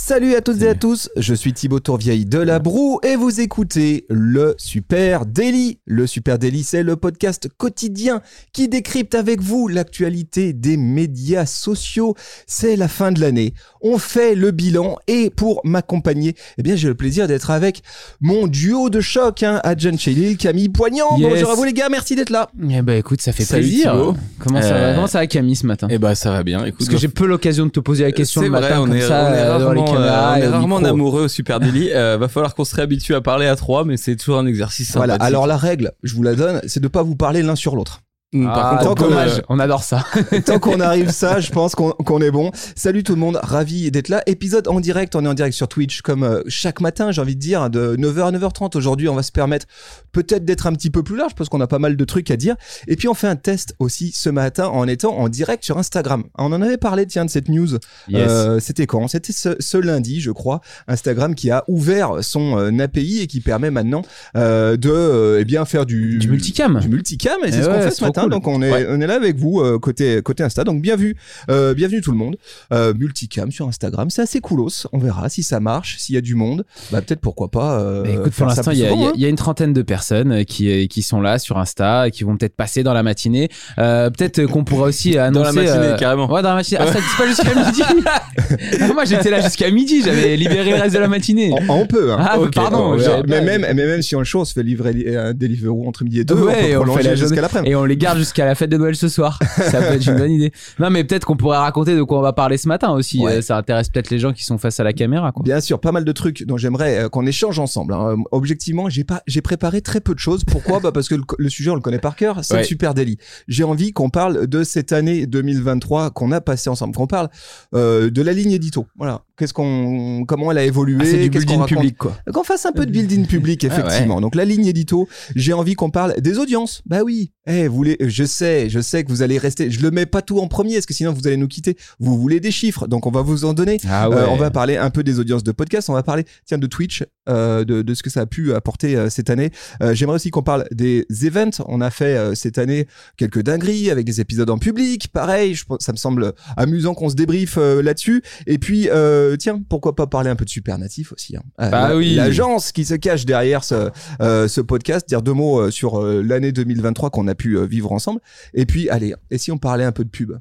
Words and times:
Salut 0.00 0.36
à 0.36 0.40
toutes 0.40 0.62
et 0.62 0.68
à 0.68 0.74
tous, 0.76 1.10
je 1.16 1.34
suis 1.34 1.52
Thibaut 1.52 1.80
Tourvieille 1.80 2.24
de 2.24 2.38
La 2.38 2.60
Broue 2.60 3.00
et 3.02 3.16
vous 3.16 3.40
écoutez 3.40 4.06
le 4.08 4.54
Super 4.56 5.26
Daily. 5.26 5.80
Le 5.86 6.06
Super 6.06 6.38
Daily, 6.38 6.62
c'est 6.62 6.84
le 6.84 6.94
podcast 6.94 7.48
quotidien 7.58 8.22
qui 8.52 8.68
décrypte 8.68 9.16
avec 9.16 9.42
vous 9.42 9.66
l'actualité 9.66 10.52
des 10.54 10.76
médias 10.76 11.44
sociaux. 11.46 12.14
C'est 12.46 12.76
la 12.76 12.86
fin 12.86 13.10
de 13.12 13.20
l'année, 13.20 13.52
on 13.82 13.98
fait 13.98 14.34
le 14.36 14.52
bilan 14.52 14.96
et 15.08 15.30
pour 15.30 15.60
m'accompagner, 15.64 16.36
eh 16.58 16.62
bien 16.62 16.76
j'ai 16.76 16.88
le 16.88 16.94
plaisir 16.94 17.26
d'être 17.26 17.50
avec 17.50 17.82
mon 18.20 18.46
duo 18.46 18.90
de 18.90 19.00
choc, 19.00 19.42
hein, 19.42 19.60
Adjan 19.64 19.96
Camille 20.38 20.68
Poignant. 20.70 21.18
Yes. 21.18 21.28
Bonjour 21.28 21.50
à 21.50 21.54
vous 21.56 21.64
les 21.64 21.72
gars, 21.74 21.88
merci 21.90 22.14
d'être 22.14 22.30
là. 22.30 22.48
Eh 22.70 22.80
ben 22.82 22.96
écoute, 22.98 23.20
ça 23.20 23.32
fait 23.32 23.44
Salut, 23.44 23.64
plaisir. 23.64 23.92
Thibaut. 23.92 24.14
Comment 24.38 24.62
ça 24.62 24.70
va 24.70 24.76
Euh, 24.76 24.94
Comment 24.94 25.06
ça 25.08 25.18
va 25.18 25.26
Camille 25.26 25.56
ce 25.56 25.66
matin 25.66 25.88
Eh 25.90 25.98
ben 25.98 26.14
ça 26.14 26.30
va 26.30 26.44
bien. 26.44 26.64
Écoute, 26.64 26.78
Parce 26.78 26.88
que 26.88 26.96
j'ai 26.96 27.08
peu 27.08 27.26
l'occasion 27.26 27.66
de 27.66 27.70
te 27.72 27.80
poser 27.80 28.04
la 28.04 28.12
question 28.12 28.40
c'est 28.40 28.46
le 28.46 28.52
vrai, 28.52 28.60
matin 28.62 28.80
on 28.80 28.86
comme 28.86 28.94
est, 28.96 29.00
ça 29.00 29.24
on 29.28 29.34
est 29.34 29.38
euh, 29.38 29.87
rarement, 29.92 30.06
euh, 30.06 30.38
on 30.38 30.42
est 30.42 30.46
rarement 30.48 30.76
amoureux 30.78 31.22
au 31.24 31.28
Super 31.28 31.60
Daily. 31.60 31.90
Euh, 31.92 32.16
va 32.16 32.28
falloir 32.28 32.54
qu'on 32.54 32.64
se 32.64 32.74
réhabitue 32.74 33.14
à 33.14 33.20
parler 33.20 33.46
à 33.46 33.56
trois, 33.56 33.84
mais 33.84 33.96
c'est 33.96 34.16
toujours 34.16 34.38
un 34.38 34.46
exercice 34.46 34.94
Voilà, 34.96 35.14
alors 35.14 35.46
la 35.46 35.56
règle, 35.56 35.92
je 36.02 36.14
vous 36.14 36.22
la 36.22 36.34
donne, 36.34 36.60
c'est 36.66 36.80
de 36.80 36.88
pas 36.88 37.02
vous 37.02 37.16
parler 37.16 37.42
l'un 37.42 37.56
sur 37.56 37.76
l'autre. 37.76 38.02
Mm, 38.34 38.46
Ah, 38.46 38.52
par 38.54 38.78
contre, 38.80 38.90
on 38.90 38.94
peut, 38.94 39.02
dommage, 39.04 39.42
on 39.48 39.58
adore 39.58 39.82
ça. 39.82 40.04
Tant 40.44 40.58
qu'on 40.58 40.80
arrive 40.80 41.08
ça, 41.10 41.40
je 41.40 41.50
pense 41.50 41.74
qu'on 41.74 41.92
qu'on 41.92 42.20
est 42.20 42.30
bon. 42.30 42.50
Salut 42.76 43.02
tout 43.02 43.14
le 43.14 43.20
monde, 43.20 43.38
ravi 43.42 43.90
d'être 43.90 44.10
là. 44.10 44.22
Épisode 44.26 44.68
en 44.68 44.80
direct, 44.80 45.16
on 45.16 45.24
est 45.24 45.28
en 45.28 45.32
direct 45.32 45.54
sur 45.54 45.66
Twitch 45.66 46.02
comme 46.02 46.24
euh, 46.24 46.42
chaque 46.46 46.82
matin, 46.82 47.10
j'ai 47.10 47.22
envie 47.22 47.36
de 47.36 47.40
dire, 47.40 47.70
de 47.70 47.96
9h 47.96 48.26
à 48.26 48.30
9h30. 48.32 48.76
Aujourd'hui, 48.76 49.08
on 49.08 49.14
va 49.14 49.22
se 49.22 49.32
permettre 49.32 49.64
peut-être 50.12 50.44
d'être 50.44 50.66
un 50.66 50.74
petit 50.74 50.90
peu 50.90 51.02
plus 51.02 51.16
large 51.16 51.34
parce 51.36 51.48
qu'on 51.48 51.62
a 51.62 51.66
pas 51.66 51.78
mal 51.78 51.96
de 51.96 52.04
trucs 52.04 52.30
à 52.30 52.36
dire. 52.36 52.54
Et 52.86 52.96
puis 52.96 53.08
on 53.08 53.14
fait 53.14 53.28
un 53.28 53.36
test 53.36 53.74
aussi 53.78 54.12
ce 54.14 54.28
matin 54.28 54.66
en 54.66 54.86
étant 54.86 55.16
en 55.16 55.30
direct 55.30 55.64
sur 55.64 55.78
Instagram. 55.78 56.24
On 56.36 56.52
en 56.52 56.60
avait 56.60 56.76
parlé, 56.76 57.06
tiens, 57.06 57.24
de 57.24 57.30
cette 57.30 57.48
news. 57.48 57.76
Yes. 58.08 58.28
Euh, 58.28 58.60
C'était 58.60 58.86
quand? 58.86 59.08
C'était 59.08 59.32
ce, 59.32 59.56
ce 59.58 59.78
lundi, 59.78 60.20
je 60.20 60.32
crois. 60.32 60.60
Instagram 60.86 61.34
qui 61.34 61.50
a 61.50 61.64
ouvert 61.66 62.22
son 62.22 62.58
euh, 62.58 62.78
API 62.78 63.20
et 63.22 63.26
qui 63.26 63.40
permet 63.40 63.70
maintenant 63.70 64.02
euh, 64.36 64.76
de 64.76 64.90
euh, 64.90 65.38
eh 65.40 65.46
bien 65.46 65.64
faire 65.64 65.86
du, 65.86 66.18
Du 66.18 66.28
multicam. 66.28 66.78
du 66.78 66.88
multicam 66.90 67.38
et 67.46 67.52
c'est 67.52 67.60
Eh 67.60 67.62
ce 67.62 67.66
qu'on 67.68 67.72
ouais, 67.72 67.82
fait 67.84 67.90
ce 67.90 67.96
trop 67.96 68.06
matin 68.26 68.28
cool. 68.28 68.30
donc 68.30 68.46
on 68.48 68.62
est 68.62 68.70
Ouais. 68.70 68.86
on 68.90 69.00
est 69.00 69.06
là 69.06 69.14
avec 69.14 69.36
vous 69.36 69.60
euh, 69.60 69.78
côté 69.78 70.20
côté 70.22 70.42
Insta 70.42 70.64
donc 70.64 70.80
bienvenue 70.82 71.16
euh, 71.50 71.74
bienvenue 71.74 72.00
tout 72.00 72.10
le 72.12 72.18
monde 72.18 72.36
euh, 72.72 72.92
multicam 72.94 73.50
sur 73.50 73.66
Instagram 73.68 74.10
c'est 74.10 74.22
assez 74.22 74.40
coolos 74.40 74.86
on 74.92 74.98
verra 74.98 75.28
si 75.28 75.42
ça 75.42 75.60
marche 75.60 75.96
s'il 75.98 76.14
y 76.14 76.18
a 76.18 76.20
du 76.20 76.34
monde 76.34 76.64
bah 76.92 77.00
peut-être 77.02 77.20
pourquoi 77.20 77.48
pas 77.50 77.80
euh, 77.80 78.04
écoute, 78.04 78.32
pour 78.32 78.46
l'instant, 78.46 78.70
il 78.72 78.78
y, 78.78 78.86
hein. 78.86 79.12
il 79.14 79.20
y 79.20 79.24
a 79.24 79.28
une 79.28 79.36
trentaine 79.36 79.72
de 79.72 79.82
personnes 79.82 80.44
qui, 80.44 80.88
qui 80.88 81.02
sont 81.02 81.20
là 81.20 81.38
sur 81.38 81.58
Insta 81.58 82.08
et 82.08 82.10
qui 82.10 82.24
vont 82.24 82.36
peut-être 82.36 82.54
passer 82.56 82.82
dans 82.82 82.92
la 82.92 83.02
matinée. 83.02 83.48
Euh, 83.78 84.10
peut-être 84.10 84.44
qu'on 84.46 84.64
pourra 84.64 84.86
aussi 84.88 85.16
annoncer. 85.18 85.38
Dans 85.38 85.42
la 85.44 85.52
matinée, 85.52 85.86
euh, 85.92 85.96
carrément. 85.96 86.30
Ouais, 86.32 86.42
dans 86.42 86.50
la 86.50 86.54
matinée. 86.56 86.80
Ah, 86.82 86.86
ça, 86.92 86.98
pas 87.16 87.26
jusqu'à 87.26 87.54
midi. 87.66 87.82
Ah, 88.06 88.92
Moi, 88.94 89.04
j'étais 89.04 89.30
là 89.30 89.40
jusqu'à 89.40 89.70
midi. 89.70 90.02
J'avais 90.04 90.36
libéré 90.36 90.70
le 90.70 90.76
reste 90.76 90.94
de 90.94 91.00
la 91.00 91.08
matinée. 91.08 91.52
on, 91.68 91.72
on 91.82 91.86
peut 91.86 92.12
hein. 92.12 92.16
Ah, 92.20 92.38
pardon, 92.54 92.96
mais 93.28 93.40
même 93.42 93.60
mais 93.74 93.74
même 93.86 94.02
si 94.02 94.16
on 94.16 94.20
le 94.20 94.24
show 94.24 94.40
on 94.40 94.44
se 94.44 94.52
fait 94.54 94.62
livrer 94.62 94.92
li- 94.92 95.16
un 95.16 95.34
Deliveroo 95.34 95.86
entre 95.86 96.04
midi 96.04 96.20
et 96.20 96.24
deux 96.24 96.34
Ouais, 96.34 96.76
on 96.76 96.82
on 96.82 96.84
peut 96.84 97.02
fait 97.02 97.02
la 97.02 97.14
jusqu'à 97.14 97.26
journée. 97.36 97.40
l'après 97.42 97.62
Et 97.70 97.74
on 97.74 97.84
les 97.84 97.96
garde 97.96 98.07
jusqu'à 98.16 98.44
la 98.46 98.54
fête 98.54 98.70
de 98.70 98.76
Noël 98.76 98.96
ce 98.96 99.08
soir. 99.08 99.38
Ça 99.56 99.80
peut 99.80 99.94
être 99.94 100.06
une 100.06 100.16
bonne 100.18 100.30
idée. 100.32 100.52
Non, 100.78 100.90
mais 100.90 101.04
peut-être 101.04 101.24
qu'on 101.26 101.36
pourrait 101.36 101.58
raconter 101.58 101.96
de 101.96 102.02
quoi 102.02 102.18
on 102.18 102.22
va 102.22 102.32
parler 102.32 102.56
ce 102.56 102.68
matin 102.68 102.90
aussi. 102.90 103.20
Ouais. 103.20 103.38
Euh, 103.38 103.42
Ça 103.42 103.56
intéresse 103.56 103.88
peut-être 103.88 104.10
les 104.10 104.18
gens 104.18 104.32
qui 104.32 104.44
sont 104.44 104.58
face 104.58 104.80
à 104.80 104.84
la 104.84 104.92
caméra, 104.92 105.32
quoi. 105.32 105.42
Bien 105.42 105.60
sûr, 105.60 105.80
pas 105.80 105.92
mal 105.92 106.04
de 106.04 106.12
trucs 106.12 106.44
dont 106.44 106.56
j'aimerais 106.56 106.98
euh, 107.04 107.08
qu'on 107.08 107.26
échange 107.26 107.58
ensemble. 107.58 107.94
hein. 107.94 108.12
Euh, 108.12 108.16
Objectivement, 108.32 108.88
j'ai 108.88 109.04
pas, 109.04 109.22
j'ai 109.26 109.42
préparé 109.42 109.80
très 109.82 110.00
peu 110.00 110.14
de 110.14 110.18
choses. 110.18 110.44
Pourquoi? 110.44 110.80
Bah 110.80 110.92
parce 110.92 111.08
que 111.08 111.14
le, 111.14 111.22
le 111.38 111.48
sujet 111.48 111.70
on 111.70 111.74
le 111.74 111.80
connaît 111.80 111.98
par 111.98 112.16
cœur, 112.16 112.44
c'est 112.44 112.54
Ouais. 112.54 112.60
le 112.60 112.66
super 112.66 112.94
délit. 112.94 113.18
J'ai 113.48 113.64
envie 113.64 113.92
qu'on 113.92 114.10
parle 114.10 114.46
de 114.46 114.62
cette 114.64 114.92
année 114.92 115.26
2023 115.26 116.10
qu'on 116.10 116.32
a 116.32 116.40
passé 116.40 116.70
ensemble, 116.70 116.94
qu'on 116.94 117.06
parle 117.06 117.28
euh, 117.74 118.10
de 118.10 118.22
la 118.22 118.32
ligne 118.32 118.52
édito. 118.52 118.86
Voilà, 118.96 119.22
qu'est-ce 119.36 119.52
qu'on, 119.52 120.24
comment 120.26 120.50
elle 120.52 120.58
a 120.58 120.64
évolué, 120.64 120.98
Ah, 121.00 121.04
c'est 121.04 121.18
du 121.18 121.30
building 121.30 121.64
public, 121.66 121.96
quoi. 121.98 122.16
Qu'on 122.32 122.44
fasse 122.44 122.66
un 122.66 122.72
peu 122.72 122.86
de 122.86 122.90
building 122.90 123.26
public, 123.26 123.64
Ah 123.70 123.74
ouais. 123.74 123.80
effectivement. 123.80 124.20
Donc 124.20 124.34
la 124.34 124.44
ligne 124.44 124.66
édito, 124.66 125.08
j'ai 125.34 125.52
envie 125.52 125.74
qu'on 125.74 125.90
parle 125.90 126.20
des 126.20 126.38
audiences. 126.38 126.82
Bah 126.86 127.00
oui. 127.04 127.32
Eh, 127.48 127.66
vous 127.66 127.74
voulez, 127.76 127.96
je 128.00 128.24
sais, 128.24 128.68
je 128.68 128.78
sais 128.80 129.04
que 129.04 129.08
vous 129.08 129.22
allez 129.22 129.38
rester. 129.38 129.70
Je 129.70 129.80
le 129.82 129.90
mets 129.90 130.04
pas 130.06 130.20
tout 130.22 130.38
en 130.38 130.48
premier, 130.48 130.74
parce 130.74 130.86
que 130.86 130.92
sinon 130.94 131.12
vous 131.12 131.26
allez 131.26 131.36
nous 131.38 131.48
quitter. 131.48 131.76
Vous 131.98 132.18
voulez 132.18 132.40
des 132.40 132.50
chiffres, 132.50 132.86
donc 132.86 133.06
on 133.06 133.10
va 133.10 133.22
vous 133.22 133.44
en 133.46 133.54
donner. 133.54 133.78
Ah 133.88 134.06
Euh, 134.06 134.26
on 134.28 134.36
va 134.36 134.50
parler 134.50 134.76
un 134.76 134.90
peu 134.90 135.02
des 135.02 135.18
audiences 135.18 135.44
de 135.44 135.52
podcast. 135.52 135.88
On 135.88 135.94
va 135.94 136.02
parler, 136.02 136.24
tiens, 136.44 136.58
de 136.58 136.66
Twitch, 136.66 137.04
euh, 137.28 137.64
de, 137.64 137.82
de 137.82 137.94
ce 137.94 138.02
que 138.02 138.10
ça 138.10 138.20
a 138.20 138.26
pu 138.26 138.52
apporter 138.54 138.96
euh, 138.96 139.08
cette 139.10 139.30
année. 139.30 139.50
Euh, 139.82 139.94
J'aimerais 139.94 140.16
aussi 140.16 140.30
qu'on 140.30 140.42
parle 140.42 140.66
des 140.72 141.06
events. 141.22 141.62
On 141.66 141.80
a 141.80 141.90
fait 141.90 142.16
euh, 142.16 142.34
cette 142.34 142.58
année 142.58 142.86
quelques 143.16 143.42
dingueries 143.42 143.90
avec 143.90 144.04
des 144.04 144.20
épisodes 144.20 144.50
en 144.50 144.58
public. 144.58 145.08
Pareil, 145.12 145.54
je, 145.54 145.64
ça 145.80 145.92
me 145.92 145.96
semble 145.96 146.32
amusant 146.56 146.94
qu'on 146.94 147.08
se 147.08 147.14
débriefe 147.14 147.56
euh, 147.58 147.82
là-dessus. 147.82 148.22
Et 148.46 148.58
puis, 148.58 148.88
euh, 148.90 149.36
tiens, 149.36 149.60
pourquoi 149.68 149.94
pas 149.96 150.06
parler 150.06 150.28
un 150.30 150.36
peu 150.36 150.44
de 150.44 150.50
Supernatif 150.50 151.12
aussi. 151.12 151.36
hein. 151.36 151.42
Euh, 151.60 151.70
Bah 151.70 151.88
la- 151.88 151.96
oui. 151.96 152.14
L'agence 152.14 152.72
qui 152.72 152.84
se 152.84 152.94
cache 152.94 153.24
derrière 153.24 153.64
ce, 153.64 153.90
euh, 154.20 154.48
ce 154.48 154.60
podcast. 154.60 155.08
Dire 155.08 155.22
deux 155.22 155.32
mots 155.32 155.60
euh, 155.60 155.70
sur 155.70 155.98
euh, 156.02 156.22
l'année 156.22 156.52
2023 156.52 157.10
qu'on 157.10 157.26
a 157.28 157.34
pu 157.38 157.56
euh, 157.56 157.64
vivre 157.64 157.92
ensemble. 157.92 158.20
Et 158.52 158.66
puis, 158.66 158.90
allez, 158.90 159.14
et 159.30 159.38
si 159.38 159.50
on 159.50 159.58
parlait 159.58 159.84
un 159.84 159.92
peu 159.92 160.04
de 160.04 160.10
pub? 160.10 160.32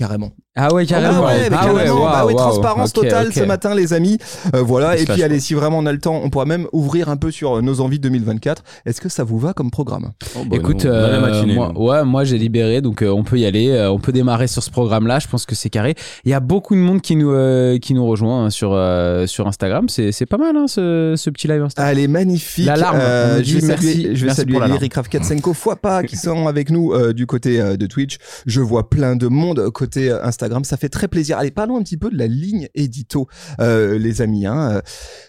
Carrément. 0.00 0.30
Ah 0.56 0.72
ouais, 0.72 0.86
carrément. 0.86 1.26
Ah 1.26 1.26
ouais, 1.26 1.50
mais 1.50 1.56
Ah 1.60 1.66
carrément. 1.66 2.04
ouais, 2.06 2.32
bah 2.32 2.34
transparence 2.34 2.94
totale 2.94 3.34
ce 3.34 3.44
matin, 3.44 3.74
les 3.74 3.92
amis. 3.92 4.16
Euh, 4.56 4.62
voilà. 4.62 4.96
Et 4.96 5.04
puis, 5.04 5.22
allez, 5.22 5.40
si 5.40 5.52
vraiment 5.52 5.76
on 5.78 5.84
a 5.84 5.92
le 5.92 5.98
temps, 6.00 6.22
on 6.24 6.30
pourra 6.30 6.46
même 6.46 6.66
ouvrir 6.72 7.10
un 7.10 7.18
peu 7.18 7.30
sur 7.30 7.60
nos 7.60 7.82
envies 7.82 7.98
2024. 7.98 8.62
Est-ce 8.86 9.02
que 9.02 9.10
ça 9.10 9.24
vous 9.24 9.38
va 9.38 9.52
comme 9.52 9.70
programme? 9.70 10.12
Oh, 10.36 10.44
bah, 10.46 10.56
Écoute, 10.56 10.86
non, 10.86 10.90
euh, 10.90 11.20
matinée, 11.20 11.54
moi, 11.54 11.72
non. 11.74 11.86
ouais, 11.86 12.02
moi 12.04 12.24
j'ai 12.24 12.38
libéré, 12.38 12.80
donc 12.80 13.02
euh, 13.02 13.10
on 13.10 13.24
peut 13.24 13.38
y 13.38 13.44
aller, 13.44 13.68
euh, 13.68 13.90
on 13.92 13.98
peut 13.98 14.12
démarrer 14.12 14.46
sur 14.46 14.62
ce 14.62 14.70
programme-là. 14.70 15.18
Je 15.18 15.28
pense 15.28 15.44
que 15.44 15.54
c'est 15.54 15.68
carré. 15.68 15.94
Il 16.24 16.30
y 16.30 16.34
a 16.34 16.40
beaucoup 16.40 16.74
de 16.74 16.80
monde 16.80 17.02
qui 17.02 17.14
nous 17.14 17.30
euh, 17.32 17.76
qui 17.78 17.92
nous 17.92 18.06
rejoint 18.06 18.46
hein, 18.46 18.50
sur 18.50 18.70
euh, 18.72 19.26
sur 19.26 19.46
Instagram. 19.48 19.90
C'est 19.90 20.12
c'est 20.12 20.24
pas 20.24 20.38
mal 20.38 20.56
hein, 20.56 20.64
ce, 20.66 21.12
ce 21.14 21.28
petit 21.28 21.46
live 21.46 21.62
Instagram. 21.62 21.92
Elle 21.92 21.98
est 22.02 22.08
magnifique. 22.08 22.64
L'alarme, 22.64 22.98
je 23.42 23.58
vais 23.58 23.66
merci. 23.66 23.86
saluer, 23.92 24.14
je 24.16 24.20
vais 24.20 24.26
Merci 24.28 24.40
saluer. 24.40 24.74
Eric 24.76 24.94
Ravkatsenko, 24.94 25.52
fois 25.54 25.76
pas, 25.76 26.02
qui 26.04 26.16
sont 26.16 26.46
avec 26.46 26.70
nous 26.70 26.94
euh, 26.94 27.12
du 27.12 27.26
côté 27.26 27.60
euh, 27.60 27.76
de 27.76 27.84
Twitch. 27.86 28.16
Je 28.46 28.62
vois 28.62 28.88
plein 28.88 29.14
de 29.14 29.26
monde 29.28 29.68
côté 29.70 29.89
euh, 29.96 30.24
Instagram. 30.24 30.64
Ça 30.64 30.76
fait 30.76 30.88
très 30.88 31.08
plaisir. 31.08 31.38
Allez, 31.38 31.50
parlons 31.50 31.76
un 31.76 31.82
petit 31.82 31.96
peu 31.96 32.10
de 32.10 32.16
la 32.16 32.26
ligne 32.26 32.68
édito, 32.74 33.28
euh, 33.60 33.98
les 33.98 34.22
amis. 34.22 34.46
Hein. 34.46 34.82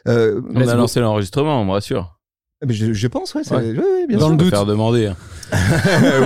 Euh, 0.07 0.41
On 0.53 0.59
let's 0.59 0.69
a 0.69 0.75
lancé 0.75 0.99
l'enregistrement, 0.99 1.61
on 1.61 1.65
me 1.65 1.71
rassure. 1.71 2.20
Mais 2.65 2.73
je, 2.75 2.93
je 2.93 3.07
pense, 3.07 3.33
ouais, 3.33 3.41
c'est- 3.43 3.55
Ouais. 3.55 3.71
ouais, 3.71 4.07
bien 4.07 4.17
Dans 4.19 4.27
sûr. 4.27 4.29
le 4.29 4.33
On 4.35 4.37
peut 4.37 4.43
doute. 4.45 4.53
faire 4.53 4.65
demander. 4.67 5.07
hein. 5.07 5.15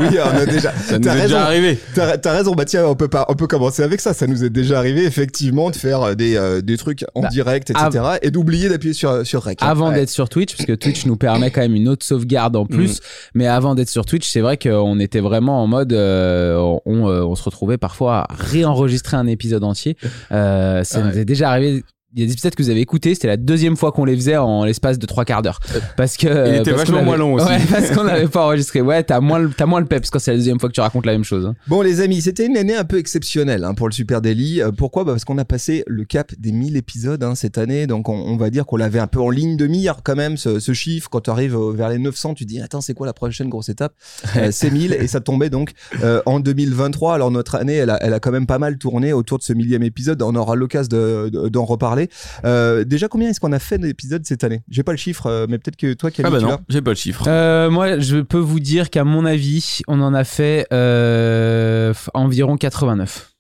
oui, 0.01 0.18
on 0.24 0.38
a 0.38 0.45
déjà. 0.45 0.71
Ça 0.74 1.00
nous 1.00 1.06
T'as 1.06 1.12
est 1.12 1.21
raison. 1.21 1.24
déjà 1.27 1.45
arrivé. 1.45 1.80
T'as 1.95 2.31
raison, 2.33 2.54
bah 2.54 2.65
tiens, 2.65 2.86
on 2.86 2.94
peut 2.95 3.07
pas, 3.07 3.25
on 3.30 3.33
peut 3.36 3.48
commencer 3.48 3.81
avec 3.83 4.01
ça. 4.01 4.13
Ça 4.13 4.27
nous 4.27 4.44
est 4.44 4.50
déjà 4.50 4.77
arrivé 4.77 5.06
effectivement 5.06 5.71
de 5.71 5.75
faire 5.77 6.01
euh, 6.01 6.13
des, 6.13 6.36
euh, 6.36 6.62
des 6.62 6.77
trucs 6.77 7.06
en 7.15 7.21
Bah, 7.21 7.30
direct, 7.30 7.69
etc. 7.71 8.04
et 8.21 8.30
d'oublier 8.31 8.68
d'appuyer 8.69 8.94
sur 8.94 9.25
sur 9.25 9.44
rec. 9.44 9.60
Avant 9.62 9.89
Ouais. 9.89 9.95
d'être 9.95 10.10
sur 10.10 10.27
Twitch, 10.30 10.56
parce 10.56 10.68
que 10.68 10.74
Twitch 10.74 11.06
nous 11.06 11.15
permet 11.15 11.50
quand 11.51 11.62
même 11.62 11.74
une 11.75 11.88
autre 11.88 12.06
sauvegarde 12.06 12.56
en 12.57 12.65
plus. 12.65 13.00
Mais 13.33 13.48
avant 13.48 13.74
d'être 13.74 13.89
sur 13.89 14.06
Twitch, 14.06 14.30
c'est 14.30 14.42
vrai 14.42 14.57
qu'on 14.57 15.00
était 15.00 15.21
vraiment 15.21 15.63
en 15.63 15.68
mode, 15.68 15.94
euh, 15.94 16.57
on, 16.86 17.07
euh, 17.10 17.24
on 17.24 17.36
se 17.36 17.44
retrouvait 17.44 17.77
parfois 17.77 18.25
à 18.30 18.36
réenregistrer 18.38 19.15
un 19.18 19.27
épisode 19.27 19.63
entier. 19.63 19.95
Euh, 20.33 20.83
ça 20.83 21.00
Ah 21.01 21.07
nous 21.07 21.13
ouais. 21.15 21.21
est 21.21 21.25
déjà 21.25 21.50
arrivé 21.50 21.83
il 22.15 22.21
y 22.21 22.23
a 22.23 22.27
des 22.27 22.33
épisodes 22.33 22.56
que 22.56 22.63
vous 22.63 22.69
avez 22.69 22.79
écoutés, 22.79 23.13
c'était 23.13 23.27
la 23.27 23.38
deuxième 23.38 23.75
fois 23.75 23.91
qu'on 23.91 24.06
les 24.06 24.15
faisait 24.15 24.38
en 24.38 24.63
l'espace 24.63 24.97
de 24.97 25.06
trois 25.06 25.25
quarts 25.25 25.41
d'heure. 25.41 25.59
Parce 25.97 26.15
que. 26.17 26.27
Il 26.27 26.56
était 26.56 26.71
parce 26.71 26.83
vachement 26.83 26.97
avait- 26.97 27.06
moins 27.06 27.17
long 27.17 27.33
aussi. 27.33 27.45
Ouais, 27.47 27.59
parce 27.69 27.91
qu'on 27.91 28.03
n'avait 28.06 28.27
pas 28.27 28.45
enregistré. 28.45 28.81
Ouais, 28.81 29.03
t'as 29.03 29.19
moins, 29.19 29.39
le- 29.39 29.50
t'as 29.50 29.65
moins 29.65 29.79
le 29.81 29.85
peps 29.85 30.09
quand 30.09 30.19
c'est 30.19 30.31
la 30.31 30.38
deuxième 30.38 30.59
fois 30.59 30.69
que 30.69 30.73
tu 30.73 30.81
racontes 30.81 31.06
la 31.06 31.12
même 31.12 31.23
chose. 31.23 31.45
hein. 31.45 31.56
Bon 31.67 31.81
les 31.81 32.00
amis, 32.01 32.21
c'était 32.21 32.45
une 32.45 32.57
année 32.57 32.75
un 32.75 32.85
peu 32.85 32.97
exceptionnelle 32.97 33.63
hein, 33.63 33.73
pour 33.73 33.88
le 33.89 33.94
Super 33.94 34.21
Daily. 34.21 34.62
Euh, 34.62 34.71
pourquoi? 34.71 35.03
Bah, 35.03 35.12
Parce 35.12 35.25
qu'on 35.25 35.38
a 35.38 35.45
passé 35.45 35.83
le 35.88 36.06
cap 36.06 36.31
des 36.39 36.51
1000 36.51 36.77
épisodes 36.77 37.21
hein, 37.23 37.35
cette 37.35 37.57
année, 37.57 37.85
donc 37.88 38.07
on, 38.09 38.13
on 38.15 38.38
va 38.38 38.50
dire 38.50 38.65
qu'on 38.65 38.77
l'avait 38.77 39.00
un 39.00 39.07
peu 39.07 39.19
en 39.19 39.29
ligne 39.29 39.57
de 39.57 39.67
mire 39.67 39.97
quand 40.03 40.15
même, 40.15 40.38
ce, 40.38 40.59
ce 40.59 40.73
chiffre. 40.73 41.09
Quand 41.09 41.21
tu 41.21 41.29
arrives 41.29 41.56
euh, 41.56 41.73
vers 41.73 41.89
les 41.89 41.97
900, 42.00 42.33
tu 42.35 42.45
te 42.45 42.50
dis, 42.50 42.62
attends, 42.62 42.81
c'est 42.81 42.94
quoi 42.94 43.06
la 43.07 43.13
prochaine 43.13 43.50
grosse 43.50 43.69
étape? 43.69 43.94
Euh, 44.38 44.50
C'est 44.51 44.69
1000 44.71 44.94
et 44.94 45.07
ça 45.07 45.19
tombait 45.21 45.50
donc 45.50 45.71
euh, 46.03 46.21
en 46.25 46.39
2023. 46.39 47.13
Alors 47.15 47.31
notre 47.31 47.56
année, 47.56 47.75
elle 47.75 47.89
a, 47.89 47.97
elle 48.01 48.13
a 48.13 48.19
quand 48.19 48.31
même 48.31 48.47
pas 48.47 48.59
mal 48.59 48.77
tourné 48.77 49.13
autour 49.13 49.38
de 49.38 49.44
ce 49.44 49.53
millième 49.53 49.83
épisode. 49.83 50.21
On 50.21 50.35
aura 50.35 50.56
l'occasion 50.56 50.89
de- 50.91 51.29
de- 51.31 51.50
d'en 51.50 51.63
reparler. 51.65 52.05
Euh, 52.46 52.84
déjà, 52.84 53.07
combien 53.07 53.30
est-ce 53.30 53.40
qu'on 53.40 53.52
a 53.52 53.60
fait 53.60 53.78
d'épisodes 53.78 54.25
cette 54.25 54.44
année? 54.44 54.63
J'ai 54.69 54.84
pas 54.84 54.92
le 54.92 54.98
chiffre, 54.98 55.28
euh, 55.28 55.46
mais 55.50 55.57
peut-être 55.57 55.75
que 55.78 55.94
toi, 55.94 56.12
Camille, 56.12 56.28
Ah 56.28 56.31
bah 56.31 56.40
tu 56.40 56.46
non, 56.46 56.52
l'as. 56.52 56.60
j'ai 56.69 56.81
pas 56.81 56.92
le 56.92 56.96
chiffre. 56.96 57.25
Euh, 57.28 57.69
moi, 57.69 58.00
je 58.00 58.18
peux 58.18 58.38
vous 58.40 58.60
dire 58.60 58.90
qu'à 58.90 59.04
mon 59.04 59.25
avis, 59.25 59.81
on 59.88 60.02
en 60.02 60.13
a 60.13 60.24
fait 60.24 60.68
euh, 60.74 61.94
environ 62.13 62.57
89. 62.57 63.31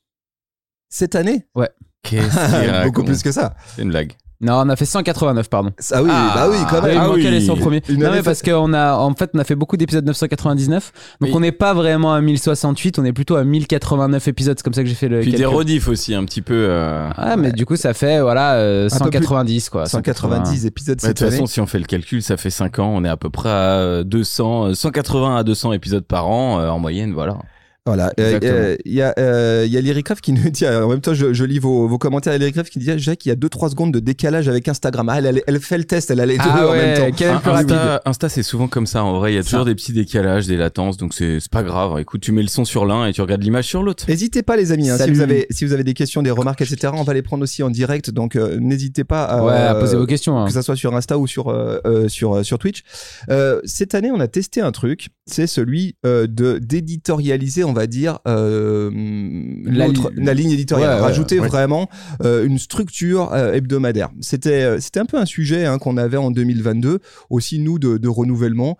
Cette 0.89 1.15
année? 1.15 1.45
Qu'est-ce 2.03 2.61
qu'il 2.61 2.83
Beaucoup 2.85 3.03
plus 3.03 3.21
que 3.23 3.31
ça. 3.31 3.55
C'est 3.75 3.81
une 3.81 3.89
blague. 3.89 4.13
Non, 4.45 4.61
on 4.65 4.69
a 4.69 4.75
fait 4.75 4.85
189, 4.85 5.49
pardon. 5.49 5.71
Ah 5.91 6.01
oui, 6.03 6.09
bah 6.09 6.47
oui, 6.49 6.57
quand 6.69 6.77
Ah, 6.77 6.81
même. 6.81 6.91
il 6.95 6.97
Ah 6.99 7.07
manquait 7.07 7.21
oui. 7.25 7.31
les 7.31 7.41
100 7.41 7.55
premiers. 7.57 7.81
Une 7.89 8.03
non, 8.03 8.11
mais 8.11 8.21
parce 8.21 8.41
qu'en 8.41 8.73
a, 8.73 8.93
en 8.95 9.13
fait, 9.15 9.31
on 9.33 9.39
a 9.39 9.43
fait 9.43 9.55
beaucoup 9.55 9.75
d'épisodes 9.77 10.05
999. 10.05 10.91
Donc, 11.21 11.29
Oui. 11.29 11.33
on 11.35 11.39
n'est 11.39 11.51
pas 11.51 11.73
vraiment 11.73 12.13
à 12.13 12.21
1068, 12.21 12.99
on 12.99 13.05
est 13.05 13.13
plutôt 13.13 13.35
à 13.35 13.43
1089 13.43 14.27
épisodes. 14.27 14.57
C'est 14.57 14.63
comme 14.63 14.73
ça 14.73 14.83
que 14.83 14.89
j'ai 14.89 14.95
fait 14.95 15.07
le 15.09 15.21
Puis 15.21 15.31
des 15.33 15.45
rediffs 15.45 15.87
aussi, 15.87 16.13
un 16.15 16.23
petit 16.25 16.41
peu. 16.41 16.53
euh, 16.55 17.09
Ah, 17.15 17.35
mais 17.37 17.51
du 17.51 17.65
coup, 17.65 17.75
ça 17.75 17.93
fait, 17.93 18.21
voilà, 18.21 18.53
euh, 18.55 18.85
Un 18.91 18.99
peu 18.99 19.09
plus. 19.09 19.25
190, 19.25 19.69
quoi. 19.69 19.85
190 19.87 20.65
épisodes 20.65 20.95
Ouais, 21.01 21.09
De 21.13 21.17
cette 21.17 21.17
toute 21.17 21.29
façon, 21.29 21.45
si 21.47 21.59
on 21.59 21.65
fait 21.65 21.79
le 21.79 21.85
calcul, 21.85 22.21
ça 22.21 22.37
fait 22.37 22.49
5 22.49 22.79
ans. 22.79 22.91
On 22.93 23.03
est 23.03 23.09
à 23.09 23.17
peu 23.17 23.29
près 23.29 23.49
à 23.49 23.79
euh, 23.79 24.03
200, 24.03 24.65
euh, 24.67 24.73
180 24.73 25.37
à 25.37 25.43
200 25.43 25.73
épisodes 25.73 26.05
par 26.05 26.27
an 26.27 26.59
euh, 26.59 26.69
en 26.69 26.79
moyenne, 26.79 27.13
voilà. 27.13 27.37
Voilà. 27.85 28.11
Euh, 28.19 28.39
euh, 28.43 28.75
Il 28.83 28.93
y 28.93 29.01
a, 29.03 29.13
euh, 29.19 29.63
il 29.67 29.71
y 29.71 29.77
a 29.77 29.81
Lyricraft 29.81 30.19
qui 30.23 30.31
nous 30.33 30.49
dit, 30.49 30.67
en 30.67 30.87
même 30.89 31.01
temps, 31.01 31.13
je, 31.13 31.33
je 31.33 31.45
lis 31.45 31.59
vos, 31.59 31.87
vos 31.87 31.97
commentaires 31.99 32.33
à 32.33 32.37
Lyricraft 32.39 32.71
qui 32.71 32.79
dit, 32.79 32.91
Jacques, 32.97 33.25
il 33.25 33.29
y 33.29 33.31
a 33.31 33.35
2-3 33.35 33.69
secondes 33.69 33.93
de 33.93 33.99
décalage 33.99 34.49
avec 34.49 34.67
Instagram. 34.67 35.07
Ah, 35.09 35.19
elle, 35.19 35.25
elle, 35.27 35.43
elle 35.45 35.59
fait 35.59 35.77
le 35.77 35.83
test, 35.83 36.09
elle 36.09 36.19
a 36.19 36.25
les 36.25 36.37
deux 36.37 36.43
Ah 36.45 36.67
en 36.67 36.71
ouais, 36.71 36.77
même 36.95 37.13
temps. 37.13 37.25
Un- 37.25 37.53
Insta, 37.55 38.01
Insta, 38.05 38.29
c'est 38.29 38.41
souvent 38.43 38.67
comme 38.67 38.87
ça. 38.87 39.03
En 39.03 39.19
vrai, 39.19 39.33
il 39.33 39.35
y 39.35 39.39
a 39.39 39.43
toujours 39.43 39.65
des 39.65 39.75
petits 39.75 39.93
décalages, 39.93 40.47
des 40.47 40.57
latences, 40.57 40.97
donc 40.97 41.13
c'est 41.13 41.39
c'est 41.39 41.51
pas 41.51 41.61
grave. 41.63 41.99
Écoute, 41.99 42.21
tu 42.21 42.31
mets 42.31 42.41
le 42.41 42.47
son 42.47 42.65
sur 42.65 42.85
l'un 42.85 43.05
et 43.05 43.13
tu 43.13 43.21
regardes 43.21 43.43
l'image 43.43 43.65
sur 43.65 43.83
l'autre. 43.83 44.05
N'hésitez 44.07 44.41
pas 44.41 44.57
les 44.57 44.71
amis, 44.71 44.89
hein, 44.89 44.97
si, 44.97 45.11
vous 45.11 45.21
avez, 45.21 45.45
si 45.51 45.63
vous 45.65 45.73
avez 45.73 45.83
des 45.83 45.93
questions, 45.93 46.23
des 46.23 46.31
remarques, 46.31 46.61
etc., 46.61 46.91
on 46.95 47.03
va 47.03 47.13
les 47.13 47.21
prendre 47.21 47.43
aussi 47.43 47.61
en 47.61 47.69
direct, 47.69 48.09
donc 48.09 48.35
euh, 48.35 48.57
n'hésitez 48.59 49.03
pas 49.03 49.25
à, 49.25 49.43
Ouais, 49.45 49.53
à 49.53 49.75
poser 49.75 49.95
vos 49.95 50.07
questions. 50.07 50.39
hein. 50.39 50.47
que 50.47 50.53
ça 50.53 50.63
soit 50.63 50.75
sur 50.75 50.95
Insta 50.95 51.19
ou 51.19 51.27
sur 51.27 51.49
euh, 51.49 51.79
euh, 51.85 52.07
sur 52.07 52.37
euh, 52.37 52.43
sur 52.43 52.57
Twitch. 52.57 52.81
Euh, 53.29 53.61
cette 53.63 53.93
année, 53.93 54.09
on 54.11 54.19
a 54.19 54.27
testé 54.27 54.61
un 54.61 54.71
truc, 54.71 55.09
c'est 55.27 55.45
celui 55.47 55.95
euh, 56.05 56.25
de 56.25 56.57
d'éditorialiser, 56.57 57.63
on 57.63 57.74
va 57.75 57.85
dire, 57.85 58.17
euh, 58.27 58.89
La 59.65 59.85
l'autre- 59.85 60.09
li- 60.15 60.25
la, 60.25 60.33
ligne 60.33 60.49
éditoriale, 60.51 60.95
Ouais, 60.95 61.01
rajouter 61.01 61.39
ouais. 61.39 61.47
vraiment 61.47 61.87
euh, 62.23 62.43
une 62.45 62.57
structure 62.57 63.31
euh, 63.33 63.53
hebdomadaire. 63.53 64.09
C'était 64.21 64.79
c'était 64.81 64.99
un 64.99 65.05
peu 65.05 65.17
un 65.17 65.25
sujet 65.25 65.65
hein, 65.65 65.77
qu'on 65.77 65.97
avait 65.97 66.17
en 66.17 66.31
2022, 66.31 66.99
aussi 67.29 67.59
nous 67.59 67.77
de, 67.77 67.97
de 67.97 68.07
renouvellement. 68.07 68.77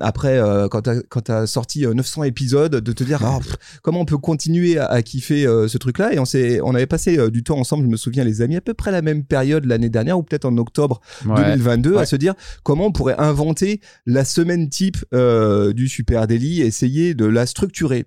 Après, 0.00 0.40
quand 0.70 0.88
quand 1.08 1.20
t'as 1.20 1.46
sorti 1.46 1.84
euh, 1.86 1.94
900 1.94 2.24
épisodes, 2.24 2.76
de 2.76 2.92
te 2.92 3.04
dire 3.04 3.20
Ah, 3.24 3.38
pff, 3.42 3.56
comment 3.82 4.00
on 4.00 4.04
peut 4.04 4.18
continuer 4.18 4.78
à, 4.78 4.86
à 4.86 5.02
kiffer 5.02 5.44
ce 5.44 5.78
truc-là? 5.78 6.12
Et 6.14 6.18
on 6.18 6.24
s'est 6.24 6.60
on 6.62 6.74
avait 6.74 6.86
passé 6.86 7.30
du 7.30 7.42
temps 7.42 7.58
ensemble, 7.58 7.84
je 7.84 7.88
me 7.90 7.96
souviens 7.96 8.24
les 8.24 8.40
amis, 8.42 8.56
à 8.56 8.60
peu 8.60 8.74
près 8.74 8.90
la 8.90 9.02
même 9.02 9.24
période 9.24 9.64
l'année 9.66 9.88
dernière 9.90 10.18
ou 10.18 10.22
peut-être 10.22 10.44
en 10.46 10.56
octobre 10.56 11.00
Ouais. 11.26 11.36
2022 11.56 11.96
à 11.98 12.06
se 12.06 12.16
dire 12.16 12.34
comment 12.62 12.86
on 12.86 12.92
pourrait 12.92 13.16
inventer 13.18 13.80
la 14.06 14.24
semaine 14.24 14.68
type 14.68 14.98
du 15.12 15.88
Super 15.88 16.26
Daily, 16.26 16.60
essayer 16.62 17.14
de 17.14 17.24
la 17.26 17.46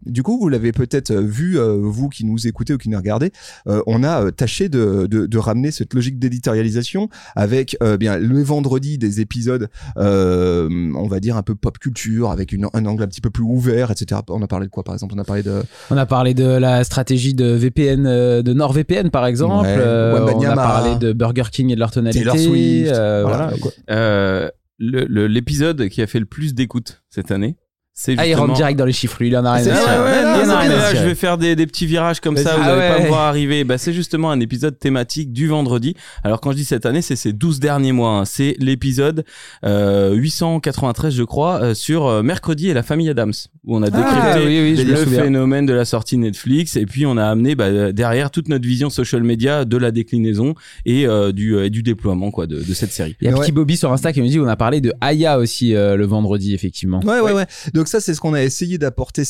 Du 0.06 0.24
coup, 0.24 0.40
vous 0.40 0.50
l'avez 0.50 0.72
peut-être 0.72 1.12
euh, 1.12 1.22
vu, 1.22 1.58
euh, 1.60 1.78
vous 1.82 2.10
qui 2.10 2.26
nous 2.26 2.48
écoutez 2.48 2.74
ou 2.74 2.78
qui 2.78 2.90
nous 2.90 2.98
regardez, 2.98 3.32
euh, 3.68 3.82
on 3.88 4.04
a 4.04 4.26
euh, 4.26 4.32
tâché 4.32 4.70
de, 4.70 5.08
de, 5.08 5.26
de 5.26 5.38
ramener 5.38 5.72
cette 5.72 5.94
logique 5.94 6.20
d'éditorialisation 6.20 7.10
avec 7.36 7.76
euh, 7.84 7.98
bien 7.98 8.18
le 8.18 8.42
vendredi 8.42 8.98
des 8.98 9.22
épisodes, 9.22 9.70
euh, 9.98 10.70
on 10.96 11.08
va 11.08 11.20
dire 11.20 11.36
un 11.38 11.44
peu 11.44 11.56
pop 11.56 11.78
culture, 11.78 12.32
avec 12.32 12.52
une, 12.52 12.68
un 12.74 12.86
angle 12.86 13.04
un 13.04 13.08
petit 13.08 13.22
peu 13.22 13.30
plus 13.30 13.44
ouvert, 13.44 13.92
etc. 13.92 14.22
On 14.30 14.42
a 14.42 14.48
parlé 14.48 14.66
de 14.68 14.72
quoi 14.72 14.84
par 14.84 14.94
exemple? 14.94 15.14
On 15.16 15.20
a 15.20 15.24
parlé 15.24 15.44
de 15.44 15.62
On 15.92 15.98
a 15.98 16.06
parlé 16.06 16.34
de 16.34 16.46
la 16.46 16.84
stratégie 16.84 17.34
de 17.34 17.46
VPN, 17.48 18.06
euh, 18.06 18.42
de 18.42 18.54
NordVPN 18.54 19.10
par 19.10 19.26
exemple. 19.26 19.66
Ouais, 19.66 19.76
Euh, 19.78 20.20
on 20.36 20.42
a 20.44 20.56
parlé 20.56 20.96
de 20.98 21.14
Burger 21.14 21.44
King 21.52 21.70
et 21.72 21.76
de 21.76 21.80
leur 21.80 21.92
tonalité. 21.92 22.20
Taylor 22.20 22.38
Swift. 22.38 22.92
Euh, 22.92 23.24
voilà. 23.26 23.52
Euh, 23.90 24.50
L'épisode 24.80 25.88
qui 25.88 26.02
a 26.02 26.08
fait 26.08 26.20
le 26.20 26.26
plus 26.26 26.54
d'écoute 26.54 27.04
cette 27.10 27.32
année, 27.32 27.56
c'est 27.98 28.16
Ah, 28.18 28.28
il 28.28 28.36
rentre 28.36 28.54
direct 28.54 28.78
dans 28.78 28.84
les 28.86 28.92
chiffres, 28.92 29.16
lui, 29.22 29.30
il 29.30 29.38
en 29.38 29.46
a 29.46 29.52
Ah, 29.52 29.54
rien 29.54 29.68
à 29.74 29.76
Ah 29.88 30.04
ouais, 30.04 30.10
ouais, 30.12 30.24
non, 30.46 30.46
non, 30.54 30.60
là, 30.76 30.92
c'est 30.92 30.98
je 30.98 31.04
vais 31.04 31.16
faire 31.16 31.38
des, 31.38 31.56
des 31.56 31.66
petits 31.66 31.86
virages 31.86 32.20
comme 32.20 32.36
ça, 32.36 32.56
vous 32.58 32.62
Ah 32.64 32.68
n'allez 32.76 32.90
pas 32.90 32.98
ouais. 32.98 33.04
me 33.04 33.08
voir 33.08 33.22
arriver. 33.22 33.64
Bah, 33.64 33.78
c'est 33.78 33.94
justement 33.94 34.32
un 34.32 34.40
épisode 34.42 34.78
thématique 34.78 35.32
du 35.32 35.48
vendredi. 35.48 35.96
Alors 36.24 36.42
quand 36.42 36.52
je 36.52 36.58
dis 36.58 36.66
cette 36.66 36.86
année, 36.86 37.02
c'est 37.02 37.16
ces 37.16 37.32
12 37.32 37.62
derniers 37.62 37.94
mois. 37.94 38.12
hein. 38.20 38.26
C'est 38.26 38.58
l'épisode 38.60 39.24
euh, 39.64 40.14
893, 40.14 41.14
je 41.16 41.24
crois, 41.24 41.62
euh, 41.62 41.74
sur 41.74 42.06
euh, 42.08 42.22
Mercredi 42.22 42.70
et 42.70 42.74
la 42.74 42.84
famille 42.84 43.10
Adams, 43.10 43.32
où 43.64 43.78
on 43.78 43.82
a 43.82 43.90
décrypté 43.90 44.12
Ah, 44.22 44.38
oui, 44.40 44.60
oui, 44.60 44.76
je 44.76 44.84
me 44.84 44.90
le 44.92 45.06
phénomène 45.06 45.66
de 45.66 45.74
la 45.74 45.86
sortie 45.86 46.18
Netflix 46.18 46.76
et 46.76 46.86
puis 46.86 47.06
on 47.06 47.16
a 47.16 47.26
amené 47.26 47.56
bah, 47.56 47.94
derrière 47.94 48.30
toute 48.30 48.50
notre 48.50 48.68
vision 48.68 48.90
social 48.90 49.24
media 49.24 49.64
de 49.64 49.78
la 49.78 49.92
déclinaison 49.92 50.54
et 50.86 51.08
euh, 51.08 51.32
du, 51.32 51.56
euh, 51.56 51.66
et 51.66 51.70
du 51.70 51.82
déploiement 51.82 52.30
quoi 52.32 52.46
de, 52.46 52.58
de 52.62 52.74
cette 52.74 52.92
série. 52.92 53.16
Il 53.22 53.30
y 53.30 53.32
a. 53.32 53.36
Petit 53.38 53.52
Bobby 53.54 53.78
sur 53.78 53.92
Insta 53.94 54.12
qui 54.12 54.22
me 54.22 54.28
dit 54.28 54.40
on 54.40 54.48
a 54.48 54.56
parlé 54.58 54.82
de 54.82 54.92
Aya 55.02 55.38
aussi 55.40 55.76
euh, 55.76 55.96
le 55.96 56.06
vendredi, 56.06 56.54
effectivement. 56.54 57.00
Ouais, 57.06 57.20
ouais, 57.22 57.32
ouais. 57.32 57.46
Donc 57.74 57.85
ça, 57.88 58.00
c'est 58.00 58.14
ce 58.14 58.22
qu'on 58.22 58.34
a 58.34 58.42
essayé 58.44 58.78
d'apporter 58.78 59.24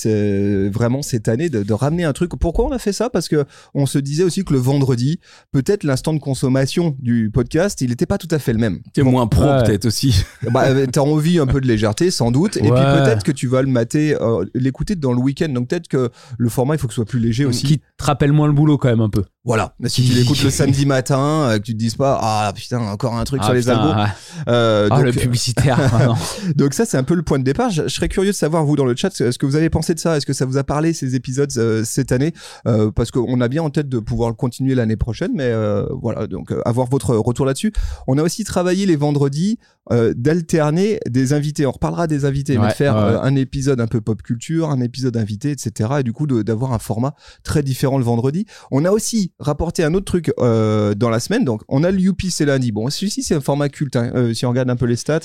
vraiment 0.69 1.01
cette 1.01 1.27
année, 1.27 1.49
de, 1.49 1.63
de 1.63 1.73
ramener 1.73 2.03
un 2.03 2.13
truc. 2.13 2.31
Pourquoi 2.39 2.65
on 2.65 2.71
a 2.71 2.79
fait 2.79 2.93
ça? 2.93 3.09
Parce 3.09 3.27
que 3.27 3.45
on 3.73 3.85
se 3.85 3.97
disait 3.99 4.23
aussi 4.23 4.43
que 4.43 4.53
le 4.53 4.59
vendredi, 4.59 5.19
peut-être 5.51 5.83
l'instant 5.83 6.13
de 6.13 6.19
consommation 6.19 6.95
du 6.99 7.29
podcast, 7.33 7.81
il 7.81 7.89
n'était 7.89 8.05
pas 8.05 8.17
tout 8.17 8.27
à 8.31 8.39
fait 8.39 8.53
le 8.53 8.59
même. 8.59 8.79
C'est 8.95 9.03
moins 9.03 9.27
pro 9.27 9.43
Ouais. 9.45 9.63
peut-être 9.63 9.85
aussi. 9.85 10.23
Bah, 10.51 10.65
euh, 10.67 10.85
t'as 10.91 11.01
envie 11.01 11.39
un 11.39 11.47
peu 11.47 11.59
de 11.59 11.67
légèreté, 11.67 12.11
sans 12.11 12.31
doute. 12.31 12.57
Et 12.57 12.61
puis 12.61 12.69
peut-être 12.69 13.23
que 13.23 13.31
tu 13.31 13.47
vas 13.47 13.61
le 13.61 13.67
mater, 13.67 14.15
euh, 14.21 14.45
l'écouter 14.53 14.95
dans 14.95 15.11
le 15.13 15.19
week-end. 15.19 15.49
Donc 15.49 15.67
peut-être 15.69 15.87
que 15.87 16.09
le 16.37 16.49
format, 16.49 16.75
il 16.75 16.77
faut 16.77 16.87
que 16.87 16.93
ce 16.93 16.95
soit 16.95 17.05
plus 17.05 17.19
léger 17.19 17.45
aussi. 17.45 17.65
Qui 17.65 17.79
te 17.97 18.03
rappelle 18.03 18.31
moins 18.31 18.47
le 18.47 18.53
boulot 18.53 18.77
quand 18.77 18.89
même 18.89 19.01
un 19.01 19.09
peu. 19.09 19.23
Voilà. 19.45 19.75
Mais 19.79 19.89
si 19.89 20.03
tu 20.03 20.13
l'écoutes 20.13 20.41
le 20.43 20.49
samedi 20.51 20.85
matin, 20.85 21.49
euh, 21.49 21.57
que 21.59 21.63
tu 21.63 21.73
te 21.73 21.77
dises 21.77 21.95
pas, 21.95 22.19
ah 22.21 22.51
putain, 22.53 22.79
encore 22.79 23.15
un 23.15 23.23
truc 23.23 23.39
Ah, 23.43 23.45
sur 23.45 23.53
les 23.53 23.59
putain, 23.61 23.77
algos. 23.77 24.11
Euh, 24.47 24.89
Ah, 24.91 24.95
donc, 24.97 25.05
le 25.05 25.11
publicitaire. 25.11 25.77
ah, 25.93 26.05
non. 26.07 26.15
Donc 26.55 26.73
ça, 26.73 26.85
c'est 26.85 26.97
un 26.97 27.03
peu 27.03 27.13
le 27.13 27.21
point 27.21 27.37
de 27.39 27.43
départ. 27.43 27.69
Je, 27.69 27.83
je 27.83 27.87
serais 27.89 28.09
curieux 28.09 28.31
de 28.31 28.35
savoir, 28.35 28.65
vous, 28.65 28.75
dans 28.75 28.85
le 28.85 28.95
chat, 28.95 29.11
ce 29.15 29.31
ce 29.31 29.37
que 29.37 29.45
vous 29.45 29.55
avez 29.55 29.69
pensé 29.69 29.93
de 29.93 29.99
ça. 29.99 30.17
Est-ce 30.17 30.25
que 30.25 30.33
ça 30.33 30.45
vous 30.45 30.57
a 30.57 30.63
parlé, 30.63 30.93
ces 30.93 31.15
épisodes, 31.15 31.51
euh, 31.57 31.83
cette 31.83 32.11
année? 32.11 32.33
Euh, 32.67 32.89
Parce 32.91 33.11
qu'on 33.11 33.39
a 33.41 33.47
bien 33.47 33.61
en 33.63 33.69
tête 33.69 33.87
de 33.89 33.99
pouvoir 33.99 34.29
le 34.29 34.35
continuer 34.35 34.75
l'année 34.75 34.95
prochaine. 34.95 35.31
Mais 35.35 35.43
euh, 35.43 35.85
voilà, 36.01 36.25
donc 36.27 36.51
euh, 36.51 36.61
avoir 36.65 36.87
votre 36.87 37.15
retour 37.15 37.45
là-dessus. 37.45 37.71
On 38.07 38.17
a 38.17 38.23
aussi 38.23 38.43
travaillé 38.45 38.85
les 38.85 38.95
vendredis 38.95 39.59
euh, 39.91 40.13
d'alterner 40.15 40.99
des 41.09 41.33
invités. 41.33 41.65
On 41.65 41.71
reparlera 41.71 42.07
des 42.07 42.25
invités, 42.25 42.57
mais 42.57 42.67
de 42.67 42.73
faire 42.73 42.95
ouais, 42.95 43.01
euh, 43.01 43.21
un 43.21 43.35
épisode 43.35 43.79
un 43.81 43.87
peu 43.87 44.01
pop 44.01 44.21
culture, 44.21 44.69
un 44.69 44.81
épisode 44.81 45.15
invité, 45.17 45.51
etc. 45.51 45.89
Et 45.99 46.03
du 46.03 46.13
coup, 46.13 46.27
d'avoir 46.27 46.73
un 46.73 46.79
format 46.79 47.13
très 47.43 47.63
différent 47.63 47.97
le 47.97 48.03
vendredi. 48.03 48.45
On 48.71 48.85
a 48.85 48.91
aussi 48.91 49.31
rapporté 49.39 49.83
un 49.83 49.93
autre 49.93 50.05
truc 50.05 50.31
euh, 50.39 50.93
dans 50.95 51.09
la 51.09 51.19
semaine. 51.19 51.43
Donc, 51.45 51.61
on 51.67 51.83
a 51.83 51.91
le 51.91 51.99
Youpi, 51.99 52.31
c'est 52.31 52.45
lundi. 52.45 52.71
Bon, 52.71 52.89
celui-ci, 52.89 53.23
c'est 53.23 53.35
un 53.35 53.41
format 53.41 53.69
culte. 53.69 53.95
hein. 53.95 54.11
Euh, 54.15 54.33
si 54.33 54.45
on 54.45 54.49
regarde 54.49 54.69
un 54.69 54.75
peu 54.75 54.85
les 54.85 54.95
stats, 54.95 55.19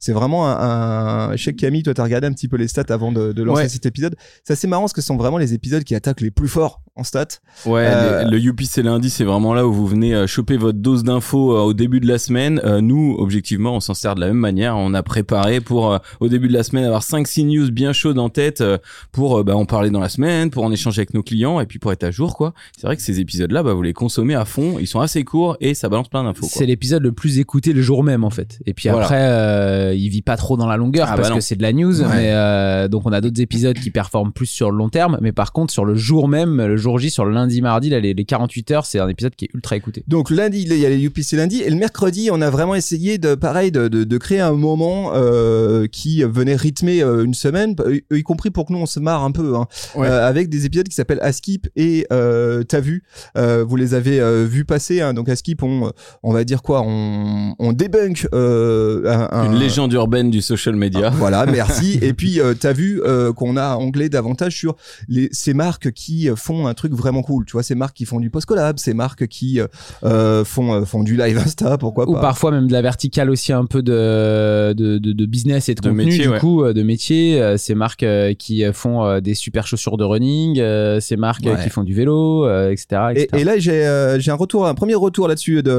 c'est 0.00 0.12
vraiment 0.12 0.48
un, 0.48 1.30
un... 1.30 1.36
Je 1.36 1.42
sais 1.44 1.52
que 1.52 1.58
Camille, 1.60 1.82
toi, 1.82 1.94
t'as 1.94 2.04
regardé 2.04 2.26
un 2.26 2.32
petit 2.32 2.48
peu 2.48 2.56
les 2.56 2.68
stats 2.68 2.84
avant 2.88 3.12
de, 3.12 3.32
de 3.32 3.42
lancer 3.42 3.62
Ouais. 3.62 3.68
cet 3.68 3.86
épisode. 3.86 4.16
C'est 4.44 4.52
assez 4.52 4.66
marrant 4.66 4.82
parce 4.82 4.92
que 4.92 5.00
ce 5.00 5.06
sont 5.06 5.16
vraiment 5.16 5.38
les 5.38 5.54
épisodes 5.54 5.82
qui 5.84 5.94
attaquent 5.94 6.20
les 6.20 6.30
plus 6.30 6.48
forts 6.48 6.82
en 6.94 7.04
stats. 7.04 7.26
Ouais, 7.66 8.24
le, 8.24 8.30
le 8.30 8.38
Youpi 8.38 8.66
c'est 8.66 8.82
lundi, 8.82 9.10
c'est 9.10 9.24
vraiment 9.24 9.52
là 9.54 9.66
où 9.66 9.72
vous 9.72 9.86
venez 9.86 10.26
choper 10.26 10.56
votre 10.56 10.78
dose 10.78 11.04
d'infos 11.04 11.56
au 11.58 11.74
début 11.74 12.00
de 12.00 12.06
la 12.06 12.18
semaine. 12.18 12.60
Euh, 12.64 12.80
nous, 12.80 13.16
objectivement, 13.18 13.74
on 13.74 13.80
s'en 13.80 13.94
sert 13.94 14.05
de 14.14 14.20
la 14.20 14.28
même 14.28 14.36
manière. 14.36 14.76
On 14.76 14.94
a 14.94 15.02
préparé 15.02 15.60
pour 15.60 15.92
euh, 15.92 15.98
au 16.20 16.28
début 16.28 16.48
de 16.48 16.52
la 16.52 16.62
semaine 16.62 16.84
avoir 16.84 17.02
5-6 17.02 17.46
news 17.46 17.70
bien 17.70 17.92
chaudes 17.92 18.18
en 18.18 18.28
tête 18.28 18.60
euh, 18.60 18.78
pour 19.12 19.38
euh, 19.38 19.42
bah, 19.42 19.56
en 19.56 19.64
parler 19.64 19.90
dans 19.90 20.00
la 20.00 20.08
semaine, 20.08 20.50
pour 20.50 20.64
en 20.64 20.72
échanger 20.72 21.00
avec 21.00 21.14
nos 21.14 21.22
clients 21.22 21.60
et 21.60 21.66
puis 21.66 21.78
pour 21.78 21.92
être 21.92 22.04
à 22.04 22.10
jour 22.10 22.36
quoi. 22.36 22.54
C'est 22.76 22.86
vrai 22.86 22.96
que 22.96 23.02
ces 23.02 23.20
épisodes-là, 23.20 23.62
bah, 23.62 23.72
vous 23.74 23.82
les 23.82 23.92
consommez 23.92 24.34
à 24.34 24.44
fond. 24.44 24.76
Ils 24.80 24.86
sont 24.86 25.00
assez 25.00 25.24
courts 25.24 25.56
et 25.60 25.74
ça 25.74 25.88
balance 25.88 26.08
plein 26.08 26.24
d'infos. 26.24 26.46
C'est 26.50 26.66
l'épisode 26.66 27.02
le 27.02 27.12
plus 27.12 27.38
écouté 27.38 27.72
le 27.72 27.82
jour 27.82 28.02
même 28.04 28.24
en 28.24 28.30
fait. 28.30 28.58
Et 28.66 28.74
puis 28.74 28.88
Voilà. 28.88 29.04
après, 29.04 29.20
euh, 29.20 29.94
il 29.94 30.08
vit 30.08 30.22
pas 30.22 30.36
trop 30.36 30.56
dans 30.56 30.66
la 30.66 30.76
longueur 30.76 31.08
Ah 31.10 31.16
parce 31.16 31.28
bah 31.28 31.30
non. 31.30 31.36
que 31.38 31.42
c'est 31.42 31.56
de 31.56 31.62
la 31.62 31.72
news. 31.72 32.00
Ouais. 32.00 32.08
Mais 32.08 32.30
euh, 32.32 32.88
donc 32.88 33.02
on 33.06 33.12
a 33.12 33.20
d'autres 33.20 33.40
épisodes 33.40 33.78
qui 33.78 33.90
performent 33.90 34.32
plus 34.32 34.46
sur 34.46 34.70
le 34.70 34.76
long 34.78 34.88
terme. 34.88 35.18
Mais 35.20 35.32
par 35.32 35.52
contre, 35.52 35.72
sur 35.72 35.84
le 35.84 35.94
jour 35.94 36.28
même, 36.28 36.56
le 36.58 36.76
jour 36.76 36.98
J, 36.98 37.10
sur 37.10 37.24
le 37.24 37.32
lundi, 37.32 37.60
mardi, 37.62 37.90
là, 37.90 38.00
les, 38.00 38.14
les 38.14 38.24
48 38.24 38.70
heures, 38.70 38.86
c'est 38.86 38.98
un 38.98 39.08
épisode 39.08 39.34
qui 39.34 39.46
est 39.46 39.50
ultra 39.54 39.76
écouté. 39.76 40.04
Donc 40.06 40.30
lundi, 40.30 40.62
il 40.62 40.76
y 40.76 40.86
a 40.86 40.88
les 40.88 41.10
c'est 41.22 41.36
lundi. 41.36 41.62
Et 41.62 41.70
le 41.70 41.76
mercredi, 41.76 42.28
on 42.32 42.40
a 42.40 42.50
vraiment 42.50 42.74
essayé 42.74 43.18
de, 43.18 43.34
pareil, 43.34 43.72
de, 43.72 43.88
de, 43.88 43.95
de 44.04 44.18
créer 44.18 44.40
un 44.40 44.52
moment 44.52 45.12
euh, 45.14 45.86
qui 45.86 46.22
venait 46.22 46.56
rythmer 46.56 47.02
euh, 47.02 47.24
une 47.24 47.34
semaine, 47.34 47.74
y, 47.88 48.16
y 48.16 48.22
compris 48.22 48.50
pour 48.50 48.66
que 48.66 48.72
nous 48.72 48.78
on 48.78 48.86
se 48.86 49.00
marre 49.00 49.22
un 49.24 49.30
peu, 49.32 49.56
hein, 49.56 49.66
Ouais. 49.94 50.08
euh, 50.08 50.26
avec 50.28 50.48
des 50.48 50.66
épisodes 50.66 50.88
qui 50.88 50.94
s'appellent 50.94 51.20
Askip 51.22 51.68
et 51.76 52.06
euh, 52.12 52.62
T'as 52.64 52.80
vu, 52.80 53.02
euh, 53.36 53.64
vous 53.66 53.76
les 53.76 53.94
avez 53.94 54.20
euh, 54.20 54.44
vus 54.48 54.64
passer. 54.64 55.00
Hein, 55.00 55.14
donc 55.14 55.28
Askip, 55.28 55.62
on, 55.62 55.92
on 56.22 56.32
va 56.32 56.44
dire 56.44 56.62
quoi, 56.62 56.82
on, 56.84 57.54
on 57.58 57.72
débunk 57.72 58.26
euh, 58.34 59.04
un, 59.06 59.28
un- 59.38 59.52
Une 59.52 59.58
légende 59.58 59.92
urbaine 59.92 60.30
du 60.30 60.40
social 60.42 60.76
media. 60.76 61.10
Voilà, 61.10 61.46
merci. 61.50 61.98
Et 62.02 62.12
puis, 62.12 62.40
euh, 62.40 62.54
t'as 62.58 62.72
vu 62.72 63.00
euh, 63.04 63.32
qu'on 63.32 63.56
a 63.56 63.74
anglais 63.76 64.08
davantage 64.08 64.56
sur 64.56 64.76
les, 65.08 65.28
ces 65.32 65.54
marques 65.54 65.92
qui 65.92 66.28
euh, 66.28 66.36
font 66.36 66.66
un 66.66 66.74
truc 66.74 66.92
vraiment 66.92 67.22
cool. 67.22 67.44
Tu 67.44 67.52
vois, 67.52 67.62
ces 67.62 67.74
marques 67.74 67.96
qui 67.96 68.04
font 68.04 68.20
du 68.20 68.30
post-collab, 68.30 68.78
ces 68.78 68.94
marques 68.94 69.26
qui 69.26 69.60
euh, 69.60 69.66
euh, 70.04 70.44
font, 70.44 70.72
euh, 70.74 70.84
font 70.84 71.02
du 71.02 71.16
live 71.16 71.38
Insta, 71.38 71.78
pourquoi 71.78 72.08
Ou 72.08 72.14
pas? 72.14 72.20
parfois 72.20 72.50
même 72.50 72.66
de 72.66 72.72
la 72.72 72.82
verticale 72.82 73.30
aussi 73.30 73.52
un 73.52 73.64
peu 73.66 73.82
de, 73.86 74.72
de, 74.74 74.98
de, 74.98 75.12
de 75.12 75.26
business 75.26 75.68
et 75.68 75.74
de, 75.74 75.80
De 75.80 75.88
contenu 75.88 76.04
métier, 76.06 76.24
du 76.24 76.28
ouais. 76.30 76.38
coup, 76.38 76.62
euh, 76.64 76.72
de 76.72 76.82
métier. 76.82 77.40
euh, 77.40 77.56
Ces 77.56 77.74
marques 77.74 78.02
euh, 78.02 78.34
qui 78.34 78.62
font 78.72 79.20
des 79.20 79.34
super 79.34 79.66
chaussures 79.66 79.96
de 79.96 80.04
running, 80.04 80.60
ces 81.00 81.16
marques 81.16 81.44
Ouais. 81.46 81.62
qui 81.62 81.70
font 81.70 81.82
du 81.84 81.94
vélo, 81.94 82.46
etc. 82.70 83.26
Et, 83.32 83.44
là, 83.44 83.58
j'ai 83.58 83.86
euh, 83.86 84.18
j'ai 84.18 84.30
un 84.30 84.34
retour, 84.34 84.66
un 84.66 84.74
premier 84.74 84.94
retour 84.94 85.28
là-dessus 85.28 85.62
de. 85.62 85.70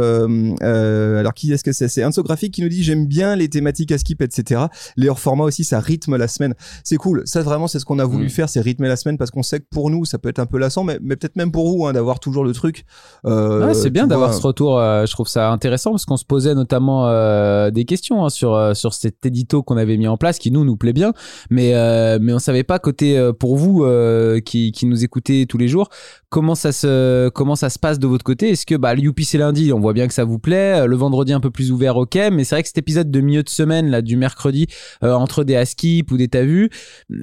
Euh, 0.63 1.19
alors, 1.19 1.33
qui 1.33 1.51
est-ce 1.51 1.63
que 1.63 1.71
c'est? 1.71 1.87
C'est 1.87 2.01
Enzo 2.01 2.23
Graphique 2.23 2.53
qui 2.53 2.61
nous 2.61 2.69
dit 2.69 2.83
j'aime 2.83 3.05
bien 3.07 3.35
les 3.35 3.49
thématiques 3.49 3.91
à 3.91 3.97
skip, 3.97 4.21
etc. 4.21 4.61
Les 4.95 5.09
hors 5.09 5.19
format 5.19 5.43
aussi, 5.43 5.63
ça 5.63 5.79
rythme 5.79 6.15
la 6.17 6.27
semaine. 6.27 6.53
C'est 6.83 6.97
cool. 6.97 7.21
Ça, 7.25 7.41
vraiment, 7.41 7.67
c'est 7.67 7.79
ce 7.79 7.85
qu'on 7.85 7.99
a 7.99 8.05
voulu 8.05 8.25
Mm. 8.25 8.29
faire, 8.29 8.49
c'est 8.49 8.61
rythmer 8.61 8.87
la 8.87 8.95
semaine 8.95 9.17
parce 9.17 9.31
qu'on 9.31 9.43
sait 9.43 9.59
que 9.59 9.65
pour 9.69 9.89
nous, 9.89 10.05
ça 10.05 10.17
peut 10.17 10.29
être 10.29 10.39
un 10.39 10.45
peu 10.45 10.57
lassant, 10.57 10.83
mais, 10.83 10.97
mais 11.01 11.15
peut-être 11.15 11.35
même 11.35 11.51
pour 11.51 11.67
vous, 11.69 11.85
hein, 11.85 11.93
d'avoir 11.93 12.19
toujours 12.19 12.43
le 12.43 12.53
truc. 12.53 12.85
Euh, 13.25 13.67
Ouais, 13.67 13.73
c'est 13.73 13.89
bien 13.89 14.07
d'avoir 14.07 14.33
ce 14.33 14.41
retour. 14.41 14.79
euh, 14.79 15.05
je 15.05 15.11
trouve 15.11 15.27
ça 15.27 15.49
intéressant 15.51 15.91
parce 15.91 16.05
qu'on 16.05 16.17
se 16.17 16.25
posait 16.25 16.55
notamment 16.55 17.07
euh, 17.07 17.71
des 17.71 17.83
questions 17.85 17.96
hein, 18.25 18.29
sur 18.29 18.55
euh, 18.55 18.73
sur 18.73 18.93
cet 18.93 19.25
édito 19.25 19.63
qu'on 19.63 19.77
avait 19.77 19.97
mis 19.97 20.07
en 20.07 20.17
place, 20.17 20.39
qui 20.39 20.51
nous 20.51 20.63
nous 20.63 20.77
plaît 20.77 20.93
bien, 20.93 21.13
mais 21.49 21.73
euh, 21.73 22.17
mais 22.21 22.33
on 22.33 22.39
savait 22.39 22.63
pas 22.63 22.79
côté 22.79 23.17
euh, 23.17 23.33
pour 23.33 23.55
vous 23.57 23.83
euh, 23.83 24.39
qui 24.39 24.71
qui 24.71 24.85
nous 24.85 25.03
écoutez 25.03 25.45
tous 25.45 25.57
les 25.57 25.67
jours 25.67 25.89
comment 26.29 26.55
ça 26.55 26.71
se 26.71 27.29
comment 27.29 27.55
ça 27.55 27.69
se 27.69 27.79
passe 27.79 27.99
de 27.99 28.07
votre 28.07 28.23
côté? 28.23 28.49
Est-ce 28.49 28.65
que 28.65 28.75
bah 28.75 28.93
Youpi 28.95 29.23
c'est 29.25 29.37
lundi, 29.37 29.71
on 29.73 29.79
voit 29.79 29.93
bien 29.93 30.07
que 30.07 30.13
ça 30.13 30.23
vous 30.25 30.39
plaît. 30.39 30.85
Le 30.85 30.95
vendredi 30.95 31.33
un 31.33 31.39
peu 31.39 31.51
plus 31.51 31.71
ouvert, 31.71 31.95
ok, 31.97 32.15
mais 32.31 32.43
c'est 32.43 32.55
vrai 32.55 32.63
que 32.63 32.67
cet 32.69 32.77
épisode 32.77 33.09
de 33.11 33.21
milieu 33.21 33.43
de 33.43 33.49
semaine 33.49 33.89
là 33.89 34.01
du 34.01 34.17
mercredi 34.17 34.67
entre 35.01 35.43
des 35.43 35.55
askip 35.55 36.11
ou 36.11 36.17
des 36.17 36.27
t'as 36.27 36.43
vu, 36.43 36.69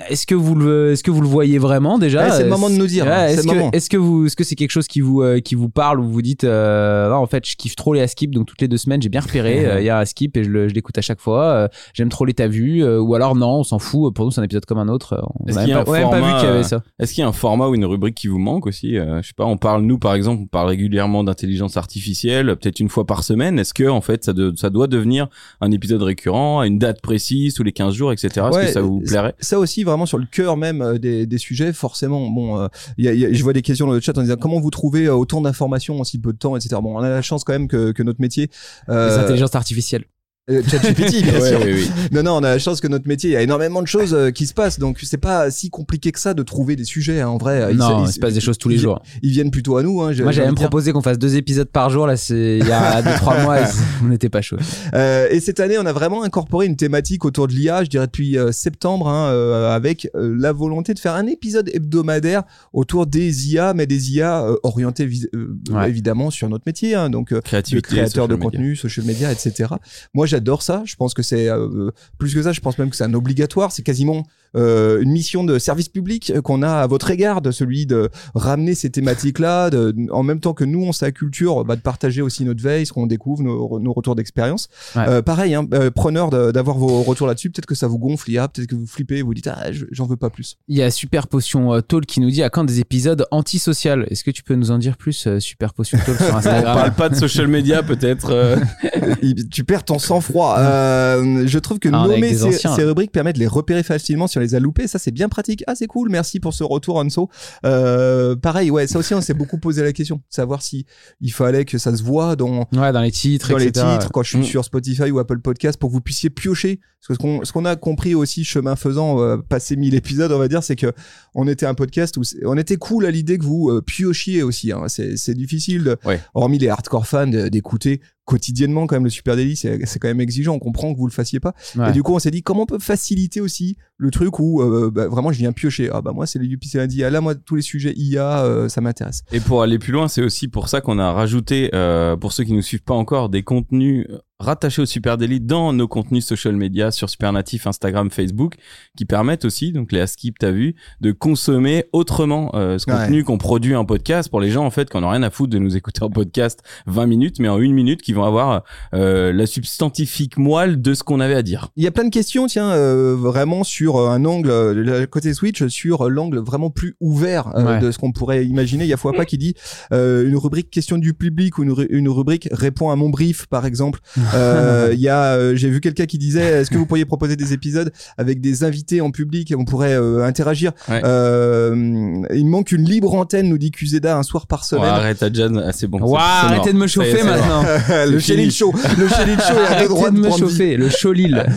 est-ce 0.09 0.27
que 0.27 0.35
vous 0.35 0.55
le 0.55 0.93
est-ce 0.93 1.03
que 1.03 1.11
vous 1.11 1.21
le 1.21 1.29
voyez 1.29 1.59
vraiment 1.59 1.99
déjà? 1.99 2.25
Ouais, 2.25 2.31
c'est 2.31 2.45
le 2.45 2.49
moment 2.51 2.71
de 2.71 2.77
nous 2.77 2.87
dire, 2.87 3.05
ouais, 3.05 3.13
hein, 3.13 3.27
est-ce 3.29 3.47
que 3.47 3.77
est-ce 3.77 3.91
que 3.91 3.97
vous 3.97 4.27
est-ce 4.27 4.37
que 4.37 4.45
c'est 4.45 4.55
quelque 4.55 4.71
chose 4.71 4.87
qui 4.87 5.01
vous 5.01 5.23
qui 5.45 5.55
vous 5.55 5.69
parle 5.69 6.01
ou 6.01 6.09
vous 6.09 6.23
dites 6.23 6.45
non, 6.45 7.15
en 7.17 7.27
fait 7.27 7.45
je 7.47 7.57
kiffe 7.57 7.77
trop 7.77 7.93
les 7.95 8.01
Askip 8.01 8.35
donc 8.35 8.47
toutes 8.47 8.61
les 8.63 8.69
deux 8.69 8.77
semaines 8.79 9.03
j'ai 9.03 9.09
bien 9.09 9.21
repéré 9.21 9.67
il 9.81 9.85
y 9.85 9.91
a 9.91 9.99
Askip 9.99 10.37
et 10.37 10.45
je 10.45 10.51
le- 10.51 10.64
je 10.69 10.75
l'écoute 10.75 10.97
à 10.99 11.03
chaque 11.03 11.21
fois 11.21 11.43
euh, 11.45 11.69
j'aime 11.95 12.09
trop 12.09 12.25
les 12.25 12.35
t'as 12.35 12.47
vu 12.49 12.83
euh, 12.83 13.01
ou 13.01 13.15
alors 13.15 13.35
non 13.37 13.61
on 13.61 13.65
s'en 13.65 13.79
fout 13.79 14.15
pour 14.15 14.25
nous 14.25 14.31
c'est 14.31 14.41
un 14.41 14.45
épisode 14.45 14.65
comme 14.65 14.79
un 14.79 14.89
autre 14.89 15.15
euh, 15.15 15.21
on 15.41 15.47
Est-ce 15.47 15.59
a 15.59 15.63
qu'il 15.63 15.71
y 15.71 15.73
a 15.73 15.77
même 15.77 15.85
pas, 15.85 15.93
même 15.93 16.03
vu 16.03 16.11
format, 16.11 16.39
qu'il 16.41 16.49
y 16.49 16.53
avait 16.53 16.63
ça 16.63 16.83
Est-ce 16.99 17.13
qu'il 17.15 17.23
y 17.23 17.25
a 17.25 17.29
un 17.29 17.33
format 17.33 17.69
ou 17.69 17.75
une 17.75 17.85
rubrique 17.85 18.15
qui 18.17 18.29
vous 18.29 18.39
manque 18.39 18.67
aussi 18.67 18.97
Euh, 18.99 19.21
Je 19.23 19.29
sais 19.29 19.35
pas, 19.37 19.45
on 19.45 19.57
parle, 19.57 19.83
nous 19.83 19.99
par 19.99 20.15
exemple, 20.15 20.43
on 20.43 20.47
parle 20.47 20.69
régulièrement 20.69 21.25
d'intelligence 21.25 21.77
artificielle, 21.77 22.57
peut-être 22.57 22.81
une 22.81 22.89
fois 22.89 23.07
par 23.07 23.25
semaine. 23.25 23.59
Est-ce 23.59 23.75
que 23.75 23.89
en 23.89 24.01
fait 24.01 24.25
ça, 24.25 24.33
de- 24.33 24.53
ça 24.57 24.71
doit 24.71 24.87
devenir 24.87 25.29
un 25.61 25.71
épisode 25.71 26.03
récurrent, 26.03 26.61
à 26.61 26.67
une 26.67 26.79
date 26.79 27.01
précise, 27.01 27.55
tous 27.55 27.63
les 27.63 27.73
15 27.73 27.95
jours, 27.95 28.13
etc. 28.13 28.29
Est-ce 28.29 28.57
Ouais, 28.57 28.67
que 28.67 28.73
ça 28.73 28.81
vous 28.81 29.01
plairait? 29.01 29.35
Ça 29.41 29.59
aussi, 29.59 29.85
vraiment 29.85 30.07
sur 30.07 30.19
le 30.19 30.27
cœur 30.27 30.57
même 30.57 30.99
des, 30.99 31.27
des 31.27 31.39
sujets, 31.39 31.73
forcément. 31.73 32.29
Bon, 32.31 32.59
euh, 32.61 32.69
il 32.99 33.05
y 33.05 33.09
a- 33.09 33.13
il 33.15 33.21
y 33.21 33.27
a- 33.27 33.33
je 33.33 33.43
vois 33.43 33.53
des 33.53 33.63
questions 33.63 33.87
dans 33.87 33.93
le 33.93 34.01
chat 34.01 34.17
en 34.19 34.23
disant 34.23 34.37
comment 34.41 34.61
vous 34.61 34.71
trouvez 34.71 35.09
autant 35.09 35.41
d'informations 35.41 36.01
en 36.01 36.05
si 36.05 36.19
peu 36.21 36.33
de 36.33 36.39
temps, 36.39 36.57
etc. 36.57 36.77
Bon, 36.83 36.97
on 36.97 37.01
a 37.03 37.09
la 37.09 37.23
chance 37.23 37.45
quand 37.45 37.53
même 37.53 37.69
que, 37.69 37.93
que 37.93 38.03
notre 38.03 38.21
métier. 38.21 38.51
les 38.89 38.95
Euh, 38.95 39.21
intelligences 39.25 39.55
artificielles 39.55 40.05
euh, 40.51 40.63
ChatGPT, 40.69 41.23
bien 41.23 41.41
Ouais, 41.41 41.49
sûr. 41.51 41.61
oui, 41.65 41.73
oui. 41.75 41.91
Non, 42.13 42.23
non, 42.23 42.33
on 42.33 42.43
a 42.45 42.51
la 42.51 42.59
chance 42.59 42.81
que 42.81 42.89
notre 42.89 43.09
métier, 43.09 43.31
il 43.31 43.33
y 43.33 43.37
a 43.37 43.43
énormément 43.43 43.81
de 43.81 43.87
choses 43.87 44.13
euh, 44.15 44.31
qui 44.31 44.47
se 44.47 44.53
passent, 44.55 44.79
donc 44.79 44.99
c'est 45.03 45.17
pas 45.17 45.51
si 45.51 45.71
compliqué 45.71 46.13
que 46.13 46.21
ça 46.21 46.35
de 46.35 46.43
trouver 46.43 46.77
des 46.77 46.85
sujets. 46.85 47.21
hein, 47.21 47.29
en 47.29 47.39
vrai, 47.39 47.69
Ils- 47.71 47.77
non 47.79 48.05
ils- 48.05 48.09
il 48.11 48.13
se 48.13 48.19
passe 48.21 48.35
des 48.35 48.41
choses 48.41 48.59
tous 48.59 48.69
les 48.69 48.77
ils- 48.77 48.81
jours 48.81 49.01
Ils 49.23 49.31
viennent 49.31 49.51
plutôt 49.51 49.77
à 49.79 49.83
nous. 49.83 50.03
Hein, 50.03 50.13
moi 50.23 50.33
j'avais 50.33 50.47
même 50.49 50.55
proposé 50.55 50.93
qu'on 50.93 51.01
fasse 51.03 51.19
deux 51.19 51.37
épisodes 51.37 51.69
par 51.69 51.89
jour 51.91 52.07
là 52.07 52.17
c'est 52.17 52.59
il 52.59 52.67
y 52.67 52.73
a 52.73 53.01
deux 53.03 53.15
trois 53.15 53.39
mois 53.43 53.57
on 54.03 54.09
n'était 54.09 54.29
pas 54.29 54.43
chaud 54.43 54.57
Euh, 54.95 55.29
et 55.31 55.41
cette 55.41 55.61
année, 55.61 55.79
on 55.79 55.87
a 55.87 55.93
vraiment 55.93 56.23
incorporé 56.25 56.67
une 56.67 56.77
thématique 56.77 57.25
autour 57.25 57.49
de 57.49 57.53
l'IA, 57.55 57.85
je 57.85 57.89
dirais 57.91 58.07
depuis 58.07 58.37
euh, 58.39 58.53
septembre, 58.53 59.09
hein, 59.09 59.31
euh, 59.31 59.75
avec 59.75 60.09
la 60.15 60.53
volonté 60.53 60.93
de 60.95 60.99
faire 60.99 61.15
un 61.15 61.27
épisode 61.27 61.71
hebdomadaire 61.73 62.43
autour 62.73 63.07
des 63.07 63.51
IA, 63.53 63.73
mais 63.75 63.87
des 63.87 64.13
IA 64.13 64.47
orientés 64.63 65.09
euh, 65.35 65.57
Ouais. 65.71 65.89
évidemment 65.89 66.31
sur 66.31 66.49
notre 66.49 66.65
métier, 66.67 66.95
hein, 66.95 67.09
donc 67.11 67.33
euh, 67.33 67.41
créateurs 67.41 68.29
de 68.29 68.35
contenu, 68.35 68.77
social 68.77 69.07
media, 69.07 69.33
etc. 69.33 69.71
Moi, 70.13 70.27
j'adore 70.35 70.63
ça. 70.63 70.83
Je 70.85 70.97
pense 70.97 71.15
que 71.15 71.23
c'est 71.23 71.49
euh, 71.49 71.91
plus 72.19 72.35
que 72.35 72.43
ça. 72.43 72.53
Je 72.53 72.61
pense 72.61 72.77
même 72.79 72.91
que 72.91 72.97
c'est 72.97 73.05
un 73.05 73.15
obligatoire. 73.15 73.71
C'est 73.73 73.83
quasiment 73.83 74.25
euh, 74.57 75.01
une 75.03 75.11
mission 75.13 75.45
de 75.45 75.59
service 75.59 75.89
public 75.89 76.33
qu'on 76.43 76.63
a 76.63 76.71
à 76.71 76.87
votre 76.87 77.11
égard, 77.11 77.41
de 77.43 77.51
celui 77.51 77.87
de 77.87 78.11
ramener 78.35 78.75
ces 78.75 78.91
thématiques-là, 78.91 79.71
de- 79.71 79.95
en 80.11 80.23
même 80.23 80.41
temps 80.41 80.53
que 80.55 80.65
nous, 80.65 80.83
on 80.85 80.93
sa 80.93 81.11
culture, 81.13 81.65
bah, 81.65 81.77
de 81.77 81.81
partager 81.81 82.23
aussi 82.23 82.45
notre 82.45 82.63
veille, 82.63 82.87
ce 82.87 82.93
qu'on 82.93 83.07
découvre, 83.07 83.43
nos, 83.43 83.79
nos 83.81 83.93
retours 83.93 84.15
d'expérience. 84.15 84.69
Ouais. 84.97 85.03
Euh, 85.09 85.23
pareil, 85.23 85.55
hein, 85.55 85.67
euh, 85.75 85.91
preneur 85.91 86.31
d'avoir 86.31 86.77
vos 86.79 87.03
retours 87.03 87.27
là-dessus. 87.27 87.51
Peut-être 87.51 87.67
que 87.67 87.75
ça 87.75 87.87
vous 87.87 87.99
gonfle, 87.99 88.31
l'IA, 88.31 88.49
peut-être 88.49 88.69
que 88.69 88.75
vous 88.75 88.87
flippez, 88.87 89.23
vous 89.23 89.35
dites 89.35 89.49
ah, 89.49 89.73
je- 89.73 89.85
j'en 89.91 90.07
veux 90.07 90.17
pas 90.17 90.31
plus. 90.31 90.57
il 90.69 90.77
y 90.77 90.83
a 90.83 90.91
Super 90.91 91.27
Potion 91.29 91.75
euh, 91.75 91.81
Talk 91.81 92.07
qui 92.07 92.21
nous 92.21 92.31
dit 92.31 92.43
à 92.43 92.51
quand 92.51 92.65
des 92.65 92.81
épisodes 92.81 93.27
antisocial 93.31 94.07
est-ce 94.11 94.25
que 94.25 94.31
tu 94.31 94.43
peux 94.43 94.55
nous 94.55 94.71
en 94.71 94.79
dire 94.79 94.97
plus 94.97 95.27
euh, 95.27 95.41
Super 95.41 95.75
Potion 95.75 95.99
Talk 96.05 96.17
sur 96.19 96.27
On 96.35 96.37
Instagram 96.39 96.77
parle 96.77 96.95
pas 96.95 97.09
de 97.09 97.15
social 97.17 97.49
media 97.49 97.83
peut-être. 97.83 98.59
tu 99.51 99.65
perds 99.65 99.85
ton 99.85 99.99
sang-froid. 99.99 100.57
Euh, 100.59 101.45
je 101.47 101.59
trouve 101.59 101.79
que 101.79 101.89
Ah, 101.93 102.03
on 102.05 102.09
nommer 102.09 102.35
ces, 102.35 102.51
là. 102.65 102.75
rubriques 102.87 103.13
permet 103.13 103.33
de 103.33 103.39
les 103.39 103.47
repérer 103.47 103.83
facilement 103.83 104.27
si 104.27 104.39
on 104.39 104.41
les 104.45 104.55
a 104.55 104.61
loupés. 104.61 104.87
Ça, 104.87 104.99
c'est 104.99 105.11
bien 105.11 105.29
pratique. 105.29 105.65
Ah, 105.67 105.75
c'est 105.75 105.87
cool. 105.87 106.09
Merci 106.11 106.41
pour 106.41 106.55
ce 106.55 106.65
retour, 106.65 106.97
Anso. 106.97 107.29
Euh, 107.65 108.37
pareil, 108.37 108.71
ouais, 108.71 108.87
ça 108.87 108.99
aussi, 108.99 109.15
on 109.15 109.21
s'est 109.21 109.35
beaucoup 109.35 109.59
posé 109.59 109.83
la 109.83 109.93
question. 109.93 110.21
Savoir 110.29 110.63
si 110.63 110.87
il 111.21 111.33
fallait 111.33 111.65
que 111.65 111.79
ça 111.79 111.97
se 111.97 112.03
voit 112.03 112.37
dans, 112.37 112.69
ouais 112.73 112.93
dans 112.93 113.01
les 113.01 113.11
titres 113.11 113.51
dans 113.51 113.59
les 113.59 113.67
etc. 113.67 113.87
titres 113.93 114.13
quand 114.13 114.23
je 114.23 114.37
suis 114.37 114.47
sur 114.47 114.65
Spotify 114.65 115.11
ou 115.11 115.19
Apple 115.19 115.41
Podcast 115.41 115.79
pour 115.79 115.91
que 115.91 115.95
vous 115.95 116.01
puissiez 116.01 116.31
piocher. 116.31 116.81
Parce 117.07 117.19
que 117.19 117.23
ce 117.45 117.53
qu'on, 117.53 117.61
qu'on 117.61 117.65
a 117.67 117.77
compris 117.77 118.15
aussi, 118.15 118.45
chemin 118.45 118.77
faisant, 118.77 119.21
euh, 119.21 119.37
passer 119.37 119.77
1000 119.77 119.95
épisodes, 119.95 120.33
on 120.33 120.39
va 120.39 120.49
dire, 120.49 120.63
c'est 120.63 120.77
que 120.77 120.93
on 121.35 121.47
était 121.49 121.67
un 121.67 121.75
podcast 121.75 122.17
où 122.17 122.23
on 122.45 122.57
était 122.57 122.77
cool 122.77 123.05
à 123.05 123.11
l'idée 123.11 123.37
que 123.37 123.45
vous 123.45 123.69
euh, 123.71 123.83
piochiez 123.83 124.43
aussi. 124.43 124.73
Hein. 124.73 124.85
C'est, 124.89 125.35
difficile, 125.35 125.85
de, 125.85 125.97
Ouais. 126.05 126.21
hormis 126.35 126.59
les 126.59 126.69
hardcore 126.69 127.07
fans, 127.07 127.27
d'écouter 127.27 128.01
quotidiennement 128.25 128.87
quand 128.87 128.97
même 128.97 129.05
le 129.05 129.11
Super 129.11 129.37
Daily. 129.37 129.57
C'est, 129.57 129.85
c'est 129.87 129.99
quand 129.99 130.09
même 130.09 130.21
exigeant. 130.21 130.55
On 130.55 130.59
comprend 130.59 130.93
que 130.93 130.99
vous 130.99 131.07
le 131.07 131.13
fassiez 131.13 131.41
pas. 131.41 131.55
Ouais. 131.77 131.91
Et 131.91 131.93
du 131.93 132.03
coup, 132.03 132.15
on 132.15 132.19
s'est 132.19 132.31
dit 132.31 132.43
comment 132.43 132.63
on 132.63 132.67
peut 132.67 132.79
faciliter 132.79 133.41
aussi 133.41 133.77
le 133.97 134.11
truc 134.11 134.39
où 134.39 134.61
euh, 134.63 134.91
bah, 134.91 135.09
vraiment 135.09 135.33
je 135.33 135.39
viens 135.39 135.53
piocher. 135.53 135.91
Ah 135.93 136.01
bah 136.01 136.13
moi, 136.13 136.27
c'est 136.27 136.39
les 136.39 136.47
UPC 136.47 136.79
lundi. 136.79 137.05
Ah 137.05 137.11
là, 137.11 137.21
moi, 137.21 137.35
tous 137.35 137.57
les 137.57 137.63
sujets 137.63 137.93
IA, 137.97 138.45
euh, 138.45 138.69
ça 138.69 138.81
m'intéresse. 138.81 139.23
Et 139.33 139.41
pour 139.41 139.63
aller 139.63 139.79
plus 139.79 139.93
loin, 139.93 140.09
c'est 140.09 140.23
aussi 140.23 140.49
pour 140.49 140.69
ça 140.69 140.81
qu'on 140.81 140.99
a 140.99 141.13
rajouté, 141.13 141.71
euh, 141.75 142.17
pour 142.17 142.33
ceux 142.33 142.45
qui 142.45 142.53
nous 142.53 142.63
suivent 142.63 142.83
pas 142.83 142.95
encore, 142.95 143.29
des 143.29 143.43
contenus 143.43 144.07
rattachés 144.41 144.83
au 144.83 144.87
Super 144.87 145.17
Daily 145.17 145.41
dans 145.41 145.73
nos 145.73 145.87
contenus 145.89 146.27
social 146.27 146.57
media 146.57 146.91
sur 146.91 147.09
Supernatif, 147.09 147.67
Instagram, 147.67 148.11
Facebook, 148.11 148.55
qui 148.97 149.05
permettent 149.05 149.45
aussi, 149.45 149.73
donc 149.73 149.93
les 149.93 150.01
Askip, 150.01 150.39
t'as 150.39 150.51
vu, 150.51 150.75
de 151.01 151.13
consommer 151.13 151.85
autrement 151.93 152.51
euh, 152.55 152.79
ce 152.79 152.91
Ouais. 152.91 152.97
contenu 152.97 153.25
qu'on 153.25 153.39
produit 153.39 153.75
en 153.77 153.85
podcast 153.85 154.29
pour 154.29 154.41
les 154.41 154.51
gens 154.51 154.65
en 154.67 154.71
fait 154.71 154.91
qui 154.91 154.97
en 154.97 155.05
ont 155.05 155.09
rien 155.09 155.23
à 155.23 155.31
foutre 155.31 155.51
de 155.53 155.59
nous 155.59 155.77
écouter 155.77 156.03
en 156.03 156.11
podcast 156.11 156.61
20 156.87 157.07
minutes, 157.07 157.37
mais 157.39 157.49
en 157.49 157.59
une 157.61 157.73
minute 157.73 158.03
qui 158.03 158.13
vont 158.13 158.25
avoir 158.25 158.65
euh, 158.93 159.33
la 159.33 159.47
substantifique 159.47 160.37
moelle 160.37 160.83
de 160.83 160.95
ce 160.95 161.03
qu'on 161.05 161.21
avait 161.21 161.35
à 161.37 161.43
dire. 161.43 161.69
Il 161.77 161.85
y 161.85 161.87
a 161.87 161.91
plein 161.91 162.05
de 162.05 162.11
questions, 162.11 162.47
tiens, 162.47 162.71
euh, 162.71 163.15
vraiment 163.17 163.65
sur 163.65 163.97
euh, 163.97 164.09
un 164.11 164.25
angle, 164.25 164.51
euh, 164.51 164.75
le 164.75 165.07
côté 165.07 165.33
Switch, 165.33 165.65
sur 165.69 166.07
euh, 166.07 166.09
l'angle 166.09 166.39
vraiment 166.41 166.71
plus 166.71 166.97
ouvert 167.01 167.49
euh, 167.57 167.65
Ouais. 167.65 167.81
de 167.81 167.91
ce 167.93 167.99
qu'on 167.99 168.13
pourrait 168.13 168.45
imaginer. 168.45 168.85
Il 168.85 168.89
y 168.91 168.93
a 168.93 168.97
Foapa 168.97 169.25
qui 169.25 169.39
dit 169.39 169.55
euh, 169.93 170.29
une 170.29 170.37
rubrique 170.37 170.71
question 170.71 170.99
du 170.99 171.15
public 171.15 171.57
ou 171.59 171.63
une, 171.63 171.87
une 171.89 172.09
rubrique 172.09 172.49
répond 172.53 172.91
à 172.91 172.97
mon 172.97 173.09
brief, 173.11 173.47
par 173.47 173.65
exemple. 173.65 174.01
Il 174.33 175.01
y 175.01 175.09
a, 175.09 175.35
euh, 175.35 175.57
j'ai 175.57 175.69
vu 175.71 175.81
quelqu'un 175.81 176.07
qui 176.07 176.19
disait, 176.19 176.61
est-ce 176.61 176.71
que 176.71 176.79
vous 176.79 176.87
pourriez 176.87 177.05
proposer 177.05 177.37
des 177.37 177.53
épisodes 177.53 177.93
avec 178.17 178.41
des 178.41 178.65
invités 178.65 179.01
en 179.01 179.11
public 179.11 179.51
et 179.51 179.57
on 179.57 179.65
pourrait 179.65 179.95
euh, 179.95 180.25
interagir. 180.25 180.73
Ouais. 180.89 181.03
Euh, 181.05 182.23
il 182.33 182.47
manque 182.47 182.73
une 182.73 182.85
libre 182.85 183.15
antenne, 183.15 183.49
nous 183.49 183.59
dit 183.59 183.71
Qzeda, 183.71 184.17
un 184.17 184.23
soir 184.23 184.47
par 184.47 184.61
Ouais, 184.61 184.67
semaine. 184.67 184.85
arrête, 184.85 185.23
Adjan, 185.23 185.57
ah, 185.57 185.73
c'est 185.73 185.87
bon. 185.87 185.99
C'est 186.07 186.15
arrêtez 186.17 186.57
mort. 186.57 186.67
de 186.73 186.79
me 186.79 186.85
est, 186.85 186.89
chauffer 186.89 187.23
maintenant. 187.23 187.65
le. 188.11 188.19
Chéline 188.19 188.51
Show, 188.51 188.73
le 188.99 189.09
Chéline 189.09 189.41
Show 189.41 189.55
est 189.55 190.07
à 190.07 190.11
de 190.11 190.19
me 190.19 190.31
chauffer, 190.31 190.77
le 190.77 190.89
show 190.89 191.13
Lille. 191.13 191.45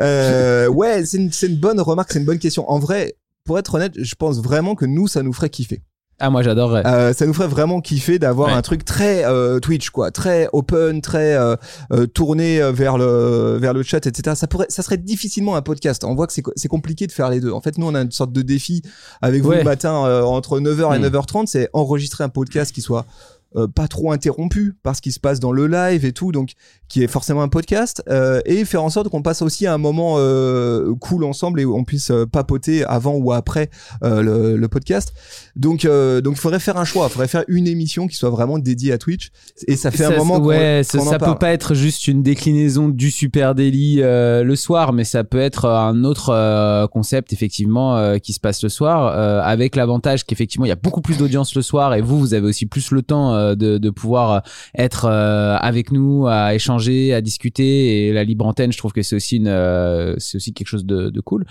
Euh, 0.00 0.66
ouais, 0.68 1.04
c'est 1.04 1.18
une, 1.18 1.30
c'est 1.30 1.46
une 1.46 1.56
bonne 1.56 1.78
remarque, 1.80 2.12
c'est 2.12 2.18
une 2.20 2.24
bonne 2.24 2.38
question. 2.38 2.68
En 2.70 2.78
vrai, 2.78 3.16
pour 3.44 3.58
être 3.58 3.74
honnête, 3.74 3.92
je 3.96 4.14
pense 4.14 4.40
vraiment 4.40 4.74
que 4.74 4.86
nous, 4.86 5.08
ça 5.08 5.22
nous 5.22 5.32
ferait 5.32 5.50
kiffer. 5.50 5.82
Ah, 6.20 6.28
moi 6.30 6.42
j'adorerais. 6.42 6.86
Euh, 6.86 7.12
ça 7.14 7.26
nous 7.26 7.32
ferait 7.32 7.48
vraiment 7.48 7.80
kiffer 7.80 8.18
d'avoir 8.18 8.48
Ouais. 8.48 8.54
un 8.54 8.62
truc 8.62 8.84
très 8.84 9.24
euh, 9.24 9.58
Twitch, 9.58 9.88
quoi, 9.90 10.10
très 10.10 10.48
open, 10.52 11.00
très 11.00 11.34
euh, 11.34 11.56
euh, 11.92 12.06
tourné 12.06 12.60
euh, 12.60 12.72
vers 12.72 12.98
le 12.98 13.56
vers 13.58 13.72
le 13.72 13.82
chat, 13.82 14.06
etc. 14.06 14.36
Ça 14.36 14.46
pourrait, 14.46 14.66
ça 14.68 14.82
serait 14.82 14.98
difficilement 14.98 15.56
un 15.56 15.62
podcast. 15.62 16.04
On 16.04 16.14
voit 16.14 16.26
que 16.26 16.32
c'est 16.34 16.42
co- 16.42 16.52
c'est 16.56 16.68
compliqué 16.68 17.06
de 17.06 17.12
faire 17.12 17.30
les 17.30 17.40
deux. 17.40 17.50
En 17.52 17.60
fait, 17.60 17.78
nous, 17.78 17.86
on 17.86 17.94
a 17.94 18.02
une 18.02 18.10
sorte 18.12 18.32
de 18.32 18.42
défi 18.42 18.82
avec 19.22 19.42
vous 19.42 19.52
le 19.52 19.64
matin 19.64 20.04
euh, 20.06 20.22
entre 20.22 20.60
9h 20.60 20.94
et 20.94 20.98
Mm. 20.98 21.06
9h30, 21.06 21.46
c'est 21.46 21.68
enregistrer 21.72 22.22
un 22.24 22.28
podcast 22.28 22.72
qui 22.74 22.82
soit 22.82 23.06
euh, 23.56 23.66
pas 23.66 23.88
trop 23.88 24.12
interrompu 24.12 24.74
par 24.84 24.94
ce 24.94 25.02
qui 25.02 25.10
se 25.10 25.18
passe 25.18 25.40
dans 25.40 25.50
le 25.50 25.66
live 25.66 26.04
et 26.04 26.12
tout, 26.12 26.30
donc 26.30 26.52
qui 26.88 27.02
est 27.02 27.08
forcément 27.08 27.42
un 27.42 27.48
podcast, 27.48 28.00
euh, 28.08 28.40
et 28.44 28.64
faire 28.64 28.84
en 28.84 28.90
sorte 28.90 29.08
qu'on 29.08 29.22
passe 29.22 29.42
aussi 29.42 29.66
un 29.66 29.76
moment 29.76 30.16
euh, 30.18 30.94
cool 31.00 31.24
ensemble 31.24 31.60
et 31.60 31.66
on 31.66 31.82
puisse 31.82 32.12
papoter 32.30 32.84
avant 32.84 33.16
ou 33.16 33.32
après 33.32 33.68
le, 34.02 34.56
le 34.56 34.68
podcast. 34.68 35.12
Donc, 35.56 35.84
donc, 35.84 36.34
il 36.36 36.40
faudrait 36.40 36.60
faire 36.60 36.76
un 36.76 36.84
choix. 36.84 37.06
Il 37.08 37.12
faudrait 37.12 37.28
faire 37.28 37.44
une 37.48 37.66
émission 37.66 38.06
qui 38.06 38.16
soit 38.16 38.30
vraiment 38.30 38.58
dédiée 38.58 38.92
à 38.92 38.98
Twitch. 38.98 39.30
Et 39.66 39.76
ça 39.76 39.90
fait 39.90 40.04
un 40.04 40.16
moment 40.16 40.38
ouais, 40.38 40.82
ça, 40.84 40.98
qu'on 40.98 41.10
ça 41.10 41.18
peut 41.18 41.36
pas 41.36 41.52
être 41.52 41.74
juste 41.74 42.06
une 42.06 42.22
déclinaison 42.22 42.88
du 42.88 43.10
Super 43.10 43.54
Daily 43.56 43.96
le 43.96 44.54
soir, 44.54 44.92
mais 44.92 45.04
ça 45.04 45.24
peut 45.24 45.40
être 45.40 45.66
un 45.66 46.04
autre 46.04 46.86
concept 46.92 47.32
effectivement 47.32 48.18
qui 48.20 48.32
se 48.32 48.40
passe 48.40 48.62
le 48.62 48.68
soir, 48.68 49.06
avec 49.44 49.74
l'avantage 49.74 50.24
qu'effectivement 50.24 50.66
il 50.66 50.70
y 50.70 50.72
a 50.72 50.76
beaucoup 50.76 51.00
plus 51.00 51.18
d'audience 51.18 51.54
le 51.54 51.62
soir 51.62 51.94
et 51.94 52.00
vous 52.00 52.18
vous 52.18 52.34
avez 52.34 52.46
aussi 52.46 52.66
plus 52.66 52.92
le 52.92 53.02
temps 53.02 53.39
euh, 53.40 53.54
de, 53.54 53.78
de 53.78 53.90
pouvoir 53.90 54.30
euh, 54.32 54.38
être 54.76 55.06
euh, 55.06 55.56
avec 55.60 55.90
nous, 55.92 56.26
à 56.28 56.54
échanger, 56.54 57.12
à 57.14 57.20
discuter 57.20 58.08
et 58.08 58.12
la 58.12 58.24
libre 58.24 58.46
antenne, 58.46 58.72
je 58.72 58.78
trouve 58.78 58.92
que 58.92 59.02
c'est 59.02 59.16
aussi 59.16 59.36
une, 59.36 60.14
c'est 60.18 60.36
aussi 60.36 60.52
quelque 60.52 60.68
chose 60.68 60.84
de, 60.84 61.10
de 61.10 61.20
cool. 61.20 61.44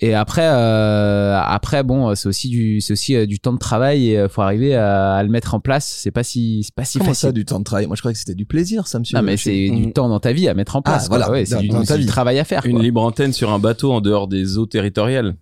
Et 0.00 0.14
après, 0.14 0.46
euh, 0.46 1.40
après 1.44 1.82
bon, 1.82 2.14
c'est 2.14 2.28
aussi 2.28 2.48
du, 2.48 2.80
c'est 2.80 2.92
aussi 2.92 3.26
du 3.26 3.38
temps 3.40 3.52
de 3.52 3.58
travail 3.58 4.10
et 4.10 4.28
faut 4.28 4.42
arriver 4.42 4.74
à, 4.74 5.14
à 5.14 5.22
le 5.22 5.28
mettre 5.28 5.54
en 5.54 5.60
place. 5.60 5.86
C'est 6.02 6.10
pas 6.10 6.22
si, 6.22 6.62
c'est 6.64 6.74
pas 6.74 6.84
si 6.84 6.98
Comment 6.98 7.10
facile. 7.10 7.28
ça, 7.28 7.32
du 7.32 7.44
temps 7.44 7.58
de 7.58 7.64
travail? 7.64 7.86
Moi, 7.86 7.96
je 7.96 8.02
croyais 8.02 8.12
que 8.14 8.18
c'était 8.18 8.34
du 8.34 8.46
plaisir, 8.46 8.86
ça, 8.86 8.98
monsieur. 8.98 9.16
Ah 9.18 9.22
mais 9.22 9.36
c'est 9.36 9.70
du 9.70 9.92
temps 9.92 10.08
dans 10.08 10.20
ta 10.20 10.32
vie 10.32 10.48
à 10.48 10.54
mettre 10.54 10.76
en 10.76 10.82
place. 10.82 11.04
Ah, 11.06 11.08
quoi. 11.08 11.18
voilà, 11.18 11.32
Ouais, 11.32 11.44
c'est 11.44 11.58
du, 11.58 11.70
c'est 11.84 12.06
travail 12.06 12.38
à 12.38 12.44
faire. 12.44 12.64
Une 12.66 12.76
quoi. 12.76 12.82
libre 12.82 13.02
antenne 13.02 13.32
sur 13.32 13.50
un 13.52 13.58
bateau 13.58 13.92
en 13.92 14.00
dehors 14.00 14.28
des 14.28 14.58
eaux 14.58 14.66
territoriales. 14.66 15.36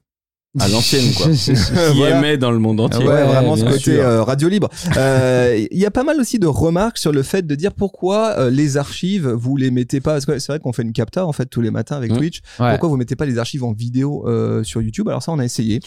À 0.58 0.66
l'ancienne, 0.68 1.12
quoi. 1.14 1.28
qui 1.32 1.52
Voilà. 1.96 2.18
émet 2.18 2.38
dans 2.38 2.50
le 2.50 2.58
monde 2.58 2.80
entier. 2.80 3.06
Ouais, 3.06 3.22
vraiment 3.24 3.56
ce 3.56 3.64
côté 3.64 4.00
euh, 4.00 4.22
radio 4.22 4.48
libre. 4.48 4.68
Euh, 4.96 5.66
Il 5.70 5.78
y 5.78 5.84
a 5.86 5.90
pas 5.90 6.04
mal 6.04 6.18
aussi 6.18 6.38
de 6.38 6.46
remarques 6.46 6.98
sur 6.98 7.12
le 7.12 7.22
fait 7.22 7.46
de 7.46 7.54
dire 7.54 7.74
pourquoi 7.74 8.34
euh, 8.38 8.50
les 8.50 8.76
archives 8.76 9.28
vous 9.28 9.56
les 9.56 9.70
mettez 9.70 10.00
pas. 10.00 10.12
Parce 10.14 10.24
que 10.26 10.38
c'est 10.38 10.50
vrai 10.52 10.58
qu'on 10.58 10.72
fait 10.72 10.82
une 10.82 10.92
capta 10.94 11.26
en 11.26 11.32
fait 11.32 11.46
tous 11.46 11.60
les 11.60 11.70
matins 11.70 11.96
avec 11.96 12.12
Mmh. 12.12 12.16
Twitch. 12.16 12.40
Ouais. 12.58 12.70
Pourquoi 12.70 12.88
vous 12.88 12.96
mettez 12.96 13.14
pas 13.14 13.26
les 13.26 13.38
archives 13.38 13.62
en 13.62 13.72
vidéo 13.72 14.24
euh, 14.26 14.64
sur 14.64 14.80
YouTube? 14.82 15.08
Alors 15.08 15.22
ça, 15.22 15.32
on 15.32 15.38
a 15.38 15.44
essayé. 15.44 15.80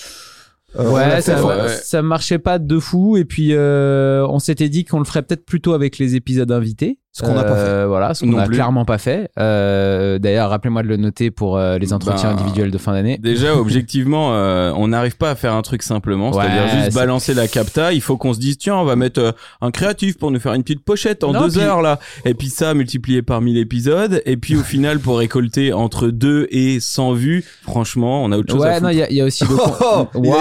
Euh, 0.80 0.90
Ouais, 0.90 1.10
fait, 1.18 1.22
ça, 1.22 1.46
ouais. 1.46 1.68
ça 1.84 2.02
marchait 2.02 2.40
pas 2.40 2.58
de 2.58 2.80
fou. 2.80 3.18
Et 3.18 3.26
puis, 3.26 3.50
euh, 3.52 4.26
on 4.30 4.40
s'était 4.40 4.70
dit 4.70 4.86
qu'on 4.86 5.00
le 5.00 5.06
ferait 5.06 5.22
peut-être 5.24 5.46
plutôt 5.46 5.74
avec 5.74 5.98
les 5.98 6.16
épisodes 6.16 6.50
invités. 6.50 7.00
Ce 7.14 7.24
qu'on 7.24 7.34
n'a 7.34 7.44
pas 7.44 7.56
Euh, 7.58 7.86
Voilà, 7.88 8.14
ce 8.14 8.24
qu'on 8.24 8.32
Non 8.32 8.38
a 8.40 8.46
plus. 8.46 8.54
clairement 8.56 8.86
pas 8.86 8.98
fait. 8.98 9.30
Euh, 9.38 10.18
D'ailleurs, 10.18 10.50
rappelez-moi 10.50 10.82
de 10.82 10.88
le 10.88 10.96
noter 10.96 11.30
pour 11.30 11.58
euh, 11.58 11.78
les 11.78 11.92
entretiens 11.92 12.30
Ben, 12.30 12.36
individuels 12.40 12.72
de 12.72 12.78
fin 12.78 12.94
d'année. 12.94 13.18
Déjà, 13.22 13.54
objectivement, 13.58 14.34
euh, 14.34 14.72
on 14.78 14.88
n'arrive 14.88 15.18
pas 15.18 15.32
à 15.32 15.36
faire 15.36 15.54
un 15.54 15.62
truc 15.62 15.84
simplement, 15.84 16.32
Ouais, 16.32 16.44
c'est-à-dire 16.46 16.70
juste 16.70 16.92
c'est- 16.92 16.96
balancer 17.00 17.34
la 17.34 17.50
capta. 17.50 17.92
Il 17.92 18.02
faut 18.02 18.16
qu'on 18.16 18.34
se 18.34 18.40
dise, 18.40 18.58
tiens, 18.58 18.76
on 18.78 18.86
va 18.86 18.96
mettre 18.96 19.20
euh, 19.20 19.32
un 19.60 19.72
créatif 19.72 20.18
pour 20.18 20.32
nous 20.32 20.40
faire 20.40 20.54
une 20.54 20.64
petite 20.64 20.86
pochette 20.86 21.26
en 21.26 21.34
Non, 21.34 21.42
deux 21.42 21.52
puis- 21.52 21.60
heures 21.62 21.82
là, 21.82 22.00
et 22.24 22.34
puis 22.34 22.48
ça 22.48 22.74
multiplié 22.74 23.22
par 23.22 23.42
1000 23.42 23.58
épisodes, 23.58 24.22
et 24.26 24.38
puis 24.38 24.56
au 24.56 24.64
final 24.64 25.00
pour 25.00 25.18
récolter 25.20 25.74
entre 25.74 26.08
2 26.08 26.48
et 26.50 26.80
100 26.80 27.12
vues, 27.14 27.44
franchement, 27.64 28.24
on 28.24 28.32
a 28.32 28.38
autre 28.38 28.54
chose 28.54 28.64
à 28.64 28.68
Ouais, 28.68 28.74
foutre. 28.76 28.84
non, 28.84 28.90
il 28.90 28.98
y, 28.98 29.04
a- 29.04 29.10
il 29.12 29.18
y 29.18 29.22
a 29.22 29.26
aussi 29.26 29.44
le. 29.44 29.50
Oh, 29.54 30.08
a 30.14 30.18
dit, 30.18 30.30
waouh, 30.30 30.38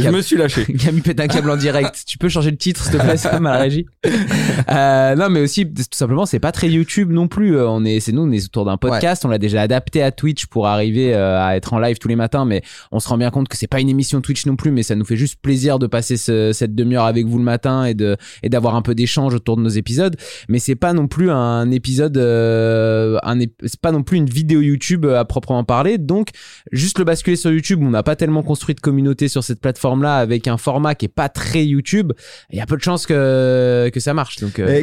je 0.00 0.08
me 0.10 0.22
suis 0.22 0.36
lâché. 0.36 0.64
Camille 0.78 1.02
pète 1.02 1.18
un 1.20 1.26
câble 1.26 1.50
en 1.50 1.56
direct. 1.56 2.04
Tu 2.06 2.16
peux 2.16 2.28
changer 2.28 2.52
le 2.52 2.56
titre, 2.56 2.82
s'il 2.84 2.92
te 2.92 2.96
plaît, 3.02 3.16
Sam, 3.16 3.44
à 3.46 3.52
la 3.54 3.58
régie 3.58 3.86
euh, 4.70 5.14
Non, 5.16 5.28
mais 5.30 5.40
aussi, 5.40 5.66
tout 5.66 5.82
simplement, 5.92 6.26
c'est 6.26 6.38
pas 6.38 6.52
très 6.52 6.68
YouTube 6.68 7.10
non 7.10 7.28
plus. 7.28 7.56
Euh, 7.56 7.68
On 7.68 7.84
est, 7.84 8.00
c'est 8.00 8.12
nous, 8.12 8.22
on 8.22 8.30
est 8.32 8.44
autour 8.44 8.64
d'un 8.64 8.76
podcast. 8.76 9.24
On 9.24 9.28
l'a 9.28 9.38
déjà 9.38 9.62
adapté 9.62 10.02
à 10.02 10.10
Twitch 10.12 10.46
pour 10.46 10.66
arriver 10.66 11.14
euh, 11.14 11.40
à 11.40 11.56
être 11.56 11.72
en 11.72 11.78
live 11.78 11.98
tous 11.98 12.08
les 12.08 12.16
matins, 12.16 12.44
mais 12.44 12.62
on 12.92 13.00
se 13.00 13.08
rend 13.08 13.18
bien 13.18 13.30
compte 13.30 13.48
que 13.48 13.56
c'est 13.56 13.66
pas 13.66 13.80
une 13.80 13.88
émission 13.88 14.20
Twitch 14.20 14.46
non 14.46 14.56
plus, 14.56 14.70
mais 14.70 14.82
ça 14.82 14.94
nous 14.94 15.04
fait 15.04 15.16
juste 15.16 15.36
plaisir 15.40 15.78
de 15.78 15.86
passer 15.86 16.16
ce- 16.16 16.52
cette 16.52 16.74
demi-heure 16.74 17.04
avec 17.04 17.26
vous 17.26 17.38
le 17.38 17.44
matin 17.44 17.84
et 17.84 17.94
de 17.94 18.16
et 18.42 18.48
d'avoir 18.48 18.74
un 18.76 18.82
peu 18.82 18.94
d'échange 18.94 19.34
autour 19.34 19.56
de 19.56 19.62
nos 19.62 19.68
épisodes. 19.68 20.16
Mais 20.48 20.58
c'est 20.58 20.76
pas 20.76 20.92
non 20.92 21.06
plus 21.08 21.30
un 21.30 21.70
épisode, 21.70 22.16
euh, 22.16 23.18
un 23.22 23.38
c'est 23.64 23.80
pas 23.80 23.92
non 23.92 24.02
plus 24.02 24.16
une 24.18 24.26
vidéo 24.28 24.60
YouTube 24.60 25.06
à 25.06 25.24
proprement 25.24 25.64
parler. 25.64 25.98
Donc, 25.98 26.28
juste 26.72 26.98
le 26.98 27.04
basculer 27.04 27.36
sur 27.36 27.50
YouTube, 27.50 27.80
on 27.82 27.90
n'a 27.90 28.02
pas 28.02 28.16
tellement 28.16 28.42
construit 28.42 28.74
de 28.74 28.80
communauté 28.80 29.28
sur 29.28 29.42
cette 29.44 29.60
plateforme-là 29.60 30.16
avec 30.16 30.48
un 30.48 30.56
format 30.56 30.94
qui 30.94 31.06
est 31.06 31.08
pas 31.14 31.28
très 31.28 31.64
YouTube. 31.66 32.12
Il 32.50 32.58
y 32.58 32.60
a 32.60 32.66
peu 32.66 32.76
de 32.76 32.82
chances 32.82 33.06
que 33.06 33.77
que 33.92 34.00
ça 34.00 34.14
marche. 34.14 34.36
Donc, 34.36 34.58
euh, 34.58 34.82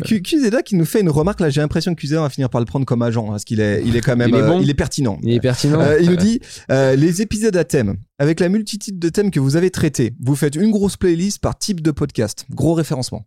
qui 0.66 0.76
nous 0.76 0.86
fait 0.86 1.02
une 1.02 1.10
remarque 1.10 1.40
là, 1.40 1.50
j'ai 1.50 1.62
l'impression 1.62 1.96
que 1.96 2.02
Qzeda 2.02 2.22
va 2.22 2.30
finir 2.30 2.50
par 2.50 2.60
le 2.60 2.66
prendre 2.66 2.86
comme 2.86 3.02
agent, 3.02 3.26
hein, 3.26 3.32
parce 3.32 3.46
qu'il 3.46 3.60
est, 3.60 3.82
il 3.86 3.96
est 3.96 4.02
quand 4.02 4.16
même, 4.16 4.30
Il 4.30 4.36
est 4.36 4.42
euh, 4.42 4.48
bon. 4.48 4.60
il 4.62 4.70
est 4.70 4.74
pertinent. 4.74 5.20
il 5.24 5.34
est 5.34 5.40
pertinent. 5.40 5.80
Euh, 5.80 6.00
il 6.02 6.10
nous 6.10 6.16
dit 6.16 6.40
euh, 6.72 6.96
les 6.96 7.22
épisodes 7.22 7.56
à 7.56 7.64
thème 7.64 7.96
avec 8.20 8.40
la 8.40 8.50
multitude 8.50 9.00
de 9.00 9.10
thèmes 9.10 9.32
que 9.32 9.40
vous 9.40 9.56
avez 9.56 9.70
traités. 9.70 10.14
Vous 10.22 10.36
faites 10.36 10.56
une 10.56 10.72
grosse 10.72 10.98
playlist 10.98 11.40
par 11.40 11.58
type 11.58 11.82
de 11.82 11.92
podcast, 11.92 12.46
gros 12.50 12.74
référencement. 12.74 13.26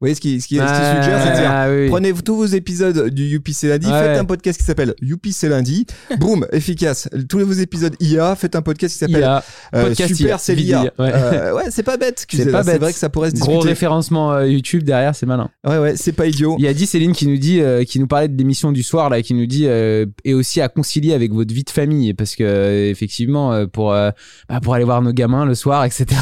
Voyez 0.00 0.14
ce 0.14 0.20
qu'il 0.20 0.40
ce 0.40 0.46
qui, 0.46 0.54
ce 0.56 0.60
qu'il 0.60 1.02
suggère, 1.02 1.20
c'est 1.24 1.30
de 1.32 1.36
dire 1.40 1.50
Ah, 1.50 1.66
oui. 1.68 1.88
Prenez 1.88 2.12
tous 2.12 2.36
vos 2.36 2.46
épisodes 2.46 3.08
du 3.08 3.24
Youpi 3.26 3.52
c'est 3.52 3.68
lundi, 3.68 3.88
faites 3.88 4.16
un 4.18 4.24
podcast 4.24 4.56
qui 4.60 4.64
s'appelle 4.64 4.94
Youpi 5.02 5.32
c'est 5.32 5.48
lundi, 5.48 5.86
boum, 6.20 6.46
efficace. 6.52 7.08
Tous 7.28 7.40
vos 7.40 7.52
épisodes 7.52 7.96
IA, 7.98 8.36
faites 8.36 8.54
un 8.54 8.62
podcast 8.62 8.92
qui 8.92 8.98
s'appelle 9.00 9.28
euh, 9.74 9.94
Super 9.94 10.38
c'est 10.38 10.54
l'IA. 10.54 10.82
ouais. 10.82 10.92
Euh, 10.98 11.52
ouais, 11.54 11.64
c'est 11.70 11.82
pas 11.82 11.96
bête. 11.96 12.24
C'est 12.30 12.50
pas 12.52 12.62
C'est 12.62 12.72
bête. 12.72 12.80
vrai 12.80 12.92
que 12.92 12.98
ça 12.98 13.08
pourrait 13.08 13.30
se 13.30 13.36
gros 13.36 13.52
discuter. 13.54 13.68
référencement 13.70 14.32
euh, 14.34 14.46
YouTube 14.46 14.84
derrière, 14.84 15.16
c'est 15.16 15.26
malin. 15.26 15.50
Ouais, 15.66 15.78
ouais, 15.78 15.96
c'est 15.96 16.12
pas 16.12 16.26
idiot. 16.26 16.54
Il 16.60 16.64
y 16.64 16.68
a 16.68 16.74
dit 16.74 16.86
Céline 16.86 17.12
qui 17.12 17.26
nous 17.26 17.36
dit, 17.38 17.60
euh, 17.60 17.82
qui 17.82 17.98
nous 17.98 18.06
parlait 18.06 18.28
de 18.28 18.38
l'émission 18.38 18.70
du 18.70 18.84
soir 18.84 19.10
là, 19.10 19.20
qui 19.22 19.34
nous 19.34 19.46
dit 19.46 19.64
et 19.66 20.34
aussi 20.34 20.60
à 20.60 20.68
concilier 20.68 21.12
avec 21.12 21.32
votre 21.32 21.52
vie 21.52 21.64
de 21.64 21.70
famille 21.70 22.14
parce 22.14 22.36
que 22.36 22.88
effectivement 22.88 23.66
pour 23.66 23.90
bah, 23.90 24.14
pour 24.62 24.74
aller 24.74 24.84
voir 24.84 25.02
nos 25.02 25.12
gamins 25.12 25.44
le 25.44 25.56
soir, 25.56 25.84
etc. 25.84 26.06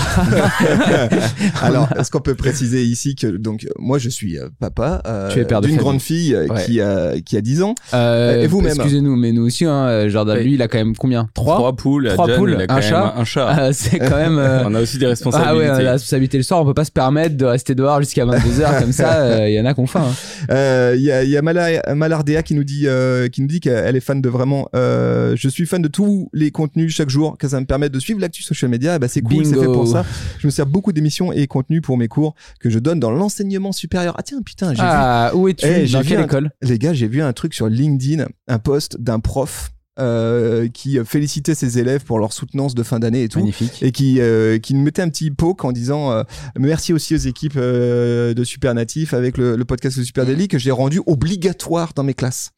Alors, 1.63 1.89
est-ce 1.99 2.11
qu'on 2.11 2.21
peut 2.21 2.35
préciser 2.35 2.83
ici 2.85 3.15
que 3.15 3.27
donc 3.27 3.66
moi 3.79 3.99
je 3.99 4.09
suis 4.09 4.39
euh, 4.39 4.49
papa 4.61 5.03
euh, 5.07 5.61
d'une 5.61 5.77
grande 5.77 6.01
fille 6.01 6.35
euh, 6.35 6.47
Ouais. 6.49 6.65
qui 6.65 6.81
a 6.81 7.21
qui 7.21 7.37
a 7.37 7.41
10 7.41 7.63
ans. 7.63 7.75
Euh, 7.95 8.43
Et 8.43 8.47
vous-même 8.47 8.75
Excusez-nous, 8.77 9.17
mais 9.17 9.33
nous 9.33 9.45
aussi, 9.47 9.65
hein, 9.65 10.09
Jordan, 10.09 10.39
lui, 10.39 10.55
il 10.55 10.63
a 10.63 10.69
quand 10.69 10.79
même 10.79 10.95
combien? 10.97 11.29
Trois? 11.35 11.57
Trois 11.57 11.75
poules, 11.77 12.11
Trois 12.15 12.27
John, 12.29 12.65
un 12.69 12.81
chat. 12.81 13.15
un 13.17 13.25
chat. 13.25 13.47
Ah, 13.49 13.73
c'est 13.73 13.99
quand 13.99 14.17
même. 14.17 14.39
euh, 14.39 14.63
On 14.67 14.75
a 14.75 14.81
aussi 14.83 14.99
des 14.99 15.07
Ah 15.07 15.11
responsabilités. 15.11 15.59
ouais, 15.71 15.83
la 15.83 15.93
responsabilité 15.93 16.37
le 16.37 16.43
soir, 16.43 16.61
on 16.61 16.65
peut 16.67 16.75
pas 16.75 16.85
se 16.85 16.91
permettre 16.93 17.37
de 17.37 17.45
rester 17.45 17.75
dehors 17.75 18.01
jusqu'à 18.01 18.25
22h 18.25 18.81
comme 18.81 18.93
ça. 18.93 19.15
euh, 19.23 19.49
Il 19.49 19.55
y 19.55 19.61
en 19.61 19.65
a 19.65 19.75
qu'on 19.75 19.87
faim. 19.87 20.05
hein. 20.09 20.47
Euh, 20.51 20.95
Il 20.97 21.03
y 21.03 21.11
a, 21.11 21.25
y 21.25 21.37
a 21.37 21.43
Mala- 21.43 21.95
Malardea 21.95 22.43
qui 22.43 22.55
nous 22.55 22.65
dit 22.65 22.85
euh, 22.87 23.29
qui 23.29 23.41
nous 23.43 23.49
dit 23.49 23.61
qu'elle 23.61 23.97
est 23.97 24.01
fan 24.01 24.21
de 24.21 24.29
vraiment. 24.29 24.69
euh, 24.75 25.35
je 25.37 25.49
suis 25.49 25.67
fan 25.67 25.83
de 25.83 25.89
tous 25.89 26.29
les 26.33 26.51
contenus 26.51 26.95
chaque 26.95 27.11
jour, 27.11 27.37
que 27.39 27.49
ça 27.49 27.61
me 27.61 27.67
permet 27.67 27.89
de 27.89 27.99
suivre 27.99 28.21
l'actu 28.21 28.43
social 28.43 28.71
media. 28.71 28.99
Bah 28.99 29.09
c'est 29.09 29.21
cool, 29.23 29.45
c'est 29.45 29.57
fait 29.57 29.65
pour 29.67 29.87
ça. 29.89 30.05
Je 30.39 30.47
me 30.47 30.51
sers 30.51 30.67
beaucoup 30.67 30.93
d'émissions 30.93 31.33
et 31.33 31.47
contenus 31.47 31.83
pour 31.83 31.97
mes 31.99 32.09
cours 32.09 32.35
que 32.61 32.71
je 32.71 32.79
donne 32.79 33.01
dans 33.01 33.11
l'enseignement 33.11 33.56
supérieur. 33.73 34.15
Ah 34.19 34.23
tiens, 34.23 34.41
putain, 34.43 34.73
j'ai 34.75 34.81
Ah, 34.83 35.33
où 35.35 35.49
es-tu? 35.49 35.67
Eh, 35.67 35.87
j'ai 35.87 35.93
Dans 35.95 36.03
vu 36.03 36.09
quelle 36.11 36.25
école? 36.25 36.51
Vu 36.63 36.69
les 36.73 36.79
gars, 36.79 36.93
j'ai 36.95 37.09
vu 37.09 37.23
un 37.23 37.33
truc 37.33 37.55
sur 37.55 37.69
LinkedIn, 37.69 38.27
un 38.49 38.59
post 38.59 39.01
d'un 39.01 39.21
prof. 39.21 39.71
euh, 39.99 40.69
qui 40.69 40.99
félicitait 41.07 41.55
ses 41.55 41.79
élèves 41.79 42.05
pour 42.05 42.19
leur 42.19 42.35
soutenance 42.35 42.75
de 42.75 42.83
fin 42.83 42.99
d'année 42.99 43.23
et 43.23 43.29
tout. 43.31 43.39
Magnifique. 43.39 43.83
et 43.83 43.93
qui 43.93 44.21
euh, 44.21 44.59
qui 44.59 44.75
mettait 44.75 45.01
un 45.01 45.09
petit 45.09 45.31
poke 45.31 45.65
en 45.65 45.73
disant 45.73 46.13
euh, 46.13 46.23
merci 46.59 46.93
aussi 46.93 47.15
aux 47.15 47.19
équipes 47.19 47.57
de 47.57 48.45
Super 48.45 48.75
Natif 48.75 49.15
avec 49.15 49.39
le, 49.39 49.57
le 49.57 49.65
podcast 49.65 49.99
de 49.99 50.05
Super 50.05 50.27
Daily 50.27 50.49
que 50.49 50.59
j'ai 50.59 50.71
rendu 50.71 51.01
obligatoire 51.07 51.93
dans 51.97 52.03
mes 52.05 52.13
classes. 52.13 52.51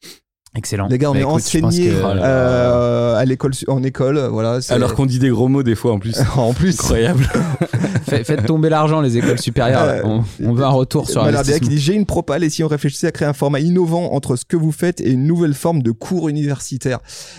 Excellent. 0.55 0.87
Les 0.89 0.97
gars, 0.97 1.11
on 1.11 1.13
Bah, 1.13 1.19
est 1.19 1.21
écoute, 1.21 1.43
je 1.51 1.59
pense 1.59 1.73
enseigné 1.73 1.89
que- 1.91 1.95
Oh 2.03 2.07
euh, 2.07 3.15
à 3.15 3.23
l'école 3.25 3.51
en 3.67 3.83
école, 3.83 4.17
voilà. 4.31 4.59
Alors 4.69 4.95
qu'on 4.95 5.05
dit 5.05 5.19
des 5.19 5.29
gros 5.29 5.47
mots 5.47 5.61
des 5.61 5.75
fois 5.75 5.93
en 5.93 5.99
plus. 5.99 6.17
en 6.35 6.53
plus, 6.53 6.73
Incroyable. 6.73 7.23
Fait- 8.09 8.23
Faites 8.23 8.45
tomber 8.47 8.69
l'argent, 8.69 8.99
les 9.01 9.15
écoles 9.17 9.39
supérieures. 9.39 9.83
Euh, 9.83 10.01
On, 10.03 10.23
on 10.43 10.53
veut 10.53 10.63
un 10.63 10.69
retour 10.69 11.07
sur 11.07 11.21
Malardea 11.23 11.43
qui 11.43 11.49
investissement. 11.51 11.75
dit 11.75 11.79
j'ai 11.81 11.93
une 11.93 12.05
propale 12.07 12.43
et 12.43 12.49
si 12.49 12.63
on 12.63 12.67
réfléchissait 12.67 13.05
à 13.07 13.11
créer 13.11 13.27
un 13.27 13.33
format 13.33 13.59
innovant 13.59 14.11
entre 14.13 14.35
ce 14.35 14.43
que 14.45 14.57
vous 14.57 14.71
faites 14.71 14.99
et 15.01 15.11
une 15.11 15.25
nouvelle 15.27 15.53
forme 15.53 15.83
de 15.83 15.91
cours 15.91 16.29
universitaire. 16.29 16.97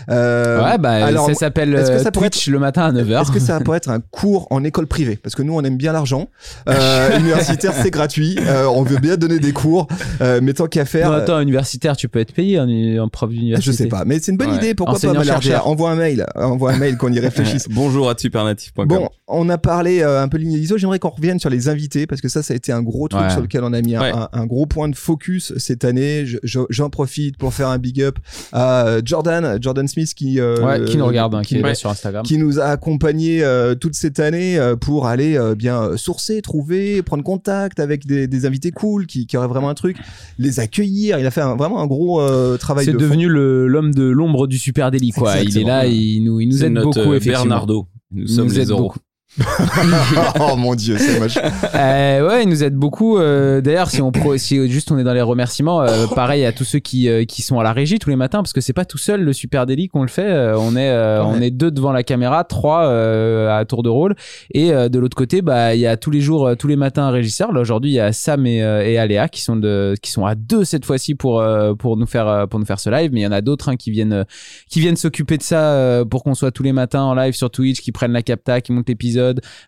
Euh, 0.08 0.62
Ouais, 0.62 0.78
bah, 0.78 0.92
alors, 1.04 1.26
ça 1.26 1.34
s'appelle 1.34 1.74
est-ce 1.74 1.90
que 1.90 1.98
ça 1.98 2.12
pourrait 2.12 2.30
Twitch 2.30 2.48
le 2.48 2.58
matin 2.60 2.82
à 2.82 2.92
9h. 2.92 3.22
Est-ce 3.22 3.32
que 3.32 3.40
ça 3.40 3.58
pourrait 3.60 3.76
être 3.78 3.90
un 3.90 3.98
cours 4.00 4.46
en 4.50 4.62
école 4.62 4.86
privée? 4.86 5.16
Parce 5.20 5.34
que 5.34 5.42
nous, 5.42 5.54
on 5.54 5.62
aime 5.62 5.76
bien 5.76 5.92
l'argent. 5.92 6.28
Euh, 6.68 7.18
universitaire, 7.18 7.72
c'est 7.74 7.90
gratuit. 7.90 8.38
Euh, 8.46 8.66
on 8.66 8.82
veut 8.84 8.98
bien 8.98 9.16
donner 9.16 9.40
des 9.40 9.52
cours. 9.52 9.88
Euh, 10.20 10.38
mais 10.42 10.52
tant 10.52 10.66
qu'à 10.68 10.84
faire. 10.84 11.10
Non, 11.10 11.16
attends, 11.16 11.40
universitaire, 11.40 11.96
tu 11.96 12.08
peux 12.08 12.20
être 12.20 12.32
payé 12.32 12.58
en 13.00 13.08
prof 13.08 13.30
d'université. 13.30 13.70
Je 13.72 13.76
sais 13.76 13.86
pas, 13.88 14.04
mais 14.04 14.18
c'est 14.20 14.32
une 14.32 14.38
bonne 14.38 14.50
Ouais. 14.50 14.56
idée. 14.56 14.74
Pourquoi 14.74 14.92
pas 14.94 14.98
Enseignant 14.98 15.14
Malardea 15.20 15.40
chercheur. 15.50 15.66
Envoie 15.66 15.90
un 15.90 15.96
mail, 15.96 16.26
envoie 16.34 16.72
un 16.72 16.78
mail 16.78 16.96
qu'on 16.96 17.12
y 17.12 17.18
réfléchisse. 17.20 17.66
Bonjour 17.70 18.08
à 18.10 18.14
supernatif.com. 18.16 18.86
Bon, 18.88 19.08
on 19.32 19.48
a 19.48 19.58
parlé 19.58 20.00
euh, 20.02 20.22
un 20.22 20.28
peu 20.28 20.38
ligne 20.38 20.52
ISO. 20.52 20.76
J'aimerais 20.78 20.98
qu'on 20.98 21.10
revienne 21.10 21.38
sur 21.38 21.50
les 21.50 21.68
invités 21.68 22.06
parce 22.06 22.20
que 22.20 22.28
ça, 22.28 22.42
ça 22.42 22.52
a 22.54 22.56
été 22.56 22.72
un 22.72 22.82
gros 22.82 23.08
truc 23.08 23.22
Ouais. 23.22 23.30
sur 23.30 23.40
lequel 23.40 23.64
on 23.64 23.72
a 23.72 23.80
mis 23.80 23.94
un, 23.96 24.00
Ouais. 24.00 24.12
un- 24.12 24.28
un 24.32 24.46
gros 24.46 24.66
point 24.66 24.88
de 24.88 24.96
focus 24.96 25.52
cette 25.56 25.84
année. 25.84 26.26
Je- 26.26 26.38
je- 26.42 26.60
J'en 26.70 26.90
profite 26.90 27.36
pour 27.36 27.52
faire 27.54 27.68
un 27.68 27.78
big 27.78 28.00
up 28.02 28.18
à 28.52 28.86
euh, 28.86 29.02
Jordan, 29.04 29.58
Jordan 29.60 29.86
Smith 29.88 30.12
qui 30.14 30.40
euh, 30.40 30.56
Ouais, 30.64 30.84
qui 30.84 30.96
nous 30.96 31.06
regarde, 31.06 31.34
hein, 31.34 31.42
qui, 31.42 31.56
est 31.56 31.62
là 31.62 31.74
sur 31.74 31.90
Instagram. 31.90 32.22
qui 32.24 32.38
nous 32.38 32.58
a 32.60 32.64
accompagnés 32.64 33.42
euh, 33.42 33.74
toute 33.74 33.94
cette 33.94 34.20
année 34.20 34.58
pour 34.80 35.06
aller 35.06 35.36
euh, 35.36 35.54
bien 35.54 35.96
sourcer, 35.96 36.42
trouver, 36.42 37.02
prendre 37.02 37.22
contact 37.24 37.80
avec 37.80 38.06
des, 38.06 38.26
des 38.26 38.46
invités 38.46 38.70
cool 38.70 39.06
qui, 39.06 39.26
qui 39.26 39.36
auraient 39.36 39.48
vraiment 39.48 39.68
un 39.68 39.74
truc, 39.74 39.96
les 40.38 40.60
accueillir. 40.60 41.18
Il 41.18 41.26
a 41.26 41.30
fait 41.30 41.40
un- 41.40 41.56
vraiment 41.56 41.80
un 41.80 41.86
gros 41.86 42.20
euh, 42.20 42.56
travail 42.56 42.84
C'est 42.86 42.92
de 42.92 42.98
devenu 42.98 43.28
le- 43.28 43.66
l'homme 43.66 43.94
de 43.94 44.04
l'ombre 44.04 44.46
du 44.46 44.58
Super 44.58 44.90
Délit, 44.90 45.10
quoi. 45.12 45.38
Il 45.40 45.56
est 45.58 45.64
là, 45.64 45.86
il 45.86 46.24
nous, 46.24 46.40
il 46.40 46.48
nous 46.48 46.56
C'est 46.58 46.66
aide 46.66 46.72
notre 46.72 46.98
beaucoup, 47.00 47.14
effectivement. 47.14 47.40
Bernardo. 47.44 47.86
Nous 48.12 48.26
sommes 48.26 48.48
nous 48.48 48.54
les 48.54 48.64
euros. 48.66 48.92
oh 50.40 50.56
mon 50.56 50.74
dieu, 50.74 50.96
c'est 50.98 51.18
moche. 51.20 51.38
Euh, 51.74 52.26
ouais, 52.28 52.42
il 52.42 52.48
nous 52.48 52.64
aide 52.64 52.74
beaucoup. 52.74 53.18
euh, 53.18 53.60
D'ailleurs, 53.60 53.88
si 53.90 54.02
on 54.02 54.10
pro, 54.10 54.36
si 54.36 54.68
juste 54.68 54.90
on 54.90 54.98
est 54.98 55.04
dans 55.04 55.12
les 55.14 55.22
remerciements, 55.22 55.82
euh, 55.82 56.06
pareil 56.08 56.44
à 56.44 56.52
tous 56.52 56.64
ceux 56.64 56.78
qui 56.80 57.08
euh, 57.08 57.24
qui 57.24 57.42
sont 57.42 57.58
à 57.60 57.62
la 57.62 57.72
régie 57.72 57.98
tous 57.98 58.10
les 58.10 58.16
matins, 58.16 58.38
parce 58.38 58.52
que 58.52 58.60
c'est 58.60 58.72
pas 58.72 58.84
tout 58.84 58.98
seul 58.98 59.22
le 59.22 59.32
super 59.32 59.66
délit 59.66 59.88
qu'on 59.88 60.02
le 60.02 60.08
fait. 60.08 60.26
euh, 60.26 60.56
on 60.58 60.74
est 60.76 60.90
euh, 60.90 61.20
Ouais. 61.22 61.26
on 61.36 61.40
est 61.40 61.50
deux 61.50 61.70
devant 61.70 61.92
la 61.92 62.02
caméra, 62.02 62.44
trois 62.44 62.84
euh, 62.86 63.56
à 63.56 63.64
tour 63.64 63.82
de 63.82 63.88
rôle, 63.88 64.14
et 64.52 64.72
euh, 64.72 64.88
de 64.88 64.98
l'autre 64.98 65.16
côté, 65.16 65.42
bah 65.42 65.74
il 65.74 65.80
y 65.80 65.86
a 65.86 65.96
tous 65.96 66.10
les 66.10 66.20
jours, 66.20 66.50
tous 66.58 66.66
les 66.68 66.76
matins 66.76 67.04
un 67.04 67.10
régisseur. 67.10 67.52
Là 67.52 67.60
aujourd'hui, 67.60 67.90
il 67.92 67.94
y 67.94 68.00
a 68.00 68.12
Sam 68.12 68.46
et, 68.46 68.62
euh, 68.62 68.84
et 68.84 68.98
Aléa 68.98 69.28
qui 69.28 69.42
sont 69.42 69.56
de 69.56 69.94
qui 70.02 70.10
sont 70.10 70.26
à 70.26 70.34
deux 70.34 70.64
cette 70.64 70.84
fois-ci 70.84 71.14
pour 71.14 71.40
euh, 71.40 71.74
pour 71.74 71.96
nous 71.96 72.06
faire 72.06 72.46
pour 72.50 72.58
nous 72.58 72.66
faire 72.66 72.80
ce 72.80 72.90
live, 72.90 73.10
mais 73.12 73.20
il 73.20 73.24
y 73.24 73.26
en 73.26 73.32
a 73.32 73.40
d'autres 73.42 73.68
hein, 73.68 73.76
qui 73.76 73.90
viennent 73.90 74.24
qui 74.68 74.80
viennent 74.80 74.96
s'occuper 74.96 75.36
de 75.38 75.42
ça 75.42 75.60
euh, 75.72 76.04
pour 76.04 76.24
qu'on 76.24 76.34
soit 76.34 76.50
tous 76.50 76.62
les 76.62 76.72
matins 76.72 77.02
en 77.02 77.14
live 77.14 77.34
sur 77.34 77.50
Twitch, 77.50 77.80
qui 77.80 77.92
prennent 77.92 78.12
la 78.12 78.22
capta, 78.22 78.60
qui 78.60 78.72
montent 78.72 78.88
l'épisode. 78.88 79.19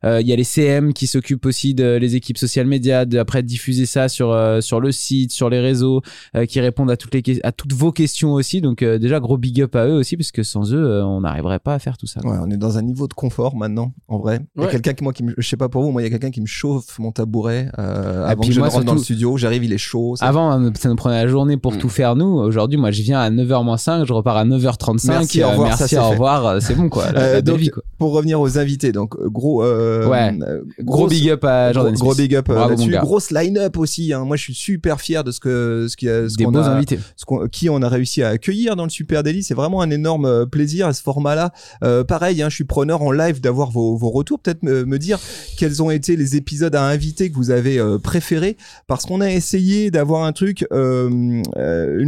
Euh, 0.04 0.20
Il 0.20 0.26
y 0.26 0.32
a 0.32 0.36
les 0.36 0.44
CM 0.44 0.92
qui 0.92 1.06
s'occupent 1.06 1.46
aussi 1.46 1.74
de 1.74 1.96
les 2.00 2.16
équipes 2.16 2.38
social 2.38 2.66
médias, 2.66 3.04
de 3.04 3.18
après 3.18 3.42
diffuser 3.42 3.86
ça 3.86 4.08
sur 4.08 4.30
euh, 4.32 4.60
sur 4.60 4.80
le 4.80 4.92
site, 4.92 5.32
sur 5.32 5.48
les 5.50 5.60
réseaux, 5.60 6.02
euh, 6.36 6.46
qui 6.46 6.60
répondent 6.60 6.90
à 6.90 6.96
toutes 6.96 7.14
les 7.14 7.22
à 7.44 7.52
toutes 7.52 7.72
vos 7.72 7.92
questions 7.92 8.32
aussi. 8.32 8.60
Donc 8.60 8.82
euh, 8.82 8.98
déjà 8.98 9.20
gros 9.20 9.36
big 9.36 9.60
up 9.62 9.74
à 9.76 9.86
eux 9.86 9.94
aussi, 9.94 10.16
parce 10.16 10.32
que 10.32 10.42
sans 10.42 10.72
eux, 10.74 10.78
euh, 10.84 11.04
on 11.04 11.20
n'arriverait 11.20 11.58
pas 11.58 11.74
à 11.74 11.78
faire 11.78 11.96
tout 11.98 12.06
ça. 12.06 12.20
Ouais, 12.24 12.36
on 12.40 12.50
est 12.50 12.56
dans 12.56 12.78
un 12.78 12.82
niveau 12.82 13.08
de 13.08 13.14
confort 13.14 13.56
maintenant, 13.56 13.92
en 14.08 14.18
vrai. 14.18 14.40
Il 14.56 14.62
y 14.62 14.66
a 14.66 14.68
quelqu'un 14.70 14.92
qui, 14.94 15.04
moi, 15.04 15.12
qui 15.12 15.22
me, 15.24 15.34
je 15.36 15.46
sais 15.48 15.56
pas 15.56 15.68
pour 15.68 15.82
vous, 15.82 15.90
moi, 15.90 16.02
il 16.02 16.04
y 16.04 16.08
a 16.08 16.10
quelqu'un 16.10 16.30
qui 16.30 16.40
me 16.40 16.46
chauffe 16.46 16.98
mon 16.98 17.12
tabouret 17.12 17.68
euh, 17.78 18.26
avant 18.26 18.42
que 18.42 18.52
je 18.52 18.58
moi, 18.58 18.68
rentre 18.68 18.84
dans 18.84 18.94
le 18.94 18.98
studio. 19.00 19.36
J'arrive, 19.36 19.64
il 19.64 19.72
est 19.72 19.78
chaud. 19.78 20.16
ça- 20.16 20.26
Avant, 20.26 20.60
euh, 20.60 20.70
ça 20.78 20.88
nous 20.88 20.96
prenait 20.96 21.22
la 21.22 21.28
journée 21.28 21.56
pour 21.56 21.72
Mm. 21.74 21.78
tout 21.78 21.88
faire 21.88 22.16
nous. 22.16 22.26
Aujourd'hui, 22.38 22.78
moi, 22.78 22.90
je 22.90 23.02
viens 23.02 23.20
à 23.20 23.30
9h 23.30 23.78
5, 23.78 24.04
je 24.04 24.12
repars 24.12 24.36
à 24.36 24.44
9h35. 24.44 25.08
Merci, 25.08 25.42
au 25.44 25.50
revoir, 25.50 25.68
merci, 25.68 25.84
c'est 25.88 25.98
au 25.98 26.08
revoir. 26.10 26.60
C'est 26.62 26.74
bon, 26.74 26.88
quoi. 26.88 27.10
La, 27.12 27.20
Euh, 27.20 27.22
la 27.22 27.32
belle 27.34 27.44
donc, 27.44 27.58
vie, 27.58 27.68
quoi. 27.70 27.82
Pour 27.98 28.12
revenir 28.12 28.40
aux 28.40 28.58
invités, 28.58 28.92
donc 28.92 29.14
gros, 29.42 29.64
euh, 29.64 30.06
Ouais. 30.08 30.32
euh, 30.42 30.62
Gros 30.80 31.08
big 31.08 31.28
up 31.30 31.44
à 31.44 31.72
Jordan 31.72 31.94
gros, 31.94 32.04
gros 32.06 32.14
big 32.14 32.34
up 32.36 32.48
euh, 32.48 32.54
là-dessus. 32.68 32.90
Grosse 32.92 33.30
line-up 33.32 33.76
aussi. 33.76 34.12
Hein. 34.12 34.24
Moi, 34.24 34.36
je 34.36 34.42
suis 34.44 34.54
super 34.54 35.00
fier 35.00 35.24
de 35.24 35.32
ce 35.32 35.40
que 35.40 35.86
ce, 35.88 35.96
qui 35.96 36.08
a- 36.08 36.28
ce 36.28 36.36
Des 36.36 36.44
qu'on 36.44 36.52
beaux 36.52 36.58
a, 36.60 36.68
invités. 36.68 36.98
ce 37.16 37.24
qu'on- 37.24 37.48
qui 37.48 37.68
on 37.68 37.82
a 37.82 37.88
réussi 37.88 38.22
à 38.22 38.28
accueillir 38.28 38.76
dans 38.76 38.84
le 38.84 38.90
Super 38.90 39.22
Daily. 39.24 39.42
C'est 39.42 39.54
vraiment 39.54 39.82
un 39.82 39.90
énorme 39.90 40.46
plaisir 40.46 40.86
à 40.86 40.92
ce 40.92 41.02
format-là. 41.02 41.52
Euh, 41.82 42.04
pareil, 42.04 42.40
hein, 42.42 42.48
je 42.48 42.54
suis 42.54 42.64
preneur 42.64 43.02
en 43.02 43.10
live 43.10 43.40
d'avoir 43.40 43.70
vos, 43.70 43.96
vos 43.96 44.10
retours. 44.10 44.38
Peut-être 44.38 44.62
me, 44.62 44.84
me 44.84 44.98
dire 44.98 45.18
quels 45.58 45.82
ont 45.82 45.90
été 45.90 46.14
les 46.16 46.36
épisodes 46.36 46.74
à 46.76 46.84
inviter 46.84 47.30
que 47.30 47.34
vous 47.34 47.50
avez 47.50 47.78
euh, 47.80 47.98
préférés, 47.98 48.56
parce 48.86 49.04
qu'on 49.06 49.20
a 49.20 49.30
essayé 49.30 49.90
d'avoir 49.90 50.22
un 50.24 50.32
truc, 50.32 50.64
une 50.70 51.42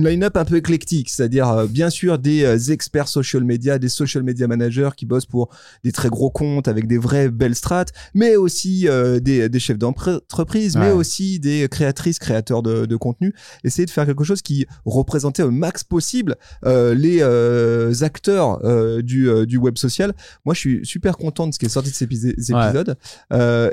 line-up 0.07 0.37
un 0.37 0.44
peu 0.44 0.57
éclectique, 0.57 1.11
c'est-à-dire 1.11 1.66
bien 1.68 1.90
sûr 1.90 2.18
des 2.18 2.70
experts 2.73 3.09
social 3.09 3.44
media, 3.44 3.79
des 3.79 3.88
social 3.88 4.23
media 4.23 4.47
managers 4.47 4.90
qui 4.97 5.07
bossent 5.07 5.27
pour 5.27 5.49
des 5.83 5.92
très 5.92 6.09
gros 6.09 6.31
comptes 6.31 6.68
avec 6.68 6.87
des 6.87 6.99
belles 7.29 7.55
strates, 7.55 7.93
mais 8.15 8.37
aussi 8.37 8.89
euh, 8.89 9.21
des, 9.21 9.49
des 9.49 9.59
chefs 9.59 9.79
d'entreprise, 9.79 10.77
mais 10.77 10.91
aussi 10.91 11.39
des 11.41 11.69
créatrices, 11.71 12.19
créateurs 12.19 12.63
de, 12.63 12.87
de 12.87 12.97
contenu. 12.97 13.35
Essayer 13.65 13.87
de 13.87 13.91
faire 13.91 14.07
quelque 14.07 14.25
chose 14.25 14.43
qui 14.43 14.67
représentait 14.85 15.43
au 15.43 15.51
max 15.51 15.85
possible 15.85 16.37
euh, 16.65 16.95
les 16.95 17.19
euh, 17.21 17.93
acteurs 18.03 18.61
du, 19.03 19.29
du 19.47 19.57
web 19.57 19.77
social. 19.79 20.15
Moi, 20.45 20.55
je 20.55 20.61
suis 20.61 20.81
super 20.87 21.17
content 21.17 21.47
de 21.47 21.55
ce 21.55 21.59
qui 21.59 21.67
est 21.67 21.69
sorti 21.69 21.91
de 21.91 21.95
ces 21.95 22.09
ces 22.39 22.55
Ouais. 22.55 22.67
épisodes 22.69 22.97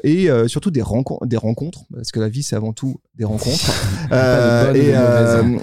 et 0.04 0.30
surtout 0.48 0.72
des, 0.72 0.82
rencontres 0.82 1.26
des 1.28 1.38
rencontres, 1.38 1.82
parce 1.94 2.12
que 2.12 2.20
la 2.20 2.30
vie, 2.30 2.44
c'est 2.44 2.56
avant 2.56 2.74
tout 2.74 3.00
des 3.16 3.26
rencontres. 3.26 3.72
Et 4.76 4.92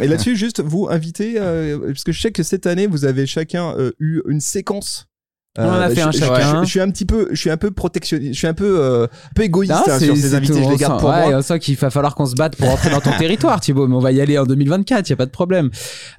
et 0.02 0.06
là-dessus, 0.08 0.36
juste 0.36 0.60
vous 0.60 0.88
inviter, 0.90 1.34
parce 1.34 2.04
que 2.04 2.12
je 2.12 2.20
sais 2.20 2.32
que 2.32 2.42
cette 2.42 2.66
année, 2.66 2.86
vous 2.86 3.04
avez 3.04 3.26
chacun 3.26 3.74
eu 3.98 4.20
une 4.28 4.40
séquence. 4.40 5.06
On 5.56 5.62
en 5.64 5.72
a 5.72 5.88
Euh, 5.88 5.94
fait 5.94 6.02
un 6.02 6.10
je- 6.12 6.18
chacun. 6.18 6.60
Je, 6.60 6.66
je 6.66 6.70
suis 6.70 6.80
un 6.80 6.88
petit 6.90 7.04
peu, 7.04 7.28
je 7.32 7.36
suis 7.36 7.50
un 7.50 7.56
peu 7.56 7.70
protectionniste, 7.72 8.32
je 8.34 8.38
suis 8.38 8.46
un 8.46 8.54
peu, 8.54 8.78
euh, 8.80 9.04
un 9.06 9.08
peu 9.34 9.42
égoïste 9.42 9.72
Non, 9.72 9.78
hein, 9.92 9.98
sur 9.98 10.16
ces 10.16 10.34
invités. 10.36 10.54
Je 10.54 10.62
on 10.62 10.70
les 10.70 10.76
garde 10.76 10.94
sent- 10.94 11.00
pour 11.00 11.08
ouais, 11.10 11.30
moi. 11.30 11.38
On 11.38 11.42
sent 11.42 11.58
qu'il 11.58 11.74
va 11.76 11.90
falloir 11.90 12.14
qu'on 12.14 12.26
se 12.26 12.36
batte 12.36 12.54
pour 12.54 12.68
rentrer 12.68 12.90
dans 12.90 13.00
ton 13.00 13.10
territoire, 13.18 13.60
Thibaut, 13.60 13.88
mais 13.88 13.96
on 13.96 14.00
va 14.00 14.12
y 14.12 14.20
aller 14.20 14.38
en 14.38 14.44
2024, 14.44 15.08
il 15.08 15.10
y 15.10 15.12
a 15.14 15.16
pas 15.16 15.26
de 15.26 15.30
problème. 15.32 15.70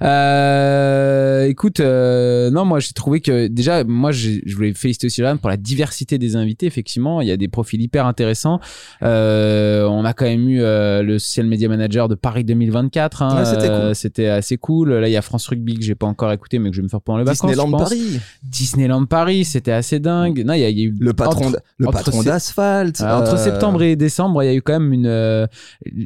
Euh, 0.02 1.46
écoute, 1.46 1.80
euh, 1.80 2.50
non, 2.50 2.64
moi 2.64 2.80
j'ai 2.80 2.92
trouvé 2.92 3.20
que 3.20 3.46
déjà, 3.46 3.84
moi 3.84 4.12
je 4.12 4.40
voulais 4.54 4.74
féliciter 4.74 5.06
aussi 5.06 5.22
Jordan 5.22 5.38
pour 5.38 5.48
la 5.50 5.56
diversité 5.56 6.18
des 6.18 6.36
invités. 6.36 6.66
Effectivement, 6.66 7.20
il 7.20 7.28
y 7.28 7.32
a 7.32 7.36
des 7.36 7.48
profils 7.48 7.80
hyper 7.80 8.06
intéressants. 8.06 8.60
On 9.00 10.04
a 10.04 10.12
quand 10.12 10.26
même 10.26 10.48
eu 10.48 10.58
le 10.60 11.18
social 11.18 11.46
media 11.46 11.68
manager 11.68 12.08
de 12.08 12.14
Paris 12.14 12.44
2024. 12.44 13.22
hein, 13.22 13.38
Ouais, 13.38 13.94
c'était 13.94 14.58
cool. 14.58 14.86
cool. 14.88 14.94
Là, 15.00 15.08
il 15.08 15.12
y 15.12 15.16
a 15.16 15.22
France 15.22 15.46
Rugby 15.48 15.76
que 15.78 15.82
j'ai 15.84 15.94
pas 15.94 16.06
encore 16.06 16.32
écouté, 16.32 16.58
mais 16.58 16.70
que 16.70 16.76
je 16.76 16.80
vais 16.80 16.84
me 16.84 16.88
faire 16.90 17.00
pendant 17.00 17.22
vacances. 17.24 17.40
Disneyland 17.40 17.66
je 17.66 17.70
pense. 17.72 17.82
Paris, 17.88 18.20
Disneyland 18.42 19.04
Paris, 19.06 19.19
c'était 19.44 19.72
assez 19.72 19.98
dingue. 20.00 20.42
Non, 20.44 20.54
il 20.54 20.60
y 20.60 20.64
a, 20.64 20.68
il 20.68 20.78
y 20.78 20.82
a 20.82 20.84
eu 20.86 20.94
le 20.98 21.12
patron, 21.12 21.46
entre- 21.46 21.60
le 21.78 21.88
entre 21.88 21.98
patron 22.04 22.22
d'asphalte. 22.22 23.00
euh, 23.00 23.18
entre 23.18 23.34
euh, 23.34 23.36
septembre 23.36 23.82
et 23.82 23.96
décembre, 23.96 24.42
il 24.42 24.46
y 24.46 24.48
a 24.50 24.54
eu 24.54 24.62
quand 24.62 24.78
même 24.78 24.92
une 24.92 25.06
euh, 25.06 25.46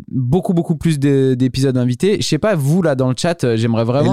beaucoup 0.09 0.55
beaucoup 0.55 0.77
plus 0.77 0.98
de- 0.98 1.35
d'épisodes 1.35 1.77
invités. 1.77 2.18
Je 2.20 2.27
sais 2.27 2.38
pas 2.38 2.55
vous 2.55 2.83
là 2.83 2.94
dans 2.94 3.09
le 3.09 3.14
chat, 3.16 3.57
j'aimerais 3.57 3.85
vraiment 3.85 4.12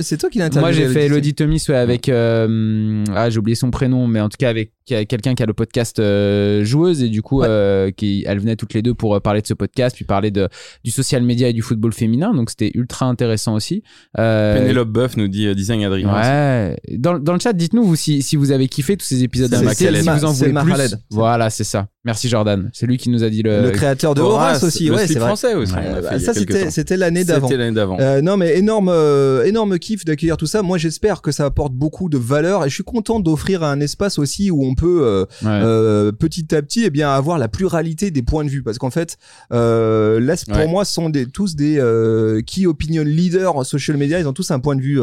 c'est 0.00 0.16
toi 0.18 0.30
qui 0.30 0.38
l'as 0.38 0.46
interviewé 0.46 0.60
Moi 0.60 0.72
j'ai 0.72 0.92
fait 0.92 1.06
Elodie 1.06 1.34
Thomas 1.34 1.64
ouais, 1.68 1.74
avec 1.76 2.08
ah 2.08 3.30
j'ai 3.30 3.38
oublié 3.38 3.54
son 3.54 3.70
prénom 3.70 4.06
mais 4.06 4.20
en 4.20 4.28
tout 4.28 4.36
cas 4.38 4.48
avec 4.48 4.72
quelqu'un 4.86 5.34
qui 5.34 5.42
a 5.42 5.46
le 5.46 5.52
podcast 5.54 5.98
euh, 5.98 6.64
joueuse 6.64 7.02
et 7.02 7.08
du 7.08 7.22
coup 7.22 7.40
Ouais. 7.40 7.46
euh, 7.48 7.90
qui 7.90 8.24
elles 8.26 8.38
venaient 8.38 8.56
toutes 8.56 8.74
les 8.74 8.82
deux 8.82 8.94
pour 8.94 9.14
euh, 9.14 9.20
parler 9.20 9.40
de 9.40 9.46
ce 9.46 9.54
podcast 9.54 9.96
puis 9.96 10.04
parler 10.04 10.30
de 10.30 10.48
du 10.84 10.90
social 10.90 11.22
media 11.22 11.48
et 11.48 11.52
du 11.52 11.62
football 11.62 11.92
féminin 11.92 12.34
donc 12.34 12.50
c'était 12.50 12.70
ultra 12.74 13.06
intéressant 13.06 13.54
aussi. 13.54 13.82
Euh, 14.18 14.58
Pénélope 14.58 14.88
Boeuf 14.90 15.16
nous 15.16 15.28
dit 15.28 15.46
euh, 15.46 15.54
design 15.54 15.82
Adrien. 15.84 16.12
Ouais. 16.12 16.76
Dans, 16.98 17.18
dans 17.18 17.32
le 17.34 17.40
chat, 17.40 17.52
dites-nous 17.52 17.84
vous 17.84 17.96
si, 17.96 18.22
si 18.22 18.36
vous 18.36 18.52
avez 18.52 18.68
kiffé 18.68 18.96
tous 18.96 19.06
ces 19.06 19.22
épisodes 19.22 19.52
si 19.54 20.08
vous 20.08 20.24
en 20.24 20.32
voulez 20.32 20.52
plus. 20.52 20.70
Khaled. 20.72 20.98
Voilà, 21.10 21.50
c'est 21.50 21.64
ça. 21.64 21.88
Merci 22.04 22.28
Jordan. 22.28 22.68
C'est 22.72 22.86
lui 22.86 22.96
qui 22.98 23.10
nous 23.10 23.22
a 23.22 23.30
dit 23.30 23.42
le. 23.42 23.62
Le 23.62 23.70
créateur 23.70 24.16
de 24.16 24.20
Horace, 24.20 24.64
aussi, 24.64 24.86
le 24.86 24.94
ouais, 24.94 25.06
c'est 25.06 25.20
vrai. 25.20 25.28
français 25.28 25.54
aussi. 25.54 25.72
Ouais, 25.72 25.82
on 25.88 25.94
a 25.94 25.98
Euh, 25.98 26.02
fait 26.02 26.08
il 26.16 26.50
y 26.50 26.56
a 26.56 26.64
ça 26.64 26.70
c'était 26.72 26.96
l'année 26.96 27.24
d'avant. 27.24 27.46
C'était 27.46 27.58
l'année 27.58 27.76
d'avant. 27.76 27.96
Euh, 28.00 28.20
non 28.20 28.36
mais 28.36 28.58
énorme 28.58 28.88
euh, 28.88 29.44
énorme 29.44 29.78
kiff 29.78 30.04
d'accueillir 30.04 30.36
tout 30.36 30.46
ça. 30.46 30.62
Moi 30.62 30.78
j'espère 30.78 31.22
que 31.22 31.30
ça 31.30 31.44
apporte 31.44 31.74
beaucoup 31.74 32.08
de 32.08 32.18
valeur 32.18 32.64
et 32.66 32.68
je 32.68 32.74
suis 32.74 32.82
content 32.82 33.20
d'offrir 33.20 33.62
un 33.62 33.78
espace 33.78 34.18
aussi 34.18 34.50
où 34.50 34.64
on 34.64 34.74
peut 34.74 35.02
euh, 35.04 35.24
Ouais. 35.42 35.48
euh, 35.62 36.10
petit 36.10 36.52
à 36.56 36.60
petit 36.62 36.82
eh 36.84 36.90
bien 36.90 37.08
avoir 37.12 37.38
la 37.38 37.46
pluralité 37.46 38.10
des 38.10 38.22
points 38.22 38.44
de 38.44 38.50
vue 38.50 38.64
parce 38.64 38.78
qu'en 38.78 38.90
fait 38.90 39.16
euh, 39.52 40.18
là 40.18 40.34
pour 40.48 40.56
Ouais. 40.58 40.66
moi 40.66 40.84
ce 40.84 40.92
sont 40.94 41.08
des, 41.08 41.26
tous 41.26 41.54
des 41.54 41.78
euh, 41.78 42.40
key 42.44 42.66
opinion 42.66 43.04
leaders 43.04 43.56
en 43.56 43.62
social 43.62 43.96
media 43.96 44.18
ils 44.18 44.26
ont 44.26 44.32
tous 44.32 44.50
un 44.50 44.58
point 44.58 44.74
de 44.74 44.80
vue 44.82 45.00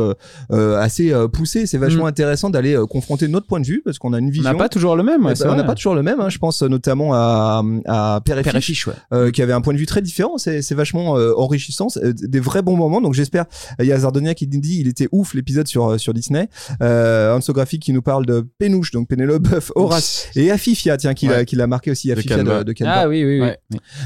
assez 0.52 1.14
euh, 1.14 1.30
poussé 1.30 1.66
c'est 1.66 1.78
vachement 1.78 2.04
Mm. 2.04 2.08
intéressant 2.08 2.50
d'aller 2.50 2.76
euh, 2.76 2.86
confronter 2.86 3.28
notre 3.30 3.48
point 3.48 3.60
de 3.62 3.66
vue 3.66 3.82
parce 3.86 4.00
qu'on 4.00 4.12
a 4.12 4.20
une 4.20 4.28
on 4.28 4.32
vision 4.32 4.52
n'a 4.52 4.58
pas 4.58 4.68
toujours 4.70 4.96
le 4.98 5.04
même. 5.04 5.26
ouais, 5.26 5.34
Eh 5.40 5.44
ben, 5.44 5.52
on 5.52 5.56
n'a 5.56 5.64
pas 5.64 5.76
toujours 5.76 5.96
le 5.96 6.04
même 6.04 6.20
hein. 6.20 6.28
je 6.30 6.38
pense 6.40 6.62
notamment 6.62 6.89
à, 7.14 7.62
à 7.86 8.22
Père 8.24 8.38
et 8.38 8.44
Père 8.44 8.56
et 8.56 8.62
Fiche, 8.62 8.88
ouais. 8.88 8.94
euh, 9.14 9.32
qui 9.32 9.42
avait 9.42 9.54
un 9.54 9.62
point 9.62 9.74
de 9.74 9.78
vue 9.80 9.86
très 9.86 10.02
différent. 10.02 10.38
C'est, 10.38 10.62
c'est 10.62 10.76
vachement 10.76 11.18
euh, 11.18 11.34
enrichissant, 11.38 11.90
c'est, 11.90 12.04
euh, 12.04 12.14
des 12.14 12.40
vrais 12.40 12.62
bons 12.62 12.76
moments. 12.76 13.02
Donc 13.02 13.14
j'espère. 13.14 13.46
Il 13.80 13.86
y 13.86 13.92
a 13.92 14.00
Zardonia 14.00 14.34
qui 14.34 14.48
nous 14.48 14.60
dit 14.60 14.80
il 14.80 14.88
était 14.88 15.08
ouf 15.12 15.34
l'épisode 15.34 15.68
sur 15.68 15.92
euh, 15.92 15.98
sur 15.98 16.14
Disney. 16.14 16.50
Euh, 16.82 17.36
Hanso 17.36 17.54
Graphic 17.54 17.82
qui 17.82 17.94
nous 17.94 18.02
parle 18.02 18.26
de 18.26 18.46
Pénouche, 18.58 18.92
donc 18.92 19.08
Pénélope 19.08 19.44
Buff, 19.44 19.72
Horace 19.76 20.28
et 20.36 20.52
Afifia, 20.52 20.98
tiens, 20.98 21.14
qui 21.14 21.28
l'a 21.28 21.38
Ouais. 21.40 21.46
qui 21.46 21.56
l'a 21.56 21.68
marqué 21.68 21.92
aussi 21.92 22.12
Afifia 22.12 22.38
de, 22.38 22.44
Canva. 22.44 22.64
de 22.64 22.74
Canva. 22.74 22.92
Ah 22.94 23.08
oui, 23.08 23.24
oui, 23.24 23.40
oui. 23.40 23.48
Ouais. 23.48 23.60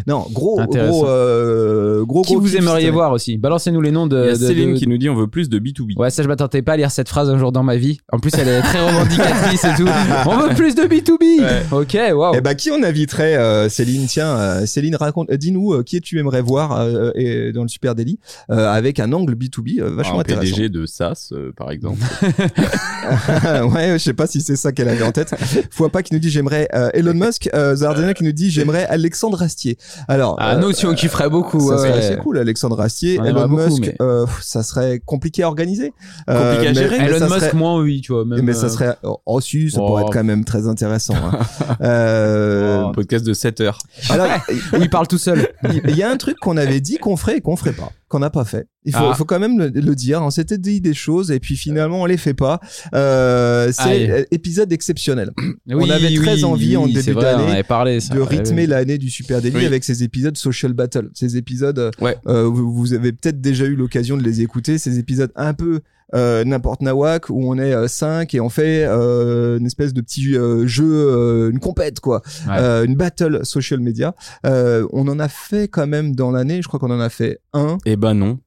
Non, 0.08 0.26
gros, 0.32 0.60
gros, 0.66 1.08
euh, 1.08 2.04
gros, 2.06 2.22
Qui 2.22 2.34
gros 2.34 2.42
vous 2.42 2.56
aimeriez 2.58 2.90
voir 2.92 3.12
aussi 3.12 3.38
Balancez-nous 3.38 3.82
les 3.82 3.92
noms 3.92 4.08
de. 4.08 4.22
Il 4.24 4.28
y 4.28 4.30
a 4.30 4.36
Céline 4.36 4.74
de- 4.74 4.78
qui 4.80 4.88
nous 4.88 4.98
dit 4.98 5.10
on 5.10 5.16
veut 5.16 5.28
plus 5.28 5.50
de 5.50 5.60
B2B. 5.60 5.98
Ouais, 5.98 6.10
ça 6.10 6.22
je 6.24 6.28
m'attendais 6.28 6.62
pas 6.62 6.74
à 6.74 6.78
lire 6.78 6.92
cette 6.92 7.10
phrase 7.10 7.30
un 7.30 7.38
jour 7.38 7.52
dans 7.52 7.64
ma 7.64 7.76
vie. 7.78 8.00
En 8.12 8.20
plus, 8.20 8.32
elle 8.38 8.48
est 8.48 8.62
très 8.62 8.80
revendicatrice 8.86 9.64
et 9.64 9.76
tout. 9.78 9.88
On 10.28 10.38
veut 10.38 10.54
plus 10.56 10.76
de 10.76 10.84
B2B. 10.84 11.42
Ouais. 11.42 11.64
Ok, 11.72 11.98
waouh. 12.18 12.34
Eh 12.36 12.42
ben, 12.42 12.54
qui 12.56 12.72
on 12.80 12.84
inviterait, 12.84 13.36
euh, 13.36 13.70
Céline 13.70 14.06
Tiens, 14.08 14.38
euh, 14.38 14.66
Céline, 14.66 14.96
raconte, 14.96 15.30
euh, 15.32 15.38
dis-nous 15.38 15.74
euh, 15.74 15.84
qui 15.84 16.00
tu 16.02 16.20
aimerais 16.20 16.42
voir 16.42 16.80
euh, 16.80 17.12
et, 17.16 17.52
dans 17.54 17.64
le 17.64 17.68
Super 17.68 17.96
Daily 17.96 18.20
euh, 18.52 18.68
avec 18.72 19.00
un 19.00 19.12
angle 19.14 19.34
B2B 19.36 19.80
euh, 19.82 19.90
vachement 19.96 20.18
un 20.18 20.22
intéressant. 20.22 20.56
PDG 20.56 20.70
de 20.70 20.86
SAS, 20.86 21.32
euh, 21.34 21.52
par 21.56 21.72
exemple. 21.72 22.00
ouais, 23.74 23.94
je 23.94 23.98
sais 23.98 24.14
pas 24.14 24.28
si 24.28 24.42
c'est 24.42 24.56
ça 24.56 24.72
qu'elle 24.72 24.90
avait 24.90 25.04
en 25.04 25.12
tête. 25.12 25.34
Fois 25.72 25.90
pas 25.90 26.04
qui 26.04 26.14
nous 26.14 26.20
dit 26.20 26.30
j'aimerais 26.30 26.68
euh, 26.74 26.90
Elon 26.94 27.14
Musk, 27.14 27.50
euh, 27.54 27.76
Zardena 27.76 28.14
qui 28.14 28.24
nous 28.24 28.32
dit 28.32 28.50
j'aimerais 28.50 28.86
Alexandre 28.86 29.42
Astier. 29.42 29.78
Alors, 30.08 30.36
Ah, 30.40 30.56
nous 30.58 30.68
aussi 30.68 30.86
on 30.86 30.94
kifferait 30.94 31.30
beaucoup. 31.30 31.70
ça 31.70 31.78
serait 31.78 31.92
ouais. 31.92 31.98
assez 31.98 32.18
cool, 32.18 32.38
Alexandre 32.38 32.80
Astier. 32.80 33.20
On 33.20 33.26
Elon 33.26 33.48
beaucoup, 33.48 33.64
Musk, 33.78 33.82
mais- 33.82 33.96
euh, 34.02 34.26
pff, 34.26 34.40
ça 34.42 34.64
serait 34.64 35.02
compliqué 35.06 35.44
à 35.44 35.48
organiser. 35.48 35.94
Euh, 36.30 36.52
Compliqué 36.54 36.68
à 36.68 36.72
mais- 36.72 36.76
gérer. 36.76 36.98
mais 37.00 37.06
Elon 37.18 37.26
Musk, 37.28 37.40
serait- 37.40 37.54
moins 37.54 37.80
oui, 37.82 38.02
tu 38.02 38.14
vois. 38.14 38.26
Même, 38.26 38.42
mais 38.44 38.54
ça 38.54 38.70
serait, 38.70 38.96
oh, 39.04 39.18
oh, 39.26 39.42
si, 39.42 39.70
ça 39.72 39.80
Oh. 39.82 39.88
pourrait 39.88 40.04
être 40.04 40.14
quand 40.14 40.24
même 40.24 40.46
très 40.46 40.68
intéressant. 40.68 41.16
hein. 41.16 41.40
Euh, 41.82 42.63
Un 42.64 42.92
podcast 42.92 43.26
de 43.26 43.34
7 43.34 43.62
heures. 43.62 43.78
alors, 44.10 44.28
où 44.74 44.78
il 44.82 44.90
parle 44.90 45.08
tout 45.08 45.18
seul. 45.18 45.48
il 45.88 45.96
y 45.96 46.04
a 46.04 46.10
un 46.10 46.18
truc 46.18 46.38
qu'on 46.40 46.58
avait 46.58 46.80
dit 46.82 46.98
qu'on 46.98 47.18
ferait 47.18 47.38
et 47.38 47.42
qu'on 47.42 47.56
ferait 47.56 47.74
pas, 47.74 47.92
qu'on 48.08 48.20
n'a 48.20 48.30
pas 48.30 48.46
fait. 48.46 48.68
Il 48.86 48.94
faut, 48.94 49.06
Ah. 49.12 49.14
faut 49.16 49.26
quand 49.26 49.40
même 49.40 49.58
le, 49.60 49.68
le 49.70 49.96
dire. 49.96 50.22
On 50.22 50.30
s'était 50.30 50.58
dit 50.58 50.82
des 50.82 50.94
choses 50.94 51.32
et 51.32 51.40
puis 51.40 51.56
finalement 51.56 52.02
on 52.02 52.06
les 52.06 52.18
fait 52.18 52.34
pas. 52.34 52.60
Euh, 52.94 53.72
c'est 53.72 54.10
euh, 54.10 54.24
épisode 54.32 54.72
exceptionnel. 54.72 55.32
Oui, 55.68 55.90
avait 55.92 56.14
très 56.16 56.36
oui, 56.36 56.44
envie 56.44 56.78
en 56.78 56.84
oui, 56.86 56.94
début 56.94 57.04
c'est 57.04 57.12
vrai, 57.14 57.24
d'année 57.24 57.64
on 57.70 58.16
de 58.16 58.20
rythmer 58.20 58.62
ouais. 58.64 58.68
l'année 58.68 58.98
du 58.98 59.10
Super 59.10 59.42
Daily 59.42 59.56
Oui. 59.58 59.66
avec 59.66 59.84
ces 59.84 60.04
épisodes 60.04 60.38
social 60.38 60.74
battle, 60.74 61.10
ces 61.14 61.38
épisodes. 61.38 61.92
Ouais. 62.02 62.18
euh, 62.28 62.44
vous, 62.44 62.74
vous 62.74 62.94
avez 62.94 63.12
peut-être 63.14 63.42
déjà 63.42 63.66
eu 63.66 63.76
l'occasion 63.76 64.18
de 64.18 64.24
les 64.24 64.42
écouter, 64.42 64.78
ces 64.78 65.00
épisodes 65.00 65.32
un 65.36 65.54
peu 65.54 65.82
euh, 66.14 66.44
n'importe 66.44 66.82
nawak 66.82 67.30
où 67.30 67.42
on 67.52 67.58
est 67.58 67.88
5 67.88 68.34
et 68.34 68.40
on 68.40 68.50
fait 68.50 68.86
euh, 68.86 69.58
une 69.60 69.66
espèce 69.66 69.94
de 69.94 70.02
petit 70.02 70.36
euh, 70.36 70.66
jeu, 70.68 70.86
euh, 70.86 71.52
une 71.52 71.60
compète 71.60 72.00
quoi, 72.00 72.22
Ouais. 72.48 72.56
Euh, 72.60 72.86
une 72.86 72.96
battle 72.96 73.46
social 73.46 73.80
media. 73.80 74.16
Euh, 74.46 74.88
on 74.92 75.08
en 75.08 75.20
a 75.20 75.28
fait 75.28 75.68
quand 75.68 75.88
même 75.88 76.16
dans 76.16 76.32
l'année, 76.32 76.62
je 76.62 76.68
crois 76.68 76.80
qu'on 76.80 76.92
en 76.92 77.00
a 77.00 77.10
fait 77.10 77.40
un. 77.54 77.78
Eh 77.86 77.96
ben 77.96 78.14
non. 78.14 78.40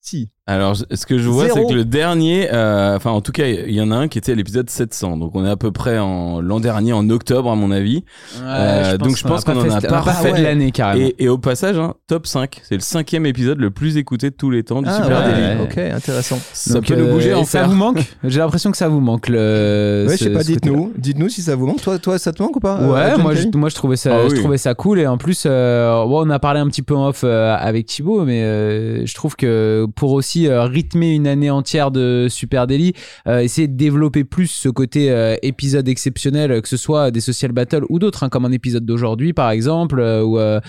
Si. 0.00 0.30
Alors, 0.48 0.74
ce 0.76 1.06
que 1.06 1.18
je 1.18 1.28
vois, 1.28 1.48
c'est 1.48 1.64
que 1.66 1.72
le 1.72 1.84
dernier, 1.84 2.48
euh, 2.52 2.96
enfin, 2.96 3.10
en 3.12 3.20
tout 3.20 3.30
cas, 3.30 3.46
il 3.46 3.72
y 3.72 3.80
en 3.80 3.92
a 3.92 3.94
un 3.94 4.08
qui 4.08 4.18
était 4.18 4.32
à 4.32 4.34
l'épisode 4.34 4.68
700. 4.68 5.16
Donc, 5.18 5.36
on 5.36 5.44
est 5.44 5.48
à 5.48 5.56
peu 5.56 5.70
près 5.70 5.98
en 6.00 6.40
l'an 6.40 6.58
dernier, 6.58 6.92
en 6.92 7.08
octobre, 7.10 7.48
à 7.48 7.54
mon 7.54 7.70
avis. 7.70 8.02
Euh, 8.42 8.98
donc, 8.98 9.16
je 9.16 9.22
pense 9.22 9.44
qu'on 9.44 9.56
en 9.56 9.70
a 9.70 9.80
pas 9.80 10.02
fait. 10.02 10.42
l'année 10.42 10.72
carrément. 10.72 11.00
Et, 11.00 11.14
et 11.20 11.28
au 11.28 11.38
passage, 11.38 11.78
hein, 11.78 11.94
top 12.08 12.26
5. 12.26 12.60
C'est 12.64 12.74
le 12.74 12.80
cinquième 12.80 13.24
épisode 13.24 13.60
le 13.60 13.70
plus 13.70 13.96
écouté 13.98 14.30
de 14.30 14.34
tous 14.34 14.50
les 14.50 14.64
temps 14.64 14.82
du 14.82 14.88
Ah, 14.90 15.00
Super 15.00 15.24
ouais, 15.24 15.32
Daily. 15.32 15.62
Ok, 15.62 15.78
intéressant. 15.78 16.38
Ça 16.52 16.74
Donc, 16.74 16.86
peut 16.88 16.96
nous 16.96 17.04
euh, 17.04 17.12
bouger 17.12 17.34
en 17.34 17.44
ça 17.44 17.62
vous 17.68 17.74
manque? 17.76 17.98
J'ai 18.24 18.40
l'impression 18.40 18.72
que 18.72 18.76
ça 18.76 18.88
vous 18.88 19.00
manque. 19.00 19.28
Le, 19.28 20.06
Ouais, 20.08 20.16
je 20.16 20.24
sais 20.24 20.30
pas, 20.30 20.42
dites-nous, 20.42 20.92
dites-nous 20.98 21.28
si 21.28 21.42
ça 21.42 21.54
vous 21.54 21.66
manque. 21.66 21.80
Toi, 21.82 22.00
toi, 22.00 22.18
ça 22.18 22.32
te 22.32 22.42
manque 22.42 22.56
ou 22.56 22.60
pas 22.60 22.80
euh, 22.80 22.92
Ouais, 22.92 23.16
moi 23.22 23.36
je, 23.36 23.46
moi 23.56 23.68
je 23.68 23.76
trouvais 23.76 23.96
ça, 23.96 24.10
Ah 24.24 24.28
je 24.28 24.34
trouvais 24.34 24.58
ça 24.58 24.74
cool 24.74 24.98
et 24.98 25.06
en 25.06 25.18
plus, 25.18 25.44
euh, 25.46 26.04
bon, 26.04 26.26
on 26.26 26.30
a 26.30 26.40
parlé 26.40 26.58
un 26.58 26.66
petit 26.66 26.82
peu 26.82 26.96
en 26.96 27.06
off 27.10 27.20
euh, 27.22 27.54
avec 27.56 27.86
Thibaut, 27.86 28.24
mais 28.24 28.42
euh, 28.42 29.06
je 29.06 29.14
trouve 29.14 29.36
que 29.36 29.86
pour 29.94 30.10
aussi 30.10 30.31
euh, 30.40 30.64
rythmer 30.64 31.12
une 31.14 31.26
année 31.26 31.50
entière 31.50 31.90
de 31.90 32.26
Super 32.30 32.66
Daily, 32.66 32.92
euh, 33.26 33.40
essayer 33.40 33.68
de 33.68 33.76
développer 33.76 34.24
plus 34.24 34.48
ce 34.48 34.68
côté 34.68 35.10
euh, 35.10 35.36
épisode 35.42 35.88
exceptionnel, 35.88 36.60
que 36.62 36.68
ce 36.68 36.76
soit 36.76 37.10
des 37.10 37.20
social 37.20 37.52
battles 37.52 37.84
ou 37.88 37.98
d'autres, 37.98 38.22
hein, 38.24 38.28
comme 38.28 38.44
un 38.44 38.52
épisode 38.52 38.84
d'aujourd'hui 38.84 39.32
par 39.32 39.50
exemple, 39.50 40.00
où, 40.00 40.38
é- 40.38 40.60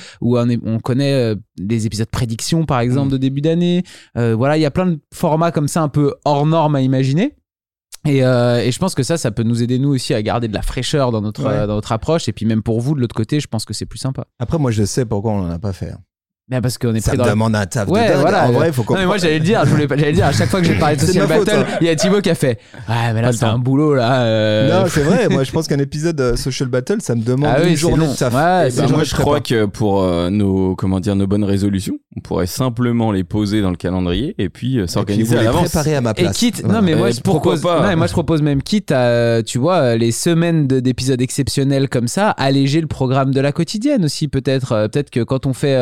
on 0.66 0.80
connaît 0.80 1.36
des 1.58 1.86
épisodes 1.86 2.10
prédictions 2.10 2.66
par 2.66 2.80
exemple 2.80 3.12
de 3.12 3.18
début 3.18 3.42
d'année. 3.42 3.84
Voilà, 4.16 4.58
il 4.58 4.62
y 4.62 4.66
a 4.66 4.72
plein 4.72 4.86
de 4.88 5.00
formats 5.14 5.52
comme 5.52 5.68
ça 5.68 5.82
un 5.82 5.90
peu 5.90 6.14
hors 6.26 6.46
norme 6.46 6.76
à 6.76 6.82
imaginer. 6.82 7.36
Et, 8.06 8.22
euh, 8.26 8.60
et 8.60 8.72
je 8.74 8.80
pense 8.80 8.96
que 8.96 9.04
ça, 9.04 9.16
ça 9.18 9.32
peut 9.32 9.44
nous 9.44 9.64
aider 9.64 9.80
nous 9.80 9.88
aussi 9.96 10.14
à 10.14 10.22
garder 10.22 10.50
de 10.50 10.54
la 10.54 10.62
fraîcheur 10.62 11.12
dans 11.12 11.22
notre, 11.22 11.44
Ouais. 11.46 11.54
euh, 11.54 11.68
dans 11.68 11.76
notre 11.76 11.94
approche. 11.94 12.28
Et 12.28 12.34
puis 12.34 12.46
même 12.46 12.62
pour 12.62 12.82
vous 12.82 12.96
de 12.96 13.00
l'autre 13.00 13.16
côté, 13.16 13.40
je 13.40 13.48
pense 13.48 13.64
que 13.64 13.74
c'est 13.74 13.86
plus 13.86 13.98
sympa. 14.00 14.26
Après, 14.40 14.58
moi, 14.58 14.72
je 14.72 14.84
sais 14.84 15.06
pourquoi 15.06 15.32
on 15.32 15.40
en 15.46 15.50
a 15.50 15.58
pas 15.60 15.72
fait. 15.72 15.94
Bien 16.50 16.60
parce 16.60 16.78
qu'on 16.78 16.94
est 16.94 17.00
Ça 17.00 17.12
pris 17.12 17.18
me 17.18 17.24
dans 17.24 17.28
la... 17.28 17.32
demande 17.36 17.56
un 17.56 17.66
taf 17.66 17.88
Ouais, 17.88 18.06
de 18.06 18.12
dingue. 18.14 18.20
voilà. 18.22 18.48
En 18.48 18.52
vrai, 18.52 18.74
faut 18.74 18.82
Non, 18.82 18.86
qu'on. 18.88 18.96
mais 18.96 19.06
moi 19.06 19.18
j'allais 19.18 19.40
le 19.40 19.46
dire, 19.46 19.62
je 19.64 19.70
voulais 19.70 19.88
pas, 19.88 19.96
j'allais 19.96 20.10
le 20.12 20.18
dire 20.18 20.26
à 20.26 20.34
chaque 20.34 20.50
fois 20.50 20.60
que 20.60 20.68
j'ai 20.68 20.76
parlé 20.78 20.98
de 20.98 21.02
Social 21.02 21.26
faute, 21.26 21.46
Battle, 21.46 21.66
hein. 21.72 21.78
il 21.80 21.88
y 21.88 21.90
a 21.90 21.96
Thibaut 21.96 22.20
qui 22.20 22.30
a 22.30 22.36
fait 22.36 22.60
Ouais, 22.90 23.14
mais 23.14 23.22
là 23.22 23.32
c'est 23.32 23.46
un 23.46 23.58
boulot 23.58 23.94
là. 23.96 24.24
euh, 24.24 24.82
Non, 24.84 24.90
c'est 24.90 25.04
vrai. 25.04 25.30
Moi, 25.30 25.46
je 25.46 25.52
pense 25.54 25.68
qu'un 25.70 25.80
épisode 25.80 26.20
euh, 26.20 26.36
social 26.36 26.68
battle, 26.68 26.98
ça 27.00 27.16
me 27.16 27.22
demande 27.22 27.50
Ah 27.56 27.62
oui, 27.64 27.70
une 27.72 27.78
journée 27.78 28.06
de 28.08 28.14
taf. 28.14 28.34
Ouais, 28.34 28.68
Et 28.68 28.72
c'est 28.72 28.82
ben, 28.82 28.88
Bah, 28.88 28.96
moi, 28.96 29.04
je 29.06 29.16
crois 29.16 29.36
pas. 29.36 29.40
que 29.42 29.66
pour 29.66 30.04
euh, 30.04 30.30
nos, 30.30 30.76
comment 30.76 31.00
dire, 31.00 31.16
nos 31.16 31.28
bonnes 31.28 31.46
résolutions, 31.46 31.96
on 32.18 32.20
pourrait 32.20 32.46
simplement 32.46 33.14
les 33.14 33.24
poser 33.24 33.62
dans 33.62 33.70
le 33.72 33.78
calendrier 33.78 34.36
et 34.38 34.50
puis 34.50 34.80
euh, 34.80 34.84
Et 34.84 34.88
s'organiser 34.88 35.36
vous 35.36 35.42
à 35.42 35.44
l'avance. 35.46 35.70
préparez 35.70 35.96
à 35.96 36.02
ma 36.02 36.12
Et 36.12 36.24
place. 36.24 36.38
quitte, 36.38 36.62
Voilà. 36.62 36.82
non 36.82 36.86
mais 36.86 36.96
moi 36.96 37.10
je 37.12 37.22
propose, 37.22 37.62
pas 37.62 37.82
non, 37.84 37.88
mais 37.88 37.96
moi 37.96 38.08
je 38.08 38.12
propose 38.12 38.42
même 38.42 38.62
quitte 38.62 38.92
à, 38.92 39.42
tu 39.44 39.60
vois, 39.60 39.96
les 39.96 40.12
semaines 40.12 40.68
de- 40.68 40.82
d'épisodes 40.82 41.22
exceptionnels 41.22 41.88
comme 41.88 42.10
ça, 42.10 42.32
alléger 42.32 42.82
le 42.82 42.88
programme 42.88 43.32
de 43.34 43.40
la 43.40 43.54
quotidienne 43.54 44.04
aussi 44.04 44.28
peut-être. 44.28 44.90
Peut-être 44.92 45.10
que 45.10 45.22
quand 45.24 45.46
on 45.46 45.54
fait 45.54 45.78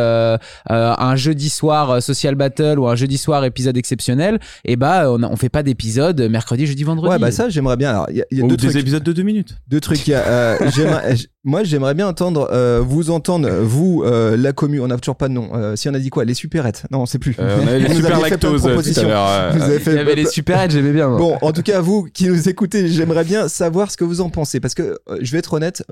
un 0.70 1.16
jeudi 1.16 1.50
soir 1.50 1.90
euh, 1.92 2.00
social 2.00 2.36
battle 2.36 2.80
ou 2.80 2.88
un 2.88 2.96
jeudi 2.96 3.18
soir 3.18 3.44
épisode 3.46 3.78
exceptionnel, 3.78 4.40
et 4.66 4.76
bah 4.76 5.06
on, 5.12 5.24
a- 5.24 5.28
on 5.28 5.36
fait 5.36 5.50
pas 5.50 5.64
d'épisode 5.64 6.22
mercredi, 6.30 6.66
jeudi, 6.66 6.84
vendredi. 6.84 7.12
Ouais, 7.12 7.20
bah 7.20 7.32
ça, 7.32 7.50
j'aimerais 7.50 7.78
bien. 7.78 7.90
Alors, 7.92 8.08
il 8.10 8.18
y 8.18 8.22
a, 8.22 8.26
il 8.32 8.38
y 8.38 8.42
a 8.42 8.44
Ou 8.46 8.48
deux 8.48 8.58
des 8.58 8.68
trucs. 8.70 8.82
épisodes 8.82 9.04
de 9.04 9.12
deux 9.14 9.24
minutes. 9.24 9.56
Deux 9.68 9.80
trucs. 9.80 10.08
Euh, 10.10 10.58
moi, 11.44 11.64
j'aimerais 11.64 11.94
bien 11.94 12.08
entendre, 12.08 12.50
euh, 12.52 12.82
vous 12.86 13.10
entendre, 13.10 13.50
vous, 13.62 14.04
euh, 14.06 14.38
la 14.38 14.54
commu. 14.54 14.80
On 14.80 14.88
n'a 14.88 14.98
toujours 14.98 15.16
pas 15.16 15.28
de 15.28 15.34
nom. 15.34 15.50
Euh, 15.54 15.76
si 15.76 15.90
on 15.90 15.94
a 15.94 16.00
dit 16.00 16.10
quoi 16.10 16.26
Les 16.26 16.34
supérettes 16.34 16.84
Non, 16.92 17.02
on 17.02 17.06
sait 17.06 17.20
plus. 17.20 17.36
Euh, 17.40 17.58
on 17.64 17.68
avait 17.68 17.80
les 17.88 17.96
super 17.96 18.20
lactose 18.20 18.66
euh, 18.68 18.82
tout 18.82 19.00
à 19.00 19.04
euh, 19.04 19.52
Vous 19.56 19.62
avez 19.64 19.76
Il 19.76 19.80
fait 19.82 19.96
y 19.96 20.00
avait 20.00 20.16
les 20.16 20.26
super 20.26 20.70
j'aimais 20.70 20.92
bien. 20.94 21.08
moi. 21.10 21.18
Bon, 21.18 21.38
en 21.42 21.52
tout 21.52 21.64
cas, 21.64 21.82
vous 21.82 22.04
qui 22.14 22.28
nous 22.28 22.50
écoutez, 22.50 22.88
j'aimerais 22.90 23.24
bien 23.24 23.48
savoir 23.48 23.92
ce 23.92 23.98
que 23.98 24.04
vous 24.04 24.22
en 24.22 24.30
pensez. 24.30 24.60
Parce 24.60 24.74
que, 24.74 24.98
euh, 25.10 25.18
je 25.22 25.32
vais 25.32 25.40
être 25.40 25.54
honnête, 25.54 25.84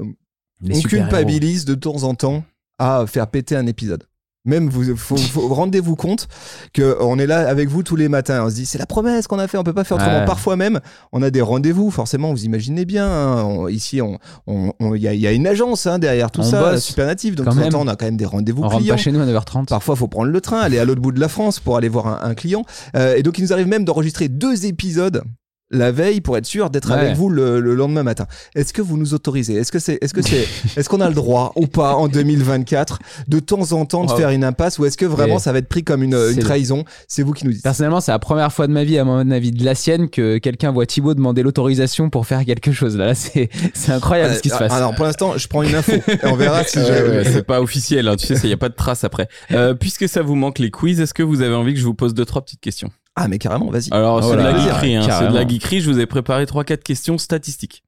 Les 0.62 0.78
on 0.78 0.82
culpabilise 0.82 1.66
de 1.66 1.76
temps 1.76 2.04
en 2.04 2.14
temps 2.16 2.44
à 2.78 3.06
faire 3.08 3.28
péter 3.28 3.56
un 3.56 3.66
épisode. 3.68 4.04
Même 4.50 4.68
vous, 4.70 4.96
faut, 4.98 5.16
faut- 5.18 5.48
rendez-vous 5.54 5.96
compte 5.96 6.28
que 6.74 6.98
on 7.00 7.18
est 7.20 7.28
là 7.28 7.48
avec 7.48 7.70
vous 7.70 7.84
tous 7.84 7.96
les 7.96 8.10
matins. 8.10 8.44
On 8.46 8.50
se 8.50 8.56
dit 8.56 8.66
c'est 8.66 8.78
la 8.80 8.86
promesse 8.86 9.28
qu'on 9.28 9.40
a 9.40 9.48
fait, 9.48 9.58
on 9.58 9.64
peut 9.64 9.74
pas 9.74 9.84
faire 9.84 9.98
autrement. 9.98 10.20
Ouais. 10.20 10.26
Parfois 10.26 10.56
même, 10.56 10.80
on 11.12 11.22
a 11.22 11.30
des 11.30 11.42
rendez-vous. 11.42 11.92
Forcément, 11.92 12.32
vous 12.32 12.44
imaginez 12.46 12.86
bien. 12.86 13.08
hein, 13.08 13.44
on- 13.44 13.68
ici, 13.68 14.02
on, 14.02 14.18
on- 14.48 14.74
on- 14.80 14.96
il 14.96 15.02
y, 15.02 15.08
a, 15.08 15.14
il 15.14 15.20
y 15.22 15.28
a 15.28 15.32
une 15.32 15.48
agence 15.48 15.86
hein, 15.88 16.00
derrière 16.00 16.32
tout 16.32 16.42
On 16.42 16.44
ça, 16.44 16.72
bosse. 16.72 16.84
super 16.84 17.06
natif. 17.06 17.36
Donc 17.36 17.46
Quand 17.46 17.52
temps 17.52 17.58
en 17.58 17.62
même. 17.62 17.70
temps, 17.72 17.82
on 17.82 17.88
a 17.88 17.96
quand 17.96 18.06
même 18.06 18.18
des 18.18 18.26
rendez-vous 18.26 18.64
On 18.64 18.68
rentre 18.68 18.80
clients. 18.80 18.96
pas 18.96 19.02
chez 19.02 19.12
nous 19.12 19.22
à 19.22 19.26
9h30. 19.26 19.68
Parfois, 19.68 19.96
faut 19.96 20.08
prendre 20.08 20.32
le 20.32 20.42
train, 20.42 20.60
aller 20.60 20.80
à 20.80 20.86
l'autre 20.86 21.02
bout 21.02 21.12
de 21.12 21.20
la 21.20 21.30
France 21.30 21.60
pour 21.60 21.78
aller 21.78 21.90
voir 21.90 22.08
un, 22.08 22.30
un 22.30 22.34
client. 22.34 22.64
Euh, 22.96 23.16
et 23.16 23.24
donc, 23.24 23.38
il 23.38 23.44
nous 23.44 23.54
arrive 23.54 23.68
même 23.68 23.86
d'enregistrer 23.86 24.28
deux 24.30 24.66
épisodes 24.66 25.22
la 25.72 25.92
veille 25.92 26.22
pour 26.22 26.38
être 26.38 26.46
sûr 26.46 26.70
d'être 26.70 26.90
Ouais. 26.92 26.98
avec 27.00 27.16
vous 27.16 27.30
le, 27.30 27.60
le 27.60 27.76
lendemain 27.76 28.04
matin. 28.04 28.26
Est-ce 28.56 28.74
que 28.74 28.82
vous 28.82 28.98
nous 28.98 29.14
autorisez? 29.14 29.54
Est-ce 29.56 29.72
que 29.72 29.80
c'est, 29.80 29.98
est-ce 30.02 30.14
que 30.14 30.22
c'est, 30.22 30.48
est-ce 30.78 30.90
qu'on 30.90 31.02
a 31.02 31.08
le 31.08 31.14
droit 31.14 31.52
ou 31.56 31.68
pas 31.68 31.94
en 31.96 32.08
2024 32.08 33.00
de 33.28 33.40
temps 33.40 33.72
en 33.74 33.86
temps 33.86 34.04
de 34.06 34.12
Oh. 34.12 34.16
faire 34.18 34.30
une 34.30 34.44
impasse 34.44 34.80
ou 34.80 34.86
est-ce 34.86 34.98
que 34.98 35.06
vraiment 35.06 35.36
Mais 35.36 35.40
ça 35.40 35.52
va 35.52 35.60
être 35.60 35.68
pris 35.70 35.84
comme 35.84 36.02
une, 36.04 36.16
une 36.16 36.40
trahison? 36.40 36.84
C'est 37.08 37.22
vous 37.24 37.34
qui 37.34 37.46
nous 37.46 37.52
dites. 37.54 37.62
Personnellement, 37.64 38.02
c'est 38.02 38.12
la 38.12 38.20
première 38.20 38.52
fois 38.52 38.66
de 38.68 38.72
ma 38.74 38.84
vie, 38.84 38.98
à 38.98 39.04
mon 39.04 39.30
avis 39.30 39.52
de 39.52 39.64
la 39.64 39.76
sienne, 39.76 40.10
que 40.10 40.38
quelqu'un 40.40 40.72
voit 40.72 40.86
Thibaut 40.88 41.14
demander 41.14 41.44
l'autorisation 41.44 42.10
pour 42.10 42.26
faire 42.26 42.44
quelque 42.46 42.72
chose. 42.72 42.98
Là, 42.98 43.06
là 43.08 43.16
c'est 43.16 43.50
c'est 43.74 43.92
incroyable 43.92 44.34
ce 44.36 44.42
qui 44.42 44.50
se 44.50 44.56
Euh, 44.56 44.60
passe. 44.60 44.74
Alors 44.74 44.96
pour 44.96 45.06
l'instant, 45.06 45.38
je 45.38 45.48
prends 45.48 45.62
une 45.64 45.76
info 45.76 45.92
et 45.94 46.20
on 46.26 46.36
verra 46.36 46.64
si 46.64 46.80
je. 46.86 47.10
ouais, 47.10 47.24
c'est 47.26 47.44
pas 47.46 47.62
officiel, 47.62 48.08
hein, 48.08 48.16
tu 48.16 48.26
sais, 48.28 48.36
il 48.44 48.48
n'y 48.48 48.54
a 48.54 48.58
pas 48.58 48.70
de 48.70 48.76
trace 48.76 49.04
après. 49.04 49.28
Euh, 49.52 49.74
puisque 49.76 50.10
ça 50.10 50.22
vous 50.24 50.36
manque 50.36 50.58
les 50.60 50.72
quiz, 50.72 51.00
est-ce 51.00 51.14
que 51.14 51.24
vous 51.24 51.42
avez 51.42 51.54
envie 51.56 51.74
que 51.74 51.80
je 51.80 51.86
vous 51.86 51.94
pose 51.94 52.14
deux, 52.14 52.26
trois 52.26 52.42
petites 52.42 52.62
questions? 52.62 52.90
Ah 53.22 53.28
mais 53.28 53.38
carrément, 53.38 53.70
vas-y. 53.70 53.90
Alors, 53.92 54.24
c'est 54.24 54.32
de 54.38 54.42
la 54.42 54.58
geekerie, 54.58 54.96
hein, 54.96 55.02
c'est 55.20 55.28
de 55.28 55.34
la 55.34 55.46
geekerie, 55.48 55.82
je 55.82 55.92
vous 55.92 56.00
ai 56.00 56.06
préparé 56.06 56.46
trois, 56.46 56.64
quatre 56.64 56.84
questions 56.84 57.18
statistiques. 57.18 57.84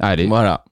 Allez. 0.00 0.26
Voilà. 0.26 0.64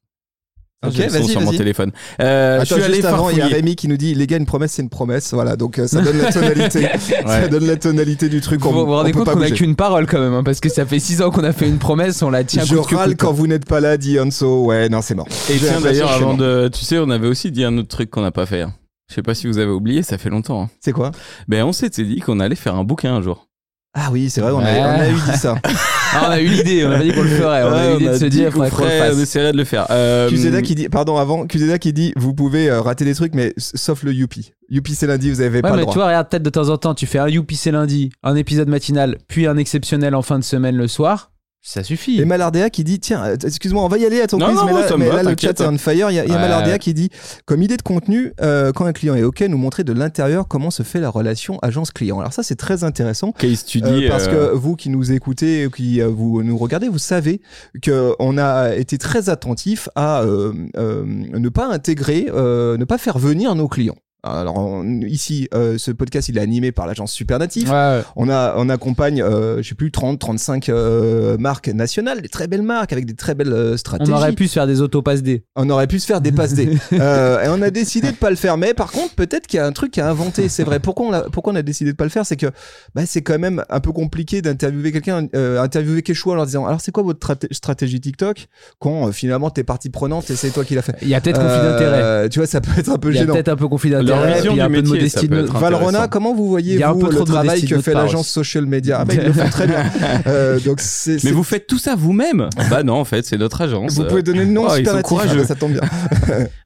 Ok, 0.83 0.95
vas-y, 0.97 1.29
sur 1.29 1.43
mon 1.43 1.51
téléphone. 1.53 1.93
Euh, 2.23 2.61
je 2.61 2.65
suis 2.65 2.83
allé 2.83 2.95
juste 2.95 3.05
avant, 3.05 3.29
il 3.29 3.37
y 3.37 3.43
a. 3.43 3.49
Rémi 3.49 3.77
qui 3.77 3.87
nous 3.87 3.99
dit 3.99 4.15
les 4.15 4.27
gars, 4.27 4.39
une 4.39 4.47
promesse, 4.47 4.73
c'est 4.73 4.81
une 4.83 4.89
promesse. 4.89 5.35
Voilà, 5.35 5.55
donc 5.57 5.79
euh, 5.79 5.87
ça 5.87 6.01
donne 6.01 6.17
la 6.17 6.33
tonalité. 6.33 6.89
Ça 7.27 7.49
donne 7.49 7.67
la 7.67 7.77
tonalité 7.77 8.31
du 8.31 8.41
truc. 8.41 8.63
Vous 8.63 8.71
on- 8.71 8.73
vous 8.73 8.87
rendez 8.87 9.11
peut 9.13 9.19
compte 9.19 9.27
pas 9.27 9.35
qu'on 9.35 9.43
a 9.43 9.51
qu'une 9.51 9.77
parole 9.77 10.07
quand 10.07 10.19
même, 10.19 10.33
hein, 10.33 10.43
parce 10.43 10.59
que 10.61 10.71
ça 10.71 10.87
fait 10.87 10.99
six 10.99 11.21
ans 11.21 11.31
qu'on 11.31 11.45
a 11.45 11.53
fait 11.53 11.69
une 11.69 11.77
promesse, 11.77 12.23
on 12.23 12.31
la 12.31 12.45
tient 12.45 12.65
Je 12.65 12.77
râle 12.77 13.15
quand 13.19 13.31
vous 13.35 13.47
n'êtes 13.47 13.67
pas 13.67 13.81
là, 13.81 13.99
dit 13.99 14.19
Hanso. 14.19 14.65
Ouais, 14.65 14.89
non, 14.89 15.03
c'est 15.03 15.15
mort. 15.15 15.29
Et 15.51 15.59
tiens, 15.59 15.83
d'ailleurs, 15.83 16.13
avant 16.13 16.33
de. 16.33 16.71
Tu 16.73 16.83
sais, 16.87 16.99
on 16.99 17.11
avait 17.11 17.29
aussi 17.29 17.51
dit 17.53 17.63
un 17.63 17.77
autre 17.77 17.89
truc 17.89 18.09
qu'on 18.09 18.23
n'a 18.23 18.33
pas 18.33 18.47
fait. 18.47 18.63
hein. 18.63 18.73
Je 19.11 19.17
sais 19.17 19.23
pas 19.23 19.35
si 19.35 19.49
vous 19.49 19.59
avez 19.59 19.71
oublié, 19.73 20.03
ça 20.03 20.17
fait 20.17 20.31
longtemps. 20.31 20.63
hein. 20.63 20.71
C'est 20.81 20.93
quoi? 20.93 21.11
Ben, 21.47 21.63
on 21.65 21.73
s'était 21.73 22.05
dit 22.05 22.21
qu'on 22.21 22.41
allait 22.41 22.55
faire 22.55 22.77
un 22.77 22.85
bouquin 22.85 23.13
un 23.13 23.21
jour. 23.21 23.49
Ah 23.93 24.09
oui, 24.13 24.31
c'est 24.31 24.41
vrai, 24.41 24.53
on, 24.53 24.59
Ouais. 24.59 24.79
a, 24.79 24.97
on 24.97 25.01
a 25.01 25.09
eu 25.09 25.15
dit 25.15 25.37
ça. 25.39 25.57
Ah, 26.13 26.25
on 26.27 26.31
a 26.33 26.41
eu 26.41 26.49
l'idée, 26.49 26.85
on 26.85 26.91
avait 26.91 27.05
dit 27.05 27.13
qu'on 27.13 27.23
le 27.23 27.29
ferait, 27.29 27.63
on 27.63 27.73
a 27.73 27.87
eu 27.87 27.99
l'idée 27.99 28.11
de 28.11 28.15
se 28.19 28.25
dit 28.25 28.39
dire, 28.39 28.53
qu'on 28.53 28.65
ferait, 28.65 29.13
on 29.15 29.19
essaierait 29.21 29.53
de 29.53 29.57
le 29.57 29.63
faire. 29.63 29.87
Euh, 29.91 30.29
Kuzeda 30.29 30.61
qui 30.61 30.75
dit, 30.75 30.89
pardon, 30.89 31.17
avant, 31.19 31.47
Kuzeda 31.47 31.79
qui 31.79 31.93
dit, 31.93 32.13
vous 32.17 32.35
pouvez 32.35 32.69
euh, 32.69 32.81
rater 32.81 33.05
des 33.05 33.15
trucs, 33.15 33.33
mais 33.33 33.55
sauf 33.59 34.03
le 34.03 34.13
Youpi. 34.13 34.53
Youpi, 34.71 34.97
c'est 34.97 35.07
lundi, 35.07 35.31
vous 35.31 35.41
avez 35.41 35.59
Ouais, 35.59 35.63
pas 35.63 35.71
mais 35.71 35.77
le 35.77 35.83
tu 35.83 35.85
droit. 35.85 35.95
vois, 35.95 36.07
regarde, 36.07 36.29
peut-être 36.29 36.43
de 36.43 36.51
temps 36.51 36.69
en 36.69 36.79
temps, 36.79 36.95
tu 36.97 37.07
fais 37.07 37.21
un 37.21 37.29
Youpi 37.29 37.55
c'est 37.55 37.71
lundi, 37.71 38.11
un 38.25 38.35
épisode 38.35 38.67
matinal, 38.69 39.19
puis 39.29 39.47
un 39.47 39.57
exceptionnel 39.57 40.17
en 40.17 40.23
fin 40.23 40.41
de 40.41 40.45
semaine 40.45 40.75
le 40.77 40.89
soir. 40.89 41.30
Ça 41.63 41.85
suffit. 41.85 42.19
Et 42.19 42.25
Malardea 42.25 42.71
qui 42.71 42.85
dit 42.85 43.01
tiens 43.01 43.23
euh, 43.23 43.37
excuse-moi 43.45 43.85
on 43.85 43.89
va 43.89 43.99
y 43.99 44.07
aller 44.07 44.23
à 44.23 44.27
ton 44.27 44.39
Non, 44.39 44.47
quiz 44.47 44.57
non, 44.57 44.65
mais 44.65 44.73
non, 44.73 44.79
là, 44.79 44.97
mais 44.97 45.09
va, 45.09 45.23
là, 45.23 45.31
le 45.31 45.37
chat 45.39 45.61
est 45.61 45.67
on 45.67 45.77
fire 45.77 46.11
il 46.11 46.15
y 46.15 46.19
a, 46.19 46.25
y 46.25 46.31
a 46.31 46.35
Ouais. 46.35 46.41
Malardea 46.41 46.79
qui 46.79 46.95
dit 46.95 47.11
comme 47.45 47.63
idée 47.63 47.77
de 47.77 47.83
contenu 47.83 48.33
euh, 48.41 48.73
quand 48.73 48.87
un 48.87 48.95
client 48.95 49.15
est 49.15 49.25
ok 49.25 49.43
nous 49.43 49.59
montrer 49.59 49.85
de 49.85 49.93
l'intérieur 49.93 50.49
comment 50.49 50.71
se 50.71 50.83
fait 50.83 51.01
la 51.01 51.11
relation 51.11 51.59
agence 51.61 51.91
client 51.91 52.19
alors 52.19 52.33
ça 52.33 52.43
c'est 52.43 52.57
très 52.57 52.83
intéressant 52.83 53.33
Case 53.33 53.59
study. 53.59 54.07
Euh, 54.07 54.09
parce 54.09 54.29
euh, 54.29 54.53
que 54.53 54.55
vous 54.57 54.75
qui 54.75 54.89
nous 54.89 55.13
écoutez, 55.13 55.69
qui 55.77 56.01
vous 56.01 56.43
nous 56.43 56.57
regardez, 56.57 56.89
vous 56.89 56.99
savez 56.99 57.43
que 57.83 58.15
on 58.19 58.39
a 58.39 58.75
été 58.75 58.97
très 58.97 59.29
attentif 59.29 59.91
à 59.95 60.25
ne 60.25 61.49
pas 61.51 61.67
intégrer, 61.67 62.27
ne 62.31 62.85
pas 62.85 62.97
faire 62.99 63.19
venir 63.19 63.55
nos 63.55 63.69
clients. 63.69 63.97
Alors 64.23 64.57
on- 64.59 65.01
ici, 65.03 65.49
euh, 65.55 65.79
ce 65.79 65.91
podcast 65.91 66.29
il 66.29 66.37
est 66.39 66.41
animé 66.41 66.73
par 66.73 66.87
l'agence 66.87 67.13
Supernatif. 67.13 67.69
Ouais, 67.69 67.75
ouais. 67.75 68.03
On 68.17 68.29
a, 68.29 68.55
on 68.57 68.69
accompagne, 68.69 69.23
euh, 69.23 69.63
je 69.63 69.69
sais 69.69 69.75
plus, 69.75 69.91
30, 69.91 70.19
35 70.19 70.69
euh, 70.69 71.39
marques 71.39 71.69
nationales, 71.69 72.21
des 72.21 72.29
très 72.29 72.47
belles 72.47 72.63
marques 72.63 72.93
avec 72.93 73.07
des 73.07 73.15
très 73.15 73.35
belles 73.35 73.53
euh, 73.53 73.75
On 73.75 73.77
stratégies. 73.77 74.13
aurait 74.13 74.33
pu 74.33 74.47
se 74.49 74.55
faire 74.55 74.67
des 74.67 74.81
autopasses 74.83 75.23
D. 75.23 75.45
On 75.57 75.69
aurait 75.71 75.87
pu 75.87 75.99
se 75.99 76.07
faire 76.07 76.21
des 76.21 76.33
passes 76.33 76.55
D. 76.55 76.69
Euh, 76.93 77.43
et 77.45 77.49
on 77.49 77.63
a 77.63 77.71
décidé 77.71 78.11
de 78.11 78.17
pas 78.17 78.31
le 78.31 78.37
faire. 78.37 78.57
Mais 78.59 78.75
par 78.75 78.91
contre, 78.93 79.15
peut-être 79.15 79.47
qu'il 79.47 79.57
y 79.57 79.61
a 79.61 79.67
un 79.67 79.73
truc 79.73 79.97
à 79.99 80.09
inventer. 80.11 80.49
C'est 80.49 80.65
vrai. 80.65 80.81
Pourquoi 80.81 81.07
on 81.07 81.13
a, 81.13 81.21
pourquoi 81.23 81.53
on 81.53 81.57
a 81.57 81.63
décidé 81.63 81.93
de 81.93 81.97
pas 81.97 82.05
le 82.05 82.11
faire? 82.11 82.27
C'est 82.27 82.37
que 82.37 82.47
bah, 82.95 83.03
c'est 83.07 83.23
quand 83.23 83.39
même 83.39 83.65
un 83.71 83.81
peu 83.81 83.93
compliqué 83.93 84.43
d'interviewer 84.43 84.93
quelqu'un, 84.93 85.27
interviewer 85.59 86.03
Quechua 86.03 86.33
en 86.33 86.37
leur 86.37 86.47
disant 86.47 86.67
alors 86.67 86.81
c'est 86.81 86.93
quoi 86.93 87.03
votre 87.03 87.19
straté- 87.21 87.49
stratégie 87.53 88.01
TikTok? 88.01 88.49
Quand 88.79 89.11
finalement 89.13 89.51
t'es 89.51 89.65
partie 89.65 89.89
prenante 89.91 90.31
et 90.31 90.37
c'est 90.37 90.51
toi 90.51 90.65
qui 90.65 90.75
l'as 90.75 90.83
fait. 90.83 90.97
Il 91.03 91.09
y 91.09 91.15
a 91.15 91.21
peut-être 91.21 91.41
conflit 91.41 91.63
d'intérêt. 91.63 92.29
Tu 92.29 92.39
vois, 92.39 92.47
ça 92.47 92.61
peut 92.61 92.71
être 92.79 92.91
un 92.91 92.99
peu 92.99 93.11
Il 93.11 93.15
y 93.15 93.19
a 93.19 93.21
gênant. 93.23 93.35
peut-être 93.35 93.49
un 93.49 93.57
peu 93.57 93.69
conflit 93.69 93.91
Là, 93.91 94.03
leur 94.11 94.23
Ouais, 94.23 94.35
vision 94.35 94.53
puis 94.53 94.57
il 94.57 94.59
y 94.59 94.61
a 94.61 94.69
du 94.69 94.73
un 94.73 94.77
peu 94.77 94.83
de 94.83 94.89
modestie 94.89 95.29
de. 95.29 95.37
Valrona, 95.41 96.09
comment 96.09 96.35
vous 96.35 96.49
voyez 96.49 96.75
Il 96.75 96.81
y 96.81 96.83
a 96.83 96.91
un 96.91 96.93
vous 96.93 97.01
peu 97.01 97.07
le 97.09 97.15
trop 97.17 97.25
de 97.25 97.31
travail 97.31 97.65
que 97.65 97.81
fait 97.81 97.95
l'agence 97.95 98.29
social 98.29 98.67
media 98.67 98.99
Ah 99.01 99.05
bah 99.05 99.15
ils 99.15 99.23
le 99.23 99.33
font 99.33 99.49
très 99.49 99.67
bien. 99.67 99.85
Euh, 100.27 100.61
donc 100.61 100.81
c'est. 100.81 101.23
Mais 101.25 101.31
vous 101.31 101.43
faites 101.43 101.67
tout 101.67 101.79
ça 101.79 101.95
vous-même? 101.95 102.49
Bah 102.69 102.83
non, 102.83 102.95
en 102.95 103.05
fait, 103.05 103.25
c'est 103.25 103.39
notre 103.39 103.61
agence. 103.63 103.95
vous 103.95 104.05
pouvez 104.05 104.23
donner 104.23 104.45
le 104.45 104.51
nom 104.51 104.65
Oh, 104.67 104.75
superlatif, 104.75 105.09
courageux. 105.09 105.41
ah, 105.43 105.47
ça 105.47 105.55
tombe 105.55 105.73
bien. 105.73 105.81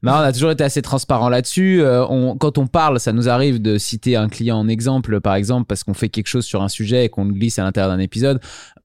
Non, 0.03 0.11
on 0.13 0.15
a 0.15 0.31
toujours 0.33 0.51
été 0.51 0.63
assez 0.63 0.81
transparent 0.81 1.29
là-dessus. 1.29 1.81
Euh, 1.81 2.05
quand 2.39 2.57
on 2.57 2.67
parle, 2.67 2.99
ça 2.99 3.13
nous 3.13 3.29
arrive 3.29 3.61
de 3.61 3.77
citer 3.77 4.15
un 4.15 4.27
client 4.27 4.57
en 4.57 4.67
exemple, 4.67 5.21
par 5.21 5.35
exemple, 5.35 5.65
parce 5.67 5.83
qu'on 5.83 5.93
fait 5.93 6.09
quelque 6.09 6.27
chose 6.27 6.45
sur 6.45 6.61
un 6.61 6.69
sujet 6.69 7.05
et 7.05 7.09
qu'on 7.09 7.25
le 7.25 7.33
glisse 7.33 7.59
à 7.59 7.63
l'intérieur 7.63 7.91
d'un 7.95 8.01
épisode. 8.01 8.39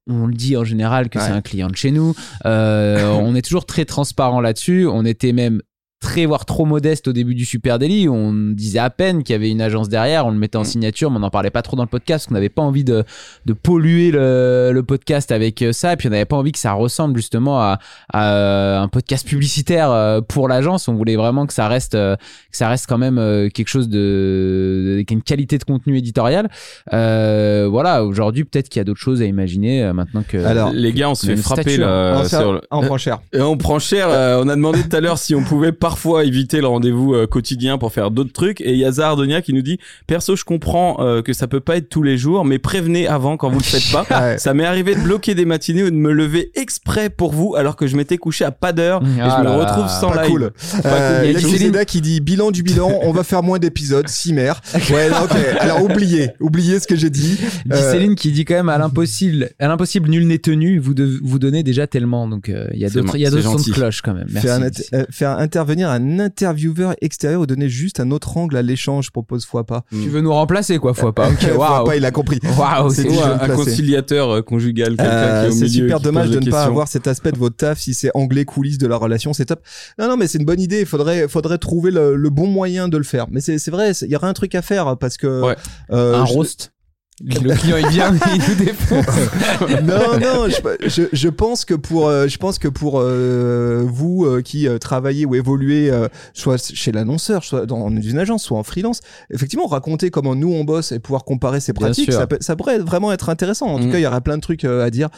On 0.08 0.26
le 0.26 0.34
dit 0.34 0.56
en 0.56 0.64
général 0.64 1.08
que 1.08 1.20
c'est 1.20 1.30
un 1.30 1.42
client 1.42 1.68
de 1.68 1.76
chez 1.76 1.90
nous. 1.90 2.14
Euh, 2.46 3.10
on 3.20 3.34
est 3.34 3.42
toujours 3.42 3.66
très 3.66 3.84
transparent 3.84 4.40
là-dessus. 4.40 4.86
On 4.90 5.04
était 5.04 5.32
même 5.32 5.60
très 6.00 6.24
voire 6.24 6.46
trop 6.46 6.64
modeste 6.64 7.08
au 7.08 7.12
début 7.12 7.34
du 7.34 7.44
Super 7.44 7.78
Daily. 7.78 8.08
On 8.08 8.32
disait 8.32 8.78
à 8.78 8.88
peine 8.88 9.22
qu'il 9.22 9.34
y 9.34 9.36
avait 9.36 9.50
une 9.50 9.60
agence 9.60 9.88
derrière, 9.90 10.26
on 10.26 10.30
le 10.30 10.38
mettait 10.38 10.56
en 10.56 10.64
signature, 10.64 11.10
mais 11.10 11.18
on 11.18 11.20
n'en 11.20 11.30
parlait 11.30 11.50
pas 11.50 11.60
trop 11.60 11.76
dans 11.76 11.82
le 11.82 11.88
podcast 11.88 12.24
parce 12.24 12.26
qu'on 12.28 12.34
n'avait 12.34 12.48
pas 12.48 12.62
envie 12.62 12.84
de, 12.84 13.04
de 13.44 13.52
polluer 13.52 14.10
le, 14.10 14.70
le 14.72 14.82
podcast 14.82 15.30
avec 15.30 15.60
euh, 15.60 15.72
ça. 15.72 15.92
Et 15.92 15.96
puis 15.96 16.08
on 16.08 16.10
n'avait 16.10 16.24
pas 16.24 16.36
envie 16.36 16.52
que 16.52 16.58
ça 16.58 16.72
ressemble 16.72 17.16
justement 17.18 17.60
à, 17.60 17.78
à 18.12 18.80
un 18.80 18.88
podcast 18.88 19.26
publicitaire 19.28 19.90
euh, 19.90 20.22
pour 20.22 20.48
l'agence. 20.48 20.88
On 20.88 20.94
voulait 20.94 21.16
vraiment 21.16 21.46
que 21.46 21.52
ça 21.52 21.68
reste, 21.68 21.94
euh, 21.94 22.16
que 22.16 22.56
ça 22.56 22.68
reste 22.70 22.86
quand 22.88 22.98
même 22.98 23.18
euh, 23.18 23.50
quelque 23.50 23.68
chose 23.68 23.90
de, 23.90 24.92
avec 24.94 25.10
une 25.10 25.22
qualité 25.22 25.58
de 25.58 25.64
contenu 25.64 25.98
éditorial. 25.98 26.48
Euh, 26.94 27.68
voilà, 27.70 28.04
aujourd'hui 28.04 28.44
peut-être 28.44 28.70
qu'il 28.70 28.80
y 28.80 28.82
a 28.82 28.84
d'autres 28.84 29.00
choses 29.00 29.20
à 29.20 29.26
imaginer 29.26 29.84
euh, 29.84 29.92
maintenant 29.92 30.24
que. 30.26 30.38
Alors, 30.38 30.72
Les 30.72 30.94
gars, 30.94 31.10
on 31.10 31.14
se 31.14 31.26
on 31.26 31.36
fait 31.36 31.42
frapper 31.42 31.76
là. 31.76 31.86
euh, 31.88 32.24
sur 32.24 32.54
le- 32.54 32.62
en 32.70 32.80
prend 32.80 32.96
cher. 32.96 33.20
Et 33.34 33.40
on 33.42 33.58
prend 33.58 33.78
cher. 33.78 34.08
euh, 34.08 34.40
on 34.42 34.48
a 34.48 34.56
demandé 34.56 34.82
tout 34.82 34.96
à 34.96 35.00
l'heure 35.00 35.18
si 35.18 35.34
on 35.34 35.44
pouvait 35.44 35.72
parfois 35.90 36.24
éviter 36.24 36.60
le 36.60 36.68
rendez-vous 36.68 37.14
euh, 37.14 37.26
quotidien 37.26 37.76
pour 37.76 37.92
faire 37.92 38.12
d'autres 38.12 38.32
trucs. 38.32 38.60
Et 38.60 38.76
Yaza 38.76 39.08
Ardonia 39.08 39.42
qui 39.42 39.52
nous 39.52 39.60
dit 39.62 39.78
Perso, 40.06 40.36
je 40.36 40.44
comprends 40.44 40.98
euh, 41.00 41.20
que 41.20 41.32
ça 41.32 41.48
peut 41.48 41.58
pas 41.58 41.76
être 41.78 41.88
tous 41.88 42.04
les 42.04 42.16
jours, 42.16 42.44
mais 42.44 42.60
prévenez 42.60 43.08
avant 43.08 43.36
quand 43.36 43.50
vous 43.50 43.58
le 43.58 43.64
faites 43.64 43.90
pas. 43.90 44.06
Ouais. 44.20 44.38
Ça 44.38 44.54
m'est 44.54 44.66
arrivé 44.66 44.94
de 44.94 45.00
bloquer 45.00 45.34
des 45.34 45.44
matinées 45.46 45.82
ou 45.82 45.90
de 45.90 45.96
me 45.96 46.12
lever 46.12 46.52
exprès 46.54 47.08
pour 47.10 47.32
vous 47.32 47.54
alors 47.56 47.74
que 47.74 47.86
je 47.88 47.96
m'étais 47.96 48.18
couché 48.18 48.44
à 48.44 48.50
pas 48.52 48.72
d'heure 48.72 49.02
et 49.02 49.20
Ah 49.20 49.36
je 49.38 49.42
me 49.42 49.44
là 49.48 49.56
retrouve 49.56 49.84
là. 49.84 49.88
sans 49.88 50.10
Pas 50.10 50.22
live. 50.22 50.30
cool. 50.30 50.50
Pas 50.82 50.88
Euh, 50.88 51.18
cool. 51.20 51.28
il 51.28 51.32
y 51.32 51.36
a 51.36 51.40
Céline- 51.58 51.84
qui 51.86 52.00
dit 52.00 52.20
bilan 52.20 52.50
du 52.52 52.62
bilan, 52.62 52.90
on 53.02 53.10
va 53.12 53.24
faire 53.24 53.42
moins 53.42 53.58
d'épisodes, 53.58 54.06
si 54.08 54.32
mère. 54.34 54.60
Ouais, 54.92 55.08
non, 55.08 55.16
ok. 55.24 55.36
Alors 55.58 55.82
oubliez, 55.82 56.30
oubliez 56.38 56.78
ce 56.80 56.86
que 56.86 56.94
j'ai 56.96 57.08
dit. 57.10 57.36
Dit 57.38 57.72
Euh, 57.72 57.90
Céline 57.92 58.14
qui 58.14 58.30
dit 58.30 58.44
quand 58.44 58.54
même 58.54 58.68
à 58.68 58.78
l'impossible, 58.78 59.50
à 59.58 59.66
l'impossible 59.68 60.08
nul 60.10 60.26
n'est 60.26 60.38
tenu. 60.38 60.78
Vous 60.78 60.92
de- 60.94 61.18
vous 61.22 61.38
donnez 61.38 61.62
déjà 61.62 61.86
tellement, 61.86 62.28
donc 62.28 62.48
euh, 62.50 62.66
il 62.74 62.78
y 62.80 62.84
a 62.84 62.90
d'autres, 62.90 63.16
il 63.16 63.22
y 63.22 63.26
a 63.26 63.30
d'autres 63.30 63.42
sons 63.42 63.56
de 63.56 63.72
cloche 63.74 64.02
quand 64.02 64.12
même. 64.14 64.26
Merci. 64.30 64.46
Faire, 64.46 64.56
un 64.56 64.66
int- 64.68 64.88
euh, 64.94 65.04
faire 65.10 65.30
intervenir 65.38 65.79
un 65.88 66.18
intervieweur 66.18 66.94
extérieur 67.00 67.40
ou 67.40 67.46
donner 67.46 67.68
juste 67.68 68.00
un 68.00 68.10
autre 68.10 68.36
angle 68.36 68.56
à 68.56 68.62
l'échange, 68.62 69.10
propose 69.10 69.44
fois 69.46 69.64
pas. 69.64 69.84
Tu 69.90 70.08
veux 70.08 70.20
nous 70.20 70.32
remplacer 70.32 70.78
quoi, 70.78 70.94
fois 70.94 71.14
pas. 71.14 71.28
Ok, 71.30 71.46
waouh. 71.56 71.84
pas, 71.84 71.96
il 71.96 72.04
a 72.04 72.10
compris. 72.10 72.40
Waouh, 72.58 72.90
C'est 72.90 73.08
un, 73.22 73.48
conciliateur 73.54 74.30
euh, 74.30 74.42
conjugal, 74.42 74.96
quelqu'un 74.96 75.04
Euh, 75.04 75.40
qui 75.42 75.46
est 75.46 75.50
au 75.56 75.58
c'est 75.58 75.68
super 75.68 76.00
dommage 76.00 76.30
de 76.30 76.40
ne 76.40 76.50
pas 76.50 76.64
avoir 76.64 76.88
cet 76.88 77.06
aspect 77.06 77.32
de 77.32 77.38
votre 77.38 77.56
taf 77.56 77.78
si 77.78 77.94
c'est 77.94 78.10
anglais 78.14 78.44
coulisses 78.44 78.78
de 78.78 78.86
la 78.86 78.96
relation, 78.96 79.32
c'est 79.32 79.46
top. 79.46 79.60
Non, 79.98 80.08
non, 80.08 80.16
mais 80.16 80.26
c'est 80.26 80.38
une 80.38 80.44
bonne 80.44 80.60
idée. 80.60 80.80
Il 80.80 80.86
faudrait, 80.86 81.28
faudrait 81.28 81.58
trouver 81.58 81.90
le, 81.90 82.16
le 82.16 82.30
bon 82.30 82.46
moyen 82.46 82.88
de 82.88 82.96
le 82.98 83.04
faire. 83.04 83.26
Mais 83.30 83.40
c'est 83.40 83.58
c'est 83.58 83.70
vrai, 83.70 83.92
il 83.92 84.08
y 84.10 84.16
aura 84.16 84.28
un 84.28 84.32
truc 84.32 84.54
à 84.54 84.62
faire 84.62 84.96
parce 84.98 85.16
que. 85.16 85.42
Ouais. 85.42 85.56
euh, 85.92 86.14
un 86.16 86.26
je- 86.26 86.32
roast. 86.32 86.72
Le 87.22 87.54
client 87.54 87.76
il 87.76 87.88
vient, 87.88 88.14
il 88.34 88.40
nous 88.48 88.54
défonce. 88.64 89.04
non, 89.82 90.18
non, 90.18 90.48
je, 90.48 90.88
je, 90.88 91.02
je 91.12 91.28
pense 91.28 91.66
que 91.66 91.74
pour, 91.74 92.08
euh, 92.08 92.28
je 92.28 92.38
pense 92.38 92.58
que 92.58 92.66
pour 92.68 92.98
euh, 92.98 93.84
vous 93.86 94.24
euh, 94.24 94.40
qui 94.40 94.66
travaillez 94.80 95.26
ou 95.26 95.34
évoluez, 95.34 95.90
soit 96.32 96.56
chez 96.74 96.92
l'annonceur, 96.92 97.44
soit 97.44 97.66
dans 97.66 97.90
une 97.90 98.18
agence, 98.18 98.42
soit 98.44 98.58
en 98.58 98.62
freelance, 98.62 99.00
effectivement, 99.30 99.66
raconter 99.66 100.10
comment 100.10 100.34
nous 100.34 100.50
on 100.52 100.64
bosse 100.64 100.92
et 100.92 100.98
pouvoir 100.98 101.24
comparer 101.24 101.60
ces 101.60 101.72
pratiques, 101.74 102.12
ça, 102.12 102.26
peut- 102.26 102.38
ça 102.40 102.56
pourrait 102.56 102.78
vraiment 102.78 103.12
être 103.12 103.28
intéressant. 103.28 103.66
En 103.66 103.78
tout 103.78 103.86
Mm. 103.88 103.92
cas, 103.92 103.98
il 103.98 104.02
y 104.02 104.06
aurait 104.06 104.20
plein 104.22 104.36
de 104.36 104.42
trucs 104.42 104.64
à 104.64 104.88
dire. 104.90 105.08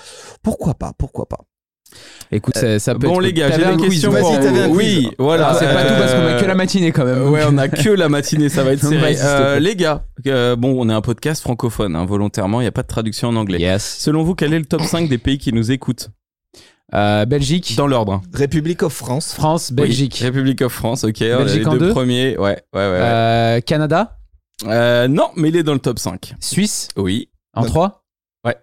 Pourquoi 0.42 0.74
pas 0.74 0.92
Pourquoi 0.98 1.26
pas 1.28 1.38
Écoute, 2.30 2.56
ça, 2.56 2.78
ça 2.78 2.94
peut 2.94 3.06
Bon 3.06 3.14
être- 3.16 3.20
les 3.20 3.32
gars, 3.34 3.50
j'ai 3.50 3.64
des 3.76 3.82
questions 3.88 4.10
vas-y, 4.10 4.22
pour 4.22 4.32
t'avais 4.40 4.60
un 4.60 4.68
vous. 4.68 4.74
quiz. 4.76 5.06
Oui, 5.06 5.10
voilà. 5.18 5.48
Ah, 5.50 5.56
c'est 5.58 5.66
pas 5.66 5.82
tout 5.84 5.94
parce 5.98 6.12
qu'on 6.12 6.20
a 6.20 6.30
Euh, 6.32 6.40
que 6.40 6.46
la 6.46 6.54
matinée 6.54 6.90
quand 6.92 7.04
même. 7.04 7.28
Ouais, 7.30 7.42
on 7.46 7.58
a 7.58 7.68
que 7.68 7.90
la 7.90 8.08
matinée, 8.08 8.48
ça 8.48 8.64
va 8.64 8.72
être 8.72 8.80
serré. 8.88 9.16
Euh, 9.22 9.58
les 9.58 9.76
gars, 9.76 10.04
euh, 10.26 10.56
bon, 10.56 10.74
on 10.78 10.88
est 10.88 10.94
un 10.94 11.02
podcast 11.02 11.42
francophone, 11.42 11.94
hein, 11.94 12.06
volontairement, 12.06 12.60
il 12.60 12.64
n'y 12.64 12.68
a 12.68 12.72
pas 12.72 12.82
de 12.82 12.88
traduction 12.88 13.28
en 13.28 13.36
anglais. 13.36 13.58
Yes. 13.60 13.98
Selon 13.98 14.22
vous, 14.22 14.34
quel 14.34 14.54
est 14.54 14.58
le 14.58 14.64
top 14.64 14.82
5 14.82 15.08
des 15.08 15.18
pays 15.18 15.36
qui 15.38 15.52
nous 15.52 15.70
écoutent? 15.70 16.08
Euh, 16.94 17.24
Belgique, 17.24 17.74
Dans 17.76 17.86
l'ordre. 17.86 18.12
hein. 18.14 18.22
République 18.34 18.82
of 18.82 18.92
France. 18.92 19.32
France, 19.34 19.72
Belgique, 19.72 20.18
Oui, 20.20 20.26
République 20.26 20.60
of 20.62 20.72
France, 20.72 21.04
ok. 21.04 21.20
Belgique 21.20 21.60
les 21.60 21.66
en 21.66 21.72
deux, 21.72 21.78
deux 21.78 21.90
premiers, 21.90 22.36
ouais, 22.36 22.38
ouais, 22.38 22.58
ouais. 22.74 22.86
ouais. 22.90 22.98
Euh, 23.00 23.60
Canada, 23.60 24.18
Euh, 24.66 25.08
non, 25.08 25.30
mais 25.36 25.48
il 25.48 25.56
est 25.56 25.62
dans 25.62 25.72
le 25.72 25.78
top 25.80 25.98
5. 25.98 26.34
Suisse, 26.38 26.88
Oui. 26.96 27.28
en 27.54 27.62
Donc- 27.62 27.70
3 27.70 28.04
Ouais. 28.44 28.56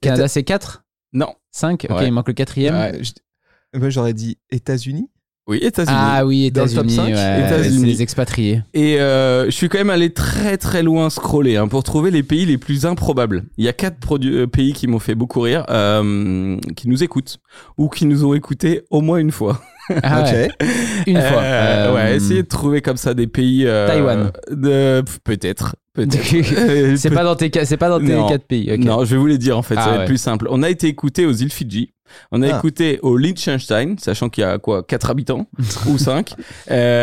Canada 0.00 0.28
c'est 0.28 0.42
4 0.44 0.84
Non. 1.12 1.34
5 1.50 1.86
Ok, 1.90 1.96
Ouais. 1.96 2.06
il 2.06 2.12
manque 2.12 2.28
le 2.28 2.34
quatrième. 2.34 2.74
Ouais. 2.74 2.94
Euh, 2.96 3.02
je- 3.02 3.78
Moi, 3.78 3.90
j'aurais 3.90 4.12
dit 4.14 4.38
États-Unis. 4.50 5.08
Oui, 5.48 5.58
États-Unis. 5.60 5.96
Ah 5.98 6.24
oui, 6.24 6.50
Dans 6.52 6.64
le 6.64 6.68
top 6.70 6.84
États-Unis. 6.84 6.94
5, 6.94 7.04
ouais, 7.16 7.46
États-Unis. 7.46 7.80
C'est 7.80 7.86
les 7.86 8.02
expatriés. 8.02 8.62
Et 8.74 9.00
euh, 9.00 9.46
je 9.46 9.50
suis 9.50 9.68
quand 9.68 9.78
même 9.78 9.90
allé 9.90 10.12
très 10.12 10.56
très 10.56 10.82
loin 10.84 11.10
scroller 11.10 11.56
hein, 11.56 11.66
pour 11.66 11.82
trouver 11.82 12.10
les 12.12 12.22
pays 12.22 12.46
les 12.46 12.58
plus 12.58 12.86
improbables. 12.86 13.44
Il 13.56 13.64
y 13.64 13.68
a 13.68 13.72
quatre 13.72 13.98
produ- 13.98 14.32
euh, 14.32 14.46
pays 14.46 14.72
qui 14.72 14.86
m'ont 14.86 15.00
fait 15.00 15.16
beaucoup 15.16 15.40
rire, 15.40 15.64
euh, 15.68 16.58
qui 16.76 16.88
nous 16.88 17.02
écoutent 17.02 17.38
ou 17.76 17.88
qui 17.88 18.06
nous 18.06 18.24
ont 18.24 18.34
écoutés 18.34 18.82
au 18.90 19.00
moins 19.00 19.18
une 19.18 19.32
fois. 19.32 19.60
Ah 20.02 20.22
ouais, 20.22 20.48
ok. 20.60 20.66
Une 21.06 21.16
Euh, 21.16 21.30
fois. 21.30 21.42
Euh, 21.42 21.94
Ouais, 21.94 22.16
essayez 22.16 22.42
de 22.42 22.48
trouver 22.48 22.80
comme 22.82 22.96
ça 22.96 23.14
des 23.14 23.26
pays. 23.26 23.66
euh, 23.66 23.86
Taïwan. 23.88 24.30
De 24.50 25.02
peut-être, 25.24 25.76
peut-être. 25.94 26.34
Euh, 26.58 26.96
c'est 26.96 27.08
peut- 27.10 27.14
pas 27.16 27.24
dans 27.24 27.36
tes 27.36 27.50
ca- 27.52 27.64
c'est 27.64 27.76
pas 27.76 27.88
dans 27.88 27.98
tes 27.98 28.14
Non. 28.14 28.28
quatre 28.28 28.46
pays. 28.46 28.70
ok. 28.72 28.78
Non, 28.78 29.04
je 29.04 29.14
vais 29.14 29.20
vous 29.20 29.26
les 29.26 29.38
dire 29.38 29.58
en 29.58 29.62
fait, 29.62 29.74
Ah 29.76 29.82
ça 29.84 29.90
va 29.90 29.96
ouais. 29.96 30.02
être 30.02 30.08
plus 30.08 30.18
simple. 30.18 30.46
On 30.50 30.62
a 30.62 30.70
été 30.70 30.86
écouté 30.88 31.26
aux 31.26 31.32
îles 31.32 31.52
Fidji. 31.52 31.92
On 32.30 32.42
a 32.42 32.52
Ah. 32.54 32.58
écouté 32.58 32.98
au 33.02 33.16
Liechtenstein, 33.16 33.96
sachant 33.98 34.28
qu'il 34.28 34.42
y 34.42 34.46
a 34.46 34.58
quoi, 34.58 34.82
4 34.82 35.08
habitants 35.10 35.46
ou 35.88 35.96
5, 35.98 36.34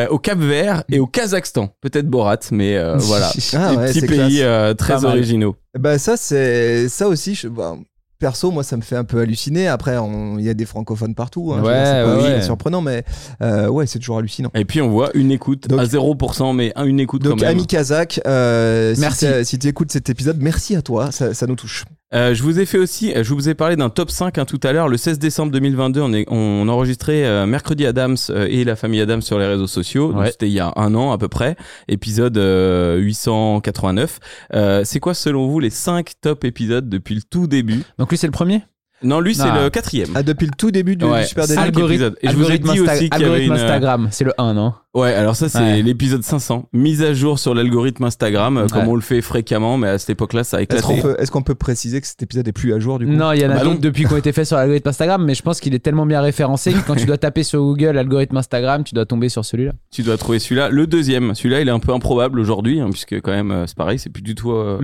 au 0.10 0.20
Cap 0.20 0.38
Vert 0.40 0.84
et 0.92 1.00
au 1.00 1.08
Kazakhstan. 1.08 1.74
Peut-être 1.82 2.08
Borat, 2.08 2.38
mais 2.52 2.78
euh, 2.78 2.96
voilà. 2.98 3.32
Ah 3.54 3.72
des 3.72 3.78
ouais, 3.78 3.88
petits 3.88 4.00
c'est 4.02 4.08
pays 4.08 4.42
euh, 4.44 4.74
très 4.76 4.94
mal. 4.96 5.06
originaux. 5.06 5.56
Bah 5.78 5.98
ça 5.98 6.16
c'est 6.16 6.88
ça 6.90 7.08
aussi. 7.08 7.34
Je, 7.36 7.48
bah, 7.48 7.76
perso, 8.20 8.52
moi 8.52 8.64
ça 8.64 8.78
me 8.78 8.82
fait 8.82 8.96
un 8.98 9.06
peu 9.06 9.20
halluciner. 9.22 9.68
Après, 9.68 9.96
il 10.38 10.44
y 10.46 10.50
a 10.50 10.54
des 10.54 10.66
francophones 10.66 11.16
partout. 11.16 11.54
Hein, 11.54 11.62
Ouais, 11.64 11.74
c'est 11.86 12.04
pas 12.04 12.18
ouais, 12.22 12.42
surprenant, 12.42 12.82
mais 12.82 13.04
euh, 13.42 13.68
ouais, 13.70 13.88
c'est 13.88 14.00
toujours 14.00 14.18
hallucinant. 14.20 14.52
Et 14.54 14.66
puis 14.66 14.82
on 14.82 14.90
voit 14.90 15.10
une 15.14 15.32
écoute 15.32 15.68
Donc- 15.68 15.80
à 15.80 15.86
0%, 15.86 16.54
mais 16.54 16.72
un- 16.76 16.86
une 16.86 17.00
écoute 17.00 17.24
Donc, 17.24 17.40
quand 17.40 17.46
même. 17.46 17.52
ami 17.58 17.66
Kazakh, 17.66 18.20
euh, 18.28 18.94
si 18.94 19.02
Merci. 19.02 19.26
si 19.44 19.58
tu 19.58 19.68
écoutes 19.68 19.92
cet 19.92 20.10
épisode, 20.10 20.38
merci 20.42 20.76
à 20.76 20.82
toi, 20.82 21.12
ça, 21.12 21.34
ça 21.34 21.48
nous 21.48 21.56
touche. 21.56 21.86
Euh, 22.12 22.34
je 22.34 22.42
vous 22.42 22.60
ai 22.60 22.66
fait 22.66 22.80
aussi, 22.80 23.14
je 23.16 23.34
vous 23.36 23.50
ai 23.50 23.54
parlé 23.54 23.76
d'un 23.76 23.90
top 23.92 24.10
5 24.10 24.40
hein, 24.40 24.46
tout 24.46 24.60
à 24.64 24.74
l'heure. 24.74 24.88
Le 24.88 24.98
16 24.98 25.20
décembre 25.20 25.52
2022, 25.52 26.02
on, 26.02 26.12
est, 26.12 26.26
on 26.30 26.68
enregistrait 26.68 27.24
euh, 27.24 27.46
Mercredi 27.46 27.86
Adams 27.86 28.18
euh, 28.32 28.48
et 28.50 28.64
la 28.64 28.76
famille 28.76 29.00
Adams 29.00 29.22
sur 29.22 29.38
les 29.38 29.46
réseaux 29.46 29.68
sociaux. 29.68 30.12
Ouais. 30.16 30.32
C'était 30.32 30.48
il 30.48 30.54
y 30.54 30.60
a 30.60 30.74
un 30.76 30.96
an 30.96 31.12
à 31.12 31.20
peu 31.20 31.28
près, 31.28 31.56
épisode 31.88 32.36
euh, 32.40 32.98
889. 32.98 34.20
Euh, 34.56 34.82
c'est 34.86 35.00
quoi 35.00 35.14
selon 35.14 35.48
vous 35.50 35.60
les 35.60 35.70
5 35.70 36.14
top 36.20 36.46
épisodes 36.46 36.90
depuis 36.90 37.14
le 37.14 37.22
tout 37.22 37.46
début? 37.46 37.84
Donc 38.00 38.09
lui 38.10 38.18
c'est 38.18 38.28
le 38.28 38.32
premier. 38.32 38.64
Non, 39.02 39.22
lui 39.22 39.34
c'est 39.34 39.50
le 39.50 39.70
quatrième. 39.70 40.10
Ah, 40.14 40.24
depuis 40.24 40.46
le 40.46 40.52
tout 40.58 40.72
début 40.72 40.98
du, 40.98 41.06
Ouais. 41.06 41.22
du 41.22 41.28
Super 41.28 41.48
Délit. 41.48 41.60
Algorithme- 41.60 41.92
épisodes. 41.94 42.18
Et 42.22 42.28
je 42.30 42.34
vous 42.36 42.44
ai 42.50 42.52
algorithme 42.54 42.74
dit 42.74 42.80
Insta- 42.80 42.96
aussi 42.98 43.10
qu'il 43.10 43.22
y 43.22 43.24
avait 43.24 43.34
algorithme 43.36 43.54
une- 43.54 43.60
Instagram, 43.60 44.08
c'est 44.12 44.24
le 44.26 44.34
1 44.38 44.54
non 44.54 44.74
Ouais, 44.96 45.14
alors 45.14 45.36
ça, 45.36 45.50
c'est 45.50 45.84
l'épisode 45.84 46.24
500. 46.24 46.68
Mise 46.74 47.04
à 47.04 47.14
jour 47.14 47.38
sur 47.38 47.54
l'algorithme 47.54 48.06
Instagram, 48.06 48.58
euh, 48.58 48.68
comme 48.68 48.88
on 48.88 48.96
le 48.96 49.02
fait 49.02 49.22
fréquemment, 49.22 49.78
mais 49.78 49.88
à 49.88 49.98
cette 50.00 50.10
époque-là, 50.10 50.44
ça 50.44 50.58
a 50.58 50.62
éclaté. 50.62 51.04
Est-ce 51.20 51.30
qu'on 51.30 51.44
peut, 51.44 51.54
préciser 51.54 52.02
que 52.02 52.08
cet 52.08 52.24
épisode 52.24 52.48
est 52.48 52.54
plus 52.54 52.74
à 52.74 52.80
jour 52.80 52.98
du 52.98 53.06
coup? 53.06 53.12
Non, 53.12 53.32
il 53.34 53.42
y 53.42 53.46
en 53.46 53.52
a 53.52 53.64
bah 53.64 53.76
depuis 53.80 54.06
qu'on 54.06 54.18
été 54.18 54.32
fait 54.32 54.46
sur 54.46 54.58
l'algorithme 54.58 54.90
Instagram, 54.90 55.24
mais 55.24 55.36
je 55.36 55.44
pense 55.44 55.60
qu'il 55.60 55.76
est 55.76 55.80
tellement 55.80 56.08
bien 56.08 56.22
référencé 56.22 56.74
que 56.74 56.80
quand 56.88 56.96
tu 56.96 57.06
dois 57.06 57.20
taper 57.20 57.44
sur 57.44 57.60
Google 57.60 58.00
algorithme 58.00 58.38
Instagram, 58.38 58.84
tu 58.84 58.96
dois 58.96 59.06
tomber 59.06 59.30
sur 59.30 59.46
celui-là. 59.46 59.74
Tu 59.92 60.02
dois 60.02 60.18
trouver 60.18 60.40
celui-là. 60.40 60.70
Le 60.70 60.88
deuxième, 60.88 61.36
celui-là, 61.36 61.62
il 61.62 61.68
est 61.68 61.72
un 61.72 61.80
peu 61.80 61.94
improbable 61.94 62.40
aujourd'hui, 62.40 62.80
hein, 62.80 62.90
puisque 62.90 63.22
quand 63.22 63.32
même, 63.32 63.52
euh, 63.52 63.68
c'est 63.68 63.78
pareil, 63.78 64.00
c'est 64.00 64.10
plus 64.10 64.24
du 64.24 64.34
tout. 64.34 64.52
Euh, 64.54 64.80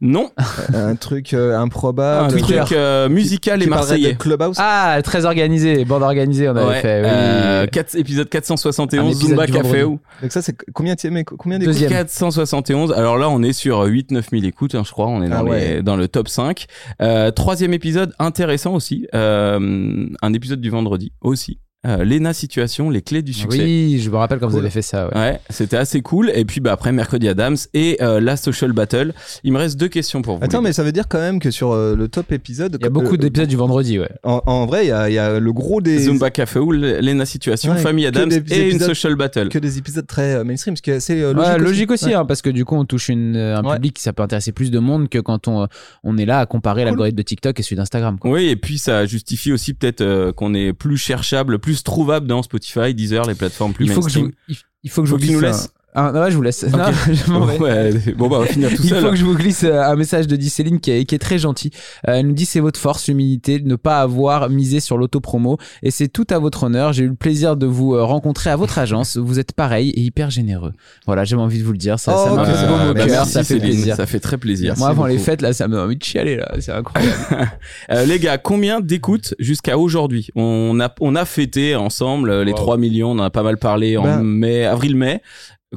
Non. 0.00 0.30
Euh, 0.74 0.90
un 0.90 0.96
truc 0.96 1.32
improbable. 1.32 2.34
Un 2.34 2.38
truc 2.38 2.74
musical 3.10 3.62
et 3.62 3.66
marseillais. 3.66 4.16
Ah, 4.58 4.98
très 5.04 5.26
organisé, 5.26 5.84
bande 5.84 6.02
organisée, 6.02 6.48
on 6.48 6.56
avait 6.56 6.80
fait. 6.80 7.02
Oui. 7.04 7.70
4, 7.70 7.94
épisode 7.96 8.28
461 8.28 8.95
171 8.96 9.28
Zumba 9.28 9.46
Café. 9.46 9.82
Donc 9.82 10.00
ça, 10.30 10.42
c'est 10.42 10.56
combien, 10.72 10.94
combien 11.38 11.58
d'écoutes 11.58 11.88
471. 11.88 12.92
Alors 12.92 13.18
là, 13.18 13.28
on 13.28 13.42
est 13.42 13.52
sur 13.52 13.80
euh, 13.80 13.88
8-9 13.88 14.30
000 14.30 14.44
écoutes, 14.44 14.74
hein, 14.74 14.82
je 14.84 14.92
crois. 14.92 15.06
On 15.06 15.22
est 15.22 15.28
dans, 15.28 15.42
les, 15.42 15.82
dans 15.82 15.96
le 15.96 16.08
top 16.08 16.28
5. 16.28 16.66
Euh, 17.02 17.30
troisième 17.30 17.72
épisode, 17.72 18.14
intéressant 18.18 18.74
aussi. 18.74 19.06
Euh, 19.14 20.06
un 20.22 20.32
épisode 20.32 20.60
du 20.60 20.70
vendredi 20.70 21.12
aussi 21.20 21.58
euh, 21.86 22.04
Lena 22.04 22.32
Situation, 22.32 22.90
les 22.90 23.02
clés 23.02 23.22
du 23.22 23.32
succès. 23.32 23.62
Oui, 23.62 24.00
je 24.02 24.10
me 24.10 24.16
rappelle 24.16 24.38
quand 24.38 24.46
vous 24.48 24.54
Cool. 24.54 24.62
avez 24.62 24.70
fait 24.70 24.82
ça. 24.82 25.08
ouais. 25.08 25.14
Ouais, 25.16 25.40
c'était 25.50 25.76
assez 25.76 26.00
cool. 26.02 26.30
Et 26.34 26.44
puis 26.44 26.60
bah 26.60 26.72
après 26.72 26.92
Mercredi 26.92 27.28
Adams 27.28 27.56
et 27.74 27.96
euh, 28.02 28.20
la 28.20 28.36
Social 28.36 28.72
Battle. 28.72 29.12
Il 29.44 29.52
me 29.52 29.58
reste 29.58 29.78
deux 29.78 29.88
questions 29.88 30.22
pour 30.22 30.38
vous. 30.38 30.44
Attends, 30.44 30.62
mais 30.62 30.72
ça 30.72 30.82
veut 30.82 30.92
dire 30.92 31.08
quand 31.08 31.18
même 31.18 31.38
que 31.38 31.50
sur 31.50 31.72
euh, 31.72 31.94
le 31.96 32.08
top 32.08 32.32
épisode. 32.32 32.76
Il 32.80 32.84
y 32.84 32.86
a 32.86 32.90
beaucoup 32.90 33.14
euh, 33.14 33.18
d'épisodes 33.18 33.48
du 33.48 33.56
vendredi, 33.56 33.98
ouais. 33.98 34.10
En, 34.24 34.42
en 34.46 34.66
vrai, 34.66 34.84
il 34.86 34.88
y 34.88 34.92
a, 34.92 35.08
il 35.08 35.14
y 35.14 35.18
a 35.18 35.38
le 35.38 35.52
gros 35.52 35.80
des. 35.80 35.98
Zumba 36.00 36.30
Café 36.30 36.58
ou 36.58 36.72
Lena 36.72 37.24
Situation, 37.24 37.72
Ouais, 37.72 37.78
Famille 37.78 38.06
Adams 38.06 38.28
des 38.28 38.52
et 38.54 38.70
une 38.70 38.78
Social 38.80 39.14
Battle. 39.14 39.48
Que 39.48 39.58
des 39.58 39.78
épisodes 39.78 40.06
très 40.06 40.34
euh, 40.36 40.44
mainstream, 40.44 40.76
ce 40.76 40.82
qui 40.82 40.90
est 40.90 40.94
assez 40.94 41.20
euh, 41.20 41.32
Ouais, 41.34 41.44
logique. 41.58 41.60
logique, 41.66 41.90
aussi, 41.92 42.04
Ouais. 42.06 42.14
hein, 42.14 42.24
parce 42.24 42.42
que 42.42 42.50
du 42.50 42.64
coup, 42.64 42.76
on 42.76 42.84
touche 42.84 43.08
une, 43.08 43.36
un 43.36 43.62
Ouais. 43.64 43.74
public 43.76 43.94
qui 43.94 44.02
ça 44.02 44.12
peut 44.12 44.22
intéresser 44.22 44.52
plus 44.52 44.70
de 44.70 44.78
monde 44.78 45.08
que 45.08 45.18
quand 45.18 45.48
on, 45.48 45.66
on 46.04 46.18
est 46.18 46.24
là 46.26 46.40
à 46.40 46.46
comparer 46.46 46.84
l'algorithme 46.84 47.16
de 47.16 47.22
TikTok 47.22 47.58
et 47.58 47.62
celui 47.62 47.76
d'Instagram. 47.76 48.16
Oui, 48.24 48.46
et 48.48 48.56
puis 48.56 48.78
ça 48.78 49.06
justifie 49.06 49.52
aussi 49.52 49.74
peut-être 49.74 50.00
euh, 50.00 50.32
qu'on 50.32 50.54
est 50.54 50.72
plus 50.72 50.96
cherchable, 50.96 51.58
plus 51.58 51.75
trouvable 51.84 52.26
dans 52.26 52.42
Spotify, 52.42 52.94
Deezer, 52.94 53.26
les 53.26 53.34
plateformes 53.34 53.72
plus 53.72 53.86
Il 53.86 53.92
faut 53.92 54.02
que 54.02 54.10
je, 54.10 54.20
mainstream. 54.20 54.56
il, 54.82 54.90
faut 54.90 55.02
que 55.02 55.08
je 55.08 55.14
vous 55.14 55.20
nous 55.20 55.40
glisse 55.40 55.68
un- 55.96 56.14
un- 56.14 56.22
ouais, 56.22 56.30
je 56.30 56.36
vous 56.36 56.42
laisse. 56.42 56.64
Non, 56.72 56.84
je 57.10 57.30
m'en 57.32 57.44
vais. 57.46 57.58
Ouais, 57.58 57.90
bon 58.16 58.28
bah 58.28 58.36
on 58.36 58.40
va 58.40 58.46
finir 58.46 58.70
tout 58.70 58.82
Il 58.84 58.88
seul. 58.90 59.02
faut 59.02 59.10
que 59.10 59.16
je 59.16 59.24
vous 59.24 59.34
glisse 59.34 59.64
euh, 59.64 59.80
un 59.82 59.96
message 59.96 60.26
de 60.26 60.40
Céline 60.48 60.78
qui 60.80 60.90
est, 60.92 61.04
qui 61.04 61.14
est 61.14 61.18
très 61.18 61.38
gentil. 61.38 61.70
Euh, 62.08 62.14
elle 62.14 62.26
nous 62.28 62.32
dit 62.34 62.44
c'est 62.46 62.60
votre 62.60 62.78
force, 62.78 63.08
l'humilité, 63.08 63.58
de 63.58 63.66
ne 63.66 63.76
pas 63.76 64.00
avoir 64.00 64.48
misé 64.50 64.80
sur 64.80 64.96
l'autopromo 64.98 65.58
et 65.82 65.90
c'est 65.90 66.08
tout 66.08 66.26
à 66.30 66.38
votre 66.38 66.64
honneur. 66.64 66.92
J'ai 66.92 67.04
eu 67.04 67.08
le 67.08 67.14
plaisir 67.14 67.56
de 67.56 67.66
vous 67.66 67.94
euh, 67.94 68.04
rencontrer 68.04 68.50
à 68.50 68.56
votre 68.56 68.78
agence. 68.78 69.16
Vous 69.16 69.38
êtes 69.38 69.52
pareil 69.52 69.90
et 69.90 70.00
hyper 70.00 70.30
généreux. 70.30 70.72
Voilà, 71.06 71.24
j'avais 71.24 71.42
envie 71.42 71.58
de 71.58 71.64
vous 71.64 71.72
le 71.72 71.78
dire. 71.78 71.98
Ça, 71.98 72.12
ça 72.12 72.28
Oh, 72.30 72.36
m'a 72.36 72.42
ok, 72.42 72.48
fait 72.48 72.66
bon, 72.66 72.92
merci, 72.94 73.08
cœur, 73.10 73.26
ça 73.26 73.40
fait 73.40 73.54
Céline, 73.54 73.62
plaisir. 73.64 73.96
Ça 73.96 74.06
fait 74.06 74.20
très 74.20 74.38
plaisir. 74.38 74.74
Moi, 74.78 74.88
avant 74.88 75.06
les 75.06 75.18
fêtes, 75.18 75.42
là, 75.42 75.52
ça 75.52 75.66
me 75.68 75.72
donne 75.74 75.84
envie 75.86 75.96
de 75.96 76.02
chialer, 76.04 76.36
là. 76.36 76.52
C'est 76.60 76.72
incroyable. 76.72 77.14
Euh, 77.90 78.04
les 78.04 78.18
gars, 78.18 78.38
combien 78.38 78.80
d'écoutes 78.80 79.34
jusqu'à 79.38 79.78
aujourd'hui? 79.78 80.28
On 80.34 80.78
a 80.80 80.92
on 81.00 81.14
a 81.14 81.24
fêté 81.24 81.74
ensemble 81.76 82.30
euh, 82.30 82.44
les 82.44 82.52
Wow. 82.52 82.56
3 82.58 82.76
millions, 82.78 83.10
on 83.12 83.18
en 83.18 83.22
a 83.24 83.30
pas 83.30 83.42
mal 83.42 83.56
parlé 83.58 83.96
en 83.96 84.02
Ben- 84.04 84.22
mai, 84.22 84.64
avril-mai. 84.64 85.20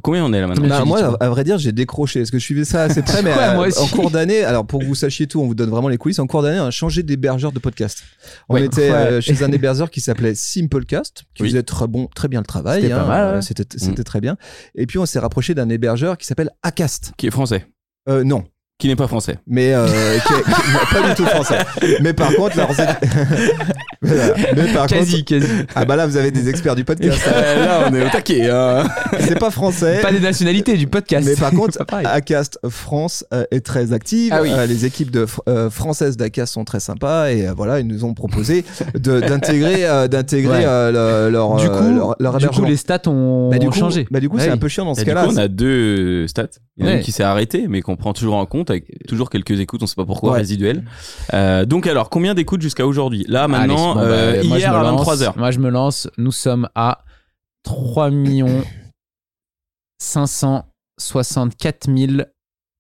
Combien 0.04 0.24
on 0.24 0.32
est 0.34 0.40
là 0.40 0.46
maintenant 0.48 0.68
Bah, 0.70 0.86
moi, 0.86 1.00
à, 1.20 1.26
à 1.26 1.30
vrai 1.30 1.44
dire, 1.44 1.58
j'ai 1.58 1.72
décroché. 1.72 2.20
Parce 2.20 2.30
que 2.30 2.38
je 2.38 2.44
suivais 2.44 2.64
ça 2.64 2.84
assez 2.84 3.02
près, 3.02 3.22
mais 3.24 3.32
Ouais, 3.34 3.40
euh, 3.44 3.56
moi 3.56 3.68
aussi. 3.68 3.80
en 3.80 3.88
cours 3.88 4.12
d'année, 4.12 4.44
alors 4.44 4.66
pour 4.66 4.80
que 4.82 4.86
vous 4.86 4.94
sachiez 4.96 5.26
tout, 5.26 5.42
on 5.42 5.48
vous 5.48 5.56
donne 5.56 5.70
vraiment 5.72 5.88
les 5.90 5.98
coulisses. 5.98 6.20
En 6.20 6.28
cours 6.28 6.44
d'année, 6.44 6.60
on 6.60 6.66
a 6.68 6.72
changé 6.72 7.02
d'hébergeur 7.02 7.52
de 7.52 7.58
podcast. 7.60 8.04
On 8.50 8.54
Ouais. 8.54 8.66
était 8.66 8.92
euh, 8.92 9.20
chez 9.20 9.42
un 9.44 9.52
hébergeur 9.52 9.90
qui 9.90 10.00
s'appelait 10.00 10.36
Simplecast, 10.36 11.24
qui 11.34 11.42
Oui. 11.44 11.50
faisait 11.50 11.64
très 11.64 11.88
bon, 11.88 12.08
très 12.16 12.28
bien 12.28 12.40
le 12.40 12.46
travail. 12.46 12.84
C'était 12.84 12.94
pas 12.94 13.06
mal, 13.08 13.32
ouais. 13.32 13.38
euh, 13.38 13.42
C'était, 13.42 13.66
c'était 13.80 14.04
très 14.04 14.22
bien. 14.22 14.38
Et 14.76 14.86
puis 14.86 15.00
on 15.00 15.06
s'est 15.08 15.20
rapproché 15.20 15.56
d'un 15.56 15.70
hébergeur 15.70 16.18
qui 16.20 16.28
s'appelle 16.28 16.52
Acast. 16.62 17.14
Qui 17.18 17.26
est 17.28 17.32
français 17.32 17.66
Euh, 18.08 18.24
non. 18.24 18.44
Qui 18.80 18.88
n'est 18.88 18.96
pas 18.96 19.08
français 19.08 19.38
Mais 19.46 19.74
euh, 19.74 19.86
qui 20.26 20.34
est- 20.34 20.44
qui- 20.44 20.96
pas 20.96 21.10
du 21.10 21.14
tout 21.16 21.26
français. 21.26 21.58
Mais 22.02 22.14
par 22.14 22.34
contre, 22.34 22.56
leurs... 22.58 22.70
Voilà. 24.02 24.34
mais 24.56 24.74
par 24.74 24.88
Quasi, 24.88 25.26
contre, 25.26 25.26
quasi. 25.42 25.48
ah 25.76 25.84
bah 25.84 25.98
là, 25.98 26.08
vous 26.08 26.16
avez 26.16 26.32
des 26.32 26.48
experts 26.48 26.76
du 26.78 26.86
podcast. 26.86 27.20
Euh, 27.28 27.66
Là, 27.66 27.90
on 27.92 27.94
est 27.94 28.06
au 28.06 28.10
taquet. 28.10 28.50
hein. 28.50 28.86
C'est 29.20 29.38
pas 29.38 29.52
français. 29.52 30.00
Pas 30.02 30.14
des 30.14 30.22
nationalités, 30.22 30.78
du 30.78 30.88
podcast. 30.88 31.28
Mais 31.28 31.36
par 31.36 31.52
contre. 31.52 31.78
Acast 32.06 32.58
France 32.70 33.26
euh, 33.34 33.44
est 33.52 33.60
très 33.60 33.92
active. 33.92 34.32
Ah 34.34 34.42
oui. 34.42 34.50
Euh, 34.54 34.66
les 34.66 34.86
équipes 34.86 35.12
de, 35.12 35.26
euh, 35.50 35.70
françaises 35.70 36.16
d'Acast 36.16 36.54
sont 36.54 36.64
très 36.64 36.80
sympas 36.80 37.30
et 37.32 37.50
euh, 37.50 37.54
voilà, 37.54 37.82
ils 37.82 37.88
nous 37.88 38.06
ont 38.06 38.14
proposé 38.14 38.64
d'intégrer 38.96 39.86
euh, 39.86 40.08
d'intégrer 40.08 40.60
Ouais. 40.60 40.64
euh, 40.66 41.26
le- 41.28 41.32
leur, 41.34 41.58
du 41.58 41.68
coup, 41.70 41.94
leur, 41.94 42.16
leur 42.20 42.38
du 42.38 42.48
coup, 42.48 42.64
les 42.64 42.78
stats 42.78 43.02
ont, 43.08 43.50
Bah, 43.50 43.58
du 43.58 43.68
ont 43.68 43.72
coup, 43.72 43.80
changé. 43.80 44.08
bah, 44.10 44.22
du 44.22 44.30
coup, 44.30 44.38
Ouais. 44.38 44.44
c'est 44.46 44.50
un 44.50 44.58
peu 44.58 44.70
chiant 44.70 44.86
dans 44.86 44.96
ce 44.96 45.02
du 45.02 45.06
cas-là. 45.08 45.26
coup, 45.26 45.32
on 45.34 45.38
a 45.38 45.50
deux 45.50 46.26
stats. 46.28 46.48
Il 46.78 46.86
y 46.86 46.88
en 46.88 46.88
a 46.88 46.92
Ouais. 46.94 46.98
une 47.00 47.04
qui 47.04 47.12
s'est 47.12 47.24
arrêtée, 47.24 47.66
mais 47.68 47.82
qu'on 47.82 47.98
prend 47.98 48.14
toujours 48.14 48.36
en 48.36 48.46
compte 48.46 48.69
avec 48.70 49.08
toujours 49.08 49.30
quelques 49.30 49.60
écoutes, 49.60 49.84
on 49.84 49.88
sait 49.88 49.96
pas 49.96 50.06
pourquoi, 50.06 50.34
Ouais. 50.34 50.40
résiduelles. 50.40 50.84
Euh, 51.34 51.66
donc 51.66 51.88
alors, 51.88 52.10
combien 52.10 52.34
d'écoutes 52.34 52.62
jusqu'à 52.62 52.86
aujourd'hui? 52.88 53.26
Là, 53.28 53.48
maintenant, 53.48 53.98
Allez, 53.98 54.02
bon, 54.02 54.08
bah, 54.08 54.16
euh, 54.16 54.44
moi, 54.46 54.58
hier 54.60 54.76
à 54.76 54.84
lance. 54.84 55.06
23h. 55.08 55.38
Moi, 55.38 55.52
je 55.52 55.60
me 55.60 55.70
lance. 55.70 56.08
Nous 56.18 56.32
sommes 56.32 56.68
à 56.76 57.00
3 57.64 58.10
millions 58.10 58.64
564 60.02 61.88
000 61.96 62.12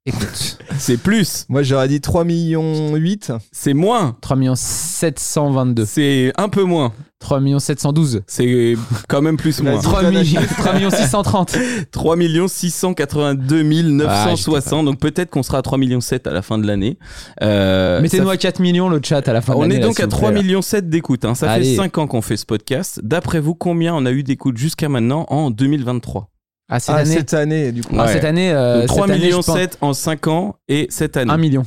écoutes. 0.05 0.57
C'est 0.77 0.97
plus, 0.97 1.45
Moi, 1.49 1.63
j'aurais 1.63 1.87
dit 1.87 1.99
3 2.01 2.23
millions 2.23 2.95
8. 2.95 3.33
c'est 3.51 3.73
moins, 3.73 4.15
3 4.21 4.37
millions 4.37 4.55
722. 4.55 5.85
c'est 5.85 6.31
un 6.37 6.47
peu 6.49 6.63
moins. 6.63 6.93
3 7.19 7.41
millions 7.41 7.59
712. 7.59 8.21
C'est 8.27 8.75
quand 9.09 9.21
même 9.21 9.35
plus 9.37 9.61
moins. 9.61 9.73
Vas-y. 9.73 9.81
3 9.83 10.03
millions, 10.09 10.41
3 10.57 10.73
millions 10.73 10.89
630. 10.89 11.57
3 11.91 12.15
682 12.47 13.63
960. 13.63 14.85
donc 14.85 14.99
peut-être 14.99 15.29
qu'on 15.29 15.43
sera 15.43 15.57
à 15.57 15.61
3 15.61 15.77
millions 15.77 15.99
7 16.01 16.27
à 16.27 16.31
la 16.31 16.41
fin 16.41 16.57
de 16.57 16.65
l'année. 16.65 16.97
Euh, 17.43 18.01
Mettez-nous 18.01 18.29
à 18.29 18.37
4 18.37 18.59
millions 18.61 18.87
le 18.89 19.01
chat 19.03 19.27
à 19.27 19.33
la 19.33 19.41
fin 19.41 19.53
de 19.53 19.57
On 19.57 19.61
l'année. 19.63 19.75
est 19.75 19.79
là, 19.79 19.87
donc 19.87 19.99
à 19.99 20.05
vous 20.05 20.09
3 20.11 20.31
plaît. 20.31 20.41
millions 20.41 20.61
7 20.61 20.89
d'écoutes. 20.89 21.25
hein. 21.25 21.35
Ça 21.35 21.51
Allez. 21.51 21.71
fait 21.71 21.75
5 21.75 21.97
ans 21.97 22.07
qu'on 22.07 22.21
fait 22.21 22.37
ce 22.37 22.45
podcast. 22.45 23.01
D'après 23.03 23.39
vous, 23.41 23.53
combien 23.53 23.93
on 23.95 24.05
a 24.05 24.11
eu 24.11 24.23
d'écoutes 24.23 24.57
jusqu'à 24.57 24.87
maintenant 24.87 25.25
en 25.29 25.51
2023 25.51 26.29
Ah, 26.69 26.79
cette 26.79 26.95
Ah, 26.95 26.99
année. 26.99 27.13
cette 27.15 27.33
année, 27.33 27.71
du 27.73 27.81
coup. 27.83 27.95
Ah, 27.99 28.05
Ouais. 28.05 28.13
cette 28.13 28.23
année. 28.23 28.51
euh, 28.53 28.73
Donc, 28.75 28.81
cette 28.83 28.89
3 28.97 29.09
année, 29.11 29.19
millions 29.25 29.41
je 29.41 29.45
pense- 29.45 29.57
7 29.57 29.77
en 29.81 29.93
5 29.93 30.27
ans 30.27 30.55
et 30.69 30.87
cette 30.89 31.17
année 31.17 31.31
1 31.31 31.37
million. 31.37 31.63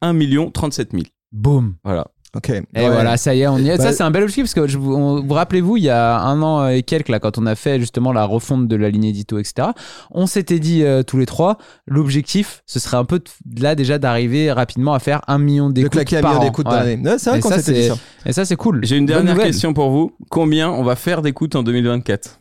1 0.00 0.12
million 0.14 0.50
37 0.50 0.92
000. 0.92 1.02
Boum. 1.32 1.74
Voilà. 1.84 2.06
Ok. 2.36 2.50
Et 2.50 2.62
Ouais. 2.74 2.90
voilà, 2.90 3.16
ça 3.16 3.34
y 3.34 3.40
est, 3.40 3.46
on 3.48 3.56
y 3.56 3.68
est. 3.70 3.78
Bah- 3.78 3.84
ça, 3.84 3.92
c'est 3.92 4.02
un 4.02 4.10
bel 4.10 4.22
objectif 4.22 4.44
parce 4.44 4.52
que 4.54 4.66
je 4.66 4.76
vous, 4.76 4.94
on- 4.94 5.22
vous 5.22 5.34
rappelez-vous, 5.34 5.78
il 5.78 5.84
y 5.84 5.88
a 5.90 6.18
un 6.20 6.42
an 6.42 6.68
et 6.68 6.82
quelques, 6.82 7.08
là, 7.08 7.18
quand 7.18 7.38
on 7.38 7.46
a 7.46 7.54
fait 7.54 7.80
justement 7.80 8.12
la 8.12 8.24
refonte 8.24 8.68
de 8.68 8.76
la 8.76 8.90
ligne 8.90 9.04
édito, 9.04 9.38
etc., 9.38 9.68
on 10.10 10.26
s'était 10.26 10.58
dit 10.58 10.82
euh, 10.84 11.02
tous 11.02 11.16
les 11.18 11.24
trois, 11.26 11.56
l'objectif, 11.86 12.62
ce 12.66 12.78
serait 12.78 12.98
un 12.98 13.04
peu 13.06 13.20
de- 13.20 13.62
là 13.62 13.74
déjà 13.74 13.98
d'arriver 13.98 14.52
rapidement 14.52 14.92
à 14.92 14.98
faire 14.98 15.22
un 15.28 15.38
million 15.38 15.68
De 15.68 15.74
d'écoutes 15.74 15.92
claquer 15.92 16.18
un 16.18 16.20
par 16.20 16.30
million 16.32 16.42
an. 16.42 16.44
d'écoutes 16.46 16.68
Ouais. 16.68 17.00
Ouais, 17.02 17.18
c'est 17.18 17.30
vrai 17.30 17.38
Et 17.38 17.42
qu'on 17.42 17.48
ça, 17.48 17.58
s'était 17.58 17.72
dit 17.72 17.82
c'est- 17.84 17.88
ça. 17.94 17.98
Et 18.26 18.32
ça, 18.32 18.44
c'est 18.44 18.56
cool. 18.56 18.80
J'ai 18.84 18.96
une 18.96 19.06
Bonne 19.06 19.14
dernière 19.14 19.34
nouvelle. 19.34 19.46
question 19.46 19.72
pour 19.72 19.90
vous. 19.90 20.12
Combien 20.28 20.68
on 20.70 20.82
va 20.82 20.94
faire 20.96 21.22
d'écoutes 21.22 21.56
en 21.56 21.62
2024 21.62 22.40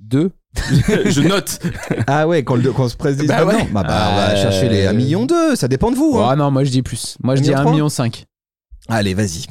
Deux. 0.00 0.30
Je 1.06 1.20
note. 1.20 1.58
Ah 2.06 2.26
ouais, 2.26 2.42
quand, 2.42 2.54
le- 2.56 2.72
quand 2.72 2.84
on 2.84 2.88
se 2.88 2.96
presse 2.96 3.18
Bah 3.18 3.44
ouais. 3.44 3.68
Bah, 3.72 3.82
bah, 3.86 4.08
on 4.12 4.16
va 4.16 4.30
Euh, 4.30 4.36
chercher 4.36 4.68
les 4.68 4.86
1 4.86 4.92
million 4.94 5.26
2, 5.26 5.54
ça 5.56 5.68
dépend 5.68 5.90
de 5.90 5.96
vous. 5.96 6.16
hein. 6.18 6.28
Ah 6.30 6.36
non, 6.36 6.50
moi 6.50 6.64
je 6.64 6.70
dis 6.70 6.82
plus. 6.82 7.16
Moi 7.22 7.34
je 7.34 7.40
Un 7.40 7.42
dis 7.42 7.48
million 7.50 7.58
1 7.58 7.62
trois 7.62 7.72
million 7.72 7.88
5. 7.90 8.24
Allez, 8.88 9.12
vas-y. 9.14 9.44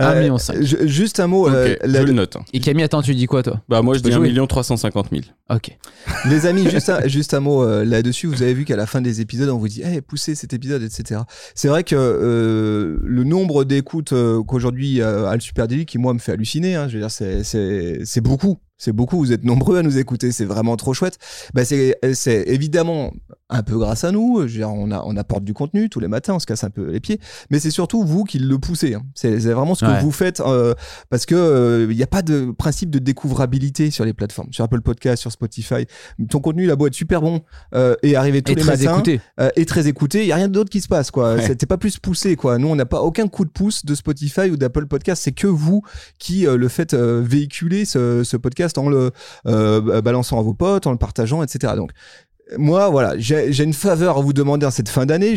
Euh, 0.00 0.20
million 0.20 0.36
Juste 0.82 1.18
un 1.20 1.26
mot. 1.26 1.48
euh, 1.48 1.72
Ok, 1.72 1.78
la- 1.84 2.00
je 2.02 2.06
le 2.06 2.12
note. 2.12 2.36
Et 2.52 2.60
Camille, 2.60 2.84
attends, 2.84 3.00
tu 3.02 3.14
dis 3.14 3.26
quoi 3.26 3.42
toi? 3.42 3.60
Bah 3.68 3.80
moi 3.82 3.94
je 3.96 4.00
dis 4.00 4.10
1 4.12 4.16
jouer. 4.16 4.28
million 4.28 4.46
350 4.46 5.08
000. 5.10 5.22
Ok. 5.50 5.76
Les 6.28 6.46
amis, 6.46 6.68
juste 6.68 6.88
un, 6.90 7.06
juste 7.08 7.32
un 7.34 7.40
mot 7.40 7.62
euh, 7.64 7.84
là-dessus. 7.84 8.26
Vous 8.26 8.42
avez 8.42 8.54
vu 8.54 8.64
qu'à 8.64 8.76
la 8.76 8.86
fin 8.86 9.00
des 9.00 9.20
épisodes, 9.20 9.48
on 9.48 9.58
vous 9.58 9.68
dit 9.68 9.82
hey, 9.82 10.00
poussez 10.02 10.34
cet 10.34 10.52
épisode, 10.52 10.82
etc. 10.82 11.22
C'est 11.54 11.68
vrai 11.68 11.82
que 11.82 11.96
euh, 11.96 12.98
le 13.02 13.24
nombre 13.24 13.64
d'écoutes 13.64 14.12
euh, 14.12 14.42
qu'aujourd'hui 14.42 15.00
euh, 15.00 15.26
a 15.28 15.34
le 15.34 15.40
Super 15.40 15.66
Daily, 15.66 15.86
qui 15.86 15.98
moi 15.98 16.12
me 16.14 16.18
fait 16.18 16.32
halluciner, 16.32 16.74
hein, 16.76 16.86
je 16.88 16.94
veux 16.94 17.00
dire, 17.00 17.10
c'est- 17.10 17.42
c'est 17.42 18.00
c'est 18.04 18.20
beaucoup. 18.20 18.58
C'est 18.76 18.92
beaucoup, 18.92 19.18
vous 19.18 19.32
êtes 19.32 19.44
nombreux 19.44 19.78
à 19.78 19.82
nous 19.82 19.98
écouter, 19.98 20.32
c'est 20.32 20.44
vraiment 20.44 20.76
trop 20.76 20.94
chouette. 20.94 21.18
Bah, 21.54 21.64
c'est 21.64 21.96
c'est 22.14 22.42
évidemment 22.48 23.12
un 23.48 23.62
peu 23.62 23.78
grâce 23.78 24.02
à 24.04 24.10
nous, 24.10 24.44
dire, 24.46 24.68
on, 24.70 24.90
a, 24.90 25.02
on 25.06 25.16
apporte 25.16 25.44
du 25.44 25.54
contenu 25.54 25.88
tous 25.88 26.00
les 26.00 26.08
matins, 26.08 26.34
on 26.34 26.38
se 26.40 26.46
casse 26.46 26.64
un 26.64 26.70
peu 26.70 26.90
les 26.90 26.98
pieds, 26.98 27.20
mais 27.50 27.60
c'est 27.60 27.70
surtout 27.70 28.02
vous 28.04 28.24
qui 28.24 28.38
le 28.40 28.58
poussez. 28.58 28.94
hein. 28.94 29.02
C'est 29.14 29.38
c'est 29.38 29.52
vraiment 29.52 29.74
ce 29.76 29.84
que 29.84 30.00
vous 30.02 30.10
faites, 30.10 30.40
euh, 30.40 30.74
parce 31.08 31.24
que 31.24 31.34
euh, 31.36 31.86
il 31.90 31.96
n'y 31.96 32.02
a 32.02 32.06
pas 32.08 32.22
de 32.22 32.50
principe 32.56 32.90
de 32.90 32.98
découvrabilité 32.98 33.90
sur 33.90 34.04
les 34.04 34.12
plateformes, 34.12 34.52
sur 34.52 34.64
Apple 34.64 34.80
Podcast, 34.80 35.20
sur 35.20 35.30
Spotify. 35.30 35.86
Ton 36.28 36.40
contenu, 36.40 36.64
il 36.64 36.70
a 36.70 36.76
beau 36.76 36.86
être 36.88 36.94
super 36.94 37.20
bon 37.22 37.42
euh, 37.74 37.94
et 38.02 38.16
arriver 38.16 38.42
tous 38.42 38.52
Et 38.52 38.54
les 38.56 38.62
très 38.62 38.72
matins 38.76 38.94
écouté. 38.94 39.20
euh, 39.40 39.50
et 39.56 39.66
très 39.66 39.86
écouté, 39.86 40.22
il 40.22 40.26
y 40.26 40.32
a 40.32 40.36
rien 40.36 40.48
d'autre 40.48 40.70
qui 40.70 40.80
se 40.80 40.88
passe 40.88 41.10
quoi. 41.12 41.36
Ouais. 41.36 41.46
C'était 41.46 41.66
pas 41.66 41.78
plus 41.78 41.98
poussé 41.98 42.34
quoi. 42.36 42.58
Nous 42.58 42.68
on 42.68 42.76
n'a 42.76 42.86
pas 42.86 43.02
aucun 43.02 43.28
coup 43.28 43.44
de 43.44 43.50
pouce 43.50 43.84
de 43.84 43.94
Spotify 43.94 44.50
ou 44.50 44.56
d'Apple 44.56 44.86
Podcast, 44.86 45.22
c'est 45.22 45.32
que 45.32 45.46
vous 45.46 45.82
qui 46.18 46.46
euh, 46.46 46.56
le 46.56 46.68
faites 46.68 46.94
euh, 46.94 47.22
véhiculer 47.24 47.84
ce, 47.84 48.24
ce 48.24 48.36
podcast 48.36 48.63
en 48.78 48.88
le 48.88 49.10
euh, 49.46 50.00
balançant 50.00 50.38
à 50.38 50.42
vos 50.42 50.54
potes, 50.54 50.86
en 50.86 50.92
le 50.92 50.98
partageant, 50.98 51.42
etc. 51.42 51.74
Donc 51.76 51.90
moi, 52.58 52.90
voilà, 52.90 53.14
j'ai 53.16 53.64
une 53.64 53.72
faveur 53.72 54.18
à 54.18 54.20
vous 54.20 54.34
demander 54.34 54.66
en 54.66 54.70
cette 54.70 54.90
fin 54.90 55.06
d'année. 55.06 55.34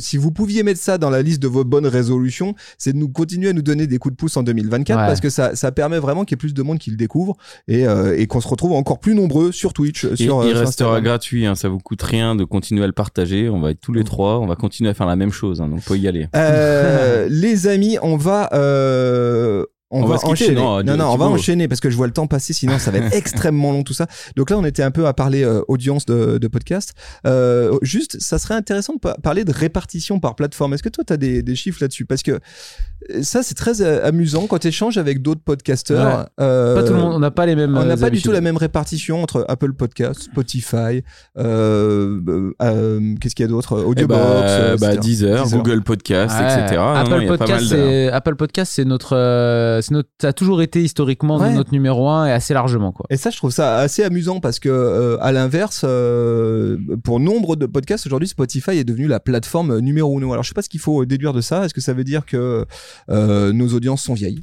Si 0.00 0.16
vous 0.16 0.32
pouviez 0.32 0.64
mettre 0.64 0.80
ça 0.80 0.98
dans 0.98 1.08
la 1.08 1.22
liste 1.22 1.40
de 1.40 1.46
vos 1.46 1.62
bonnes 1.62 1.86
résolutions, 1.86 2.56
c'est 2.78 2.92
de 2.92 2.98
nous 2.98 3.08
continuer 3.08 3.50
à 3.50 3.52
nous 3.52 3.62
donner 3.62 3.86
des 3.86 3.98
coups 3.98 4.14
de 4.14 4.16
pouce 4.16 4.36
en 4.36 4.42
2024 4.42 4.98
Ouais. 4.98 5.06
parce 5.06 5.20
que 5.20 5.30
ça, 5.30 5.54
ça 5.54 5.70
permet 5.70 6.00
vraiment 6.00 6.24
qu'il 6.24 6.34
y 6.34 6.36
ait 6.36 6.42
plus 6.44 6.54
de 6.54 6.62
monde 6.64 6.78
qui 6.80 6.90
le 6.90 6.96
découvre 6.96 7.36
et, 7.68 7.86
euh, 7.86 8.18
et 8.18 8.26
qu'on 8.26 8.40
se 8.40 8.48
retrouve 8.48 8.72
encore 8.72 8.98
plus 8.98 9.14
nombreux 9.14 9.52
sur 9.52 9.72
Twitch, 9.72 10.04
Et 10.04 10.16
sur, 10.16 10.40
euh, 10.40 10.46
il 10.48 10.50
sur 10.50 10.58
restera 10.58 11.00
gratuit, 11.00 11.46
hein, 11.46 11.54
ça 11.54 11.68
vous 11.68 11.78
coûte 11.78 12.02
rien 12.02 12.34
de 12.34 12.42
continuer 12.42 12.82
à 12.82 12.88
le 12.88 12.92
partager. 12.92 13.48
On 13.48 13.60
va 13.60 13.70
être 13.70 13.80
tous 13.80 13.92
les 13.92 14.02
trois, 14.02 14.40
on 14.40 14.46
va 14.46 14.56
continuer 14.56 14.90
à 14.90 14.94
faire 14.94 15.06
la 15.06 15.16
même 15.16 15.32
chose, 15.32 15.60
hein, 15.60 15.68
donc 15.68 15.78
faut 15.82 15.94
y 15.94 16.08
aller. 16.08 16.26
Euh, 16.34 17.28
les 17.30 17.68
amis, 17.68 17.98
on 18.02 18.16
va. 18.16 18.50
euh, 18.52 19.64
on, 19.90 20.02
On 20.02 20.06
va, 20.06 20.14
va 20.14 20.18
se 20.18 20.26
quitter, 20.26 20.44
enchaîner. 20.44 20.60
non, 20.60 20.82
non, 20.82 20.96
non, 20.98 21.12
on 21.12 21.16
va 21.16 21.26
enchaîner 21.26 21.66
parce 21.68 21.80
que 21.80 21.88
je 21.88 21.96
vois 21.96 22.06
le 22.06 22.12
temps 22.12 22.26
passer, 22.26 22.52
sinon 22.52 22.78
ça 22.78 22.90
va 22.90 22.98
être 22.98 23.14
extrêmement 23.16 23.72
long 23.72 23.82
tout 23.84 23.94
ça. 23.94 24.06
Donc 24.36 24.50
là, 24.50 24.58
on 24.58 24.64
était 24.64 24.82
un 24.82 24.90
peu 24.90 25.06
à 25.06 25.14
parler 25.14 25.42
euh, 25.44 25.62
audience 25.68 26.04
de, 26.04 26.38
de 26.38 26.48
podcast. 26.48 26.92
Euh, 27.26 27.78
juste, 27.82 28.20
ça 28.20 28.38
serait 28.38 28.54
intéressant 28.54 28.94
de 28.94 28.98
pa- 29.00 29.16
parler 29.22 29.44
de 29.44 29.52
répartition 29.52 30.20
par 30.20 30.34
plateforme. 30.34 30.74
Est-ce 30.74 30.82
que 30.82 30.88
toi, 30.90 31.04
tu 31.06 31.12
as 31.12 31.16
des, 31.16 31.42
des 31.42 31.54
chiffres 31.56 31.78
là-dessus? 31.80 32.04
Parce 32.04 32.22
que 32.22 32.32
euh, 32.32 33.22
ça, 33.22 33.42
c'est 33.42 33.54
très 33.54 33.80
euh, 33.80 34.06
amusant 34.06 34.46
quand 34.46 34.58
tu 34.58 34.68
échanges 34.68 34.98
avec 34.98 35.22
d'autres 35.22 35.40
podcasteurs. 35.42 36.18
Ouais. 36.18 36.24
Euh, 36.44 36.74
Pas 36.74 36.82
tout 36.82 36.92
le 36.92 36.98
monde, 36.98 37.14
on 37.14 37.18
n'a 37.20 37.30
pas 37.30 37.46
les 37.46 37.56
mêmes. 37.56 37.76
on 37.76 37.84
n'a 37.84 37.96
pas 37.96 38.10
du 38.10 38.20
tout 38.20 38.32
la 38.32 38.40
même 38.42 38.56
répartition 38.58 39.22
entre 39.22 39.44
Apple 39.48 39.72
Podcast, 39.72 40.22
Spotify, 40.22 41.02
euh, 41.38 42.20
euh, 42.28 42.52
euh, 42.62 43.14
qu'est-ce 43.20 43.34
qu'il 43.34 43.44
y 43.44 43.48
a 43.48 43.50
d'autre? 43.50 43.80
Eh 43.82 43.84
Audiobox, 43.86 44.20
bah, 44.20 44.76
bah. 44.78 44.96
Deezer, 44.96 45.44
Deezer. 45.44 45.58
Google 45.58 45.82
Podcast, 45.82 46.36
Ouais. 46.38 46.64
etc. 46.64 46.76
Non, 46.76 46.84
non, 46.92 46.94
Apple, 47.16 47.26
Podcast, 47.26 47.74
Apple 48.12 48.36
Podcast, 48.36 48.72
c'est 48.74 48.84
notre, 48.84 49.77
euh, 49.78 49.80
c'est 49.80 49.92
notre, 49.92 50.08
ça 50.20 50.28
a 50.28 50.32
toujours 50.32 50.62
été 50.62 50.82
historiquement 50.82 51.38
Ouais. 51.38 51.52
notre 51.54 51.72
numéro 51.72 52.08
un 52.08 52.26
et 52.26 52.32
assez 52.32 52.54
largement 52.54 52.92
quoi. 52.92 53.06
Et 53.10 53.16
ça, 53.16 53.30
je 53.30 53.36
trouve 53.36 53.50
ça 53.50 53.76
assez 53.78 54.02
amusant 54.04 54.40
parce 54.40 54.58
que, 54.58 54.68
euh, 54.68 55.16
à 55.20 55.32
l'inverse, 55.32 55.82
euh, 55.84 56.76
pour 57.04 57.20
nombre 57.20 57.56
de 57.56 57.66
podcasts 57.66 58.06
aujourd'hui, 58.06 58.28
Spotify 58.28 58.72
est 58.72 58.84
devenu 58.84 59.06
la 59.06 59.20
plateforme 59.20 59.78
numéro 59.80 60.16
uno. 60.18 60.32
Alors, 60.32 60.42
je 60.42 60.48
sais 60.48 60.54
pas 60.54 60.62
ce 60.62 60.68
qu'il 60.68 60.80
faut 60.80 61.04
déduire 61.04 61.32
de 61.32 61.40
ça. 61.40 61.64
Est-ce 61.64 61.74
que 61.74 61.80
ça 61.80 61.92
veut 61.92 62.04
dire 62.04 62.26
que 62.26 62.66
euh, 63.10 63.52
nos 63.52 63.68
audiences 63.74 64.02
sont 64.02 64.14
vieilles? 64.14 64.42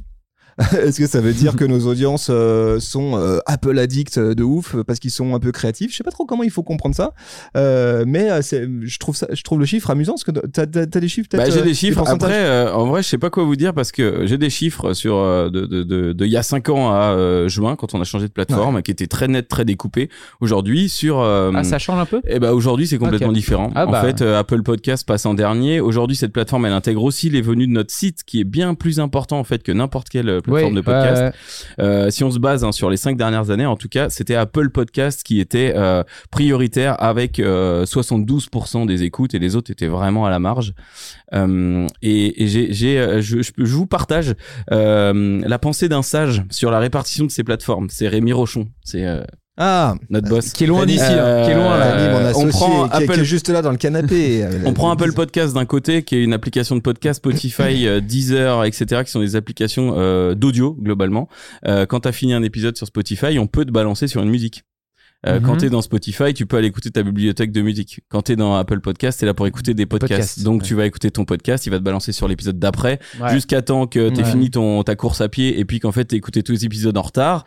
Est-ce 0.82 0.98
que 0.98 1.06
ça 1.06 1.20
veut 1.20 1.32
dire 1.32 1.54
que 1.56 1.64
nos 1.74 1.86
audiences 1.86 2.28
euh, 2.30 2.80
sont 2.80 3.16
euh, 3.18 3.38
Apple 3.46 3.78
addicts 3.78 4.18
de 4.18 4.42
ouf 4.42 4.74
parce 4.86 4.98
qu'ils 4.98 5.10
sont 5.10 5.34
un 5.34 5.38
peu 5.38 5.52
créatifs? 5.52 5.92
Je 5.92 5.96
sais 5.96 6.04
pas 6.04 6.10
trop 6.10 6.24
comment 6.24 6.42
il 6.42 6.50
faut 6.50 6.62
comprendre 6.62 6.94
ça, 6.94 7.12
Euh, 7.56 8.04
mais 8.06 8.30
euh, 8.30 8.40
c'est- 8.42 8.66
je 8.82 8.98
trouve 8.98 9.14
ça, 9.16 9.26
je 9.32 9.42
trouve 9.42 9.58
le 9.60 9.66
chiffre 9.66 9.90
amusant 9.90 10.14
parce 10.14 10.24
que 10.24 10.30
t'as 10.30 10.62
as, 10.62 10.86
des 10.86 11.08
chiffres 11.08 11.28
Bah, 11.32 11.48
j'ai 11.50 11.60
euh, 11.60 11.62
des 11.62 11.74
chiffres. 11.74 12.02
Après, 12.06 12.32
euh, 12.44 12.72
en 12.72 12.86
vrai, 12.86 13.02
je 13.02 13.08
sais 13.08 13.18
pas 13.18 13.30
quoi 13.30 13.44
vous 13.44 13.56
dire 13.56 13.74
parce 13.74 13.92
que 13.92 14.26
j'ai 14.26 14.38
des 14.38 14.50
chiffres 14.50 14.94
sur 14.94 15.16
euh, 15.16 15.50
de, 15.50 15.66
de, 15.66 15.82
de, 15.82 16.12
de 16.12 16.24
il 16.26 16.32
y 16.32 16.36
a 16.36 16.42
5 16.42 16.68
ans 16.70 16.90
à 16.90 17.12
euh, 17.14 17.48
juin 17.48 17.76
quand 17.76 17.94
on 17.94 18.00
a 18.00 18.04
changé 18.04 18.26
de 18.26 18.32
plateforme, 18.32 18.82
qui 18.82 18.90
étaient 18.90 19.06
très 19.06 19.28
net, 19.28 19.48
très 19.48 19.64
découpés. 19.64 20.08
Aujourd'hui, 20.40 20.88
sur 20.88 21.20
euh, 21.20 21.52
Ah, 21.54 21.64
ça 21.64 21.78
change 21.78 21.98
un 22.00 22.06
peu? 22.06 22.20
Eh 22.26 22.38
ben 22.38 22.52
aujourd'hui 22.52 22.86
c'est 22.86 22.98
complètement 22.98 23.32
différent. 23.32 23.70
Ah 23.74 23.86
en 23.86 23.90
bah. 23.90 24.00
fait, 24.02 24.22
euh, 24.22 24.38
Apple 24.38 24.62
Podcast 24.62 25.06
passe 25.06 25.26
en 25.26 25.34
dernier. 25.34 25.80
Aujourd'hui, 25.80 26.16
cette 26.16 26.32
plateforme 26.32 26.66
elle 26.66 26.72
intègre 26.72 27.02
aussi 27.04 27.28
les 27.30 27.42
venus 27.42 27.68
de 27.68 27.72
notre 27.72 27.92
site, 27.92 28.24
qui 28.24 28.40
est 28.40 28.44
bien 28.44 28.74
plus 28.74 29.00
important 29.00 29.38
en 29.38 29.44
fait 29.44 29.62
que 29.62 29.72
n'importe 29.72 30.08
quelle 30.08 30.40
euh, 30.48 30.70
de 30.70 30.80
podcast. 30.80 31.36
Euh, 31.78 32.10
si 32.10 32.24
on 32.24 32.30
se 32.30 32.38
base 32.38 32.64
hein, 32.64 32.72
sur 32.72 32.90
les 32.90 32.96
cinq 32.96 33.16
dernières 33.16 33.50
années, 33.50 33.66
en 33.66 33.76
tout 33.76 33.88
cas, 33.88 34.08
c'était 34.08 34.34
Apple 34.34 34.70
Podcast 34.70 35.22
qui 35.22 35.40
était 35.40 35.72
euh, 35.76 36.02
prioritaire 36.30 37.02
avec 37.02 37.38
euh, 37.40 37.84
72% 37.84 38.86
des 38.86 39.02
écoutes 39.02 39.34
et 39.34 39.38
les 39.38 39.56
autres 39.56 39.70
étaient 39.70 39.86
vraiment 39.86 40.26
à 40.26 40.30
la 40.30 40.38
marge. 40.38 40.72
Euh, 41.34 41.86
et 42.02 42.42
et 42.42 42.46
j'ai, 42.48 42.72
j'ai, 42.72 42.98
euh, 42.98 43.20
je, 43.20 43.42
je, 43.42 43.52
je 43.56 43.74
vous 43.74 43.86
partage 43.86 44.34
euh, 44.72 45.40
la 45.44 45.58
pensée 45.58 45.88
d'un 45.88 46.02
sage 46.02 46.42
sur 46.50 46.70
la 46.70 46.78
répartition 46.78 47.24
de 47.26 47.30
ces 47.30 47.44
plateformes. 47.44 47.88
C'est 47.90 48.08
Rémi 48.08 48.32
Rochon, 48.32 48.68
c'est 48.84 49.04
euh, 49.06 49.22
Ah, 49.58 49.94
notre 50.10 50.28
boss. 50.28 50.52
Qui 50.52 50.64
est 50.64 50.66
loin 50.66 50.84
d'ici, 50.84 51.02
hein, 51.02 51.42
qui 51.44 51.50
est 51.50 51.54
loin 51.54 51.78
là. 51.78 51.86
Euh, 51.96 52.32
on 52.36 52.48
prend 52.48 52.88
qui, 52.88 52.96
est- 52.96 52.98
qui 53.06 53.10
Apple- 53.10 53.20
est 53.20 53.24
juste 53.24 53.48
là 53.48 53.62
dans 53.62 53.70
le 53.70 53.78
canapé. 53.78 54.44
On 54.66 54.74
prend 54.74 54.90
Apple 54.90 55.12
Podcast 55.12 55.54
d'un 55.54 55.64
côté, 55.64 56.02
qui 56.02 56.16
est 56.16 56.22
une 56.24 56.34
application 56.34 56.76
de 56.76 56.80
podcast, 56.82 57.18
Spotify, 57.18 57.62
euh, 57.86 58.00
Deezer, 58.00 58.64
etc., 58.64 59.02
qui 59.04 59.10
sont 59.10 59.20
des 59.20 59.34
applications 59.34 59.94
euh, 59.96 60.34
d'audio 60.34 60.76
globalement. 60.80 61.28
Euh, 61.66 61.86
quand 61.86 62.00
t'as 62.00 62.12
fini 62.12 62.34
un 62.34 62.42
épisode 62.42 62.76
sur 62.76 62.86
Spotify, 62.86 63.38
on 63.38 63.46
peut 63.46 63.64
te 63.64 63.70
balancer 63.70 64.08
sur 64.08 64.22
une 64.22 64.28
musique. 64.30 64.64
Euh, 65.26 65.40
Quand 65.40 65.52
Mhm. 65.54 65.58
t'es 65.58 65.70
dans 65.70 65.82
Spotify, 65.82 66.32
tu 66.34 66.46
peux 66.46 66.56
aller 66.56 66.68
écouter 66.68 66.90
ta 66.90 67.02
bibliothèque 67.02 67.50
de 67.52 67.60
musique. 67.62 68.00
Quand 68.08 68.22
t'es 68.22 68.36
dans 68.36 68.54
Apple 68.56 68.80
Podcast, 68.80 69.18
t'es 69.20 69.26
là 69.26 69.34
pour 69.34 69.46
écouter 69.46 69.74
des 69.74 69.84
podcasts. 69.86 70.42
Donc 70.42 70.62
ouais. 70.62 70.66
tu 70.68 70.74
vas 70.74 70.86
écouter 70.86 71.10
ton 71.10 71.24
podcast, 71.24 71.66
il 71.66 71.70
va 71.70 71.78
te 71.78 71.82
balancer 71.82 72.12
sur 72.12 72.28
l'épisode 72.28 72.58
d'après, 72.58 72.98
Ouais. 73.20 73.30
jusqu'à 73.32 73.60
temps 73.62 73.86
que 73.86 74.08
t'aies 74.10 74.22
Ouais. 74.22 74.30
fini 74.30 74.50
ton 74.50 74.82
ta 74.82 74.94
course 74.94 75.20
à 75.20 75.28
pied 75.28 75.58
et 75.58 75.64
puis 75.64 75.80
qu'en 75.80 75.92
fait 75.92 76.04
t'aies 76.04 76.16
écouté 76.16 76.42
tous 76.42 76.52
les 76.52 76.64
épisodes 76.64 76.96
en 76.96 77.02
retard. 77.02 77.44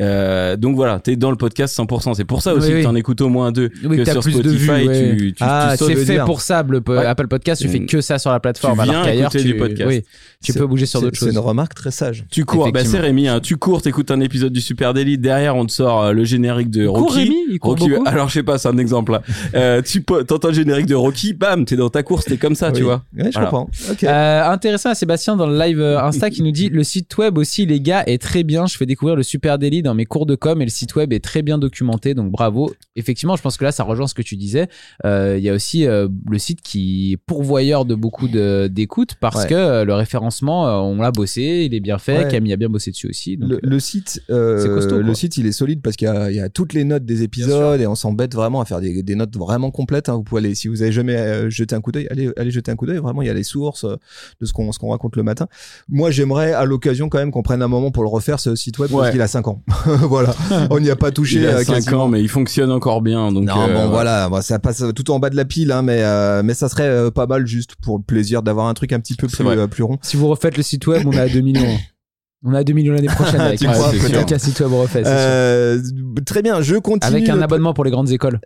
Euh, 0.00 0.56
donc 0.56 0.76
voilà, 0.76 0.98
t'es 1.00 1.16
dans 1.16 1.30
le 1.30 1.36
podcast 1.36 1.74
100%. 1.74 2.14
C'est 2.14 2.24
pour 2.24 2.42
ça 2.42 2.54
aussi 2.54 2.66
Oui, 2.68 2.72
que 2.72 2.76
oui. 2.78 2.82
t'en 2.84 2.94
écoutes 2.94 3.20
au 3.20 3.28
moins 3.28 3.52
deux. 3.52 3.70
Oui, 3.84 3.96
que 3.96 4.02
que 4.02 4.06
t'as 4.06 4.12
sur 4.12 4.22
plus 4.22 4.32
de 4.34 4.42
Spotify, 4.42 4.64
vues, 4.66 4.88
ouais. 4.88 5.16
tu, 5.18 5.32
tu, 5.34 5.44
Ah, 5.44 5.74
tu 5.78 5.84
c'est 5.84 5.96
fait 5.96 6.12
dire. 6.14 6.24
pour 6.24 6.40
ça, 6.40 6.64
le 6.68 6.80
Ouais. 6.86 7.06
Apple 7.06 7.28
Podcast, 7.28 7.62
tu 7.62 7.68
fais 7.68 7.80
Mm. 7.80 7.86
que 7.86 8.00
ça 8.00 8.18
sur 8.18 8.30
la 8.30 8.40
plateforme. 8.40 8.74
Tu 8.76 8.80
alors 8.82 8.94
viens 8.94 9.04
qu'ailleurs, 9.04 9.30
écouter 9.34 9.44
tu, 9.44 9.52
du 9.52 9.58
podcast. 9.58 9.88
oui, 9.88 10.02
tu 10.44 10.52
C'est- 10.52 10.58
peux 10.58 10.66
bouger 10.66 10.86
sur 10.86 11.00
C'est- 11.00 11.06
d'autres 11.06 11.18
C'est 11.18 11.26
choses. 11.26 11.34
une 11.34 11.38
remarque 11.40 11.74
très 11.74 11.90
sage. 11.90 12.24
Tu 12.30 12.44
cours, 12.44 12.70
bah 12.72 12.84
c'est. 12.84 12.98
Rémi, 13.00 13.28
hein. 13.28 13.40
tu 13.40 13.56
cours, 13.56 13.82
t'écoutes 13.82 14.10
un 14.10 14.20
épisode 14.20 14.52
du 14.52 14.60
Super 14.60 14.92
Daily, 14.94 15.16
derrière 15.18 15.56
on 15.56 15.64
te 15.66 15.72
sort 15.72 16.02
euh, 16.02 16.12
le 16.12 16.24
générique 16.24 16.70
de 16.70 16.86
Rocky. 17.28 17.44
Il 17.50 17.58
court 17.58 17.76
alors 18.06 18.28
je 18.28 18.34
sais 18.34 18.42
pas, 18.42 18.58
c'est 18.58 18.68
un 18.68 18.78
exemple 18.78 19.12
là. 19.12 19.22
Euh, 19.54 19.82
tu 19.82 20.02
t'entends 20.04 20.48
le 20.48 20.54
générique 20.54 20.86
de 20.86 20.94
Rocky, 20.94 21.32
bam, 21.34 21.64
t'es 21.64 21.76
dans 21.76 21.90
ta 21.90 22.02
course, 22.02 22.24
t'es 22.24 22.36
comme 22.36 22.54
ça, 22.54 22.72
tu 22.72 22.82
vois. 22.82 23.02
Ouais, 23.16 23.24
je 23.26 23.30
Voilà. 23.32 23.48
comprends. 23.50 23.70
Euh, 24.04 24.44
intéressant 24.50 24.90
à 24.90 24.94
Sébastien 24.94 25.36
dans 25.36 25.46
le 25.46 25.58
live 25.58 25.80
euh, 25.80 26.00
Insta 26.02 26.30
qui 26.30 26.42
nous 26.42 26.50
dit 26.52 26.68
le 26.68 26.84
site 26.84 27.16
web 27.18 27.38
aussi 27.38 27.66
les 27.66 27.80
gars 27.80 28.02
est 28.06 28.20
très 28.20 28.42
bien 28.42 28.66
je 28.66 28.76
fais 28.76 28.86
découvrir 28.86 29.16
le 29.16 29.22
Super 29.22 29.58
Daily 29.58 29.82
dans 29.82 29.94
mes 29.94 30.04
cours 30.06 30.26
de 30.26 30.34
com 30.34 30.60
et 30.60 30.64
le 30.64 30.70
site 30.70 30.94
web 30.96 31.12
est 31.12 31.22
très 31.24 31.42
bien 31.42 31.58
documenté 31.58 32.14
donc 32.14 32.30
bravo 32.30 32.72
effectivement 32.96 33.36
je 33.36 33.42
pense 33.42 33.56
que 33.56 33.64
là 33.64 33.72
ça 33.72 33.84
rejoint 33.84 34.06
ce 34.06 34.14
que 34.14 34.22
tu 34.22 34.36
disais 34.36 34.68
Euh, 35.04 35.36
il 35.38 35.44
y 35.44 35.48
a 35.48 35.54
aussi 35.54 35.86
euh, 35.86 36.08
le 36.30 36.38
site 36.38 36.60
qui 36.62 37.12
est 37.12 37.16
pourvoyeur 37.16 37.84
de 37.84 37.94
beaucoup 37.94 38.28
de- 38.28 38.68
d'écoutes 38.70 39.14
parce 39.20 39.42
Ouais. 39.44 39.48
que 39.48 39.54
euh, 39.54 39.84
le 39.84 39.94
référencement 39.94 40.66
euh, 40.68 40.72
on 40.80 40.96
l'a 41.00 41.10
bossé 41.12 41.66
il 41.66 41.74
est 41.74 41.80
bien 41.80 41.98
fait 41.98 42.24
Ouais. 42.24 42.28
Camille 42.30 42.52
a 42.52 42.56
bien 42.56 42.68
bossé 42.68 42.90
dessus 42.90 43.08
aussi 43.08 43.36
donc, 43.36 43.50
le, 43.50 43.56
euh, 43.56 43.60
le 43.62 43.80
site, 43.80 44.22
euh, 44.30 44.58
c'est 44.60 44.68
costaud, 44.68 45.00
le 45.00 45.14
site, 45.14 45.36
il 45.36 45.46
est 45.46 45.52
solide 45.52 45.80
parce 45.82 45.96
qu'il 45.96 46.08
y 46.08 46.40
a 46.40 46.48
toutes 46.48 46.72
les 46.74 46.84
notes 46.84 46.99
des 47.04 47.22
épisodes 47.22 47.80
et 47.80 47.86
on 47.86 47.94
s'embête 47.94 48.34
vraiment 48.34 48.60
à 48.60 48.64
faire 48.64 48.80
des, 48.80 49.02
des 49.02 49.14
notes 49.14 49.36
vraiment 49.36 49.70
complètes. 49.70 50.08
hein. 50.08 50.14
Vous 50.14 50.22
pouvez 50.22 50.40
aller, 50.40 50.54
si 50.54 50.68
vous 50.68 50.82
avez 50.82 50.92
jamais 50.92 51.16
euh, 51.16 51.50
jeté 51.50 51.74
un 51.74 51.80
coup 51.80 51.92
d'œil, 51.92 52.06
allez, 52.10 52.30
allez 52.36 52.50
jeter 52.50 52.70
un 52.70 52.76
coup 52.76 52.86
d'œil. 52.86 52.98
Vraiment, 52.98 53.22
il 53.22 53.26
y 53.26 53.30
a 53.30 53.34
les 53.34 53.42
sources 53.42 53.84
euh, 53.84 53.96
de 54.40 54.46
ce 54.46 54.52
qu'on, 54.52 54.72
ce 54.72 54.78
qu'on 54.78 54.90
raconte 54.90 55.16
le 55.16 55.22
matin. 55.22 55.46
Moi, 55.88 56.10
j'aimerais 56.10 56.52
à 56.52 56.64
l'occasion 56.64 57.08
quand 57.08 57.18
même 57.18 57.30
qu'on 57.30 57.42
prenne 57.42 57.62
un 57.62 57.68
moment 57.68 57.90
pour 57.90 58.02
le 58.02 58.08
refaire 58.08 58.40
ce 58.40 58.54
site 58.54 58.78
web 58.78 58.90
parce 58.90 59.10
qu'il 59.10 59.20
a 59.22 59.28
5 59.28 59.48
ans. 59.48 59.62
voilà, 59.86 60.34
on 60.70 60.80
n'y 60.80 60.90
a 60.90 60.96
pas 60.96 61.10
touché. 61.10 61.38
Il 61.40 61.46
a 61.46 61.56
euh, 61.56 61.64
5 61.64 61.74
quasiment. 61.74 62.04
ans, 62.04 62.08
mais 62.08 62.20
il 62.20 62.28
fonctionne 62.28 62.70
encore 62.70 63.02
bien. 63.02 63.32
Donc, 63.32 63.44
non, 63.44 63.62
euh, 63.62 63.74
bon, 63.74 63.82
ouais. 63.84 63.88
voilà, 63.88 64.28
bon, 64.28 64.40
ça 64.42 64.58
passe 64.58 64.82
tout 64.94 65.10
en 65.10 65.18
bas 65.18 65.30
de 65.30 65.36
la 65.36 65.44
pile, 65.44 65.72
hein, 65.72 65.82
mais 65.82 66.02
euh, 66.02 66.42
mais 66.42 66.54
ça 66.54 66.68
serait 66.68 66.84
euh, 66.88 67.10
pas 67.10 67.26
mal 67.26 67.46
juste 67.46 67.74
pour 67.82 67.98
le 67.98 68.02
plaisir 68.04 68.42
d'avoir 68.42 68.66
un 68.66 68.74
truc 68.74 68.92
un 68.92 69.00
petit 69.00 69.14
peu 69.14 69.26
plus 69.26 69.44
euh, 69.46 69.66
plus 69.66 69.82
rond. 69.82 69.98
si 70.02 70.16
vous 70.16 70.28
refaites 70.28 70.56
le 70.56 70.62
site 70.62 70.86
web 70.86 71.02
on 71.06 71.12
est 71.12 71.18
à 71.18 71.28
2 71.28 71.40
millions 71.40 71.76
on 72.42 72.54
à 72.54 72.64
2 72.64 72.72
millions 72.72 72.94
l'année 72.94 73.08
prochaine 73.08 73.40
avec, 73.40 73.58
Tu 73.60 73.66
un- 73.66 73.72
crois, 73.72 73.88
avec 73.88 74.00
peut-être 74.00 74.32
un 74.32 74.38
site 74.38 74.60
web 74.60 74.72
refait 74.72 75.04
c'est 75.04 75.10
sûr. 75.10 75.12
Euh, 75.14 75.78
très 76.24 76.40
bien, 76.42 76.62
je 76.62 76.76
continue. 76.76 77.16
avec 77.16 77.28
un 77.28 77.36
le- 77.36 77.42
abonnement 77.42 77.74
pour 77.74 77.84
les 77.84 77.90
grandes 77.90 78.10
écoles 78.10 78.40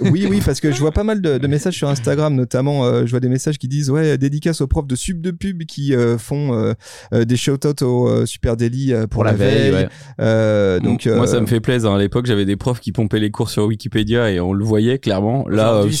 oui, 0.00 0.26
oui, 0.28 0.40
parce 0.44 0.60
que 0.60 0.72
je 0.72 0.78
vois 0.80 0.90
pas 0.92 1.04
mal 1.04 1.20
de, 1.20 1.38
de 1.38 1.46
messages 1.46 1.74
sur 1.74 1.88
Instagram, 1.88 2.34
notamment. 2.34 2.84
euh, 2.84 3.06
je 3.06 3.10
vois 3.10 3.20
des 3.20 3.28
messages 3.28 3.58
qui 3.58 3.68
disent 3.68 3.90
ouais, 3.90 4.18
dédicace 4.18 4.60
aux 4.60 4.66
profs 4.66 4.86
de 4.88 4.96
sub 4.96 5.20
de 5.20 5.30
pub 5.30 5.62
qui 5.64 5.94
euh, 5.94 6.18
font 6.18 6.54
euh, 6.54 6.72
euh, 7.14 7.24
des 7.24 7.36
shout-outs 7.36 7.82
au 7.82 8.08
euh, 8.08 8.26
Super 8.26 8.56
Daily 8.56 8.92
euh, 8.92 9.06
pour, 9.06 9.22
la, 9.24 9.32
veille. 9.32 9.72
ouais. 9.72 9.88
Euh, 10.20 10.80
donc 10.80 11.06
moi, 11.06 11.24
euh, 11.24 11.26
ça 11.26 11.40
me 11.40 11.46
fait 11.46 11.60
plaisir. 11.60 11.92
À 11.92 11.98
l'époque, 11.98 12.26
j'avais 12.26 12.44
des 12.46 12.56
profs 12.56 12.80
qui 12.80 12.90
pompaient 12.92 13.20
les 13.20 13.30
cours 13.30 13.50
sur 13.50 13.66
Wikipédia 13.66 14.30
et 14.30 14.40
on 14.40 14.52
le 14.52 14.64
voyait 14.64 14.98
clairement. 14.98 15.46
Là, 15.48 15.82
Aujourd'hui, 15.84 15.94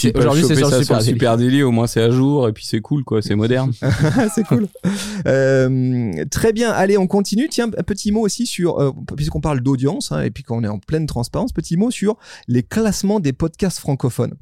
euh, 0.44 0.48
c'est- 0.48 0.54
sur 0.56 0.68
ça 0.68 0.78
le 0.78 0.84
Daily. 0.84 1.04
Super 1.04 1.36
Daily. 1.36 1.62
Au 1.62 1.70
moins, 1.70 1.86
c'est 1.86 2.02
à 2.02 2.10
jour 2.10 2.48
et 2.48 2.52
puis 2.52 2.64
c'est 2.66 2.80
cool, 2.80 3.04
quoi. 3.04 3.22
C'est 3.22 3.36
moderne. 3.36 3.70
c'est 4.34 4.44
cool. 4.44 4.66
Euh, 5.26 6.12
très 6.30 6.52
bien. 6.52 6.70
Allez, 6.70 6.98
on 6.98 7.06
continue. 7.06 7.35
Tiens, 7.50 7.70
un 7.76 7.82
petit 7.82 8.12
mot 8.12 8.20
aussi 8.20 8.46
sur, 8.46 8.80
euh, 8.80 8.92
puisqu'on 9.16 9.40
parle 9.40 9.60
d'audience 9.60 10.12
hein, 10.12 10.22
et 10.22 10.30
puis 10.30 10.42
qu'on 10.42 10.64
est 10.64 10.68
en 10.68 10.78
pleine 10.78 11.06
transparence, 11.06 11.52
petit 11.52 11.76
mot 11.76 11.90
sur 11.90 12.16
les 12.48 12.62
classements 12.62 13.20
des 13.20 13.32
podcasts 13.32 13.78
francophones. 13.78 14.34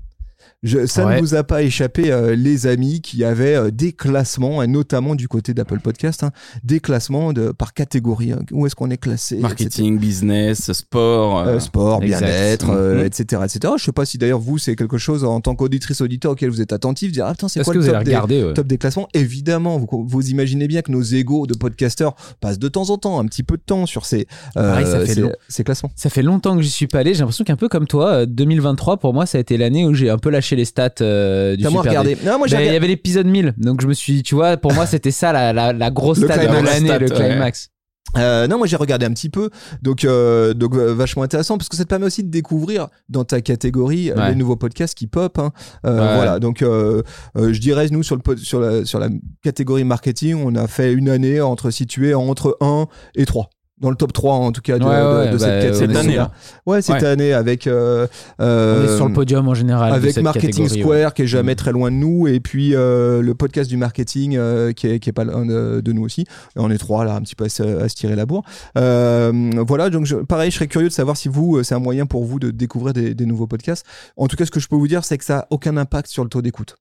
Je, 0.62 0.86
ça 0.86 1.04
Ouais. 1.06 1.16
ne 1.16 1.20
vous 1.20 1.34
a 1.34 1.44
pas 1.44 1.62
échappé, 1.62 2.10
euh, 2.10 2.34
les 2.34 2.66
amis, 2.66 3.00
qui 3.02 3.22
avaient 3.24 3.54
euh, 3.54 3.70
des 3.70 3.92
classements, 3.92 4.62
et 4.62 4.66
notamment 4.66 5.14
du 5.14 5.28
côté 5.28 5.52
d'Apple 5.52 5.78
Podcast, 5.80 6.22
hein, 6.22 6.30
des 6.62 6.80
classements 6.80 7.32
de, 7.34 7.52
par 7.52 7.74
catégorie. 7.74 8.32
hein. 8.32 8.40
où 8.50 8.64
est-ce 8.66 8.74
qu'on 8.74 8.90
est 8.90 8.96
classé 8.96 9.34
etc. 9.34 9.42
Marketing, 9.42 9.98
business, 9.98 10.72
sport. 10.72 11.40
euh, 11.40 11.58
sport, 11.60 12.00
bien-être, 12.00 12.70
euh, 12.70 13.00
Mhm. 13.00 13.04
etc., 13.06 13.42
etc. 13.44 13.74
Je 13.78 13.84
sais 13.84 13.92
pas 13.92 14.04
si 14.06 14.16
d'ailleurs 14.18 14.38
vous 14.38 14.56
c'est 14.58 14.74
quelque 14.76 14.96
chose 14.98 15.24
en 15.24 15.40
tant 15.40 15.54
qu'auditrice 15.54 16.00
auditeur 16.00 16.32
auquel 16.32 16.48
vous 16.50 16.60
êtes 16.62 16.72
attentif, 16.72 17.12
dire 17.12 17.26
ah 17.26 17.32
putain 17.32 17.48
c'est 17.48 17.62
quoi 17.62 17.74
que 17.74 17.78
le 17.78 17.84
vous 17.84 17.90
top 17.90 18.02
des, 18.04 18.10
regarder 18.10 18.42
ouais. 18.44 18.54
top 18.54 18.66
des 18.66 18.78
classements? 18.78 19.08
Évidemment, 19.12 19.78
vous, 19.78 19.86
vous 20.06 20.28
imaginez 20.30 20.66
bien 20.68 20.80
que 20.82 20.90
nos 20.92 21.02
égaux 21.02 21.46
de 21.46 21.54
podcasteurs 21.56 22.14
passent 22.40 22.58
de 22.58 22.68
temps 22.68 22.88
en 22.90 22.96
temps 22.98 23.18
un 23.18 23.26
petit 23.26 23.42
peu 23.42 23.56
de 23.56 23.62
temps 23.62 23.84
sur 23.86 24.06
ces 24.06 24.26
Pareil, 24.54 24.86
ça 24.86 25.00
fait 25.00 25.14
ces, 25.14 25.20
long. 25.20 25.32
ces 25.48 25.64
classements. 25.64 25.90
Ça 25.96 26.08
fait 26.10 26.22
longtemps 26.22 26.56
que 26.56 26.62
j'y 26.62 26.70
suis 26.70 26.86
pas 26.86 27.00
allé. 27.00 27.12
J'ai 27.14 27.20
l'impression 27.20 27.44
qu'un 27.44 27.56
peu 27.56 27.68
comme 27.68 27.86
toi, 27.86 28.08
euh, 28.22 28.26
2023 28.26 28.96
pour 28.98 29.12
moi, 29.14 29.26
ça 29.26 29.38
a 29.38 29.40
été 29.40 29.56
l'année 29.56 29.84
où 29.86 29.94
j'ai 29.94 30.10
un 30.10 30.18
peu 30.18 30.30
lâché 30.34 30.54
les 30.56 30.64
stats 30.66 30.90
euh, 31.00 31.56
du 31.56 31.64
Super 31.64 31.80
regardé 31.82 32.16
Non, 32.24 32.38
moi 32.38 32.46
j'ai 32.46 32.56
Ben, 32.56 32.60
il 32.62 32.64
y 32.66 32.68
regardé- 32.68 32.76
avait 32.76 32.86
l'épisode 32.88 33.26
1000, 33.26 33.54
donc 33.56 33.80
je 33.80 33.86
me 33.86 33.94
suis, 33.94 34.22
tu 34.22 34.34
vois, 34.34 34.56
pour 34.58 34.72
moi 34.74 34.84
c'était 34.86 35.10
ça 35.10 35.32
la, 35.32 35.52
la, 35.54 35.72
la 35.72 35.90
grosse 35.90 36.18
Le 36.18 36.26
stat 36.26 36.36
de 36.38 36.46
climax. 36.46 36.64
l'année, 36.80 36.98
le 36.98 37.10
ouais. 37.10 37.28
climax. 37.30 37.70
Euh, 38.16 38.46
non, 38.46 38.58
moi 38.58 38.66
j'ai 38.68 38.76
regardé 38.76 39.06
un 39.06 39.10
petit 39.12 39.28
peu, 39.30 39.50
donc 39.82 40.02
donc 40.02 40.56
donc 40.56 40.74
euh, 40.76 40.94
vachement 40.94 41.24
intéressant 41.24 41.56
parce 41.58 41.68
que 41.68 41.76
ça 41.76 41.82
te 41.84 41.88
permet 41.88 42.06
aussi 42.06 42.22
de 42.22 42.30
découvrir 42.30 42.86
dans 43.08 43.24
ta 43.24 43.40
catégorie 43.40 44.10
euh, 44.12 44.14
Ouais. 44.16 44.28
les 44.28 44.34
nouveaux 44.36 44.54
podcasts 44.56 44.96
qui 44.96 45.08
pop. 45.08 45.36
hein. 45.38 45.50
Euh, 45.84 45.98
Ouais. 46.10 46.14
Voilà, 46.16 46.38
donc 46.38 46.62
euh, 46.62 47.02
euh, 47.36 47.52
je 47.52 47.58
dirais 47.60 47.88
nous 47.90 48.02
sur 48.04 48.14
le 48.14 48.22
pod- 48.22 48.38
sur 48.38 48.60
la 48.60 48.84
sur 48.84 49.00
la 49.00 49.08
catégorie 49.42 49.82
marketing, 49.84 50.36
on 50.44 50.54
a 50.54 50.68
fait 50.68 50.92
une 50.92 51.08
année 51.08 51.40
entre 51.40 51.70
située 51.70 52.14
entre 52.14 52.56
1 52.60 52.86
et 53.16 53.24
3 53.26 53.48
dans 53.84 53.90
le 53.90 53.96
top 53.96 54.12
3 54.12 54.34
en 54.34 54.50
tout 54.50 54.60
cas 54.62 54.78
de, 54.78 54.84
Ouais, 54.84 54.90
de- 54.90 55.18
ouais, 55.18 55.26
de 55.32 55.36
bah, 55.36 55.38
cette 55.38 55.70
on. 55.74 55.78
Cette 55.78 55.96
année, 55.96 56.16
là. 56.16 56.30
Ouais, 56.66 56.82
cette 56.82 57.02
Ouais. 57.02 57.06
année 57.06 57.32
avec 57.32 57.66
euh, 57.66 58.06
On 58.38 58.42
euh, 58.44 58.84
est 58.92 58.96
sur 58.96 59.06
le 59.06 59.12
podium 59.14 59.46
en 59.46 59.54
général. 59.54 59.92
avec 59.92 60.16
Marketing 60.18 60.68
Square 60.68 61.14
qui 61.14 61.22
est 61.22 61.26
jamais 61.26 61.52
Mm. 61.52 61.56
très 61.56 61.72
loin 61.72 61.90
de 61.90 61.96
nous 61.96 62.26
et 62.26 62.40
puis 62.40 62.74
euh, 62.74 63.20
le 63.22 63.34
podcast 63.34 63.68
du 63.70 63.76
marketing 63.76 64.36
euh, 64.36 64.72
qui, 64.72 64.86
est, 64.88 64.98
qui 64.98 65.10
est 65.10 65.12
pas 65.12 65.24
loin 65.24 65.44
de, 65.46 65.80
de 65.80 65.92
nous 65.92 66.02
aussi 66.02 66.22
Et 66.22 66.26
on 66.56 66.70
est 66.70 66.78
trois 66.78 67.04
là 67.04 67.14
un 67.14 67.20
petit 67.20 67.34
peu 67.36 67.44
à 67.44 67.48
se, 67.48 67.62
à 67.62 67.88
se 67.88 67.94
tirer 67.94 68.16
la 68.16 68.26
bourre 68.26 68.42
voilà 68.74 69.90
donc 69.90 70.06
je- 70.06 70.16
pareil 70.16 70.50
je 70.50 70.56
serais 70.56 70.66
curieux 70.66 70.88
de 70.88 70.92
savoir 70.92 71.16
si 71.16 71.28
vous 71.28 71.62
c'est 71.62 71.74
un 71.74 71.78
moyen 71.78 72.06
pour 72.06 72.24
vous 72.24 72.38
de 72.38 72.50
découvrir 72.50 72.92
des, 72.94 73.14
des 73.14 73.26
nouveaux 73.26 73.46
podcasts 73.46 73.84
en 74.16 74.26
tout 74.28 74.36
cas 74.36 74.46
ce 74.46 74.50
que 74.50 74.60
je 74.60 74.68
peux 74.68 74.76
vous 74.76 74.88
dire 74.88 75.04
c'est 75.04 75.18
que 75.18 75.24
ça 75.24 75.40
a 75.40 75.46
aucun 75.50 75.76
impact 75.76 76.08
sur 76.08 76.22
le 76.22 76.28
taux 76.30 76.42
d'écoute 76.42 76.76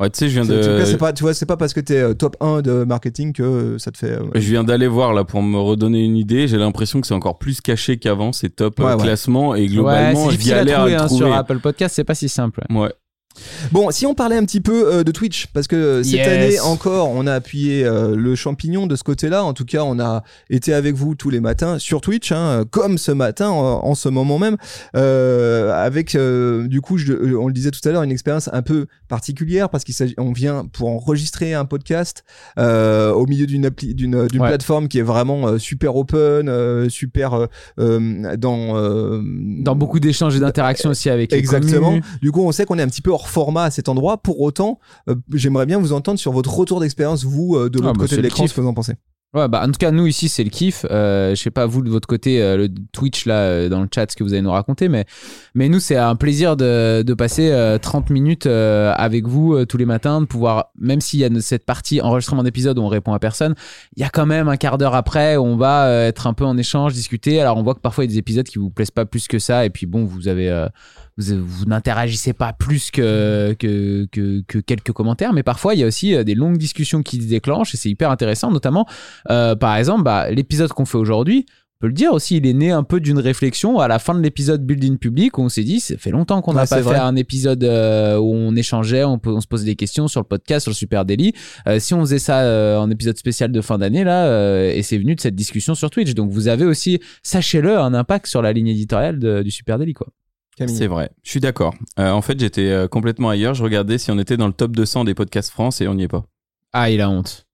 Ouais, 0.00 0.10
tu 0.10 0.18
sais, 0.18 0.28
je 0.28 0.34
viens 0.40 0.44
C'est- 0.44 0.58
en 0.58 0.60
tout 0.72 0.78
cas, 0.78 0.84
c'est 0.86 0.92
de. 0.94 0.98
pas 0.98 1.12
tu 1.12 1.22
vois 1.22 1.32
c'est 1.34 1.46
pas 1.46 1.56
parce 1.56 1.72
que 1.74 1.80
t'es 1.80 1.98
euh, 1.98 2.14
top 2.14 2.36
1 2.40 2.62
de 2.62 2.84
marketing 2.84 3.32
que 3.32 3.42
euh, 3.42 3.78
ça 3.78 3.90
te 3.92 3.98
fait 3.98 4.12
euh, 4.12 4.22
Je 4.34 4.40
viens 4.50 4.64
d'aller 4.64 4.88
voir 4.88 5.12
là 5.12 5.22
pour 5.24 5.42
me 5.42 5.58
redonner 5.58 6.02
une 6.04 6.16
idée. 6.16 6.48
J'ai 6.48 6.56
l'impression 6.58 7.00
que 7.00 7.06
c'est 7.06 7.14
encore 7.14 7.38
plus 7.38 7.60
caché 7.60 7.98
qu'avant 7.98 8.32
ces 8.32 8.50
top 8.50 8.80
Ouais, 8.80 8.94
ouais. 8.94 8.96
classements 9.02 9.54
et 9.54 9.66
globalement, 9.66 10.30
c'est 10.30 10.36
je 10.38 10.44
vais 10.48 10.52
à 10.54 10.58
trouver, 10.64 10.72
à 10.72 10.86
le 10.86 10.94
hein, 11.02 11.06
trouver. 11.06 11.24
sur 11.26 11.32
Apple 11.34 11.58
Podcast, 11.60 11.94
c'est 11.94 12.04
pas 12.04 12.14
si 12.14 12.28
simple. 12.28 12.62
Ouais. 12.70 12.92
Bon, 13.72 13.90
si 13.90 14.06
on 14.06 14.14
parlait 14.14 14.36
un 14.36 14.44
petit 14.44 14.60
peu 14.60 14.92
euh, 14.92 15.04
de 15.04 15.10
Twitch, 15.12 15.46
parce 15.48 15.66
que 15.66 15.76
euh, 15.76 16.02
cette 16.02 16.12
Yes. 16.14 16.28
année 16.28 16.60
encore, 16.60 17.08
on 17.10 17.26
a 17.26 17.32
appuyé 17.34 17.84
euh, 17.84 18.14
le 18.16 18.34
champignon 18.34 18.86
de 18.86 18.94
ce 18.96 19.02
côté-là. 19.04 19.44
En 19.44 19.52
tout 19.54 19.64
cas, 19.64 19.82
on 19.84 19.98
a 20.00 20.22
été 20.50 20.74
avec 20.74 20.94
vous 20.94 21.14
tous 21.14 21.30
les 21.30 21.40
matins 21.40 21.78
sur 21.78 22.00
Twitch, 22.00 22.32
hein, 22.32 22.64
comme 22.70 22.98
ce 22.98 23.12
matin, 23.12 23.48
en, 23.50 23.84
en 23.84 23.94
ce 23.94 24.08
moment 24.08 24.38
même, 24.38 24.56
avec, 24.94 26.16
du 26.16 26.80
coup, 26.80 26.98
je- 26.98 27.34
on 27.36 27.46
le 27.46 27.52
disait 27.52 27.70
tout 27.70 27.86
à 27.88 27.92
l'heure, 27.92 28.02
une 28.02 28.10
expérience 28.12 28.48
un 28.52 28.62
peu 28.62 28.86
particulière, 29.08 29.68
parce 29.70 29.84
qu'on 29.84 30.32
vient 30.32 30.66
pour 30.72 30.88
enregistrer 30.88 31.54
un 31.54 31.64
podcast 31.64 32.24
au 32.58 33.26
milieu 33.26 33.46
d'une 33.46 33.62
Ouais. 34.16 34.28
plateforme 34.38 34.88
qui 34.88 34.98
est 34.98 35.02
vraiment 35.02 35.58
super 35.58 35.96
open, 35.96 36.88
super 36.90 37.48
dans 37.78 39.20
Dans 39.62 39.76
beaucoup 39.76 40.00
d'échanges 40.00 40.36
et 40.36 40.40
d'interactions 40.40 40.90
aussi 40.90 41.10
avec 41.10 41.32
les 41.32 41.38
Exactement. 41.38 41.98
Du 42.20 42.30
coup, 42.32 42.42
on 42.42 42.52
sait 42.52 42.64
qu'on 42.64 42.78
est 42.78 42.82
un 42.82 42.88
petit 42.88 43.02
peu 43.02 43.10
hors 43.10 43.21
format 43.28 43.64
à 43.64 43.70
cet 43.70 43.88
endroit. 43.88 44.18
Pour 44.18 44.40
autant, 44.40 44.78
euh, 45.08 45.14
j'aimerais 45.32 45.66
bien 45.66 45.78
vous 45.78 45.92
entendre 45.92 46.18
sur 46.18 46.32
votre 46.32 46.52
retour 46.52 46.80
d'expérience, 46.80 47.24
vous, 47.24 47.56
euh, 47.56 47.70
de 47.70 47.78
Ah, 47.80 47.86
l'autre 47.86 47.98
bah, 47.98 48.04
côté 48.04 48.16
de 48.16 48.22
l'écran, 48.22 48.46
ce 48.46 48.54
que 48.54 48.60
vous 48.60 48.68
en 48.68 48.74
pensez. 48.74 48.94
Ouais, 49.34 49.48
bah, 49.48 49.62
en 49.64 49.66
tout 49.68 49.78
cas, 49.78 49.90
nous 49.92 50.06
ici, 50.06 50.28
c'est 50.28 50.44
le 50.44 50.50
kiff. 50.50 50.84
Euh, 50.90 51.34
je 51.34 51.42
sais 51.42 51.50
pas, 51.50 51.64
vous, 51.64 51.80
de 51.80 51.88
votre 51.88 52.06
côté, 52.06 52.42
euh, 52.42 52.58
le 52.58 52.68
Twitch, 52.92 53.24
là, 53.24 53.36
euh, 53.36 53.68
dans 53.70 53.80
le 53.80 53.88
chat, 53.92 54.10
ce 54.10 54.14
que 54.14 54.22
vous 54.22 54.34
allez 54.34 54.42
nous 54.42 54.50
raconter, 54.50 54.88
mais, 54.88 55.06
mais 55.54 55.70
nous, 55.70 55.80
c'est 55.80 55.96
un 55.96 56.16
plaisir 56.16 56.54
de, 56.54 57.02
de 57.02 57.14
passer 57.14 57.50
euh, 57.50 57.78
30 57.78 58.10
minutes 58.10 58.46
avec 58.46 59.26
vous 59.26 59.64
tous 59.64 59.78
les 59.78 59.86
matins, 59.86 60.20
de 60.20 60.26
pouvoir, 60.26 60.66
même 60.78 61.00
s'il 61.00 61.20
y 61.20 61.24
a 61.24 61.30
cette 61.40 61.64
partie 61.64 62.02
enregistrement 62.02 62.42
d'épisode 62.42 62.78
où 62.78 62.82
on 62.82 62.88
répond 62.88 63.14
à 63.14 63.18
personne, 63.18 63.54
il 63.96 64.02
y 64.02 64.04
a 64.04 64.10
quand 64.10 64.26
même 64.26 64.48
un 64.48 64.58
quart 64.58 64.76
d'heure 64.76 64.94
après 64.94 65.36
où 65.36 65.44
on 65.44 65.56
va 65.56 65.90
être 66.04 66.26
un 66.26 66.34
peu 66.34 66.44
en 66.44 66.58
échange, 66.58 66.92
discuter. 66.92 67.40
Alors, 67.40 67.56
on 67.56 67.62
voit 67.62 67.74
que 67.74 67.80
parfois, 67.80 68.04
il 68.04 68.08
y 68.08 68.10
a 68.10 68.12
des 68.12 68.18
épisodes 68.18 68.46
qui 68.46 68.58
vous 68.58 68.68
plaisent 68.68 68.90
pas 68.90 69.06
plus 69.06 69.28
que 69.28 69.38
ça, 69.38 69.64
et 69.64 69.70
puis 69.70 69.86
bon, 69.86 70.04
vous 70.04 70.28
avez. 70.28 70.66
Vous, 71.18 71.44
vous 71.46 71.64
n'interagissez 71.66 72.32
pas 72.32 72.52
plus 72.52 72.90
que, 72.90 73.54
que, 73.58 74.06
que, 74.10 74.42
que 74.46 74.58
quelques 74.58 74.92
commentaires, 74.92 75.32
mais 75.32 75.42
parfois 75.42 75.74
il 75.74 75.80
y 75.80 75.84
a 75.84 75.86
aussi 75.86 76.14
euh, 76.14 76.24
des 76.24 76.34
longues 76.34 76.56
discussions 76.58 77.02
qui 77.02 77.20
se 77.22 77.28
déclenchent 77.28 77.74
et 77.74 77.76
c'est 77.76 77.90
hyper 77.90 78.10
intéressant, 78.10 78.50
notamment 78.50 78.86
euh, 79.30 79.54
par 79.54 79.76
exemple, 79.76 80.02
bah, 80.04 80.30
l'épisode 80.30 80.70
qu'on 80.70 80.84
fait 80.86 80.98
aujourd'hui, 80.98 81.46
on 81.48 81.86
peut 81.86 81.88
le 81.88 81.94
dire 81.94 82.12
aussi, 82.12 82.36
il 82.36 82.46
est 82.46 82.52
né 82.52 82.70
un 82.70 82.84
peu 82.84 83.00
d'une 83.00 83.18
réflexion 83.18 83.80
à 83.80 83.88
la 83.88 83.98
fin 83.98 84.14
de 84.14 84.20
l'épisode 84.20 84.64
Building 84.64 84.98
Public 84.98 85.36
où 85.36 85.42
on 85.42 85.48
s'est 85.48 85.64
dit, 85.64 85.80
ça 85.80 85.96
fait 85.98 86.12
longtemps 86.12 86.40
qu'on 86.40 86.52
n'a 86.52 86.62
Ouais, 86.62 86.68
pas 86.68 86.76
fait 86.76 86.82
vrai. 86.82 86.98
un 86.98 87.16
épisode 87.16 87.64
euh, 87.64 88.18
où 88.18 88.32
on 88.32 88.54
échangeait, 88.54 89.02
on, 89.02 89.18
se 89.40 89.46
posait 89.48 89.64
des 89.64 89.74
questions 89.74 90.06
sur 90.06 90.20
le 90.20 90.26
podcast, 90.26 90.62
sur 90.62 90.70
le 90.70 90.76
Super 90.76 91.04
Daily. 91.04 91.32
Euh, 91.66 91.80
si 91.80 91.92
on 91.92 92.00
faisait 92.02 92.20
ça 92.20 92.42
euh, 92.42 92.76
en 92.78 92.88
épisode 92.88 93.18
spécial 93.18 93.50
de 93.50 93.60
fin 93.60 93.78
d'année, 93.78 94.04
là, 94.04 94.70
et 94.72 94.80
c'est 94.84 94.96
venu 94.96 95.16
de 95.16 95.20
cette 95.20 95.34
discussion 95.34 95.74
sur 95.74 95.90
Twitch. 95.90 96.14
Donc 96.14 96.30
vous 96.30 96.46
avez 96.46 96.64
aussi, 96.64 97.00
sachez-le, 97.24 97.76
un 97.76 97.94
impact 97.94 98.28
sur 98.28 98.42
la 98.42 98.52
ligne 98.52 98.68
éditoriale 98.68 99.18
de- 99.18 99.42
du 99.42 99.50
Super 99.50 99.76
Daily, 99.80 99.92
quoi. 99.92 100.06
Camille. 100.66 100.76
C'est 100.76 100.86
vrai, 100.86 101.10
je 101.22 101.30
suis 101.30 101.40
d'accord. 101.40 101.74
Euh, 101.98 102.10
en 102.10 102.22
fait, 102.22 102.38
j'étais 102.38 102.68
euh, 102.68 102.88
complètement 102.88 103.30
ailleurs. 103.30 103.54
Je 103.54 103.62
regardais 103.62 103.98
si 103.98 104.10
on 104.10 104.18
était 104.18 104.36
dans 104.36 104.46
le 104.46 104.52
top 104.52 104.72
200 104.72 105.04
des 105.04 105.14
podcasts 105.14 105.50
France 105.50 105.80
et 105.80 105.88
on 105.88 105.94
n'y 105.94 106.04
est 106.04 106.08
pas. 106.08 106.24
Ah, 106.72 106.90
il 106.90 107.00
a 107.00 107.10
honte. 107.10 107.46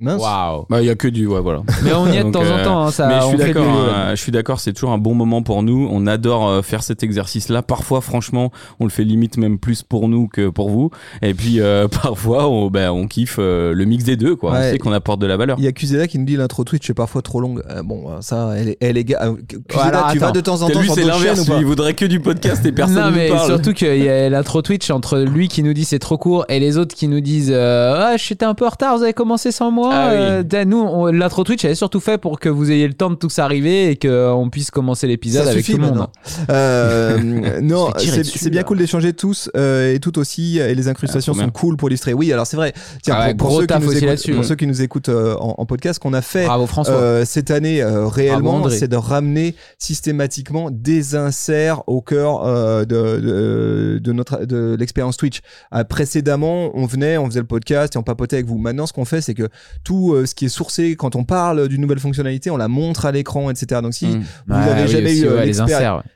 Mince. 0.00 0.20
Waouh. 0.20 0.66
Bah, 0.68 0.82
il 0.82 0.86
y 0.86 0.90
a 0.90 0.96
que 0.96 1.06
du, 1.06 1.24
ouais, 1.28 1.40
voilà. 1.40 1.62
Mais 1.84 1.92
on 1.94 2.08
y 2.08 2.16
est 2.16 2.24
de 2.24 2.30
temps 2.32 2.40
en 2.40 2.44
euh, 2.46 2.64
temps, 2.64 2.82
hein, 2.82 2.90
ça, 2.90 3.06
mais 3.06 3.20
je 3.20 3.24
on 3.26 3.28
suis 3.28 3.38
fait 3.38 3.46
d'accord, 3.54 3.64
du- 3.64 3.70
hein, 3.94 4.10
je 4.10 4.16
suis 4.16 4.32
d'accord, 4.32 4.58
c'est 4.58 4.72
toujours 4.72 4.90
un 4.90 4.98
bon 4.98 5.14
moment 5.14 5.42
pour 5.42 5.62
nous. 5.62 5.88
On 5.88 6.08
adore 6.08 6.48
euh, 6.48 6.62
faire 6.62 6.82
cet 6.82 7.04
exercice-là. 7.04 7.62
Parfois, 7.62 8.00
franchement, 8.00 8.50
on 8.80 8.84
le 8.84 8.90
fait 8.90 9.04
limite 9.04 9.36
même 9.36 9.56
plus 9.60 9.84
pour 9.84 10.08
nous 10.08 10.26
que 10.26 10.48
pour 10.48 10.68
vous. 10.68 10.90
Et 11.22 11.32
puis, 11.32 11.60
euh, 11.60 11.86
parfois, 12.02 12.48
on, 12.48 12.70
ben, 12.70 12.90
on 12.90 13.06
kiffe 13.06 13.36
euh, 13.38 13.72
le 13.72 13.84
mix 13.84 14.02
des 14.02 14.16
deux, 14.16 14.34
quoi. 14.34 14.50
Ouais. 14.52 14.58
On 14.58 14.70
sait 14.72 14.78
qu'on 14.78 14.92
apporte 14.92 15.20
de 15.20 15.26
la 15.28 15.36
valeur. 15.36 15.58
Il 15.60 15.64
y 15.64 15.68
a 15.68 15.72
Cusela 15.72 16.08
qui 16.08 16.18
nous 16.18 16.24
dit 16.24 16.36
l'intro 16.36 16.64
Twitch 16.64 16.90
est 16.90 16.94
parfois 16.94 17.22
trop 17.22 17.40
longue. 17.40 17.62
Euh, 17.70 17.84
bon, 17.84 18.10
euh, 18.10 18.16
ça, 18.20 18.50
elle 18.56 18.70
est, 18.70 18.78
elle 18.80 18.98
est 18.98 19.14
euh, 19.14 19.34
tu 19.48 19.76
vas 19.76 20.08
attends. 20.08 20.32
de 20.32 20.40
temps 20.40 20.60
en 20.62 20.68
temps 20.70 20.80
Lui, 20.80 20.86
sur 20.86 20.96
c'est 20.96 21.02
d'autres 21.02 21.18
chaînes 21.18 21.26
l'inverse. 21.28 21.40
ou 21.42 21.46
pas 21.46 21.54
lui, 21.54 21.60
Il 21.60 21.66
voudrait 21.66 21.94
que 21.94 22.04
du 22.06 22.18
podcast 22.18 22.66
et 22.66 22.72
personne 22.72 22.96
non, 22.96 23.10
ne 23.12 23.14
mais 23.16 23.28
parle. 23.28 23.46
surtout 23.46 23.72
qu'il 23.72 24.02
y 24.02 24.08
a 24.08 24.28
l'intro 24.28 24.60
Twitch 24.60 24.90
entre 24.90 25.20
lui 25.20 25.46
qui 25.46 25.62
nous 25.62 25.72
dit 25.72 25.84
c'est 25.84 26.00
trop 26.00 26.18
court 26.18 26.44
et 26.48 26.58
les 26.58 26.78
autres 26.78 26.96
qui 26.96 27.06
nous 27.06 27.20
disent 27.20 27.52
euh, 27.54 27.94
ah, 27.96 28.16
j'étais 28.16 28.44
un 28.44 28.54
peu 28.54 28.66
en 28.66 28.70
retard, 28.70 28.96
vous 28.96 29.04
avez 29.04 29.12
commencé 29.12 29.52
sans 29.52 29.70
moi. 29.70 29.83
Ah 29.92 30.08
oui. 30.10 30.16
Euh, 30.54 30.64
nous, 30.64 30.78
on- 30.80 31.06
l'intro 31.06 31.44
Twitch, 31.44 31.64
elle 31.64 31.72
est 31.72 31.74
surtout 31.76 32.00
fait 32.00 32.18
pour 32.18 32.40
que 32.40 32.48
vous 32.48 32.70
ayez 32.70 32.86
le 32.88 32.94
temps 32.94 33.10
de 33.10 33.14
tous 33.16 33.38
arriver 33.38 33.90
et 33.90 33.96
qu'on 33.96 34.48
puisse 34.50 34.70
commencer 34.70 35.06
l'épisode 35.06 35.44
Ça 35.44 35.50
avec 35.50 35.64
suffit 35.64 35.76
tout 35.76 35.82
le 35.82 35.86
monde. 35.88 35.98
maintenant. 35.98 36.12
Euh, 36.50 37.60
non, 37.62 37.90
c'est 37.98 38.18
dessus, 38.18 38.38
c'est 38.38 38.50
bien 38.50 38.60
là. 38.60 38.64
cool 38.64 38.78
d'échanger 38.78 39.12
tous 39.12 39.50
euh, 39.56 39.94
et 39.94 40.00
tout 40.00 40.18
aussi. 40.18 40.58
Et 40.58 40.74
les 40.74 40.88
incrustations 40.88 41.32
Ah, 41.38 41.42
sont 41.44 41.50
cool 41.50 41.76
pour 41.76 41.88
illustrer. 41.88 42.14
Oui, 42.14 42.32
alors 42.32 42.46
c'est 42.46 42.56
vrai. 42.56 42.72
Tiens, 43.02 43.16
Ah 43.18 43.34
pour, 43.34 43.60
ceux 43.60 43.66
qui 43.66 43.74
nous 43.78 43.90
écoutent, 43.92 44.02
là-dessus. 44.02 44.32
pour 44.34 44.44
ceux 44.44 44.54
qui 44.56 44.66
nous 44.66 44.82
écoutent 44.82 45.08
euh, 45.08 45.34
en, 45.36 45.54
en 45.58 45.66
podcast, 45.66 45.98
qu'on 45.98 46.12
a 46.14 46.22
fait 46.22 46.46
Bravo. 46.46 46.66
Euh, 46.88 47.24
cette 47.24 47.50
année 47.50 47.82
euh, 47.82 48.06
réellement, 48.06 48.68
c'est 48.68 48.88
de 48.88 48.96
ramener 48.96 49.54
systématiquement 49.78 50.70
des 50.70 51.14
inserts 51.14 51.82
au 51.88 52.00
cœur 52.00 52.44
euh, 52.46 52.84
de, 52.84 52.94
de, 53.20 53.98
de 54.02 54.12
notre 54.12 54.44
de 54.44 54.76
l'expérience 54.78 55.16
Twitch. 55.16 55.40
Euh, 55.74 55.84
précédemment, 55.84 56.70
on 56.74 56.86
venait, 56.86 57.16
on 57.18 57.26
faisait 57.26 57.40
le 57.40 57.46
podcast 57.46 57.94
et 57.94 57.98
on 57.98 58.02
papotait 58.02 58.36
avec 58.36 58.46
vous. 58.46 58.58
Maintenant, 58.58 58.86
ce 58.86 58.92
qu'on 58.92 59.04
fait, 59.04 59.20
c'est 59.20 59.34
que 59.34 59.48
tout 59.82 60.12
euh, 60.14 60.26
ce 60.26 60.34
qui 60.34 60.44
est 60.44 60.48
sourcé 60.48 60.94
quand 60.96 61.16
on 61.16 61.24
parle 61.24 61.68
d'une 61.68 61.80
nouvelle 61.80 61.98
fonctionnalité, 61.98 62.50
on 62.50 62.56
la 62.56 62.68
montre 62.68 63.06
à 63.06 63.12
l'écran, 63.12 63.50
etc. 63.50 63.80
Donc 63.82 63.94
si 63.94 64.06
Mm. 64.06 64.22
vous 64.46 64.54
avez 64.54 64.82
oui, 64.82 64.88
jamais 64.88 65.18
eu, 65.18 65.24
euh, 65.26 65.36
ouais, 65.38 65.46
les 65.46 65.60
ouais. 65.60 65.66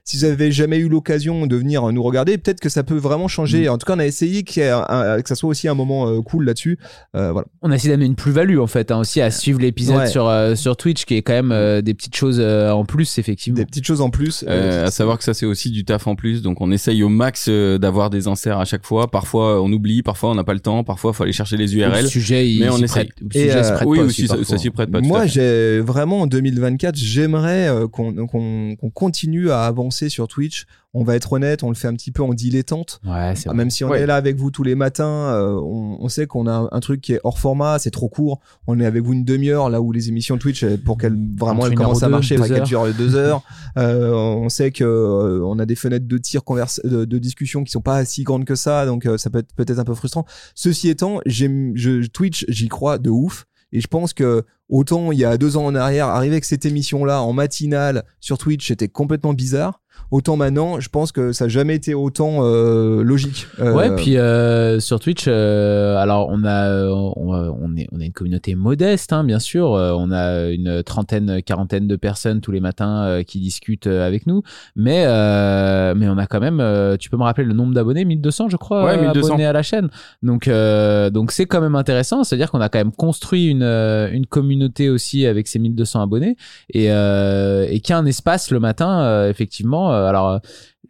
si 0.04 0.16
vous 0.18 0.24
avez 0.24 0.52
jamais 0.52 0.78
eu 0.78 0.88
l'occasion 0.88 1.46
de 1.46 1.56
venir 1.56 1.90
nous 1.92 2.02
regarder, 2.02 2.38
peut-être 2.38 2.60
que 2.60 2.68
ça 2.68 2.82
peut 2.82 2.96
vraiment 2.96 3.28
changer. 3.28 3.68
En 3.68 3.78
tout 3.78 3.86
cas, 3.86 3.94
on 3.96 3.98
a 3.98 4.06
essayé 4.06 4.42
qu'il 4.42 4.62
y 4.62 4.66
ait 4.66 4.70
un- 4.70 4.84
un- 4.88 5.20
que 5.22 5.28
ça 5.28 5.34
soit 5.34 5.48
aussi 5.48 5.68
un 5.68 5.74
moment 5.74 6.08
euh, 6.08 6.20
cool 6.22 6.44
là-dessus. 6.44 6.78
Euh, 7.16 7.32
voilà. 7.32 7.46
On 7.62 7.70
a 7.70 7.74
essayé 7.76 7.90
d'amener 7.90 8.06
une 8.06 8.14
plus-value 8.14 8.58
en 8.58 8.66
fait, 8.66 8.90
hein, 8.90 8.98
aussi 9.00 9.20
à 9.20 9.30
suivre 9.30 9.60
l'épisode 9.60 9.96
Ouais. 9.98 10.06
sur, 10.06 10.28
euh, 10.28 10.54
sur 10.54 10.76
Twitch 10.76 11.04
qui 11.04 11.14
est 11.16 11.22
quand 11.22 11.32
même 11.32 11.52
euh, 11.52 11.80
des 11.82 11.94
petites 11.94 12.14
choses 12.16 12.38
euh, 12.40 12.70
en 12.70 12.84
plus, 12.84 13.18
effectivement. 13.18 13.56
Des 13.58 13.64
petites 13.66 13.86
choses 13.86 14.00
en 14.00 14.10
plus. 14.10 14.44
Euh, 14.48 14.86
à 14.86 14.90
savoir 14.90 15.18
que 15.18 15.24
ça 15.24 15.34
c'est 15.34 15.46
aussi 15.46 15.70
du 15.70 15.84
taf 15.84 16.06
en 16.06 16.14
plus, 16.14 16.42
donc 16.42 16.60
on 16.60 16.70
essaye 16.70 17.02
au 17.02 17.08
max 17.08 17.46
euh, 17.48 17.78
d'avoir 17.78 18.10
des 18.10 18.28
inserts 18.28 18.58
à 18.58 18.64
chaque 18.64 18.84
fois. 18.84 19.10
Parfois 19.10 19.62
on 19.62 19.72
oublie, 19.72 20.02
parfois 20.02 20.30
on 20.30 20.34
n'a 20.34 20.44
pas 20.44 20.54
le 20.54 20.60
temps, 20.60 20.84
parfois 20.84 21.12
faut 21.12 21.22
aller 21.22 21.32
chercher 21.32 21.56
les 21.56 21.66
Le 21.66 21.72
URL. 21.78 22.06
sujet, 22.06 22.48
il 22.50 22.60
mais 22.60 22.68
on 22.68 22.78
essaye. 22.78 23.06
prête- 23.08 23.12
euh, 23.56 23.74
prête 23.74 23.88
oui 23.88 23.98
pas 23.98 24.04
aussi, 24.04 24.26
ça, 24.26 24.58
s'y 24.58 24.70
prête 24.70 24.90
pas. 24.90 25.00
Moi, 25.00 25.26
j'ai 25.26 25.80
vraiment 25.80 26.20
en 26.22 26.26
2024, 26.26 26.96
j'aimerais 26.96 27.68
euh, 27.68 27.88
qu'on 27.88 28.26
qu'on 28.26 28.76
qu'on 28.76 28.90
continue 28.90 29.50
à 29.50 29.62
avancer 29.62 30.08
sur 30.08 30.28
Twitch. 30.28 30.66
On 30.94 31.04
va 31.04 31.16
être 31.16 31.34
honnête, 31.34 31.62
on 31.62 31.68
le 31.68 31.74
fait 31.74 31.86
un 31.86 31.92
petit 31.92 32.10
peu 32.10 32.22
en 32.22 32.32
dilettante. 32.32 32.98
Ouais, 33.04 33.34
c'est 33.36 33.46
Ah, 33.48 33.50
vrai. 33.50 33.56
Même 33.58 33.70
si 33.70 33.84
on 33.84 33.90
Ouais. 33.90 34.00
est 34.00 34.06
là 34.06 34.16
avec 34.16 34.36
vous 34.36 34.50
tous 34.50 34.62
les 34.62 34.74
matins, 34.74 35.04
euh, 35.06 35.52
on, 35.62 35.98
on 36.00 36.08
sait 36.08 36.26
qu'on 36.26 36.46
a 36.46 36.52
un, 36.52 36.68
un 36.72 36.80
truc 36.80 37.02
qui 37.02 37.12
est 37.12 37.20
hors 37.24 37.38
format, 37.38 37.78
c'est 37.78 37.90
trop 37.90 38.08
court. 38.08 38.40
On 38.66 38.80
est 38.80 38.86
avec 38.86 39.02
vous 39.04 39.12
une 39.12 39.24
demi-heure, 39.24 39.68
là 39.68 39.82
où 39.82 39.92
les 39.92 40.08
émissions 40.08 40.38
Twitch, 40.38 40.64
euh, 40.64 40.78
pour 40.82 40.96
qu'elles 40.96 41.18
vraiment 41.36 41.66
elles 41.66 41.74
commencent 41.74 42.02
à 42.02 42.08
marcher, 42.08 42.40
heures. 42.40 42.62
durent 42.64 42.94
deux 42.94 43.14
heures. 43.16 43.42
Euh, 43.76 44.12
on 44.12 44.48
sait 44.48 44.72
que 44.72 44.82
euh, 44.82 45.40
on 45.44 45.58
a 45.60 45.66
des 45.66 45.76
fenêtres 45.76 46.08
de 46.08 46.18
tir 46.18 46.42
converse, 46.42 46.80
de, 46.82 47.04
de 47.04 47.18
discussion 47.18 47.62
qui 47.62 47.70
sont 47.70 47.80
pas 47.82 48.04
si 48.04 48.24
grandes 48.24 48.44
que 48.44 48.56
ça, 48.56 48.86
donc 48.86 49.06
euh, 49.06 49.18
ça 49.18 49.30
peut 49.30 49.38
être 49.38 49.54
peut-être 49.54 49.78
un 49.78 49.84
peu 49.84 49.94
frustrant. 49.94 50.24
Ceci 50.56 50.88
étant, 50.88 51.20
j'aime, 51.26 51.72
je, 51.76 52.04
Twitch, 52.06 52.44
j'y 52.48 52.66
crois 52.68 52.98
de 52.98 53.10
ouf. 53.10 53.44
Et 53.70 53.80
je 53.82 53.86
pense 53.86 54.14
que 54.14 54.44
autant 54.70 55.12
il 55.12 55.18
y 55.18 55.24
a 55.26 55.36
deux 55.36 55.58
ans 55.58 55.66
en 55.66 55.74
arrière, 55.74 56.06
arriver 56.06 56.34
avec 56.36 56.46
cette 56.46 56.64
émission-là 56.64 57.22
en 57.22 57.34
matinale 57.34 58.04
sur 58.18 58.38
Twitch, 58.38 58.66
c'était 58.66 58.88
complètement 58.88 59.34
bizarre. 59.34 59.80
Autant 60.10 60.36
maintenant, 60.36 60.80
je 60.80 60.88
pense 60.88 61.12
que 61.12 61.32
ça 61.32 61.44
n'a 61.44 61.48
jamais 61.48 61.74
été 61.74 61.92
autant 61.94 62.38
euh, 62.40 63.02
logique. 63.02 63.46
Euh, 63.60 63.74
Ouais, 63.74 63.94
puis 63.94 64.16
euh, 64.16 64.80
sur 64.80 64.98
Twitch, 65.00 65.26
euh, 65.28 65.96
alors 65.98 66.28
on 66.30 66.44
a, 66.44 66.68
euh, 66.70 66.88
on, 67.16 67.34
on 67.34 67.76
est, 67.76 67.86
on 67.92 68.00
a 68.00 68.04
une 68.04 68.12
communauté 68.12 68.54
modeste, 68.54 69.12
hein, 69.12 69.22
bien 69.24 69.38
sûr. 69.38 69.68
On 69.70 70.10
a 70.10 70.48
une 70.48 70.82
trentaine, 70.82 71.42
quarantaine 71.42 71.86
de 71.86 71.96
personnes 71.96 72.40
tous 72.40 72.52
les 72.52 72.60
matins 72.60 73.04
euh, 73.04 73.22
qui 73.22 73.38
discutent 73.38 73.86
avec 73.86 74.26
nous, 74.26 74.42
mais 74.76 75.04
euh, 75.06 75.94
mais 75.94 76.08
on 76.08 76.16
a 76.16 76.26
quand 76.26 76.40
même, 76.40 76.60
euh, 76.60 76.96
tu 76.96 77.10
peux 77.10 77.16
me 77.18 77.22
rappeler 77.24 77.44
le 77.44 77.52
nombre 77.54 77.74
d'abonnés, 77.74 78.04
1200 78.04 78.48
je 78.48 78.56
crois, 78.56 78.84
Ouais, 78.84 78.96
euh, 78.98 79.02
1200. 79.02 79.28
abonnés 79.28 79.46
à 79.46 79.52
la 79.52 79.62
chaîne. 79.62 79.88
Donc 80.22 80.48
euh, 80.48 81.10
donc 81.10 81.32
c'est 81.32 81.44
quand 81.46 81.60
même 81.60 81.74
intéressant, 81.76 82.24
c'est-à-dire 82.24 82.50
qu'on 82.50 82.60
a 82.60 82.68
quand 82.68 82.78
même 82.78 82.92
construit 82.92 83.46
une 83.46 83.62
une 83.62 84.26
communauté 84.26 84.88
aussi 84.88 85.26
avec 85.26 85.48
ces 85.48 85.58
1200 85.58 86.00
abonnés 86.02 86.36
et 86.72 86.90
euh, 86.90 87.66
et 87.68 87.80
qu'il 87.80 87.92
y 87.92 87.96
a 87.96 87.98
un 87.98 88.06
espace 88.06 88.50
le 88.50 88.60
matin, 88.60 89.00
euh, 89.02 89.28
effectivement. 89.28 89.87
Euh, 89.92 90.06
alors 90.06 90.28
euh, 90.28 90.38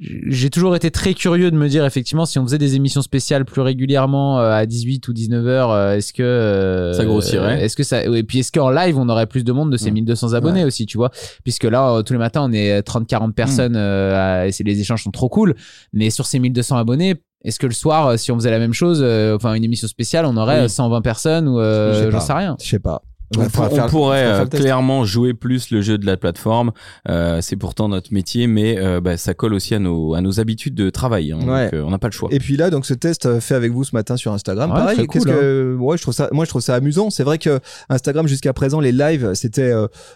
j'ai 0.00 0.48
toujours 0.48 0.76
été 0.76 0.92
très 0.92 1.12
curieux 1.12 1.50
de 1.50 1.56
me 1.56 1.68
dire 1.68 1.84
effectivement 1.84 2.24
si 2.24 2.38
on 2.38 2.44
faisait 2.44 2.58
des 2.58 2.76
émissions 2.76 3.02
spéciales 3.02 3.44
plus 3.44 3.62
régulièrement 3.62 4.38
euh, 4.38 4.52
à 4.52 4.64
18 4.64 5.08
ou 5.08 5.12
19 5.12 5.46
heures 5.48 5.70
euh, 5.72 5.96
est-ce 5.96 6.12
que 6.12 6.22
euh, 6.22 6.92
Ça 6.92 7.04
grossirait. 7.04 7.62
est-ce 7.64 7.74
que 7.74 7.82
ça 7.82 8.04
et 8.04 8.22
puis 8.22 8.38
est-ce 8.40 8.52
qu'en 8.52 8.70
live 8.70 8.96
on 8.96 9.08
aurait 9.08 9.26
plus 9.26 9.42
de 9.42 9.50
monde 9.50 9.72
de 9.72 9.76
ces 9.76 9.90
Mm. 9.90 9.94
1200 9.94 10.34
abonnés 10.34 10.64
aussi 10.64 10.86
tu 10.86 10.98
vois? 10.98 11.10
Puisque 11.42 11.64
là 11.64 12.00
tous 12.04 12.12
les 12.12 12.18
matins 12.18 12.42
on 12.48 12.52
est 12.52 12.80
30 12.82 13.08
40 13.08 13.34
personnes 13.34 13.74
euh, 13.76 14.42
à- 14.44 14.46
et 14.46 14.52
les 14.64 14.80
échanges 14.80 15.02
sont 15.02 15.10
trop 15.10 15.28
cool 15.28 15.56
mais 15.92 16.10
sur 16.10 16.26
ces 16.26 16.38
1200 16.38 16.76
abonnés 16.76 17.16
est-ce 17.44 17.58
que 17.58 17.66
le 17.66 17.72
soir 17.72 18.16
si 18.18 18.30
on 18.30 18.36
faisait 18.36 18.50
la 18.52 18.58
même 18.60 18.74
chose 18.74 19.00
euh, 19.02 19.34
enfin 19.34 19.54
une 19.54 19.64
émission 19.64 19.88
spéciale 19.88 20.26
on 20.26 20.36
aurait 20.36 20.58
Oui. 20.58 20.64
euh, 20.66 20.68
120 20.68 21.00
personnes 21.02 21.48
ou 21.48 21.58
Je 21.60 21.92
sais 22.04 22.10
j'en 22.12 22.20
sais 22.20 22.32
rien 22.34 22.56
Je 22.62 22.68
sais 22.68 22.78
pas. 22.78 23.02
On, 23.36 23.42
faudra 23.42 23.68
pour- 23.68 23.76
faire- 23.76 23.84
on 23.84 23.88
pourrait 23.90 24.24
euh, 24.24 24.46
clairement 24.46 25.04
jouer 25.04 25.34
plus 25.34 25.70
le 25.70 25.82
jeu 25.82 25.98
de 25.98 26.06
la 26.06 26.16
plateforme. 26.16 26.72
Euh, 27.08 27.40
c'est 27.42 27.56
pourtant 27.56 27.88
notre 27.88 28.12
métier, 28.14 28.46
mais 28.46 28.78
euh, 28.78 29.00
bah, 29.00 29.16
ça 29.18 29.34
colle 29.34 29.52
aussi 29.54 29.74
à 29.74 29.78
nos, 29.78 30.14
à 30.14 30.20
nos 30.22 30.40
habitudes 30.40 30.74
de 30.74 30.88
travail. 30.90 31.32
hein. 31.32 31.38
Ouais. 31.46 31.64
Donc, 31.64 31.74
euh, 31.74 31.82
on 31.84 31.90
n'a 31.90 31.98
pas 31.98 32.08
le 32.08 32.12
choix. 32.12 32.28
Et 32.32 32.38
puis 32.38 32.56
là, 32.56 32.70
donc 32.70 32.86
ce 32.86 32.94
test 32.94 33.26
euh, 33.26 33.40
fait 33.40 33.54
avec 33.54 33.72
vous 33.72 33.84
ce 33.84 33.94
matin 33.94 34.16
sur 34.16 34.32
Instagram, 34.32 34.70
Ouais, 34.70 34.76
pareil. 34.78 35.06
cool, 35.06 35.24
que, 35.24 35.76
ouais, 35.78 35.96
je 35.98 36.02
trouve 36.02 36.14
ça, 36.14 36.28
moi 36.32 36.44
je 36.46 36.50
trouve 36.50 36.62
ça 36.62 36.74
amusant. 36.74 37.10
C'est 37.10 37.22
vrai 37.24 37.36
que 37.38 37.60
Instagram 37.90 38.26
jusqu'à 38.26 38.52
présent, 38.52 38.80
les 38.80 38.92
lives, 38.92 39.34
c'était 39.34 39.72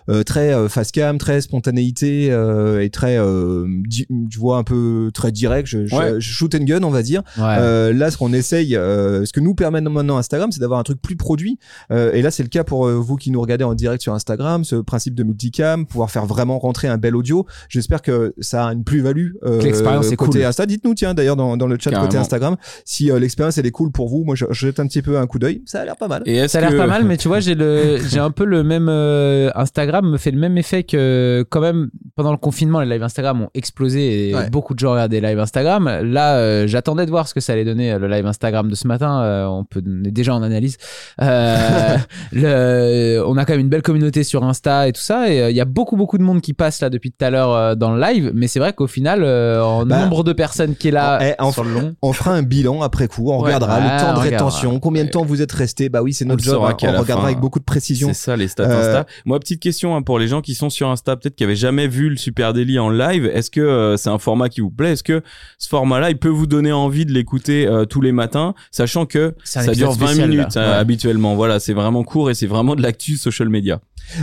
euh, 0.09 0.23
très 0.25 0.55
euh, 0.55 0.69
face 0.69 0.91
cam, 0.91 1.19
très 1.19 1.41
spontanéité 1.43 2.29
euh, 2.31 2.81
et 2.83 2.91
très, 2.91 3.19
euh, 3.19 3.67
tu 3.91 4.39
vois, 4.39 4.57
un 4.59 4.65
peu 4.65 5.11
très 5.13 5.33
direct. 5.33 5.69
Je, 5.69 6.19
shoot 6.21 6.55
and 6.55 6.65
gun, 6.65 6.83
on 6.83 6.91
va 6.91 7.03
dire. 7.03 7.23
Ouais. 7.39 7.45
Euh, 7.59 7.93
là, 7.93 8.11
ce 8.11 8.17
qu'on 8.17 8.33
essaye, 8.33 8.75
euh, 8.77 9.25
ce 9.25 9.33
que 9.33 9.41
nous 9.41 9.55
permet 9.55 9.81
maintenant 9.81 10.17
Instagram, 10.17 10.51
c'est 10.53 10.61
d'avoir 10.61 10.81
un 10.81 10.83
truc 10.83 11.01
plus 11.01 11.17
produit. 11.17 11.59
Euh, 11.91 12.13
et 12.13 12.23
là, 12.23 12.31
c'est 12.31 12.43
le 12.43 12.49
cas 12.49 12.65
pour 12.65 12.87
euh, 12.87 13.02
vous 13.03 13.17
qui 13.17 13.31
nous 13.31 13.41
regardez 13.41 13.65
en 13.65 13.75
direct 13.75 14.03
sur 14.03 14.15
Instagram, 14.15 14.65
ce 14.65 14.77
principe 14.77 15.15
de 15.15 15.23
multicam, 15.23 15.87
pouvoir 15.87 16.11
faire 16.11 16.27
vraiment 16.27 16.59
rentrer 16.59 16.89
un 16.89 16.99
bel 16.99 17.15
audio. 17.17 17.47
J'espère 17.69 18.03
que 18.03 18.35
ça 18.41 18.67
a 18.69 18.73
une 18.73 18.85
plus-value 18.85 19.33
euh, 19.45 19.61
l'expérience 19.61 20.11
est 20.13 20.17
côté 20.17 20.39
cool. 20.41 20.45
Insta. 20.47 20.67
Dites-nous, 20.67 20.95
tiens, 20.95 21.15
d'ailleurs, 21.15 21.37
dans, 21.37 21.57
dans 21.57 21.67
le 21.67 21.77
chat 21.79 21.91
côté. 21.91 22.17
Instagram, 22.17 22.57
si 22.85 23.11
euh, 23.11 23.19
l'expérience 23.19 23.59
elle 23.59 23.67
est 23.67 23.71
cool 23.71 23.91
pour 23.93 24.09
vous. 24.09 24.25
Moi, 24.25 24.35
je, 24.35 24.45
je 24.51 24.67
jette 24.67 24.81
un 24.81 24.87
petit 24.87 25.03
peu 25.03 25.19
un 25.19 25.27
coup 25.27 25.39
d'œil. 25.39 25.63
Ça 25.67 25.81
a 25.81 25.85
l'air 25.85 25.97
pas 25.97 26.09
mal. 26.09 26.23
Et 26.27 26.47
Ça 26.49 26.59
a 26.59 26.61
l'air 26.63 26.71
que- 26.71 26.77
pas 26.77 26.87
mal, 26.87 27.05
mais 27.05 27.17
tu 27.17 27.29
vois, 27.29 27.41
j'ai 27.41 27.55
le, 27.55 27.99
j'ai 28.09 28.19
un 28.21 28.31
peu 28.31 28.45
le 28.45 28.63
même 28.63 28.89
euh, 28.89 29.51
Instagram 29.55 30.09
me 30.11 30.19
fait 30.19 30.31
le 30.31 30.39
même 30.39 30.57
effet 30.59 30.83
que 30.85 31.45
quand 31.51 31.61
même 31.61 31.91
pendant 32.17 32.31
le 32.33 32.37
confinement, 32.37 32.81
les 32.81 32.87
lives 32.93 33.03
Instagram 33.03 33.43
ont 33.43 33.49
explosé 33.55 34.29
et 34.31 34.35
Ouais. 34.35 34.49
beaucoup 34.51 34.75
de 34.75 34.79
gens 34.79 34.93
regardaient 34.93 35.21
les 35.21 35.29
lives 35.29 35.39
Instagram. 35.41 35.85
Là, 36.03 36.37
euh, 36.37 36.67
j'attendais 36.67 37.05
de 37.07 37.11
voir 37.11 37.29
ce 37.29 37.35
que 37.35 37.41
ça 37.41 37.53
allait 37.53 37.65
donner 37.65 37.99
le 37.99 38.09
live 38.09 38.27
Instagram 38.27 38.69
de 38.71 38.75
ce 38.75 38.87
matin. 38.87 39.21
Euh, 39.23 39.47
on 39.47 39.65
peut 39.65 39.83
on 39.87 40.05
est 40.05 40.11
déjà 40.11 40.35
en 40.35 40.43
analyse. 40.43 40.77
Euh, 41.21 41.97
le, 42.33 42.92
on 43.27 43.37
a 43.37 43.45
quand 43.45 43.53
même 43.53 43.61
une 43.61 43.69
belle 43.69 43.83
communauté 43.83 44.25
sur 44.25 44.45
Insta 44.45 44.89
et 44.89 44.93
tout 44.93 45.01
ça, 45.01 45.31
et 45.33 45.41
euh, 45.43 45.51
il 45.51 45.57
y 45.57 45.61
a 45.61 45.65
beaucoup 45.65 45.97
beaucoup 45.97 46.19
de 46.19 46.23
monde 46.23 46.41
qui 46.41 46.53
passe 46.53 46.81
là 46.81 46.91
depuis 46.91 47.11
tout 47.13 47.25
à 47.25 47.31
l'heure 47.31 47.53
euh, 47.55 47.75
dans 47.75 47.95
le 47.95 48.01
live. 48.01 48.31
Mais 48.35 48.47
c'est 48.49 48.59
vrai 48.59 48.73
qu'au 48.73 48.87
final, 48.87 49.23
euh, 49.25 49.63
en 49.65 49.85
Bah, 49.87 50.01
nombre 50.01 50.25
de 50.25 50.33
personnes 50.33 50.75
qui 50.77 50.89
est 50.89 50.93
là 50.93 51.19
Eh, 51.23 51.41
en- 51.43 51.53
sur 51.53 51.65
le 51.65 51.73
long. 51.73 51.95
On 52.03 52.13
fera 52.13 52.33
un 52.33 52.43
bilan 52.43 52.83
après 52.83 53.09
coup. 53.09 53.31
On 53.31 53.39
Ouais, 53.39 53.47
regardera 53.47 53.81
le 53.81 54.01
temps 54.01 54.15
de 54.15 54.19
rétention, 54.21 54.79
combien 54.81 55.05
de 55.05 55.11
temps 55.11 55.25
vous 55.25 55.43
êtes 55.43 55.53
resté. 55.53 55.89
Bah 55.89 56.03
oui, 56.03 56.13
c'est 56.13 56.25
notre 56.25 56.43
job. 56.43 56.55
hein. 56.65 56.75
On 56.83 56.87
regardera 56.99 57.17
fin. 57.21 57.25
avec 57.25 57.39
beaucoup 57.41 57.59
de 57.59 57.65
précision. 57.65 58.09
C'est 58.09 58.15
ça 58.15 58.37
les 58.37 58.49
stats 58.49 58.65
Euh, 58.65 58.81
Insta. 58.81 59.07
Moi, 59.25 59.39
petite 59.41 59.61
question 59.61 59.97
hein, 59.97 60.03
pour 60.03 60.19
les 60.19 60.29
gens 60.29 60.41
qui 60.41 60.55
sont 60.55 60.71
sur 60.71 60.89
Insta, 60.89 61.17
peut-être 61.17 61.35
qui 61.35 61.45
avaient 61.45 61.57
jamais 61.57 61.89
vu 61.89 62.09
le 62.09 62.17
Super 62.17 62.53
Daily 62.53 62.79
en 62.79 62.91
live. 62.91 63.27
Est-ce 63.33 63.51
que 63.51 63.61
euh, 63.61 63.97
c'est 63.97 64.11
un 64.11 64.19
format 64.19 64.49
qui 64.49 64.61
vous 64.61 64.71
plaît? 64.71 64.93
Est-ce 64.93 65.03
que 65.03 65.23
ce 65.59 65.69
format-là, 65.69 66.11
il 66.11 66.19
peut 66.19 66.29
vous 66.29 66.47
donner 66.47 66.73
envie 66.73 67.07
de 67.07 67.13
l'écouter 67.13 67.67
euh, 67.67 67.85
tous 67.85 68.01
les 68.01 68.13
matins, 68.13 68.55
sachant 68.71 69.07
que 69.07 69.35
ça 69.45 69.63
dure 69.63 69.71
épisode 69.91 69.91
20 70.01 70.07
spécial, 70.07 70.29
minutes 70.29 70.57
euh, 70.57 70.71
Ouais. 70.73 70.77
habituellement. 70.77 71.35
Voilà, 71.35 71.61
c'est 71.61 71.73
vraiment 71.73 72.03
court 72.05 72.31
et 72.31 72.35
c'est 72.35 72.47
vraiment 72.47 72.75
de 72.75 72.82
l'actu 72.83 73.17
social 73.17 73.49
media. 73.49 73.81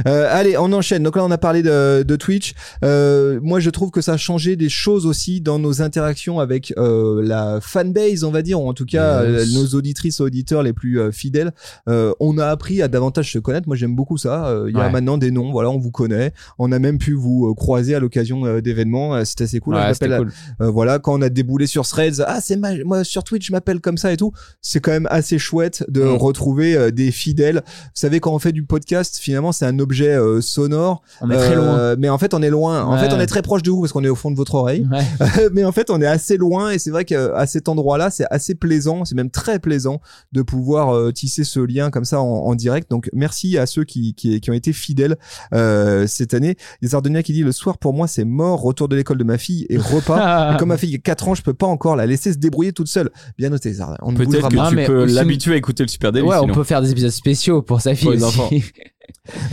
Euh, 0.07 0.27
allez, 0.29 0.57
on 0.57 0.71
enchaîne. 0.73 1.03
Donc 1.03 1.15
là, 1.15 1.23
on 1.23 1.31
a 1.31 1.37
parlé 1.37 1.63
de, 1.63 2.03
de 2.03 2.15
Twitch. 2.17 2.53
Euh, 2.83 3.39
moi, 3.41 3.59
je 3.61 3.69
trouve 3.69 3.91
que 3.91 4.01
ça 4.01 4.13
a 4.13 4.17
changé 4.17 4.57
des 4.57 4.67
choses 4.67 5.05
aussi 5.05 5.39
dans 5.39 5.57
nos 5.57 5.81
interactions 5.81 6.39
avec 6.41 6.73
euh, 6.77 7.21
la 7.23 7.59
fanbase, 7.61 8.25
on 8.25 8.31
va 8.31 8.41
dire, 8.41 8.61
ou 8.61 8.67
en 8.67 8.73
tout 8.73 8.85
cas 8.85 9.23
Yes. 9.25 9.53
nos 9.53 9.65
auditrices, 9.77 10.19
auditeurs 10.19 10.63
les 10.63 10.73
plus 10.73 10.99
fidèles. 11.13 11.51
On 11.87 12.37
a 12.37 12.47
appris 12.47 12.81
à 12.81 12.87
davantage 12.87 13.31
se 13.33 13.39
connaître. 13.39 13.67
Moi, 13.67 13.75
j'aime 13.77 13.95
beaucoup 13.95 14.17
ça. 14.17 14.53
Il 14.67 14.75
y 14.75 14.79
a 14.79 14.89
maintenant 14.89 15.17
des 15.17 15.31
noms. 15.31 15.51
Voilà, 15.51 15.69
on 15.69 15.77
vous 15.79 15.91
connaît. 15.91 16.33
On 16.57 16.71
a 16.71 16.79
même 16.79 16.97
pu 16.97 17.13
vous 17.13 17.53
croiser 17.55 17.95
à 17.95 17.99
l'occasion 17.99 18.59
d'événements. 18.59 19.23
C'était 19.25 19.45
assez 19.45 19.59
cool. 19.59 19.75
Ouais, 19.75 19.93
Je 19.93 20.17
cool. 20.17 20.31
voilà, 20.59 20.99
quand 20.99 21.17
on 21.17 21.21
a 21.21 21.29
déboulé 21.29 21.67
sur 21.67 21.87
Threads, 21.87 22.21
ah 22.27 22.39
c'est 22.41 22.57
ma- 22.57 22.83
moi 22.83 23.03
sur 23.03 23.23
Twitch 23.23 23.47
je 23.47 23.51
m'appelle 23.51 23.79
comme 23.79 23.97
ça 23.97 24.11
et 24.11 24.17
tout. 24.17 24.31
C'est 24.61 24.79
quand 24.81 24.91
même 24.91 25.07
assez 25.09 25.39
chouette 25.39 25.83
de 25.87 26.03
Mm. 26.03 26.15
retrouver 26.17 26.91
des 26.91 27.11
fidèles. 27.11 27.61
Vous 27.65 27.89
savez 27.93 28.19
quand 28.19 28.33
on 28.33 28.39
fait 28.39 28.48
du 28.51 28.63
podcast, 28.63 29.17
finalement 29.19 29.51
c'est 29.51 29.65
un 29.65 29.79
objet 29.79 30.09
euh, 30.09 30.41
sonore, 30.41 31.01
On 31.21 31.29
est 31.29 31.37
très 31.37 31.55
loin. 31.55 31.77
Euh, 31.77 31.95
mais 31.97 32.09
en 32.09 32.17
fait 32.17 32.33
on 32.33 32.41
est 32.41 32.49
loin. 32.49 32.83
En 32.83 32.93
Ouais. 32.93 32.99
fait 32.99 33.13
on 33.13 33.19
est 33.19 33.25
très 33.27 33.41
proche 33.41 33.63
de 33.63 33.69
vous 33.71 33.81
parce 33.81 33.91
qu'on 33.93 34.03
est 34.03 34.09
au 34.09 34.15
fond 34.15 34.31
de 34.31 34.35
votre 34.37 34.55
oreille. 34.55 34.87
Ouais. 34.91 35.49
mais 35.53 35.63
en 35.63 35.71
fait 35.71 35.89
on 35.89 36.01
est 36.01 36.05
assez 36.07 36.37
loin 36.37 36.71
et 36.71 36.79
c'est 36.79 36.91
vrai 36.91 37.05
qu'à 37.05 37.45
cet 37.45 37.69
endroit-là 37.69 38.09
c'est 38.09 38.25
assez 38.31 38.55
plaisant, 38.55 39.05
c'est 39.05 39.15
même 39.15 39.29
très 39.31 39.59
plaisant 39.59 40.01
de 40.31 40.41
pouvoir 40.41 40.95
euh, 40.95 41.11
tisser 41.11 41.43
ce 41.43 41.59
lien 41.59 41.89
comme 41.91 42.05
ça 42.05 42.21
en, 42.21 42.25
en 42.25 42.55
direct. 42.55 42.89
Donc 42.91 43.09
merci 43.13 43.57
à 43.57 43.65
ceux 43.65 43.83
qui, 43.83 44.13
qui, 44.15 44.39
qui 44.41 44.49
ont 44.49 44.53
été 44.53 44.73
fidèles 44.73 45.17
euh, 45.53 46.05
cette 46.07 46.33
année. 46.33 46.55
Les 46.81 46.95
Ardeniens 46.95 47.21
qui 47.21 47.33
dit 47.33 47.43
le 47.43 47.51
soir 47.51 47.77
pour 47.77 47.93
moi 47.93 48.07
c'est 48.07 48.25
mort, 48.25 48.61
retour 48.61 48.87
de 48.87 48.95
l'école 48.95 49.17
de 49.17 49.23
ma 49.23 49.37
fille 49.37 49.65
et 49.69 49.77
repas. 49.77 50.53
Et 50.53 50.57
comme 50.57 50.69
ma 50.69 50.77
fille 50.77 50.95
a 50.95 50.97
4 50.97 51.27
ans, 51.29 51.35
je 51.35 51.41
peux 51.41 51.53
pas 51.53 51.67
encore 51.67 51.95
la 51.95 52.05
laisser 52.05 52.33
se 52.33 52.37
débrouiller 52.37 52.73
toute 52.73 52.87
seule. 52.87 53.09
Bien 53.37 53.49
noté, 53.49 53.71
Zara. 53.73 53.95
On 54.01 54.13
Peut-être 54.13 54.49
que 54.49 54.55
pas. 54.55 54.69
Tu 54.69 54.75
peux 54.85 55.05
l'habituer 55.05 55.53
à 55.53 55.57
écouter 55.57 55.83
le 55.83 55.89
Super 55.89 56.11
Daily. 56.11 56.27
Ouais, 56.27 56.37
on 56.41 56.47
peut 56.47 56.63
faire 56.63 56.81
des 56.81 56.91
épisodes 56.91 57.09
spéciaux 57.11 57.61
pour 57.61 57.81
sa 57.81 57.95
fille 57.95 58.09
aussi. 58.09 58.38
Enfants. 58.39 58.49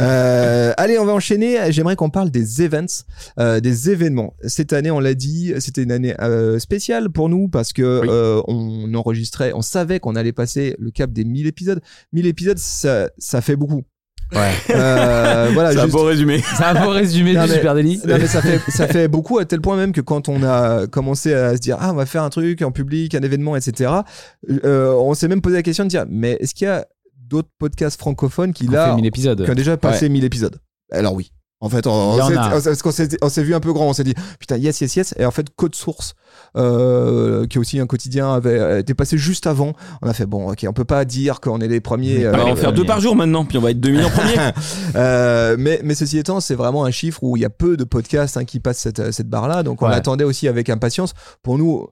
Euh, 0.00 0.72
allez, 0.76 0.98
on 0.98 1.04
va 1.04 1.12
enchaîner. 1.12 1.58
J'aimerais 1.70 1.96
qu'on 1.96 2.10
parle 2.10 2.30
des 2.30 2.62
events, 2.62 3.04
euh, 3.38 3.60
des 3.60 3.90
événements. 3.90 4.34
Cette 4.44 4.72
année, 4.72 4.90
on 4.90 5.00
l'a 5.00 5.14
dit, 5.14 5.52
c'était 5.58 5.82
une 5.82 5.92
année 5.92 6.14
euh, 6.20 6.58
spéciale 6.58 7.10
pour 7.10 7.28
nous 7.28 7.48
parce 7.48 7.72
que 7.72 8.00
Oui. 8.02 8.08
euh, 8.10 8.42
on 8.48 8.92
enregistrait, 8.94 9.52
on 9.54 9.62
savait 9.62 10.00
qu'on 10.00 10.16
allait 10.16 10.32
passer 10.32 10.76
le 10.78 10.90
cap 10.90 11.10
des 11.12 11.24
1000 11.24 11.46
épisodes. 11.46 11.80
1000 12.12 12.26
épisodes, 12.26 12.58
ça, 12.58 13.10
ça 13.18 13.40
fait 13.40 13.56
beaucoup. 13.56 13.82
Ouais. 14.32 14.50
Euh, 14.70 15.50
voilà, 15.54 15.72
C'est 15.72 15.78
un 15.78 15.88
beau 15.88 16.02
résumé. 16.04 16.42
C'est 16.56 16.64
un 16.64 16.84
beau 16.84 16.90
résumé 16.90 17.34
Non, 17.34 17.44
du 17.44 17.50
mais- 17.50 17.54
Super 17.56 17.74
Daily. 17.74 18.00
Non, 18.06 18.18
mais 18.18 18.26
ça 18.26 18.42
fait, 18.42 18.58
ça 18.70 18.88
fait 18.88 19.08
beaucoup 19.08 19.38
à 19.38 19.44
tel 19.44 19.60
point 19.60 19.76
même 19.76 19.92
que 19.92 20.00
quand 20.00 20.28
on 20.28 20.42
a 20.42 20.86
commencé 20.86 21.32
à 21.32 21.54
se 21.54 21.60
dire 21.60 21.76
ah 21.80 21.92
on 21.92 21.96
va 21.96 22.06
faire 22.06 22.22
un 22.24 22.30
truc 22.30 22.60
en 22.62 22.72
public, 22.72 23.14
un 23.14 23.20
événement, 23.22 23.54
etc. 23.56 23.90
euh, 24.64 24.92
on 24.94 25.14
s'est 25.14 25.28
même 25.28 25.40
posé 25.42 25.56
la 25.56 25.62
question 25.62 25.84
de 25.84 25.90
dire 25.90 26.06
mais 26.10 26.36
est-ce 26.40 26.54
qu'il 26.54 26.66
y 26.66 26.70
a 26.70 26.86
d'autres 27.28 27.48
podcasts 27.58 27.98
francophones 28.00 28.52
qui 28.52 28.66
là 28.66 28.90
fait 28.90 28.96
1000 28.96 29.06
épisodes. 29.06 29.44
qui 29.44 29.50
ont 29.50 29.54
déjà 29.54 29.76
passé 29.76 30.08
1000 30.08 30.24
épisodes 30.24 30.58
Alors 30.92 31.14
oui. 31.14 31.32
En 31.58 31.70
fait, 31.70 31.86
on, 31.86 32.18
s'est- 33.30 33.42
vu 33.42 33.54
un 33.54 33.60
peu 33.60 33.72
grand, 33.72 33.86
on 33.88 33.92
s'est 33.94 34.04
dit 34.04 34.12
putain 34.38 34.58
yes 34.58 34.78
yes 34.82 34.94
yes 34.94 35.14
et 35.18 35.24
en 35.24 35.30
fait 35.30 35.46
Code 35.56 35.74
Source 35.74 36.12
euh, 36.56 37.46
qui 37.46 37.56
est 37.56 37.60
aussi 37.60 37.80
un 37.80 37.86
quotidien 37.86 38.32
avait 38.34 38.80
été 38.80 38.92
passé 38.92 39.16
juste 39.16 39.46
avant. 39.46 39.72
On 40.02 40.08
a 40.08 40.12
fait 40.12 40.26
bon 40.26 40.50
ok 40.50 40.66
on 40.68 40.74
peut 40.74 40.84
pas 40.84 41.04
dire 41.06 41.40
qu'on 41.40 41.58
est 41.60 41.68
les 41.68 41.80
premiers. 41.80 42.28
on 42.28 42.32
va 42.32 42.38
euh, 42.40 42.52
en 42.52 42.56
faire 42.56 42.74
deux 42.74 42.84
par 42.84 43.00
jour 43.00 43.16
maintenant, 43.16 43.46
puis 43.46 43.56
on 43.56 43.62
va 43.62 43.70
être 43.70 43.80
2000 43.80 44.04
en 44.04 44.10
premier. 44.10 44.34
euh, 44.96 45.56
mais, 45.58 45.80
mais 45.82 45.94
ceci 45.94 46.18
étant, 46.18 46.40
c'est 46.40 46.54
vraiment 46.54 46.84
un 46.84 46.90
chiffre 46.90 47.22
où 47.22 47.36
il 47.36 47.40
y 47.40 47.46
a 47.46 47.50
peu 47.50 47.76
de 47.78 47.84
podcasts 47.84 48.36
hein, 48.36 48.44
qui 48.44 48.60
passent 48.60 48.78
cette, 48.80 49.12
cette 49.12 49.28
barre-là. 49.28 49.62
Donc 49.62 49.82
on 49.82 49.88
Ouais. 49.88 49.94
attendait 49.94 50.24
aussi 50.24 50.48
avec 50.48 50.68
impatience. 50.68 51.14
Pour 51.42 51.56
nous, 51.58 51.82
euh, 51.84 51.86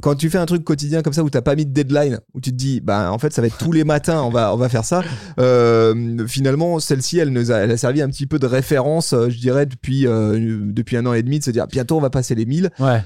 quand 0.00 0.14
tu 0.14 0.28
fais 0.30 0.38
un 0.38 0.46
truc 0.46 0.64
quotidien 0.64 1.02
comme 1.02 1.12
ça 1.12 1.22
où 1.22 1.30
t'as 1.30 1.42
pas 1.42 1.54
mis 1.54 1.66
de 1.66 1.72
deadline, 1.72 2.20
où 2.34 2.40
tu 2.40 2.50
te 2.50 2.56
dis, 2.56 2.80
bah 2.80 3.10
en 3.12 3.18
fait 3.18 3.32
ça 3.32 3.40
va 3.40 3.48
être 3.48 3.58
tous 3.58 3.72
les 3.72 3.84
matins, 3.84 4.22
on 4.22 4.30
va 4.30 4.52
on 4.52 4.56
va 4.56 4.68
faire 4.68 4.84
ça. 4.84 5.02
Euh, 5.38 6.26
finalement, 6.26 6.80
celle-ci, 6.80 7.18
elle 7.18 7.30
nous 7.30 7.50
a, 7.50 7.56
elle 7.58 7.70
a 7.70 7.76
servi 7.76 8.02
un 8.02 8.08
petit 8.08 8.26
peu 8.26 8.38
de 8.38 8.46
référence, 8.46 9.12
euh, 9.12 9.30
je 9.30 9.38
dirais 9.38 9.66
depuis 9.66 10.06
euh, 10.06 10.60
depuis 10.62 10.96
un 10.96 11.06
an 11.06 11.14
et 11.14 11.22
demi, 11.22 11.38
de 11.38 11.44
se 11.44 11.50
dire 11.50 11.66
bientôt 11.66 11.96
on 11.96 12.00
va 12.00 12.10
passer 12.10 12.34
les 12.34 12.46
1000. 12.46 12.70
Ouais. 12.78 13.02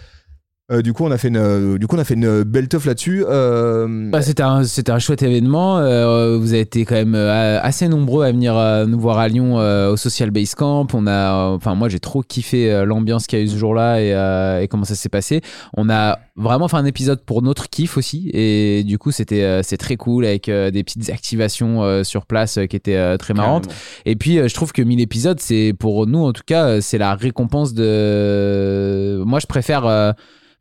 Euh, 0.72 0.80
du 0.80 0.94
coup, 0.94 1.04
on 1.04 1.10
a 1.10 1.18
fait 1.18 1.28
une, 1.28 1.36
euh, 1.36 1.76
du 1.76 1.86
coup 1.86 1.94
on 1.96 1.98
a 1.98 2.04
fait 2.04 2.14
une 2.14 2.42
belle 2.42 2.68
teuf 2.68 2.86
là-dessus. 2.86 3.22
Euh, 3.28 4.08
Bah, 4.10 4.22
c'était 4.22 4.42
un 4.42 4.64
c'était 4.64 4.92
un 4.92 4.98
chouette 4.98 5.22
événement. 5.22 5.76
Euh, 5.76 6.38
vous 6.38 6.54
avez 6.54 6.60
été 6.60 6.86
quand 6.86 6.94
même 6.94 7.14
euh, 7.14 7.60
assez 7.60 7.86
nombreux 7.86 8.24
à 8.24 8.32
venir 8.32 8.56
euh, 8.56 8.86
nous 8.86 8.98
voir 8.98 9.18
à 9.18 9.28
Lyon 9.28 9.58
euh, 9.60 9.90
au 9.92 9.98
Social 9.98 10.30
Base 10.30 10.54
Camp. 10.54 10.86
On 10.94 11.06
a, 11.06 11.10
euh, 11.50 11.56
enfin 11.56 11.74
moi 11.74 11.90
j'ai 11.90 12.00
trop 12.00 12.22
kiffé 12.22 12.72
euh, 12.72 12.86
l'ambiance 12.86 13.26
qu'il 13.26 13.38
y 13.38 13.42
a 13.42 13.44
eu 13.44 13.48
ce 13.48 13.58
jour-là 13.58 14.00
et, 14.00 14.14
euh, 14.14 14.62
et 14.62 14.68
comment 14.68 14.84
ça 14.84 14.94
s'est 14.94 15.10
passé. 15.10 15.42
On 15.76 15.90
a 15.90 16.18
vraiment 16.34 16.66
fait 16.66 16.78
un 16.78 16.86
épisode 16.86 17.20
pour 17.26 17.42
notre 17.42 17.68
kiff 17.68 17.98
aussi 17.98 18.30
et 18.32 18.84
du 18.84 18.96
coup 18.96 19.10
c'était 19.12 19.42
euh, 19.42 19.60
c'est 19.62 19.76
très 19.76 19.96
cool 19.96 20.24
avec 20.24 20.48
euh, 20.48 20.70
des 20.70 20.82
petites 20.82 21.10
activations 21.10 21.82
euh, 21.84 22.04
sur 22.04 22.24
place 22.24 22.56
euh, 22.56 22.64
qui 22.64 22.76
étaient 22.76 22.96
euh, 22.96 23.18
très 23.18 23.34
marrantes. 23.34 23.66
Et 24.06 24.16
puis, 24.16 24.38
euh, 24.38 24.48
je 24.48 24.54
trouve 24.54 24.72
que 24.72 24.80
1000 24.80 24.98
épisodes, 25.02 25.38
c'est 25.40 25.74
pour 25.78 26.06
nous, 26.06 26.24
en 26.24 26.32
tout 26.32 26.42
cas, 26.46 26.80
c'est 26.80 26.96
la 26.96 27.14
récompense 27.16 27.74
de. 27.74 29.22
Moi, 29.26 29.40
je 29.40 29.46
préfère. 29.46 30.14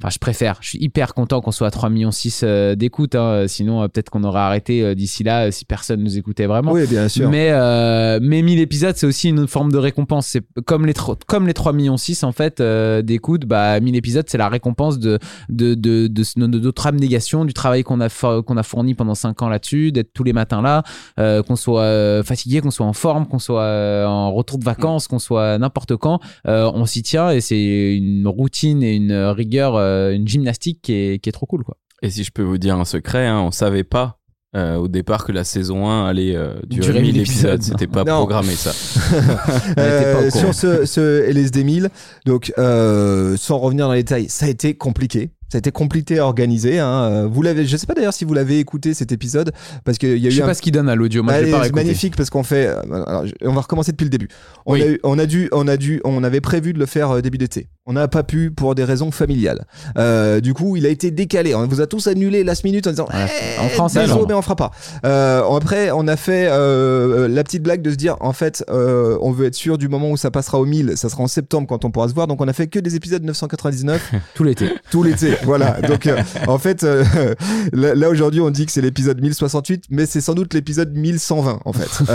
Euh, 0.03 0.07
Enfin, 0.07 0.09
je 0.13 0.19
préfère. 0.19 0.57
Je 0.59 0.67
suis 0.69 0.79
hyper 0.83 1.13
content 1.13 1.39
qu'on 1.39 1.51
soit 1.51 1.67
à 1.67 1.71
3 1.71 1.89
millions 1.89 2.11
6 2.11 2.43
d'écoute. 2.75 3.15
hein. 3.15 3.45
Sinon, 3.47 3.81
euh, 3.83 3.87
peut-être 3.87 4.09
qu'on 4.09 4.23
aurait 4.25 4.41
arrêté 4.41 4.83
euh, 4.83 4.95
d'ici 4.95 5.23
là 5.23 5.45
euh, 5.47 5.51
si 5.51 5.63
personne 5.63 6.03
nous 6.03 6.17
écoutait 6.17 6.45
vraiment. 6.45 6.73
oui, 6.73 6.85
bien 6.87 7.07
sûr. 7.07 7.29
Mais, 7.29 7.49
euh, 7.51 8.19
mais 8.21 8.41
1000 8.41 8.59
épisodes, 8.59 8.95
c'est 8.97 9.05
aussi 9.07 9.29
une 9.29 9.47
forme 9.47 9.71
de 9.71 9.77
récompense. 9.77 10.27
C'est 10.27 10.43
comme 10.65 10.85
les, 10.85 10.93
comme 11.27 11.47
les 11.47 11.53
3 11.53 11.71
millions 11.71 11.95
6 11.95 12.23
en 12.25 12.33
fait 12.33 12.59
euh, 12.59 13.01
d'écoute. 13.01 13.45
Bah, 13.45 13.79
1000 13.79 13.95
épisodes, 13.95 14.25
c'est 14.27 14.37
la 14.37 14.49
récompense 14.49 14.99
de, 14.99 15.19
de, 15.49 15.73
de, 15.73 16.07
de, 16.07 16.23
de- 16.35 16.47
de 16.47 16.59
notre 16.59 16.85
abnégation, 16.85 17.45
du 17.45 17.53
travail 17.53 17.83
qu'on 17.83 18.01
a, 18.01 18.07
fo- 18.07 18.43
qu'on 18.43 18.57
a 18.57 18.63
fourni 18.63 18.95
pendant 18.95 19.15
5 19.15 19.41
ans 19.41 19.47
là-dessus, 19.49 19.91
d'être 19.93 20.11
tous 20.13 20.23
les 20.25 20.33
matins 20.33 20.61
là, 20.61 20.83
euh, 21.19 21.43
qu'on 21.43 21.55
soit 21.55 21.81
euh, 21.83 22.23
fatigué, 22.23 22.59
qu'on 22.59 22.71
soit 22.71 22.85
en 22.85 22.93
forme, 22.93 23.25
qu'on 23.25 23.39
soit 23.39 23.61
euh, 23.61 24.05
en 24.05 24.33
retour 24.33 24.57
de 24.57 24.65
vacances, 24.65 25.07
qu'on 25.07 25.19
soit 25.19 25.57
n'importe 25.59 25.95
quand. 25.95 26.19
Euh, 26.47 26.69
on 26.73 26.85
s'y 26.85 27.03
tient 27.03 27.29
et 27.31 27.39
c'est 27.39 27.95
une 27.95 28.27
routine 28.27 28.83
et 28.83 28.95
une 28.95 29.13
rigueur, 29.13 29.75
euh, 29.75 29.92
une 30.13 30.27
gymnastique 30.27 30.79
qui 30.81 30.93
est, 30.93 31.19
qui 31.19 31.29
est 31.29 31.33
trop 31.33 31.45
cool. 31.45 31.63
Quoi. 31.63 31.77
Et 32.01 32.09
si 32.09 32.23
je 32.23 32.31
peux 32.31 32.43
vous 32.43 32.57
dire 32.57 32.77
un 32.77 32.85
secret, 32.85 33.25
hein, 33.27 33.39
on 33.41 33.51
savait 33.51 33.83
pas 33.85 34.19
euh, 34.55 34.75
au 34.75 34.87
départ 34.87 35.25
que 35.25 35.31
la 35.31 35.43
saison 35.43 35.89
1 35.89 36.05
allait 36.07 36.35
euh, 36.35 36.53
durer 36.67 36.87
Durer 36.87 37.01
1000 37.01 37.13
1000 37.13 37.21
épisodes. 37.21 37.61
C'était 37.63 37.87
pas 37.87 38.03
Non. 38.05 38.17
programmé 38.17 38.53
ça. 38.53 38.71
pas 39.75 39.81
Euh, 39.81 40.29
sur 40.29 40.53
ce, 40.53 40.85
ce 40.85 41.23
LSD 41.29 41.63
1000, 41.63 41.89
donc 42.25 42.53
euh, 42.57 43.35
sans 43.37 43.57
revenir 43.57 43.87
dans 43.87 43.93
les 43.93 44.03
détails, 44.03 44.29
ça 44.29 44.45
a 44.45 44.49
été 44.49 44.75
compliqué. 44.75 45.31
Ça 45.51 45.57
a 45.57 45.59
été 45.59 45.71
compliqué 45.71 46.17
à 46.17 46.25
organiser. 46.25 46.79
Hein. 46.79 47.03
Euh, 47.11 47.27
Vous 47.27 47.43
l'avez, 47.43 47.65
je 47.65 47.77
sais 47.77 47.85
pas 47.85 47.93
d'ailleurs 47.93 48.13
si 48.13 48.25
vous 48.25 48.33
l'avez 48.33 48.57
écouté 48.59 48.95
cet 48.95 49.11
épisode 49.11 49.51
parce 49.83 49.99
qu'il 49.99 50.17
y 50.17 50.25
a 50.25 50.29
Je 50.31 50.35
eu 50.35 50.37
sais 50.37 50.43
un 50.43 50.47
pas 50.47 50.55
ce 50.55 50.63
qu'il 50.63 50.71
donne 50.71 50.89
à 50.89 50.95
l'audio. 50.95 51.21
Moi, 51.21 51.33
Bah, 51.33 51.45
je 51.45 51.51
pas 51.51 51.63
c'est 51.65 51.75
magnifique 51.75 52.15
parce 52.15 52.31
qu'on 52.31 52.41
fait. 52.43 52.65
euh, 52.67 52.81
alors, 53.05 53.27
je- 53.27 53.33
on 53.43 53.53
va 53.53 53.61
recommencer 53.61 53.91
depuis 53.91 54.05
le 54.05 54.09
début. 54.09 54.29
On, 54.65 54.73
Oui. 54.73 54.81
a 54.81 54.87
eu- 54.87 54.99
on 55.03 55.19
a 55.19 55.27
dû, 55.27 55.49
on 55.51 55.67
a 55.67 55.77
dû, 55.77 56.01
on 56.05 56.23
avait 56.23 56.41
prévu 56.41 56.73
de 56.73 56.79
le 56.79 56.87
faire 56.87 57.11
euh, 57.11 57.21
début 57.21 57.37
d'été. 57.37 57.67
On 57.85 57.93
n'a 57.93 58.07
pas 58.07 58.23
pu 58.23 58.49
pour 58.49 58.75
des 58.75 58.85
raisons 58.85 59.11
familiales. 59.11 59.65
Euh, 59.97 60.39
du 60.39 60.53
coup, 60.53 60.77
il 60.77 60.85
a 60.85 60.89
été 60.89 61.11
décalé. 61.11 61.53
On 61.53 61.67
vous 61.67 61.81
a 61.81 61.87
tous 61.87 62.07
annulé 62.07 62.45
last 62.45 62.63
minute 62.63 62.87
en 62.87 62.91
disant 62.91 63.09
Ouais, 63.13 63.25
Eh, 63.27 63.59
en 63.59 63.67
français, 63.67 64.05
désolé, 64.05 64.23
mais 64.29 64.33
on 64.33 64.41
fera 64.41 64.55
pas. 64.55 64.71
Euh, 65.05 65.43
après, 65.53 65.91
on 65.91 66.07
a 66.07 66.15
fait 66.15 66.47
euh, 66.49 67.27
la 67.27 67.43
petite 67.43 67.61
blague 67.61 67.81
de 67.81 67.91
se 67.91 67.97
dire 67.97 68.15
en 68.21 68.31
fait, 68.31 68.63
on 68.69 69.31
veut 69.31 69.47
être 69.47 69.55
sûr 69.55 69.77
du 69.77 69.89
moment 69.89 70.11
où 70.11 70.15
ça 70.15 70.31
passera 70.31 70.61
au 70.61 70.65
1000, 70.65 70.93
ça 70.95 71.09
sera 71.09 71.23
en 71.23 71.27
septembre 71.27 71.67
quand 71.67 71.83
on 71.83 71.91
pourra 71.91 72.07
se 72.07 72.13
voir. 72.13 72.27
Donc, 72.27 72.39
on 72.39 72.47
a 72.47 72.53
fait 72.53 72.67
que 72.67 72.79
des 72.79 72.95
épisodes 72.95 73.21
999 73.21 74.13
Tout 74.33 74.45
l'été. 74.45 74.69
tout 74.89 75.03
l'été. 75.03 75.33
voilà. 75.43 75.81
Donc, 75.81 76.09
en 76.47 76.57
fait, 76.59 76.83
là, 77.73 77.95
là, 77.95 78.09
aujourd'hui, 78.09 78.39
on 78.39 78.49
dit 78.49 78.65
que 78.65 78.71
c'est 78.71 78.81
l'épisode 78.81 79.19
1068, 79.21 79.85
mais 79.89 80.05
c'est 80.05 80.21
sans 80.21 80.35
doute 80.35 80.53
l'épisode 80.53 80.95
1120, 80.95 81.59
en 81.65 81.73
fait. 81.73 82.13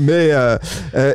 Mais 0.00 0.32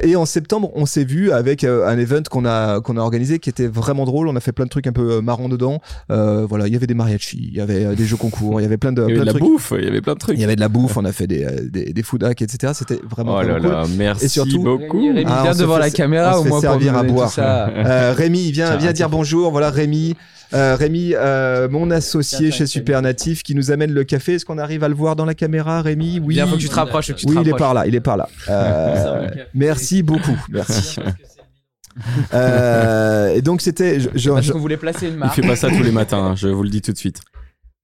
et 0.02 0.16
en 0.16 0.26
septembre, 0.26 0.72
on 0.76 0.86
s'est 0.86 1.04
vu 1.04 1.34
avec 1.34 1.66
un 1.66 1.98
event 1.98 2.24
qu'on 2.30 2.46
a 2.46 2.80
qu'on 2.80 2.96
a 2.96 3.02
organisé 3.02 3.40
qui 3.40 3.49
était 3.50 3.68
vraiment 3.68 4.06
drôle. 4.06 4.28
On 4.28 4.36
a 4.36 4.40
fait 4.40 4.52
plein 4.52 4.66
de 4.66 4.70
trucs 4.70 4.88
un 4.88 4.92
peu 4.92 5.12
euh, 5.18 5.22
marrants 5.22 5.50
dedans. 5.50 5.82
Euh, 6.12 6.46
voilà, 6.48 6.68
il 6.68 6.74
y 6.74 6.76
avait 6.76 6.88
des 6.88 6.94
mariachis, 6.94 7.50
il 7.52 7.58
y 7.58 7.62
avait 7.62 7.86
euh, 7.86 7.96
des 7.96 8.06
jeux 8.06 8.16
concours, 8.18 8.60
il 8.62 8.64
y 8.64 8.66
avait 8.66 8.78
plein 8.78 8.92
de, 8.94 9.02
Il 9.04 9.10
y 9.10 9.12
avait 9.12 9.20
de 9.22 9.26
la 9.26 9.32
trucs. 9.34 9.44
bouffe, 9.44 9.74
il 9.78 9.84
y 9.84 9.88
avait 9.88 10.02
plein 10.02 10.14
de 10.14 10.20
trucs. 10.20 10.38
Il 10.38 10.42
y 10.42 10.44
avait 10.44 10.56
de 10.56 10.62
la 10.62 10.70
bouffe, 10.70 10.96
on 10.98 11.06
a 11.06 11.12
fait 11.12 11.28
des 11.28 11.46
des, 11.70 11.92
des 11.94 12.04
food 12.04 12.24
hacks, 12.24 12.42
etc. 12.42 12.74
C'était 12.76 13.00
vraiment, 13.10 13.36
Oh 13.38 13.42
là 13.42 13.60
cool. 13.60 13.70
là, 13.72 13.84
merci 13.98 14.26
Et 14.26 14.28
surtout- 14.28 14.64
beaucoup. 14.64 15.00
Rémi 15.14 15.24
Ah, 15.28 15.40
on 15.40 15.44
vient 15.44 15.56
devant 15.56 15.74
fait- 15.76 15.80
la 15.82 15.90
caméra 15.90 16.40
au 16.40 16.44
moins 16.44 16.50
pour 16.52 16.62
servir 16.62 16.96
à 16.96 17.04
boire. 17.04 17.30
ça. 17.30 17.70
Euh, 17.90 18.14
Rémi, 18.16 18.52
viens, 18.52 18.76
viens 18.78 18.92
dire 18.92 19.10
bonjour. 19.10 19.52
Voilà 19.52 19.70
Rémi. 19.70 20.16
Euh, 20.54 20.76
Rémi, 20.76 21.14
euh, 21.16 21.68
mon 21.70 21.92
associé 21.92 22.50
chez 22.52 22.66
Supernatif 22.66 23.44
qui 23.44 23.54
nous 23.56 23.70
amène 23.72 23.92
le 23.92 24.04
café. 24.04 24.34
Est-ce 24.34 24.46
qu'on 24.46 24.58
arrive 24.58 24.84
à 24.84 24.88
le 24.88 24.96
voir 24.96 25.16
dans 25.16 25.26
la 25.26 25.34
caméra, 25.36 25.82
Rémi? 25.82 26.20
Oui. 26.24 26.36
Viens, 26.36 26.48
faut 26.48 26.56
que 26.56 26.62
tu 26.62 26.70
te 26.70 26.74
rapproches. 26.76 27.08
faut 27.08 27.14
que 27.14 27.20
tu 27.20 27.26
te 27.28 27.32
Oui, 27.32 27.38
il 27.44 27.50
est 27.50 27.54
par 27.58 27.74
là, 27.76 27.86
il 27.88 27.94
est 27.96 28.00
par 28.00 28.18
là. 28.18 28.28
Euh, 28.50 29.28
merci 29.54 30.02
beaucoup, 30.04 30.38
merci. 30.52 31.00
Euh, 32.34 33.34
et 33.36 33.42
donc 33.42 33.62
c'était, 33.62 34.00
je, 34.00 34.10
je- 34.16 34.30
Parce 34.30 34.46
je- 34.46 34.52
qu'on 34.54 34.60
voulait 34.60 34.78
placer 34.78 35.08
une 35.08 35.14
Il 35.14 35.20
marque. 35.20 35.36
fait 35.36 35.42
pas 35.48 35.56
ça 35.56 35.70
tous 35.70 35.84
les 35.84 35.92
matins, 36.02 36.20
hein, 36.24 36.36
je 36.36 36.48
vous 36.48 36.64
le 36.64 36.70
dis 36.70 36.82
tout 36.82 36.92
de 36.92 36.98
suite. 36.98 37.22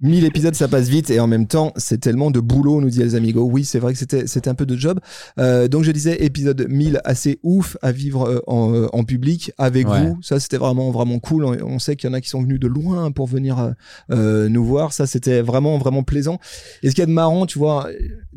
1000 0.01 0.25
épisodes, 0.25 0.53
ça 0.55 0.67
passe 0.67 0.89
vite 0.89 1.09
et 1.09 1.21
en 1.21 1.25
même 1.27 1.47
temps, 1.47 1.71
c'est 1.77 1.99
tellement 2.01 2.29
de 2.29 2.41
boulot, 2.41 2.81
nous 2.81 2.89
dit 2.89 3.01
Els 3.01 3.15
Amigos. 3.15 3.45
Oui, 3.49 3.63
c'est 3.63 3.79
vrai 3.79 3.93
que 3.93 3.97
c'était, 3.97 4.27
c'était 4.27 4.49
un 4.49 4.53
peu 4.53 4.65
de 4.65 4.75
job. 4.75 4.99
Euh, 5.39 5.69
donc 5.69 5.83
je 5.85 5.91
disais, 5.91 6.21
épisode 6.21 6.67
1000 6.69 6.99
assez 7.05 7.39
ouf 7.43 7.77
à 7.81 7.93
vivre 7.93 8.27
euh, 8.29 8.39
en, 8.45 8.73
euh, 8.75 8.87
en 8.91 9.05
public 9.05 9.53
avec 9.57 9.87
Ouais. 9.87 10.01
vous. 10.05 10.17
Ça, 10.21 10.37
c'était 10.41 10.57
vraiment, 10.57 10.91
vraiment 10.91 11.19
cool. 11.19 11.45
On, 11.45 11.55
on 11.65 11.79
sait 11.79 11.95
qu'il 11.95 12.09
y 12.09 12.11
en 12.11 12.13
a 12.13 12.19
qui 12.19 12.27
sont 12.27 12.41
venus 12.41 12.59
de 12.59 12.67
loin 12.67 13.09
pour 13.11 13.25
venir 13.25 13.57
euh, 13.57 13.71
euh, 14.11 14.49
nous 14.49 14.65
voir. 14.65 14.91
Ça, 14.91 15.07
c'était 15.07 15.41
vraiment, 15.41 15.77
vraiment 15.77 16.03
plaisant. 16.03 16.39
Et 16.83 16.89
ce 16.89 16.93
qu'il 16.95 17.01
y 17.01 17.03
a 17.03 17.07
de 17.07 17.11
marrant, 17.13 17.45
tu 17.45 17.57
vois, 17.57 17.87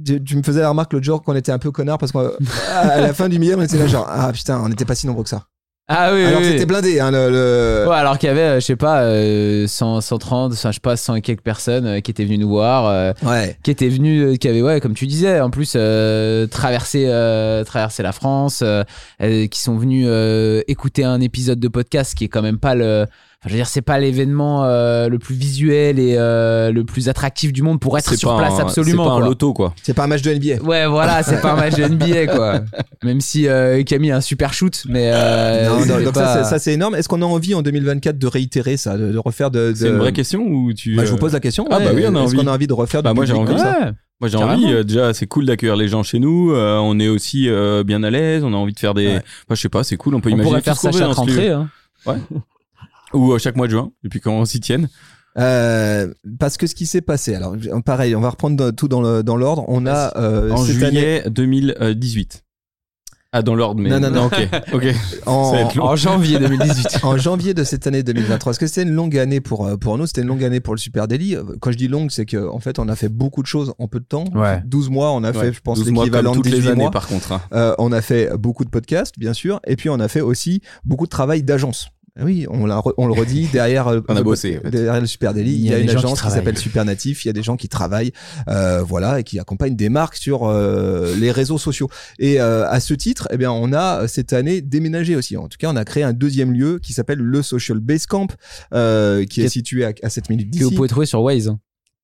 tu, 0.07 0.23
tu 0.23 0.37
me 0.37 0.45
faisais 0.45 0.61
la 0.61 0.69
remarque 0.69 0.93
l'autre 0.93 1.05
jour 1.07 1.23
qu'on 1.25 1.35
était 1.35 1.53
un 1.53 1.59
peu 1.59 1.73
connard 1.73 1.99
parce 1.99 2.13
qu'à 2.13 3.01
la 3.01 3.13
fin 3.13 3.29
du 3.29 3.41
millième, 3.41 3.59
on 3.59 3.63
était 3.65 3.79
là 3.79 3.89
genre, 3.89 4.07
ah 4.09 4.31
putain, 4.33 4.61
on 4.65 4.69
n'était 4.69 4.85
pas 4.85 4.95
si 4.95 5.09
nombreux 5.09 5.25
que 5.25 5.31
ça. 5.31 5.47
Ah 5.91 6.11
oui, 6.13 6.23
Alors 6.23 6.41
oui, 6.41 6.47
c'était 6.51 6.67
blindé, 6.67 7.01
hein, 7.01 7.11
le, 7.11 7.31
le- 7.31 7.89
Ouais, 7.89 7.95
alors 7.97 8.19
qu'il 8.19 8.27
y 8.29 8.31
avait, 8.31 8.41
euh, 8.43 8.61
je 8.61 8.67
sais 8.67 8.77
pas, 8.77 9.01
euh, 9.05 9.67
100, 9.67 10.03
130, 10.03 10.53
enfin, 10.53 10.71
je 10.71 10.75
sais 10.75 10.81
pas, 10.81 10.97
100 10.99 11.15
et 11.15 11.23
quelques 11.23 11.41
personnes 11.41 11.87
euh, 11.87 12.01
qui 12.01 12.11
étaient 12.11 12.27
venues 12.27 12.37
nous 12.37 12.51
voir, 12.51 12.87
euh, 12.89 13.13
Ouais. 13.25 13.57
qui 13.63 13.71
étaient 13.71 13.89
venues, 13.89 14.23
euh, 14.23 14.37
qui 14.37 14.49
avaient, 14.49 14.61
ouais, 14.61 14.81
comme 14.81 14.93
tu 14.93 15.07
disais, 15.07 15.41
en 15.41 15.49
plus, 15.49 15.73
euh, 15.77 16.47
traverser, 16.47 17.05
euh, 17.09 17.65
traverser 17.65 18.03
la 18.03 18.13
France, 18.13 18.63
qui 19.19 19.61
sont 19.61 19.79
venus 19.79 20.05
euh, 20.11 20.61
écouter 20.69 21.05
un 21.05 21.23
épisode 21.23 21.59
de 21.59 21.69
podcast 21.69 22.15
qui 22.15 22.25
est 22.25 22.29
quand 22.29 22.43
même 22.43 22.59
pas 22.59 22.75
le. 22.75 23.07
Enfin, 23.41 23.51
je 23.51 23.55
veux 23.55 23.59
dire, 23.61 23.69
c'est 23.69 23.83
pas 23.83 24.01
l'événement 24.01 24.65
euh, 24.65 25.09
le 25.09 25.21
plus 25.21 25.37
visuel 25.37 26.01
et 26.01 26.17
euh, 26.19 26.73
le 26.73 26.83
plus 26.85 27.09
attractif 27.09 27.53
du 27.53 27.63
monde 27.63 27.79
pour 27.79 27.97
être 27.97 28.13
sur 28.17 28.31
pas 28.33 28.39
place, 28.39 28.55
un- 28.59 28.63
absolument. 28.63 29.05
C'est 29.05 29.11
pas 29.11 29.15
un 29.15 29.21
loto, 29.29 29.53
quoi. 29.53 29.75
C'est 29.81 29.95
pas 29.95 30.05
un 30.05 30.07
match 30.09 30.23
de 30.23 30.33
NBA. 30.35 30.65
Ouais, 30.65 30.89
voilà, 30.89 31.23
c'est 31.23 31.41
pas 31.41 31.53
un 31.53 31.57
match 31.57 31.77
de 31.77 31.85
NBA, 31.85 32.27
quoi. 32.35 32.63
Même 33.05 33.21
si 33.21 33.47
euh, 33.47 33.81
Camille 33.85 34.11
a 34.11 34.17
un 34.17 34.21
super 34.21 34.53
shoot, 34.53 34.83
mais. 34.89 35.11
Euh, 35.15 35.69
Non, 35.69 35.87
non, 35.87 36.05
donc 36.05 36.15
pas- 36.15 36.25
ça, 36.35 36.43
c'est- 36.45 36.51
ça 36.51 36.59
c'est 36.59 36.73
énorme. 36.73 36.97
Est-ce 36.97 37.09
qu'on 37.09 37.23
a 37.23 37.27
envie 37.27 37.55
en 37.55 37.63
2024 37.63 38.19
de 38.19 38.27
réitérer 38.27 38.77
ça, 38.77 38.97
de, 38.99 39.13
de 39.13 39.19
refaire 39.19 39.53
de, 39.53 39.71
de- 39.71 39.75
C'est 39.77 39.89
une 39.89 39.99
vraie 39.99 40.13
question 40.13 40.41
ou 40.43 40.73
tu. 40.73 40.97
Bah, 40.97 41.05
je 41.05 41.11
vous 41.13 41.17
pose 41.19 41.33
la 41.35 41.41
question. 41.41 41.65
Ah, 41.71 41.79
ouais. 41.79 41.85
bah 41.85 41.91
oui, 41.95 42.03
on 42.09 42.15
a 42.17 42.19
Est-ce 42.23 42.35
envie. 42.35 42.37
qu'on 42.39 42.47
a 42.49 42.55
envie 42.55 42.67
de 42.67 42.73
refaire 42.75 43.05
Bah, 43.05 43.11
du 43.11 43.15
moi, 43.17 43.25
j'ai 43.25 43.35
envie. 43.35 43.47
comme 43.47 43.59
ça 43.59 43.79
Ouais. 43.85 43.93
Moi 44.21 44.29
j'ai 44.29 44.37
envie, 44.37 44.65
euh, 44.73 44.83
déjà 44.83 45.15
c'est 45.15 45.29
cool 45.29 45.47
d'accueillir 45.47 45.77
les 45.77 45.87
gens 45.87 46.03
chez 46.03 46.19
nous, 46.19 46.51
euh, 46.51 46.77
on 46.79 46.99
est 46.99 47.07
aussi 47.07 47.49
euh, 47.49 47.85
bien 47.85 48.03
à 48.03 48.11
l'aise, 48.11 48.43
on 48.43 48.53
a 48.53 48.57
envie 48.57 48.73
de 48.73 48.79
faire 48.81 48.93
des... 48.93 49.07
Ouais. 49.07 49.15
Enfin, 49.19 49.55
je 49.55 49.61
sais 49.61 49.69
pas, 49.69 49.85
c'est 49.85 49.97
cool, 49.97 50.17
on 50.17 50.21
peut 50.21 50.29
On 50.31 50.33
imaginer 50.33 50.49
pourrait 50.61 50.61
tout 50.61 50.65
faire 50.65 50.77
ça 50.77 50.91
chaque 50.91 51.13
rentrée. 51.13 51.51
Hein. 51.51 51.69
Ou 53.15 53.33
euh, 53.33 53.39
chaque 53.39 53.57
mois 53.57 53.67
de 53.67 53.73
juin, 53.73 53.91
et 54.05 54.09
puis 54.09 54.21
quand 54.21 54.33
on 54.33 54.45
s'y 54.45 54.61
tienne. 54.61 54.89
Euh, 55.39 56.13
parce 56.39 56.57
que 56.57 56.67
ce 56.67 56.75
qui 56.75 56.85
s'est 56.87 57.01
passé, 57.01 57.35
alors 57.35 57.55
pareil, 57.85 58.17
on 58.17 58.21
va 58.21 58.31
reprendre 58.31 58.71
tout 58.73 58.89
dans 58.89 59.01
l'ordre. 59.37 59.65
On 59.69 59.87
a 59.87 60.17
euh, 60.17 60.51
en 60.51 60.57
cette 60.65 60.83
année 60.83 61.21
juillet 61.23 61.25
2018. 61.31 62.45
Ah 63.31 63.43
dans 63.43 63.55
l'ordre, 63.55 63.79
mais... 63.79 63.91
Non, 63.91 64.01
non, 64.01 64.11
non. 64.11 64.25
ok, 64.25 64.49
ok. 64.73 64.87
en, 65.27 65.45
Ça 65.51 65.57
va 65.57 65.61
être 65.61 65.75
long. 65.75 65.85
En 65.85 65.97
janvier 65.97 66.39
2018. 66.41 67.01
en 67.05 67.19
janvier 67.19 67.53
de 67.53 67.63
cette 67.63 67.87
année 67.87 68.03
2023. 68.03 68.39
Parce 68.53 68.59
que 68.59 68.67
c'était 68.67 68.85
une 68.89 68.95
longue 68.95 69.19
année 69.19 69.43
pour 69.43 69.67
euh, 69.67 69.77
pour 69.77 69.99
nous, 69.99 70.07
c'était 70.07 70.23
une 70.23 70.29
longue 70.29 70.43
année 70.43 70.61
pour 70.61 70.75
le 70.75 70.79
Super 70.79 71.07
Daily. 71.07 71.37
Quand 71.61 71.71
je 71.71 71.77
dis 71.77 71.89
longue, 71.89 72.11
c'est 72.11 72.25
que 72.25 72.49
en 72.49 72.59
fait, 72.59 72.79
on 72.79 72.89
a 72.89 72.97
fait 72.97 73.11
beaucoup 73.11 73.43
de 73.43 73.47
choses 73.47 73.75
en 73.79 73.87
peu 73.87 74.01
de 74.01 74.07
temps. 74.07 74.25
Ouais. 74.35 74.63
12 74.65 74.89
mois, 74.89 75.13
on 75.13 75.23
a 75.25 75.31
Ouais, 75.33 75.39
fait, 75.39 75.53
je 75.53 75.61
pense, 75.61 75.79
12 75.79 75.91
mois 75.93 76.05
l'équivalent 76.05 76.31
de 76.33 76.37
toutes 76.37 76.47
18 76.47 76.61
les 76.63 76.67
années 76.69 76.83
mois. 76.85 76.91
par 76.91 77.07
contre. 77.07 77.33
hein. 77.33 77.43
Euh, 77.53 77.75
on 77.79 77.93
a 77.93 78.01
fait 78.01 78.31
beaucoup 78.39 78.65
de 78.65 78.71
podcasts, 78.71 79.19
bien 79.19 79.35
sûr, 79.35 79.61
et 79.67 79.77
puis 79.77 79.91
on 79.91 80.01
a 80.01 80.09
fait 80.09 80.23
aussi 80.23 80.63
beaucoup 80.87 81.05
de 81.05 81.11
travail 81.11 81.43
d'agence. 81.43 81.91
Oui, 82.21 82.47
on, 82.51 82.67
l'a 82.67 82.77
re- 82.79 82.95
on 82.99 83.07
le 83.07 83.13
redit, 83.13 83.49
derrière, 83.53 83.89
euh, 83.89 84.01
On 84.09 84.17
a 84.17 84.23
bossé, 84.23 84.59
en 84.59 84.63
fait. 84.63 84.71
derrière 84.71 85.01
le 85.01 85.07
Super 85.07 85.35
Daily, 85.35 85.53
il 85.55 85.61
y 85.67 85.73
a, 85.75 85.79
une 85.79 85.87
qui 85.89 85.97
agence 85.97 86.21
qui, 86.23 86.31
s'appelle 86.31 86.59
Super 86.59 86.85
Natif, 86.85 87.25
il 87.25 87.29
y 87.29 87.31
a 87.31 87.33
des 87.33 87.43
gens 87.43 87.57
qui 87.57 87.69
travaillent, 87.69 88.13
euh, 88.49 88.83
voilà, 88.83 89.21
et 89.21 89.25
qui 89.25 89.39
accompagnent 89.39 89.77
des 89.77 89.89
marques 89.89 90.17
sur 90.17 90.45
euh, 90.47 91.15
les 91.17 91.31
réseaux 91.31 91.59
sociaux. 91.59 91.89
Et 92.19 92.41
euh, 92.41 92.69
à 92.69 92.81
ce 92.81 92.95
titre, 92.95 93.29
eh 93.31 93.37
bien, 93.37 93.51
on 93.53 93.73
a 93.73 94.03
euh, 94.03 94.07
cette 94.09 94.33
année 94.33 94.61
déménagé 94.61 95.17
aussi. 95.17 95.37
En 95.37 95.49
tout 95.49 95.59
cas, 95.59 95.71
on 95.71 95.77
a 95.77 95.85
créé 95.85 96.03
un 96.03 96.13
deuxième 96.13 96.53
lieu 96.53 96.79
qui 96.79 96.93
s'appelle 96.93 97.19
le 97.19 97.43
Social 97.43 97.79
Base 97.79 98.07
Camp, 98.07 98.29
euh, 98.75 99.25
qui 99.25 99.41
est 99.43 99.45
Qui- 99.45 99.51
situé 99.51 99.85
à, 99.85 99.93
à 100.03 100.11
7 100.11 100.29
minutes 100.31 100.59
que 100.59 100.65
vous 100.65 100.71
pouvez 100.73 100.89
trouver 100.89 101.07
sur 101.07 101.23
Waze. 101.23 101.53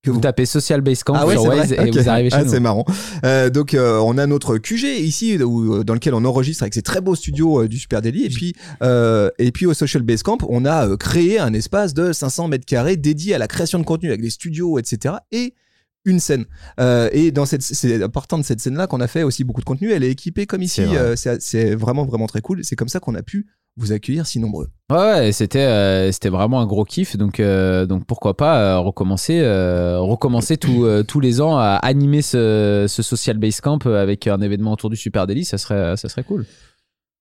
Que 0.04 0.10
vous 0.10 0.16
vous- 0.16 0.20
tapez 0.20 0.46
Social 0.46 0.80
Base 0.82 1.02
Camp 1.02 1.14
Ah 1.16 1.26
ouais, 1.26 1.34
sur 1.34 1.44
Waze 1.44 1.72
vrai 1.72 1.88
et 1.88 1.90
vous 1.90 2.08
arrivez 2.08 2.30
chez 2.30 2.36
Ah, 2.36 2.44
nous. 2.44 2.50
C'est 2.50 2.60
marrant. 2.60 2.84
Euh, 3.24 3.50
donc 3.50 3.74
euh, 3.74 3.98
on 3.98 4.18
a 4.18 4.26
notre 4.26 4.58
QG 4.58 4.84
ici 5.00 5.36
où, 5.42 5.74
euh, 5.76 5.84
dans 5.84 5.94
lequel 5.94 6.14
on 6.14 6.24
enregistre 6.24 6.62
avec 6.62 6.74
ces 6.74 6.82
très 6.82 7.00
beaux 7.00 7.14
studios 7.14 7.62
euh, 7.62 7.68
du 7.68 7.78
Super 7.78 8.02
Daily. 8.02 8.24
Et 8.24 8.28
puis 8.28 8.54
et 9.38 9.50
puis 9.52 9.66
au 9.66 9.74
Social 9.74 10.02
Base 10.02 10.22
Camp 10.22 10.38
on 10.48 10.64
a 10.66 10.96
créé 10.96 11.38
un 11.38 11.52
espace 11.54 11.94
de 11.94 12.12
500 12.12 12.48
mètres 12.48 12.66
carrés 12.66 12.96
dédié 12.96 13.34
à 13.34 13.38
la 13.38 13.48
création 13.48 13.78
de 13.78 13.84
contenu 13.84 14.08
avec 14.10 14.20
des 14.20 14.30
studios 14.30 14.78
etc 14.78 15.16
et 15.32 15.54
une 16.06 16.20
scène. 16.20 16.44
Euh, 16.80 17.08
et 17.12 17.30
dans 17.30 17.46
cette 17.46 17.62
c'est 17.62 18.02
important 18.02 18.36
de 18.36 18.42
cette 18.44 18.60
scène 18.60 18.76
là 18.76 18.86
qu'on 18.86 19.00
a 19.00 19.06
fait 19.06 19.22
aussi 19.22 19.42
beaucoup 19.42 19.60
de 19.62 19.64
contenu. 19.64 19.90
Elle 19.92 20.04
est 20.04 20.10
équipée 20.10 20.44
comme 20.46 20.60
ici 20.60 20.82
C'est 20.82 20.84
vrai. 20.84 20.98
euh, 20.98 21.16
c'est 21.16 21.40
c'est 21.40 21.74
vraiment 21.74 22.04
vraiment 22.04 22.26
très 22.26 22.42
cool. 22.42 22.62
C'est 22.62 22.76
comme 22.76 22.88
ça 22.90 23.00
qu'on 23.00 23.14
a 23.14 23.22
pu 23.22 23.46
vous 23.76 23.90
accueillir 23.92 24.26
si 24.26 24.38
nombreux 24.38 24.68
Ouais, 24.94 25.00
ouais, 25.00 25.32
c'était 25.32 25.58
euh, 25.58 26.12
c'était 26.12 26.28
vraiment 26.28 26.60
un 26.60 26.66
gros 26.66 26.84
kiff. 26.84 27.16
Donc 27.16 27.40
euh, 27.40 27.84
donc 27.84 28.04
pourquoi 28.06 28.36
pas 28.36 28.58
euh, 28.60 28.78
recommencer 28.78 29.40
euh, 29.40 29.98
recommencer 29.98 30.56
tout, 30.56 30.84
euh, 30.84 31.02
tous 31.02 31.18
les 31.18 31.40
ans 31.40 31.56
à 31.58 31.80
animer 31.82 32.22
ce, 32.22 32.86
ce 32.88 33.02
social 33.02 33.38
base 33.38 33.60
camp 33.60 33.84
avec 33.86 34.28
un 34.28 34.40
événement 34.40 34.72
autour 34.72 34.90
du 34.90 34.96
Super 34.96 35.26
Daily. 35.26 35.44
Ça 35.44 35.58
serait 35.58 35.96
ça 35.96 36.08
serait 36.08 36.22
cool. 36.22 36.46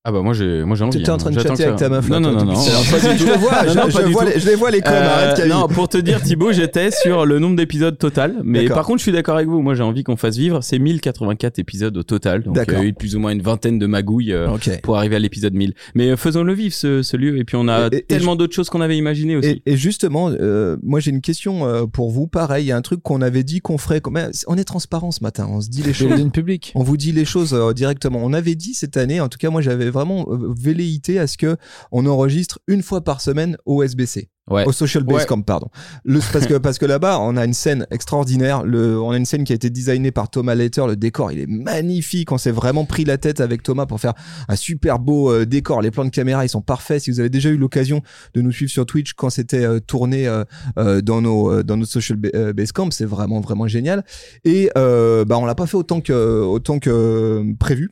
Ah 0.05 0.11
bah 0.11 0.21
moi 0.21 0.33
j'ai 0.33 0.65
moi 0.65 0.75
j'ai 0.75 0.83
envie. 0.83 0.97
tu 0.97 0.99
étais 0.99 1.11
en 1.11 1.13
hein. 1.13 1.17
train 1.17 1.31
de 1.31 1.39
chatter 1.39 1.63
avec 1.63 1.77
ta 1.77 1.87
meuf 1.87 2.09
Non 2.09 2.19
non 2.19 2.33
non 2.33 2.43
non. 2.43 2.55
je 2.55 3.25
le 3.25 3.37
vois 3.37 3.65
je, 3.65 4.45
les, 4.49 4.55
vois 4.55 4.69
les 4.69 4.81
coms 4.81 4.91
Euh, 4.93 5.45
non, 5.47 5.69
pour 5.69 5.87
te 5.87 5.97
dire, 5.97 6.21
Thibaut, 6.21 6.51
j'étais 6.51 6.91
sur 6.91 7.25
le 7.25 7.39
nombre 7.39 7.55
d'épisodes 7.55 7.97
total. 7.97 8.35
Mais 8.43 8.65
par 8.67 8.85
contre, 8.85 8.97
je 8.99 9.03
suis 9.03 9.11
d'accord 9.13 9.35
avec 9.37 9.47
vous. 9.47 9.61
Moi, 9.61 9.75
j'ai 9.75 9.83
envie 9.83 10.03
qu'on 10.03 10.17
fasse 10.17 10.35
vivre. 10.37 10.59
C'est 10.61 10.77
1084 10.77 11.57
épisodes 11.59 11.95
au 11.95 12.03
total. 12.03 12.43
Donc, 12.43 12.57
il 12.67 12.73
y 12.73 12.75
a 12.75 12.83
eu 12.83 12.93
plus 12.93 13.15
ou 13.15 13.19
moins 13.19 13.31
une 13.31 13.41
vingtaine 13.41 13.79
de 13.79 13.85
magouilles 13.85 14.33
euh, 14.33 14.49
pour 14.83 14.97
arriver 14.97 15.15
à 15.15 15.19
l'épisode 15.19 15.53
1000. 15.53 15.73
Mais 15.95 16.09
euh, 16.09 16.17
faisons-le 16.17 16.53
vivre, 16.53 16.73
ce, 16.75 17.01
ce 17.01 17.15
lieu. 17.15 17.37
Et 17.37 17.45
puis, 17.45 17.55
on 17.55 17.69
a 17.69 17.87
Et- 17.87 17.95
et- 17.95 17.99
et 17.99 18.01
tellement 18.03 18.35
d'autres 18.35 18.53
choses 18.53 18.69
qu'on 18.69 18.81
avait 18.81 18.97
imaginées 18.97 19.37
aussi. 19.37 19.61
Et, 19.65 19.73
et 19.73 19.77
justement, 19.77 20.29
euh, 20.29 20.75
moi 20.83 20.99
j'ai 20.99 21.11
une 21.11 21.21
question 21.21 21.65
euh, 21.65 21.85
pour 21.85 22.11
vous. 22.11 22.27
Pareil, 22.27 22.65
il 22.65 22.67
y 22.67 22.71
a 22.73 22.77
un 22.77 22.81
truc 22.81 23.01
qu'on 23.01 23.21
avait 23.21 23.43
dit 23.43 23.61
qu'on 23.61 23.77
ferait. 23.77 24.01
On 24.47 24.57
est 24.57 24.63
transparent 24.65 25.11
ce 25.11 25.23
matin, 25.23 25.47
on 25.49 25.61
se 25.61 25.69
dit 25.69 25.81
les 25.81 25.93
choses. 25.93 26.11
public. 26.33 26.71
On 26.75 26.83
vous 26.83 26.97
dit 26.97 27.13
les 27.13 27.25
choses 27.25 27.53
euh, 27.53 27.71
directement. 27.73 28.19
On 28.21 28.33
avait 28.33 28.55
dit 28.55 28.73
cette 28.73 28.97
année, 28.97 29.21
en 29.21 29.29
tout 29.29 29.37
cas 29.37 29.49
moi 29.49 29.61
j'avais 29.61 29.89
vraiment 29.93 30.25
euh, 30.29 30.53
velléité 30.57 31.19
à 31.19 31.27
ce 31.27 31.37
que 31.37 31.55
on 31.91 32.05
enregistre 32.05 32.59
une 32.67 32.81
fois 32.83 33.01
par 33.03 33.21
semaine 33.21 33.55
au 33.65 33.83
SBC. 33.83 34.29
Ouais. 34.51 34.65
Au 34.65 34.73
Social 34.73 35.05
Base 35.05 35.19
Ouais. 35.19 35.25
Camp, 35.25 35.41
pardon. 35.41 35.69
Le, 36.03 36.19
parce 36.33 36.47
que, 36.47 36.55
parce 36.57 36.77
que 36.77 36.85
là-bas, 36.85 37.17
on 37.21 37.37
a 37.37 37.45
une 37.45 37.53
scène 37.53 37.87
extraordinaire. 37.91 38.63
Le, 38.65 38.99
on 38.99 39.11
a 39.11 39.17
une 39.17 39.23
scène 39.25 39.45
qui 39.45 39.53
a 39.53 39.55
été 39.55 39.69
designée 39.69 40.11
par 40.11 40.29
Thomas 40.29 40.53
Letter. 40.53 40.83
Le 40.85 40.97
décor, 40.97 41.31
il 41.31 41.39
est 41.39 41.47
magnifique. 41.47 42.29
On 42.29 42.37
s'est 42.37 42.51
vraiment 42.51 42.83
pris 42.83 43.05
la 43.05 43.17
tête 43.17 43.39
avec 43.39 43.63
Thomas 43.63 43.85
pour 43.85 44.01
faire 44.01 44.11
un 44.49 44.57
super 44.57 44.99
beau 44.99 45.31
euh, 45.31 45.45
décor. 45.45 45.81
Les 45.81 45.91
plans 45.91 46.03
de 46.03 46.09
caméra, 46.09 46.43
ils 46.43 46.49
sont 46.49 46.61
parfaits. 46.61 47.01
Si 47.03 47.09
vous 47.09 47.21
avez 47.21 47.29
déjà 47.29 47.47
eu 47.51 47.57
l'occasion 47.57 48.01
de 48.33 48.41
nous 48.41 48.51
suivre 48.51 48.69
sur 48.69 48.85
Twitch 48.85 49.13
quand 49.13 49.29
c'était 49.29 49.63
euh, 49.63 49.79
tourné 49.79 50.27
euh, 50.27 51.01
dans 51.01 51.21
nos 51.21 51.63
dans 51.63 51.77
notre 51.77 51.91
Social 51.93 52.17
Ba- 52.17 52.51
Base 52.51 52.73
Camp, 52.73 52.91
c'est 52.91 53.05
vraiment 53.05 53.39
vraiment 53.39 53.67
génial. 53.69 54.03
Et 54.43 54.69
bah 54.75 55.37
on 55.37 55.45
l'a 55.45 55.55
pas 55.55 55.67
fait 55.67 55.77
autant 55.77 56.01
que 56.01 56.41
autant 56.43 56.79
que 56.79 57.45
prévu. 57.59 57.91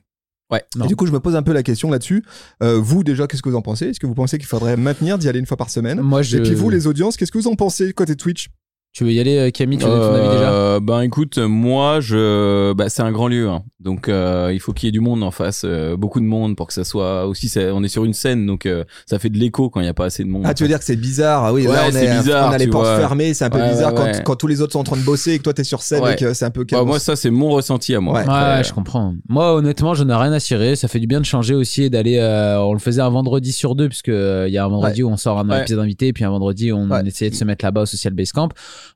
Ouais. 0.52 0.64
Non. 0.76 0.86
Et 0.86 0.88
du 0.88 0.96
coup, 0.96 1.06
je 1.06 1.12
me 1.12 1.20
pose 1.20 1.36
un 1.36 1.44
peu 1.44 1.54
la 1.54 1.64
question 1.64 1.90
là-dessus. 1.90 2.24
Euh, 2.62 2.78
vous, 2.78 3.04
déjà, 3.04 3.28
qu'est-ce 3.28 3.42
que 3.42 3.50
vous 3.50 3.56
en 3.56 3.62
pensez? 3.62 3.88
Est-ce 3.88 4.00
que 4.00 4.08
vous 4.08 4.14
pensez 4.14 4.38
qu'il 4.38 4.48
faudrait 4.48 4.78
maintenir 4.78 5.18
d'y 5.18 5.30
aller 5.30 5.40
une 5.40 5.46
fois 5.46 5.58
par 5.58 5.70
semaine? 5.70 6.02
Moi, 6.02 6.22
je. 6.22 6.38
Et 6.38 6.42
puis 6.42 6.54
vous, 6.54 6.70
les 6.70 6.88
audiences, 6.88 7.18
qu'est-ce 7.18 7.32
que 7.32 7.38
vous 7.38 7.48
en 7.48 7.56
pensez 7.56 7.94
côté 7.94 8.16
Twitch? 8.16 8.50
Tu 8.94 9.06
veux 9.06 9.14
y 9.14 9.22
aller, 9.22 9.38
euh, 9.38 9.52
Camille 9.52 9.78
Tu 9.78 9.86
veux 9.86 9.90
donner 9.92 10.06
ton 10.06 10.14
avis 10.16 10.36
déjà 10.36 10.52
Euh, 10.52 10.80
ben 10.82 11.00
écoute, 11.02 11.38
moi 11.38 12.02
je, 12.02 12.74
bah, 12.74 12.90
c'est 12.90 13.02
un 13.02 13.12
grand 13.14 13.30
lieu, 13.30 13.48
hein. 13.48 13.64
donc 13.80 14.10
euh, 14.10 14.50
il 14.54 14.60
faut 14.60 14.74
qu'il 14.74 14.88
y 14.88 14.90
ait 14.90 14.92
du 14.92 15.00
monde 15.00 15.24
en 15.24 15.32
face, 15.32 15.62
euh, 15.64 15.96
beaucoup 15.96 16.20
de 16.20 16.26
monde 16.26 16.58
pour 16.58 16.68
que 16.68 16.74
ça 16.74 16.84
soit 16.84 17.26
aussi. 17.26 17.48
ça- 17.48 17.74
on 17.74 17.84
est 17.84 17.88
sur 17.88 18.04
une 18.04 18.12
scène, 18.14 18.46
donc 18.46 18.66
euh, 18.66 18.84
ça 19.06 19.18
fait 19.18 19.30
de 19.30 19.38
l'écho 19.38 19.70
quand 19.70 19.80
il 19.80 19.84
n'y 19.84 19.90
a 19.90 19.94
pas 19.94 20.06
assez 20.08 20.26
de 20.26 20.30
monde. 20.30 20.44
Ah, 20.46 20.54
tu 20.54 20.64
veux 20.64 20.68
dire 20.68 20.78
que 20.78 20.84
c'est 20.84 20.98
bizarre? 20.98 21.46
Ah 21.46 21.54
oui, 21.54 21.68
Ouais, 21.68 21.74
là, 21.74 21.84
on, 21.88 21.92
c'est 21.94 22.06
est, 22.06 22.18
bizarre, 22.18 22.50
on 22.50 22.52
a 22.52 22.58
les 22.58 22.68
portes 22.68 22.86
vois. 22.86 22.98
fermées, 22.98 23.34
c'est 23.34 23.46
un 23.46 23.50
peu 23.50 23.60
Ouais, 23.60 23.70
bizarre 23.70 23.94
ouais, 23.94 23.98
quand, 23.98 24.04
ouais. 24.04 24.24
quand 24.26 24.36
tous 24.36 24.48
les 24.48 24.60
autres 24.62 24.74
sont 24.74 24.80
en 24.80 24.84
train 24.84 24.98
de 24.98 25.04
bosser 25.06 25.32
et 25.32 25.38
que 25.38 25.44
toi, 25.44 25.54
t'es 25.54 25.64
sur 25.64 25.82
scène 25.84 26.04
Ouais. 26.04 26.14
et 26.14 26.16
que 26.18 26.34
c'est 26.34 26.44
un 26.46 26.52
peu 26.52 26.66
Bah, 26.70 26.84
moi 26.84 27.00
ça 27.00 27.16
c'est 27.16 27.30
mon 27.32 27.48
ressenti 27.50 27.96
à 27.96 28.02
moi. 28.02 28.16
Ouais. 28.16 28.20
Ouais, 28.28 28.30
Après, 28.30 28.58
ouais, 28.58 28.64
je 28.66 28.74
comprends. 28.74 29.16
Moi, 29.30 29.54
honnêtement, 29.56 29.94
je 29.94 30.04
n'ai 30.04 30.14
rien 30.16 30.34
à 30.34 30.42
cirer. 30.42 30.76
Ça 30.76 30.90
fait 30.90 31.00
du 31.00 31.08
bien 31.08 31.22
de 31.22 31.26
changer 31.26 31.56
aussi 31.56 31.84
et 31.84 31.90
d'aller. 31.90 32.18
euh, 32.18 32.60
on 32.60 32.74
le 32.74 32.80
faisait 32.80 33.02
un 33.02 33.10
vendredi 33.10 33.54
sur 33.54 33.76
deux, 33.76 33.88
puisque 33.88 34.10
euh, 34.10 34.50
il 34.50 34.54
y 34.54 34.58
a 34.58 34.66
un 34.66 34.68
vendredi 34.68 35.02
où 35.02 35.10
on 35.10 35.16
sort 35.16 35.40
un 35.40 35.48
Ouais. 35.50 35.62
épisode 35.62 35.80
invité, 35.80 36.08
et 36.08 36.14
puis 36.14 36.26
un 36.26 36.30
vendredi 36.30 36.74
où 36.74 36.76
on 36.76 37.06
essayait 37.06 37.32
de 37.32 37.36
se 37.36 37.46
mettre 37.46 37.64
là-bas 37.64 37.84
au 37.84 37.86
Social 37.86 38.14
Base 38.14 38.34
Camp. 38.34 38.50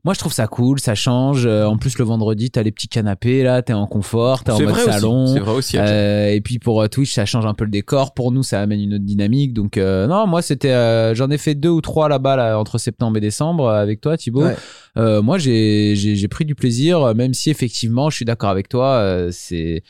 Moi, 0.03 0.13
je 0.13 0.19
trouve 0.19 0.33
ça 0.33 0.47
cool, 0.47 0.79
ça 0.79 0.95
change. 0.95 1.45
Euh, 1.45 1.65
en 1.65 1.77
plus, 1.77 1.97
le 1.97 2.05
vendredi, 2.05 2.51
t'as 2.51 2.63
les 2.63 2.71
petits 2.71 2.87
canapés 2.87 3.43
là, 3.43 3.61
t'es 3.61 3.73
en 3.73 3.87
confort, 3.87 4.43
t'es 4.43 4.51
en 4.51 4.57
mode 4.65 4.75
salon. 4.91 5.27
C'est 5.27 5.39
vrai 5.39 5.51
aussi. 5.53 5.77
Euh, 5.77 6.29
et 6.31 6.41
puis 6.41 6.59
pour 6.59 6.81
euh, 6.81 6.87
Twitch, 6.87 7.13
ça 7.13 7.25
change 7.25 7.45
un 7.45 7.53
peu 7.53 7.65
le 7.65 7.71
décor. 7.71 8.13
Pour 8.13 8.31
nous, 8.31 8.43
ça 8.43 8.61
amène 8.61 8.79
une 8.81 8.93
autre 8.95 9.03
dynamique. 9.05 9.53
Donc 9.53 9.77
euh, 9.77 10.07
non, 10.07 10.27
moi 10.27 10.41
c'était, 10.41 10.71
euh, 10.71 11.13
j'en 11.15 11.29
ai 11.29 11.37
fait 11.37 11.55
deux 11.55 11.69
ou 11.69 11.81
trois 11.81 12.09
là-bas 12.09 12.35
là, 12.35 12.59
entre 12.59 12.77
septembre 12.77 13.17
et 13.17 13.21
décembre 13.21 13.65
euh, 13.67 13.81
avec 13.81 14.01
toi, 14.01 14.17
Thibaut. 14.17 14.43
Ouais. 14.45 14.55
Euh, 14.97 15.21
moi, 15.21 15.37
j'ai 15.37 16.27
pris 16.29 16.45
du 16.45 16.55
plaisir, 16.55 17.13
même 17.15 17.33
si 17.33 17.49
effectivement, 17.49 18.09
je 18.09 18.15
suis 18.15 18.25
d'accord 18.25 18.49
avec 18.49 18.69
toi. 18.69 18.93
euh, 18.97 19.29
c'est- 19.31 19.83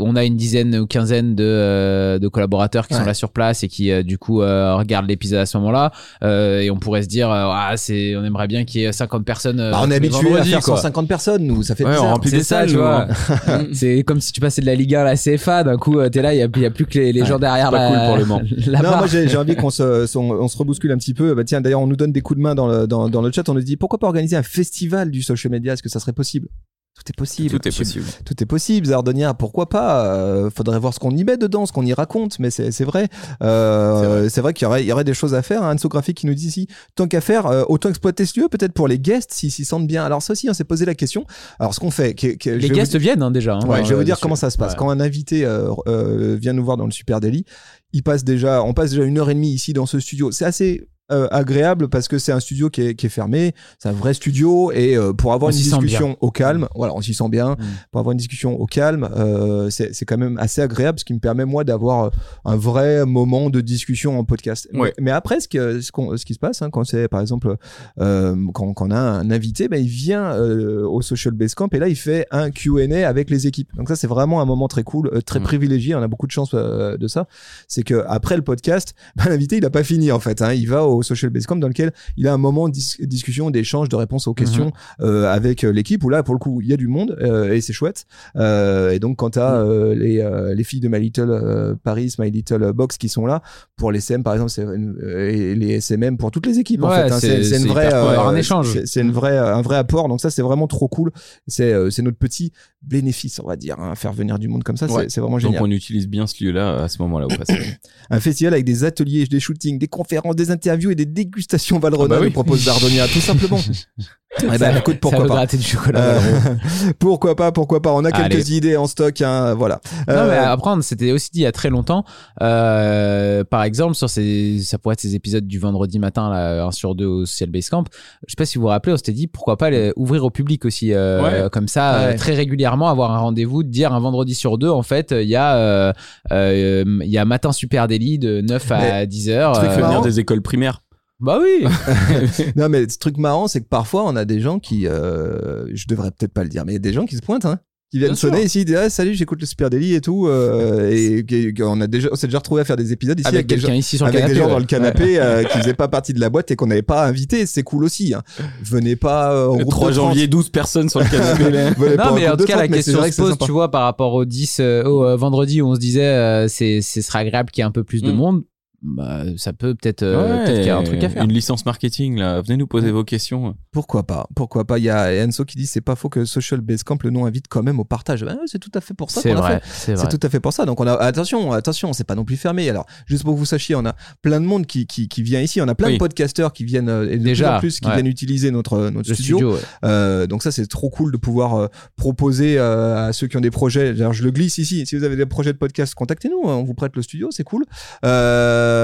on 0.00 0.16
a 0.16 0.24
une 0.24 0.36
dizaine 0.36 0.74
ou 0.76 0.86
quinzaine 0.86 1.34
de, 1.34 1.44
euh, 1.44 2.18
de 2.18 2.28
collaborateurs 2.28 2.86
qui 2.88 2.94
Ouais. 2.94 3.00
sont 3.00 3.06
là 3.06 3.14
sur 3.14 3.30
place 3.30 3.62
et 3.62 3.68
qui 3.68 3.90
euh, 3.90 4.02
du 4.02 4.16
coup 4.18 4.40
euh, 4.42 4.74
regardent 4.76 5.08
l'épisode 5.08 5.40
à 5.40 5.46
ce 5.46 5.56
moment-là 5.58 5.92
euh, 6.24 6.60
et 6.60 6.70
on 6.70 6.76
pourrait 6.78 7.02
se 7.02 7.08
dire 7.08 7.30
euh, 7.30 7.48
ah 7.52 7.72
c'est 7.76 8.14
on 8.16 8.24
aimerait 8.24 8.46
bien 8.48 8.64
qu'il 8.64 8.80
y 8.80 8.84
ait 8.84 8.92
50 8.92 9.24
personnes 9.24 9.60
euh, 9.60 9.70
Bah, 9.72 9.80
on 9.82 9.90
est 9.90 9.96
habitué 9.96 10.34
à 10.38 10.44
faire 10.44 10.60
quoi. 10.62 10.76
150 10.76 11.08
personnes, 11.08 11.42
nous, 11.44 11.62
ça 11.62 11.74
fait 11.74 11.84
Ouais, 11.84 11.90
on 11.90 11.94
bizarre. 11.94 12.10
remplit 12.12 12.30
C'est 12.30 12.36
des 12.38 12.42
ça, 12.42 12.56
salles, 12.60 12.68
tu 12.70 12.76
vois. 12.76 13.06
hein. 13.48 13.66
C'est 13.72 14.02
comme 14.04 14.20
si 14.20 14.32
tu 14.32 14.40
passais 14.40 14.60
de 14.62 14.66
la 14.66 14.74
Ligue 14.74 14.94
1 14.94 15.00
à 15.00 15.04
la 15.04 15.16
CFA, 15.16 15.64
d'un 15.64 15.76
coup, 15.76 15.98
euh, 15.98 16.08
t'es 16.08 16.22
là, 16.22 16.32
il 16.34 16.38
y 16.38 16.42
a, 16.42 16.48
il 16.54 16.62
y 16.62 16.66
a 16.66 16.70
plus 16.70 16.86
que 16.86 16.98
les, 16.98 17.12
les 17.12 17.24
gens 17.24 17.38
derrière 17.38 17.70
pas 17.70 17.78
la, 17.90 18.14
cool 18.16 18.26
pour 18.26 18.38
le 18.38 18.46
la 18.72 18.78
non, 18.78 18.90
barre. 18.90 18.98
moi 18.98 19.06
j'ai 19.08 19.36
envie 19.36 19.56
qu'on 19.56 19.70
se, 19.70 20.16
on 20.16 20.48
se 20.48 20.56
rebouscule 20.56 20.92
un 20.92 20.96
petit 20.98 21.14
peu. 21.14 21.34
Bah, 21.34 21.44
tiens, 21.44 21.60
d'ailleurs, 21.60 21.80
on 21.80 21.86
nous 21.86 21.96
donne 21.96 22.12
des 22.12 22.20
coups 22.22 22.38
de 22.38 22.42
main 22.42 22.54
dans 22.54 22.68
le, 22.68 22.86
dans, 22.86 23.08
dans 23.08 23.20
le 23.22 23.30
chat. 23.32 23.48
On 23.48 23.54
nous 23.54 23.60
dit 23.60 23.76
pourquoi 23.76 23.98
pas 23.98 24.06
organiser 24.06 24.36
un 24.36 24.42
festival 24.42 25.10
du 25.10 25.22
social 25.22 25.50
media? 25.52 25.74
Est-ce 25.74 25.82
que 25.82 25.88
ça 25.88 26.00
serait 26.00 26.12
possible? 26.12 26.48
Tout 26.96 27.12
est 27.12 27.16
possible. 27.16 27.50
Tout 27.50 27.68
est 27.68 27.76
possible. 27.76 28.04
Tout 28.24 28.42
est 28.42 28.46
possible, 28.46 28.86
Zardonia. 28.86 29.34
Pourquoi 29.34 29.68
pas 29.68 30.06
Euh, 30.14 30.50
Faudrait 30.50 30.78
voir 30.80 30.92
ce 30.94 30.98
qu'on 30.98 31.10
y 31.14 31.22
met 31.24 31.36
dedans, 31.36 31.64
ce 31.66 31.72
qu'on 31.72 31.84
y 31.84 31.92
raconte, 31.92 32.38
mais 32.40 32.50
c'est 32.50 32.72
c'est 32.72 32.84
vrai. 32.84 33.08
Euh, 33.42 34.28
c'est 34.28 34.40
vrai, 34.40 34.52
qu'il 34.54 34.64
y 34.64 34.66
aurait, 34.66 34.82
il 34.82 34.86
y 34.86 34.92
aurait 34.92 35.04
des 35.04 35.14
choses 35.14 35.34
à 35.34 35.42
faire. 35.42 35.62
Anne 35.62 35.76
Graphique 35.84 36.16
qui 36.18 36.26
nous 36.26 36.34
dit 36.34 36.46
ici, 36.48 36.66
tant 36.96 37.06
qu'à 37.06 37.20
faire, 37.20 37.46
euh, 37.46 37.62
autant 37.68 37.90
exploiter 37.90 38.24
ce 38.26 38.40
lieu, 38.40 38.48
peut-être 38.48 38.72
pour 38.72 38.88
les 38.88 38.98
guests, 38.98 39.32
s'ils 39.32 39.52
s'y 39.52 39.64
sentent 39.64 39.86
bien. 39.86 40.04
Alors 40.04 40.22
ça 40.22 40.32
aussi, 40.32 40.48
on 40.50 40.54
s'est 40.54 40.64
posé 40.64 40.84
la 40.84 40.94
question. 40.94 41.26
Alors 41.60 41.74
ce 41.74 41.80
qu'on 41.80 41.90
fait, 41.92 42.14
que- 42.14 42.34
que- 42.36 42.54
je 42.54 42.58
Les 42.58 42.68
vous 42.68 42.74
guests 42.74 42.96
viennent 42.96 43.22
hein, 43.22 43.30
déjà. 43.30 43.54
hein, 43.54 43.66
Ouais, 43.66 43.84
je 43.84 43.88
vais 43.90 43.94
euh, 43.94 43.98
vous 43.98 44.04
dire 44.04 44.18
comment 44.18 44.34
ça 44.36 44.50
se 44.50 44.58
passe. 44.58 44.72
Ouais. 44.72 44.78
Quand 44.78 44.90
un 44.90 44.98
invité 45.00 45.44
euh, 45.44 45.70
euh, 45.86 46.36
vient 46.40 46.54
nous 46.54 46.64
voir 46.64 46.76
dans 46.76 46.86
le 46.86 46.92
Super 46.92 47.20
Daily, 47.20 47.44
il 47.92 48.02
passe 48.02 48.24
déjà, 48.24 48.62
on 48.62 48.74
passe 48.74 48.90
déjà 48.90 49.04
une 49.04 49.18
heure 49.18 49.30
et 49.30 49.34
demie 49.34 49.52
ici 49.52 49.72
dans 49.72 49.86
ce 49.86 50.00
studio. 50.00 50.32
C'est 50.32 50.44
assez 50.44 50.88
euh, 51.12 51.28
agréable 51.30 51.88
parce 51.88 52.08
que 52.08 52.18
c'est 52.18 52.32
un 52.32 52.40
studio 52.40 52.68
qui 52.70 52.82
est, 52.82 52.94
qui 52.94 53.06
est 53.06 53.10
fermé, 53.10 53.54
c'est 53.78 53.88
un 53.88 53.92
vrai 53.92 54.12
studio 54.14 54.72
et 54.72 54.96
euh, 54.96 55.12
pour 55.12 55.32
avoir 55.32 55.50
On 55.50 55.52
une 55.52 55.58
discussion 55.62 56.16
au 56.20 56.30
calme, 56.30 56.68
voilà, 56.74 56.94
on 56.94 57.00
s'y 57.00 57.14
sent 57.14 57.28
bien. 57.28 57.52
Mm. 57.52 57.56
Pour 57.92 58.00
avoir 58.00 58.12
une 58.12 58.18
discussion 58.18 58.58
au 58.60 58.66
calme, 58.66 59.08
euh, 59.16 59.70
c'est 59.70 60.04
quand 60.04 60.18
même 60.18 60.36
assez 60.38 60.60
agréable, 60.60 60.98
ce 60.98 61.04
qui 61.04 61.14
me 61.14 61.18
permet 61.20 61.44
moi 61.44 61.64
d'avoir 61.64 62.04
euh, 62.06 62.10
un 62.44 62.56
vrai 62.56 63.04
moment 63.06 63.50
de 63.50 63.60
discussion 63.60 64.18
en 64.18 64.24
podcast. 64.24 64.68
Ouais. 64.74 64.92
Mais, 64.98 65.04
mais 65.04 65.10
après, 65.12 65.40
ce, 65.40 65.48
que, 65.48 65.80
ce, 65.80 65.92
qu'on- 65.92 66.16
ce 66.16 66.24
qui 66.24 66.34
se 66.34 66.38
passe, 66.38 66.62
hein, 66.62 66.70
quand 66.70 66.84
c'est 66.84 67.08
par 67.08 67.20
exemple 67.20 67.56
quand, 67.96 68.74
quand 68.74 68.86
on 68.86 68.90
a 68.90 68.98
un 68.98 69.30
invité, 69.30 69.68
ben, 69.68 69.80
il 69.82 69.88
vient 69.88 70.36
au 70.36 71.02
Social 71.02 71.34
Base 71.34 71.54
Camp 71.54 71.72
et 71.74 71.78
là 71.78 71.88
il 71.88 71.96
fait 71.96 72.26
un 72.30 72.50
Q&A 72.50 73.08
avec 73.08 73.30
les 73.30 73.46
équipes. 73.46 73.74
Donc 73.76 73.88
ça 73.88 73.96
c'est 73.96 74.06
vraiment 74.06 74.40
un 74.40 74.44
moment 74.44 74.68
très 74.68 74.82
cool, 74.82 75.10
très 75.24 75.40
Mm. 75.40 75.42
privilégié. 75.44 75.94
On 75.94 76.02
a 76.02 76.08
beaucoup 76.08 76.26
de 76.26 76.32
chance 76.32 76.54
de 76.54 77.06
ça. 77.08 77.26
C'est 77.68 77.82
que 77.82 78.04
après 78.08 78.36
le 78.36 78.42
podcast, 78.42 78.94
ben, 79.16 79.24
l'invité 79.28 79.58
il 79.58 79.64
a 79.64 79.70
pas 79.70 79.84
fini 79.84 80.10
en 80.12 80.20
fait. 80.20 80.42
Hein. 80.42 80.52
Il 80.52 80.68
va 80.68 80.84
au 80.84 80.95
Social 81.02 81.30
Base 81.30 81.46
Camp 81.46 81.56
dans 81.56 81.68
lequel 81.68 81.92
il 82.16 82.26
a 82.28 82.32
un 82.32 82.38
moment 82.38 82.68
de 82.68 82.74
dis- 82.74 82.96
discussion, 83.00 83.50
d'échange, 83.50 83.88
de 83.88 83.96
réponse 83.96 84.26
aux 84.26 84.34
questions 84.34 84.72
euh, 85.00 85.30
avec 85.32 85.64
euh, 85.64 85.70
l'équipe. 85.72 86.02
Où 86.04 86.08
là 86.10 86.22
pour 86.22 86.34
le 86.34 86.38
coup 86.38 86.60
il 86.60 86.68
y 86.68 86.72
a 86.72 86.76
du 86.76 86.88
monde 86.88 87.16
euh, 87.20 87.52
et 87.52 87.60
c'est 87.60 87.72
chouette. 87.72 88.06
Et 88.36 88.98
donc 88.98 89.16
quand 89.16 89.30
t'as 89.30 89.56
euh, 89.56 89.94
les 89.94 90.20
euh, 90.20 90.54
les 90.54 90.64
filles 90.64 90.80
de 90.80 90.88
My 90.88 91.00
Little 91.00 91.76
Paris, 91.82 92.14
My 92.18 92.30
Little 92.30 92.72
Box 92.72 92.96
qui 92.98 93.08
sont 93.08 93.26
là 93.26 93.42
pour 93.76 93.92
les 93.92 94.00
CM 94.00 94.22
par 94.22 94.34
exemple, 94.34 94.50
c'est 94.50 94.62
une- 94.62 94.96
et 95.18 95.54
les 95.54 95.80
SMM 95.80 96.16
pour 96.16 96.30
toutes 96.30 96.46
les 96.46 96.58
équipes 96.58 96.82
en 96.84 96.90
fait. 96.90 97.10
hein. 97.12 97.18
c'est- 97.20 97.56
une 97.58 97.66
vraie 97.66 97.92
un 97.92 98.34
échange. 98.36 98.78
c'est- 98.84 99.00
une 99.00 99.12
vraie 99.12 99.36
un 99.38 99.62
vrai 99.62 99.76
apport. 99.76 100.08
Donc 100.08 100.20
ça 100.20 100.30
c'est 100.30 100.42
vraiment 100.42 100.66
trop 100.66 100.88
cool. 100.88 101.10
C'est 101.46 101.72
c'est 101.90 102.02
notre 102.02 102.18
petit 102.18 102.52
bénéfice 102.82 103.40
on 103.42 103.46
va 103.46 103.56
dire. 103.56 103.76
hein. 103.80 103.94
Faire 103.94 104.12
venir 104.12 104.38
du 104.38 104.48
monde 104.48 104.62
comme 104.64 104.76
ça, 104.76 104.86
c'est- 104.88 104.94
Ouais. 104.94 105.06
c'est 105.08 105.20
vraiment 105.20 105.36
Donc 105.38 105.42
génial. 105.52 105.62
on 105.62 105.70
utilise 105.70 106.08
bien 106.08 106.26
ce 106.26 106.42
lieu-là 106.44 106.82
à 106.84 106.88
ce 106.88 107.00
moment-là 107.02 107.26
au 107.26 107.36
passage. 107.36 107.78
Un 108.10 108.20
festival 108.20 108.54
avec 108.54 108.64
des 108.64 108.84
ateliers, 108.84 109.26
des 109.26 109.40
shootings, 109.40 109.78
des 109.78 109.88
conférences, 109.88 110.36
des 110.36 110.50
interviews 110.50 110.85
et 110.90 110.94
des 110.94 111.06
dégustations 111.06 111.78
Valrhona, 111.78 112.14
Ah 112.14 112.18
bah 112.18 112.20
oui. 112.20 112.26
nous 112.26 112.32
propose 112.32 112.64
Zardonia, 112.64 113.06
tout 113.08 113.20
simplement. 113.20 113.58
eh 114.42 114.58
ben, 114.58 114.76
écoute, 114.76 114.94
ça 114.94 115.00
pourquoi 115.00 115.20
veut 115.20 115.28
pas. 115.28 115.46
du 115.46 115.62
chocolat. 115.62 116.00
Euh, 116.00 116.20
pourquoi 116.98 117.36
pas, 117.36 117.52
pourquoi 117.52 117.80
pas. 117.82 117.92
On 117.92 118.04
a 118.04 118.12
quelques 118.12 118.48
idées 118.50 118.76
en 118.76 118.86
stock, 118.86 119.20
hein, 119.22 119.54
voilà. 119.54 119.80
Non, 120.08 120.14
Euh, 120.14 120.28
mais 120.30 120.36
après, 120.36 120.70
on 120.70 120.80
s'était 120.82 121.12
aussi 121.12 121.30
dit 121.32 121.40
il 121.40 121.42
y 121.42 121.46
a 121.46 121.52
très 121.52 121.70
longtemps, 121.70 122.04
euh, 122.42 123.44
par 123.44 123.62
exemple, 123.64 123.94
sur 123.94 124.08
ces, 124.10 124.58
ça 124.62 124.78
pourrait 124.78 124.94
être 124.94 125.00
ces 125.00 125.14
épisodes 125.14 125.46
du 125.46 125.58
vendredi 125.58 125.98
matin, 125.98 126.30
là, 126.30 126.64
un 126.66 126.70
sur 126.72 126.94
deux 126.94 127.06
au 127.06 127.26
Social 127.26 127.50
Base 127.50 127.68
Camp. 127.68 127.84
Je 128.26 128.32
sais 128.32 128.36
pas 128.36 128.44
si 128.46 128.58
vous 128.58 128.62
vous 128.62 128.68
rappelez, 128.68 128.92
on 128.92 128.96
s'était 128.96 129.12
dit 129.12 129.26
pourquoi 129.26 129.56
pas 129.56 129.70
les 129.70 129.92
ouvrir 129.96 130.24
au 130.24 130.30
public 130.30 130.64
aussi, 130.64 130.92
euh, 130.92 131.22
Ouais. 131.22 131.50
comme 131.50 131.68
ça, 131.68 131.94
euh, 131.94 132.06
Ouais. 132.10 132.16
très 132.16 132.34
régulièrement, 132.34 132.88
avoir 132.88 133.12
un 133.12 133.18
rendez-vous, 133.18 133.62
de 133.62 133.68
dire 133.70 133.92
un 133.92 134.00
vendredi 134.00 134.34
sur 134.34 134.58
deux, 134.58 134.70
en 134.70 134.82
fait, 134.82 135.12
il 135.12 135.28
y 135.28 135.36
a, 135.36 135.56
euh, 135.56 135.92
euh, 136.32 136.84
il 137.02 137.10
y 137.10 137.18
a 137.18 137.24
matin 137.24 137.52
super 137.52 137.88
délit 137.88 138.18
de 138.18 138.40
9 138.42 138.70
à 138.72 139.06
10 139.06 139.30
heures. 139.30 139.58
Tu 139.60 139.66
euh, 139.66 139.68
venir 139.86 140.00
des 140.02 140.20
écoles 140.20 140.42
primaires. 140.42 140.80
Bah 141.20 141.40
oui. 141.42 141.64
non, 142.56 142.68
mais 142.68 142.88
ce 142.88 142.98
truc 142.98 143.16
marrant, 143.18 143.48
c'est 143.48 143.60
que 143.60 143.68
parfois, 143.68 144.04
on 144.06 144.16
a 144.16 144.24
des 144.24 144.40
gens 144.40 144.58
qui, 144.58 144.86
euh, 144.86 145.66
je 145.74 145.86
devrais 145.88 146.10
peut-être 146.10 146.32
pas 146.32 146.42
le 146.42 146.48
dire, 146.50 146.64
mais 146.64 146.72
il 146.72 146.74
y 146.74 146.76
a 146.76 146.80
des 146.80 146.92
gens 146.92 147.06
qui 147.06 147.16
se 147.16 147.22
pointent, 147.22 147.44
hein. 147.46 147.58
Qui 147.92 147.98
viennent 147.98 148.10
Bien 148.10 148.16
sûr. 148.16 148.30
sonner 148.30 148.42
ici, 148.42 148.62
ils 148.62 148.64
disent 148.64 148.74
ah, 148.74 148.90
salut, 148.90 149.14
j'écoute 149.14 149.40
le 149.40 149.46
Super 149.46 149.70
Daily 149.70 149.94
et 149.94 150.00
tout, 150.00 150.26
euh, 150.26 150.90
et, 150.90 151.24
on 151.62 151.80
a 151.80 151.86
déjà, 151.86 152.08
on 152.10 152.16
s'est 152.16 152.26
déjà 152.26 152.38
retrouvé 152.38 152.62
à 152.62 152.64
faire 152.64 152.76
des 152.76 152.92
épisodes 152.92 153.16
ici 153.16 153.28
avec, 153.28 153.38
Avec 153.38 153.46
des 153.46 153.58
gens, 153.58 153.68
quelqu'un 153.68 153.78
ici 153.78 153.96
sur 153.96 154.06
le 154.06 154.08
avec 154.10 154.22
canapé. 154.22 154.34
des 154.34 154.40
gens 154.40 154.46
ouais. 154.46 154.52
dans 154.52 154.58
le 154.58 154.64
canapé 154.64 155.20
euh, 155.20 155.44
qui 155.52 155.58
faisaient 155.58 155.72
pas 155.72 155.86
partie 155.86 156.12
de 156.12 156.18
la 156.18 156.28
boîte 156.28 156.50
et 156.50 156.56
qu'on 156.56 156.66
n'avait 156.66 156.82
pas 156.82 157.06
invité, 157.06 157.46
c'est 157.46 157.62
cool 157.62 157.84
aussi. 157.84 158.12
Hein. 158.12 158.22
Venez 158.60 158.96
pas 158.96 159.32
euh, 159.32 159.46
en 159.46 159.56
Le 159.58 159.62
groupe 159.62 159.70
3 159.74 159.90
de 159.90 159.94
30. 159.94 160.04
janvier, 160.08 160.26
12 160.26 160.48
personnes 160.50 160.88
sur 160.88 160.98
le 160.98 161.06
canapé. 161.06 161.48
là. 161.48 161.70
Non, 161.70 162.14
mais 162.16 162.28
en 162.28 162.36
tout 162.36 162.44
cas, 162.44 162.56
la 162.56 162.62
30, 162.62 162.70
mais 162.72 162.82
c'est 162.82 162.92
question 162.92 163.24
se 163.24 163.30
pose, 163.36 163.46
tu 163.46 163.52
vois, 163.52 163.70
par 163.70 163.84
rapport 163.84 164.14
au 164.14 164.24
10, 164.24 164.56
euh, 164.58 164.82
au 164.82 165.04
euh, 165.04 165.16
vendredi 165.16 165.62
où 165.62 165.68
on 165.68 165.76
se 165.76 165.80
disait, 165.80 166.02
euh, 166.08 166.48
c'est, 166.48 166.80
ce 166.82 167.00
serait 167.00 167.20
agréable 167.20 167.52
qu'il 167.52 167.62
y 167.62 167.64
ait 167.64 167.68
un 167.68 167.70
peu 167.70 167.84
plus 167.84 168.02
de 168.02 168.10
Mm. 168.10 168.16
monde. 168.16 168.42
Bah, 168.88 169.24
ça 169.36 169.52
peut 169.52 169.74
peut-être, 169.74 170.02
euh, 170.04 170.22
Ouais, 170.38 170.44
peut-être 170.44 170.58
qu'il 170.58 170.66
y 170.66 170.70
a 170.70 170.76
un 170.78 170.82
truc 170.84 171.02
à 171.02 171.08
faire. 171.08 171.24
Une 171.24 171.32
licence 171.32 171.66
marketing, 171.66 172.18
là. 172.18 172.40
Venez 172.40 172.56
nous 172.56 172.68
poser 172.68 172.92
vos 172.92 173.02
questions. 173.04 173.56
Pourquoi 173.72 174.04
pas 174.06 174.28
Pourquoi 174.36 174.64
pas 174.64 174.78
Il 174.78 174.84
y 174.84 174.90
a 174.90 175.12
Enzo 175.12 175.44
qui 175.44 175.56
dit 175.56 175.66
c'est 175.66 175.80
pas 175.80 175.96
faux 175.96 176.08
que 176.08 176.24
Social 176.24 176.60
Base 176.60 176.82
Camp 176.84 177.02
le 177.02 177.10
nom 177.10 177.26
invite 177.26 177.46
quand 177.48 177.62
même 177.64 177.80
au 177.80 177.84
partage. 177.84 178.24
Ben, 178.24 178.38
c'est 178.46 178.60
tout 178.60 178.70
à 178.74 178.80
fait 178.80 178.94
pour 178.94 179.10
ça 179.10 179.20
C'est 179.22 179.30
qu'on 179.30 179.40
vrai, 179.40 179.60
fait. 179.62 179.96
c'est 179.96 180.08
tout 180.08 180.24
à 180.24 180.30
fait 180.30 180.38
pour 180.40 180.52
ça. 180.52 180.64
Donc 180.66 180.80
on 180.80 180.86
a 180.86 180.92
attention, 180.94 181.52
attention, 181.52 181.92
c'est 181.92 182.04
pas 182.04 182.14
non 182.14 182.24
plus 182.24 182.36
fermé. 182.36 182.70
Alors 182.70 182.86
juste 183.06 183.24
pour 183.24 183.34
que 183.34 183.38
vous 183.38 183.44
sachiez, 183.44 183.74
on 183.74 183.84
a 183.84 183.96
plein 184.22 184.40
de 184.40 184.46
monde 184.46 184.66
qui, 184.66 184.86
qui, 184.86 185.08
qui 185.08 185.22
vient 185.22 185.40
ici. 185.40 185.60
On 185.60 185.68
a 185.68 185.74
plein 185.74 185.88
Oui. 185.88 185.94
de 185.94 185.98
podcasteurs 185.98 186.52
qui 186.52 186.64
viennent 186.64 186.88
euh, 186.88 187.10
et 187.10 187.18
de 187.18 187.24
Déjà, 187.24 187.48
plus 187.48 187.56
en 187.56 187.60
plus 187.60 187.80
qui 187.80 187.88
ouais. 187.88 187.94
viennent 187.94 188.06
utiliser 188.06 188.50
notre 188.52 188.90
notre 188.90 189.08
Le 189.08 189.14
studio. 189.16 189.36
studio, 189.38 189.52
ouais. 189.54 189.60
Euh, 189.84 190.26
donc 190.28 190.42
ça 190.44 190.52
c'est 190.52 190.66
trop 190.68 190.90
cool 190.90 191.10
de 191.12 191.16
pouvoir 191.16 191.54
euh, 191.56 191.66
proposer 191.96 192.56
euh, 192.58 193.08
à 193.08 193.12
ceux 193.12 193.26
qui 193.26 193.36
ont 193.36 193.40
des 193.40 193.50
projets. 193.50 193.92
D'ailleurs, 193.94 194.12
je 194.12 194.22
le 194.22 194.30
glisse 194.30 194.58
ici. 194.58 194.86
Si 194.86 194.96
vous 194.96 195.02
avez 195.04 195.16
des 195.16 195.26
projets 195.26 195.52
de 195.52 195.58
podcast, 195.58 195.94
contactez-nous. 195.94 196.48
hein, 196.48 196.54
On 196.54 196.62
vous 196.62 196.74
prête 196.74 196.94
le 196.94 197.02
studio, 197.02 197.28
c'est 197.32 197.42
cool. 197.44 197.64
Euh, 198.04 198.75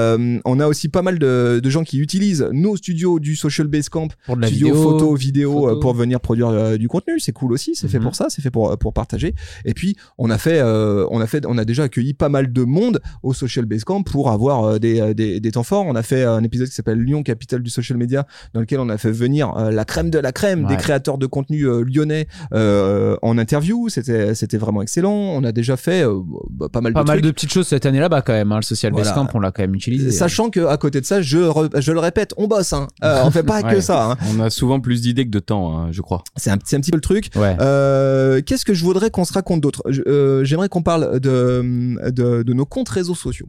on 0.45 0.59
a 0.59 0.67
aussi 0.67 0.89
pas 0.89 1.01
mal 1.01 1.19
de, 1.19 1.59
de 1.63 1.69
gens 1.69 1.83
qui 1.83 1.99
utilisent 1.99 2.47
nos 2.51 2.75
studios 2.77 3.19
du 3.19 3.35
Social 3.35 3.67
Base 3.67 3.89
Camp 3.89 4.09
pour 4.25 4.35
de 4.35 4.41
la 4.41 4.47
studio 4.47 4.67
vidéo. 4.67 4.83
photo 4.83 5.15
vidéo 5.15 5.51
photo. 5.53 5.69
euh, 5.77 5.79
pour 5.79 5.93
venir 5.93 6.19
produire 6.19 6.49
euh, 6.49 6.77
du 6.77 6.87
contenu 6.87 7.19
c'est 7.19 7.31
cool 7.31 7.53
aussi 7.53 7.75
c'est 7.75 7.87
fait 7.87 7.97
Mhm. 7.99 8.03
pour 8.05 8.15
ça 8.15 8.27
c'est 8.29 8.41
fait 8.41 8.51
pour 8.51 8.77
pour 8.77 8.93
partager 8.93 9.33
et 9.65 9.73
puis 9.73 9.95
on 10.17 10.29
a 10.29 10.37
fait 10.37 10.59
euh, 10.59 11.05
on 11.11 11.19
a 11.21 11.27
fait 11.27 11.45
on 11.45 11.57
a 11.57 11.65
déjà 11.65 11.83
accueilli 11.83 12.13
pas 12.13 12.29
mal 12.29 12.51
de 12.51 12.63
monde 12.63 12.99
au 13.23 13.33
social 13.33 13.65
base 13.65 13.83
camp 13.83 14.03
pour 14.03 14.29
avoir 14.31 14.63
euh, 14.63 14.79
des, 14.79 14.99
euh, 15.01 15.13
des 15.13 15.39
des 15.39 15.51
temps 15.51 15.63
forts 15.63 15.85
on 15.87 15.95
a 15.95 16.03
fait 16.03 16.23
un 16.23 16.43
épisode 16.43 16.67
qui 16.69 16.75
s'appelle 16.75 16.99
Lyon 16.99 17.23
capitale 17.23 17.61
du 17.61 17.69
social 17.69 17.97
media 17.97 18.25
dans 18.53 18.59
lequel 18.61 18.79
on 18.79 18.89
a 18.89 18.97
fait 18.97 19.11
venir 19.11 19.55
euh, 19.57 19.71
la 19.71 19.85
crème 19.85 20.09
de 20.09 20.19
la 20.19 20.31
crème 20.31 20.65
des 20.67 20.77
créateurs 20.77 21.17
de 21.17 21.25
contenu 21.25 21.63
euh, 21.67 21.83
lyonnais 21.83 22.27
euh, 22.53 23.15
en 23.21 23.37
interview 23.37 23.89
c'était 23.89 24.35
c'était 24.35 24.57
vraiment 24.57 24.81
excellent 24.81 25.13
on 25.13 25.43
a 25.43 25.51
déjà 25.51 25.77
fait 25.77 26.03
euh, 26.05 26.19
bah, 26.49 26.67
pas 26.71 26.81
mal 26.81 26.93
Pas 26.93 27.01
de 27.03 27.07
mal 27.07 27.17
trucs 27.17 27.25
de 27.25 27.31
petites 27.31 27.51
choses 27.51 27.67
cette 27.67 27.85
année 27.85 27.99
là-bas 27.99 28.21
quand 28.21 28.33
même. 28.33 28.51
hein. 28.51 28.57
Le 28.57 28.61
Social 28.61 28.91
Base 28.93 29.07
Voilà. 29.07 29.27
Camp, 29.27 29.29
on 29.35 29.39
l'a 29.39 29.51
quand 29.51 29.63
même 29.63 29.72
même 29.73 29.77
utilisé. 29.77 30.11
Sachant 30.11 30.49
que 30.49 30.65
à 30.65 30.77
côté 30.77 31.01
de 31.01 31.05
ça, 31.05 31.21
je, 31.21 31.37
re- 31.39 31.81
je 31.81 31.91
le 31.91 31.99
répète, 31.99 32.33
on 32.37 32.47
bosse. 32.47 32.73
Hein. 32.73 32.87
Euh, 33.03 33.21
on 33.25 33.31
fait 33.31 33.43
pas 33.43 33.61
que 33.73 33.81
ça. 33.81 34.11
hein. 34.11 34.17
On 34.35 34.39
a 34.39 34.49
souvent 34.49 34.79
plus 34.79 35.01
d'idées 35.01 35.25
que 35.25 35.31
de 35.31 35.39
temps, 35.39 35.77
hein, 35.77 35.87
je 35.91 36.01
crois. 36.01 36.23
C'est 36.35 36.49
un, 36.51 36.57
c'est 36.63 36.75
un 36.75 36.79
petit 36.79 36.91
peu 36.91 36.97
le 36.97 37.01
truc. 37.01 37.29
Ouais. 37.35 37.55
Euh, 37.59 38.41
Qu'est-ce 38.45 38.65
que 38.65 38.73
je 38.73 38.83
voudrais 38.83 39.09
qu'on 39.09 39.25
se 39.25 39.33
raconte 39.33 39.61
d'autre? 39.61 39.83
Euh, 40.07 40.43
J'aimerais 40.43 40.69
qu'on 40.69 40.83
parle 40.83 41.19
de, 41.19 42.09
de, 42.11 42.43
de 42.43 42.53
nos 42.53 42.65
comptes 42.65 42.89
réseaux 42.89 43.15
sociaux. 43.15 43.47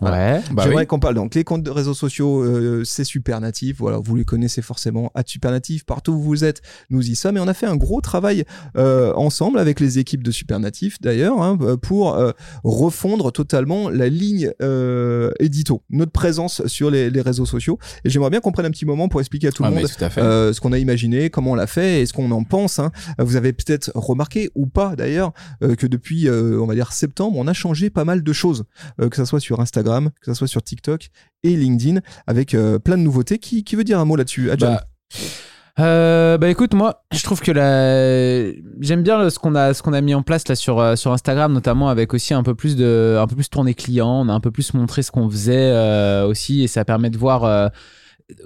Ouais. 0.00 0.40
Bah 0.50 0.64
J'aimerais 0.64 0.82
oui. 0.82 0.86
qu'on 0.86 0.98
parle 0.98 1.14
donc 1.14 1.34
les 1.34 1.44
comptes 1.44 1.62
de 1.62 1.70
réseaux 1.70 1.94
sociaux, 1.94 2.42
euh, 2.42 2.82
c'est 2.84 3.04
super 3.04 3.40
natif. 3.40 3.76
Voilà, 3.78 3.98
vous 3.98 4.16
les 4.16 4.24
connaissez 4.24 4.60
forcément. 4.62 5.10
À 5.14 5.22
partout 5.86 6.12
où 6.12 6.20
vous 6.20 6.44
êtes, 6.44 6.62
nous 6.90 7.08
y 7.08 7.14
sommes. 7.14 7.36
Et 7.36 7.40
on 7.40 7.48
a 7.48 7.54
fait 7.54 7.66
un 7.66 7.76
gros 7.76 8.00
travail 8.00 8.44
euh, 8.76 9.12
ensemble 9.14 9.58
avec 9.58 9.80
les 9.80 9.98
équipes 9.98 10.22
de 10.22 10.30
super 10.30 10.58
natif 10.60 11.00
d'ailleurs 11.00 11.40
hein, 11.42 11.56
pour 11.80 12.14
euh, 12.14 12.32
refondre 12.64 13.32
totalement 13.32 13.88
la 13.88 14.08
ligne 14.08 14.50
euh, 14.62 15.30
édito, 15.38 15.82
notre 15.90 16.12
présence 16.12 16.66
sur 16.66 16.90
les, 16.90 17.10
les 17.10 17.20
réseaux 17.20 17.46
sociaux. 17.46 17.78
Et 18.04 18.10
j'aimerais 18.10 18.30
bien 18.30 18.40
qu'on 18.40 18.52
prenne 18.52 18.66
un 18.66 18.70
petit 18.70 18.86
moment 18.86 19.08
pour 19.08 19.20
expliquer 19.20 19.48
à 19.48 19.52
tout 19.52 19.64
Ah, 19.64 19.68
le 19.70 19.76
mais 19.76 19.82
monde 19.82 19.90
tout 19.90 20.04
euh, 20.20 20.52
ce 20.52 20.60
qu'on 20.60 20.72
a 20.72 20.78
imaginé, 20.78 21.30
comment 21.30 21.52
on 21.52 21.56
l'a 21.56 21.66
fait 21.66 22.02
et 22.02 22.06
ce 22.06 22.12
qu'on 22.12 22.30
en 22.30 22.44
pense. 22.44 22.78
hein. 22.78 22.90
Vous 23.18 23.36
avez 23.36 23.52
peut-être 23.52 23.90
remarqué 23.94 24.50
ou 24.54 24.66
pas 24.66 24.96
d'ailleurs 24.96 25.32
euh, 25.62 25.74
que 25.74 25.86
depuis, 25.86 26.28
euh, 26.28 26.58
on 26.60 26.66
va 26.66 26.74
dire 26.74 26.92
septembre, 26.92 27.36
on 27.38 27.46
a 27.46 27.52
changé 27.52 27.90
pas 27.90 28.04
mal 28.04 28.22
de 28.22 28.32
choses, 28.32 28.64
euh, 29.00 29.08
que 29.08 29.16
ça 29.16 29.26
soit 29.26 29.40
sur 29.40 29.60
Instagram, 29.60 29.83
que 29.84 30.26
ça 30.26 30.34
soit 30.34 30.46
sur 30.46 30.62
TikTok 30.62 31.10
et 31.42 31.56
LinkedIn, 31.56 32.00
avec 32.26 32.54
euh, 32.54 32.78
plein 32.78 32.96
de 32.96 33.02
nouveautés. 33.02 33.38
Qui, 33.38 33.64
veut 33.76 33.84
dire 33.84 33.98
un 33.98 34.04
mot 34.04 34.16
là-dessus 34.16 34.50
Adjan 34.50 34.74
Bah, 34.74 34.84
euh, 35.80 36.38
bah 36.38 36.48
écoute, 36.48 36.74
moi, 36.74 37.04
je 37.12 37.22
trouve 37.22 37.40
que 37.40 37.50
la... 37.50 38.52
j'aime 38.80 39.02
bien 39.02 39.28
ce 39.30 39.38
qu'on 39.38 39.54
a, 39.54 39.74
ce 39.74 39.82
a 39.82 40.00
mis 40.00 40.14
en 40.14 40.22
place 40.22 40.46
là 40.48 40.54
sur 40.54 40.78
euh, 40.78 40.96
sur 40.96 41.12
Instagram, 41.12 41.52
notamment 41.52 41.88
avec 41.88 42.14
aussi 42.14 42.32
un 42.32 42.42
peu 42.42 42.54
plus 42.54 42.76
de, 42.76 43.18
un 43.20 43.26
peu 43.26 43.34
plus 43.34 43.50
tourné 43.50 43.74
client. 43.74 44.22
On 44.24 44.28
a 44.28 44.32
un 44.32 44.40
peu 44.40 44.50
plus 44.50 44.74
montré 44.74 45.02
ce 45.02 45.10
qu'on 45.10 45.28
faisait 45.28 46.22
aussi, 46.24 46.62
et 46.62 46.68
ça 46.68 46.84
permet 46.84 47.10
de 47.10 47.18
voir. 47.18 47.70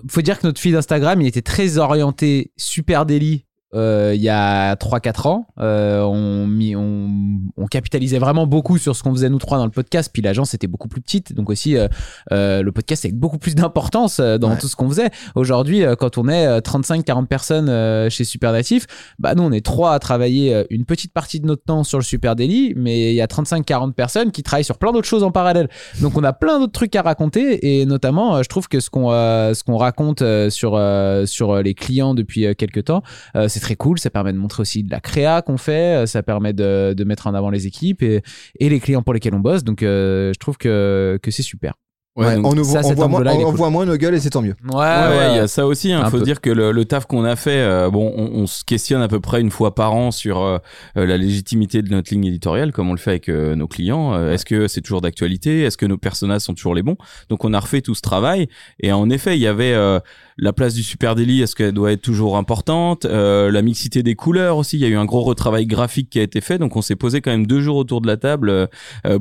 Faut 0.08 0.22
dire 0.22 0.40
que 0.40 0.46
notre 0.46 0.60
feed 0.60 0.74
Instagram, 0.74 1.20
il 1.20 1.28
était 1.28 1.42
très 1.42 1.78
orienté 1.78 2.52
super 2.56 3.06
daily. 3.06 3.44
Euh, 3.74 4.12
il 4.14 4.20
y 4.22 4.28
a 4.28 4.74
3-4 4.76 5.26
ans, 5.28 5.46
Euh, 5.60 6.02
on, 6.02 6.46
mis- 6.46 6.74
on, 6.76 7.08
on 7.56 7.66
capitalisait 7.66 8.18
vraiment 8.18 8.46
beaucoup 8.46 8.78
sur 8.78 8.94
ce 8.96 9.02
qu'on 9.02 9.12
faisait 9.12 9.28
nous 9.28 9.38
trois 9.38 9.58
dans 9.58 9.64
le 9.66 9.70
podcast, 9.70 10.10
puis 10.12 10.22
l'agence 10.22 10.54
était 10.54 10.66
beaucoup 10.66 10.88
plus 10.88 11.00
petite, 11.00 11.34
donc 11.34 11.50
aussi 11.50 11.76
euh, 11.76 12.62
le 12.62 12.72
podcast 12.72 13.04
avec 13.04 13.16
beaucoup 13.16 13.38
plus 13.38 13.54
d'importance 13.54 14.20
dans 14.20 14.50
Ouais. 14.50 14.58
tout 14.58 14.68
ce 14.68 14.76
qu'on 14.76 14.88
faisait. 14.88 15.10
Aujourd'hui, 15.34 15.82
quand 15.98 16.16
on 16.18 16.28
est 16.28 16.46
euh, 16.46 16.60
35-40 16.60 17.26
personnes 17.26 18.10
chez 18.10 18.24
Supernatif, 18.24 18.86
bah 19.18 19.34
nous 19.34 19.42
on 19.42 19.52
est 19.52 19.64
trois 19.64 19.92
à 19.92 19.98
travailler 19.98 20.64
une 20.70 20.84
petite 20.84 21.12
partie 21.12 21.40
de 21.40 21.46
notre 21.46 21.64
temps 21.64 21.84
sur 21.84 21.98
le 21.98 22.04
Super 22.04 22.36
Daily, 22.36 22.72
mais 22.76 23.10
il 23.10 23.14
y 23.16 23.20
a 23.20 23.26
35-40 23.26 23.92
personnes 23.92 24.30
qui 24.32 24.42
travaillent 24.42 24.64
sur 24.64 24.78
plein 24.78 24.92
d'autres 24.92 25.08
choses 25.08 25.22
en 25.24 25.30
parallèle. 25.30 25.68
Donc 26.00 26.16
on 26.16 26.24
a 26.24 26.32
plein 26.32 26.58
d'autres 26.60 26.72
trucs 26.72 26.94
à 26.96 27.02
raconter 27.02 27.80
et 27.80 27.84
notamment 27.86 28.42
je 28.42 28.48
trouve 28.48 28.68
que 28.68 28.80
ce 28.80 28.88
qu'on 28.90 29.08
ce 29.10 29.62
qu'on 29.64 29.76
raconte 29.76 30.22
sur 30.50 30.80
sur 31.26 31.56
les 31.62 31.74
clients 31.74 32.14
depuis 32.14 32.54
quelques 32.56 32.84
temps, 32.84 33.02
euh, 33.36 33.48
c'est 33.58 33.64
très 33.64 33.76
cool. 33.76 33.98
Ça 33.98 34.10
permet 34.10 34.32
de 34.32 34.38
montrer 34.38 34.62
aussi 34.62 34.82
de 34.82 34.90
la 34.90 35.00
créa 35.00 35.42
qu'on 35.42 35.58
fait, 35.58 36.02
euh, 36.02 36.06
ça 36.06 36.22
permet 36.22 36.52
de, 36.52 36.94
de 36.96 37.04
mettre 37.04 37.26
en 37.26 37.34
avant 37.34 37.50
les 37.50 37.66
équipes 37.66 38.02
et, 38.02 38.22
et 38.58 38.68
les 38.68 38.80
clients 38.80 39.02
pour 39.02 39.14
lesquels 39.14 39.34
on 39.34 39.40
bosse. 39.40 39.64
Donc 39.64 39.82
euh, 39.82 40.32
je 40.32 40.38
trouve 40.38 40.56
que 40.56 41.18
que 41.22 41.30
c'est 41.30 41.42
super. 41.42 41.74
Ouais, 42.18 42.36
on, 42.44 42.52
nous 42.54 42.64
voit, 42.64 42.82
ça, 42.82 42.86
on, 42.86 42.88
cet 42.88 42.96
voit 42.98 43.08
moins, 43.08 43.24
on 43.26 43.44
cool. 43.44 43.54
voit 43.54 43.70
moins 43.70 43.84
nos 43.86 43.96
gueules 43.96 44.14
et 44.14 44.20
c'est 44.20 44.30
tant 44.30 44.42
mieux. 44.42 44.56
Ouais, 44.70 44.74
Ouais, 44.76 45.08
ouais, 45.18 45.28
il 45.32 45.36
y 45.36 45.38
a 45.38 45.46
ça 45.46 45.66
aussi. 45.66 45.90
Il 45.90 45.92
Un 45.92 46.10
faut 46.10 46.18
peu. 46.18 46.24
dire 46.24 46.40
que 46.40 46.50
le, 46.50 46.72
le 46.72 46.84
taf 46.84 47.06
qu'on 47.06 47.24
a 47.24 47.36
fait, 47.36 47.58
euh, 47.60 47.90
bon, 47.90 48.12
on, 48.16 48.40
on 48.42 48.46
se 48.46 48.64
questionne 48.64 49.00
à 49.02 49.08
peu 49.08 49.20
près 49.20 49.40
une 49.40 49.50
fois 49.50 49.74
par 49.74 49.94
an 49.94 50.10
sur 50.10 50.40
euh, 50.42 50.58
euh, 50.96 51.06
la 51.06 51.16
légitimité 51.16 51.80
de 51.82 51.90
notre 51.90 52.12
ligne 52.12 52.24
éditoriale, 52.26 52.72
comme 52.72 52.88
on 52.90 52.92
le 52.92 52.98
fait 52.98 53.10
avec 53.10 53.28
euh, 53.28 53.54
nos 53.54 53.68
clients. 53.68 54.14
Euh, 54.14 54.32
Est-ce 54.32 54.44
que 54.44 54.66
c'est 54.68 54.80
toujours 54.80 55.00
d'actualité? 55.00 55.62
Est-ce 55.62 55.76
que 55.76 55.86
nos 55.86 55.96
personnages 55.98 56.40
sont 56.42 56.54
toujours 56.54 56.74
les 56.74 56.82
bons? 56.82 56.96
Donc, 57.28 57.44
on 57.44 57.52
a 57.54 57.60
refait 57.60 57.82
tout 57.82 57.94
ce 57.94 58.02
travail. 58.02 58.48
Et 58.80 58.90
en 58.92 59.08
effet, 59.10 59.36
il 59.36 59.40
y 59.40 59.46
avait 59.46 59.72
euh, 59.74 60.00
la 60.38 60.52
place 60.52 60.74
du 60.74 60.82
Super 60.82 61.14
Daily. 61.14 61.42
Est-ce 61.42 61.54
qu'elle 61.54 61.72
doit 61.72 61.92
être 61.92 62.02
toujours 62.02 62.36
importante? 62.36 63.04
Euh, 63.04 63.50
La 63.52 63.62
mixité 63.62 64.02
des 64.02 64.14
couleurs 64.16 64.56
aussi. 64.56 64.76
Il 64.76 64.80
y 64.80 64.84
a 64.84 64.88
eu 64.88 64.96
un 64.96 65.04
gros 65.04 65.22
retravail 65.22 65.66
graphique 65.66 66.10
qui 66.10 66.18
a 66.18 66.22
été 66.22 66.40
fait. 66.40 66.58
Donc, 66.58 66.74
on 66.76 66.82
s'est 66.82 66.96
posé 66.96 67.20
quand 67.20 67.30
même 67.30 67.46
deux 67.46 67.60
jours 67.60 67.76
autour 67.76 68.00
de 68.00 68.06
la 68.08 68.16
table 68.16 68.68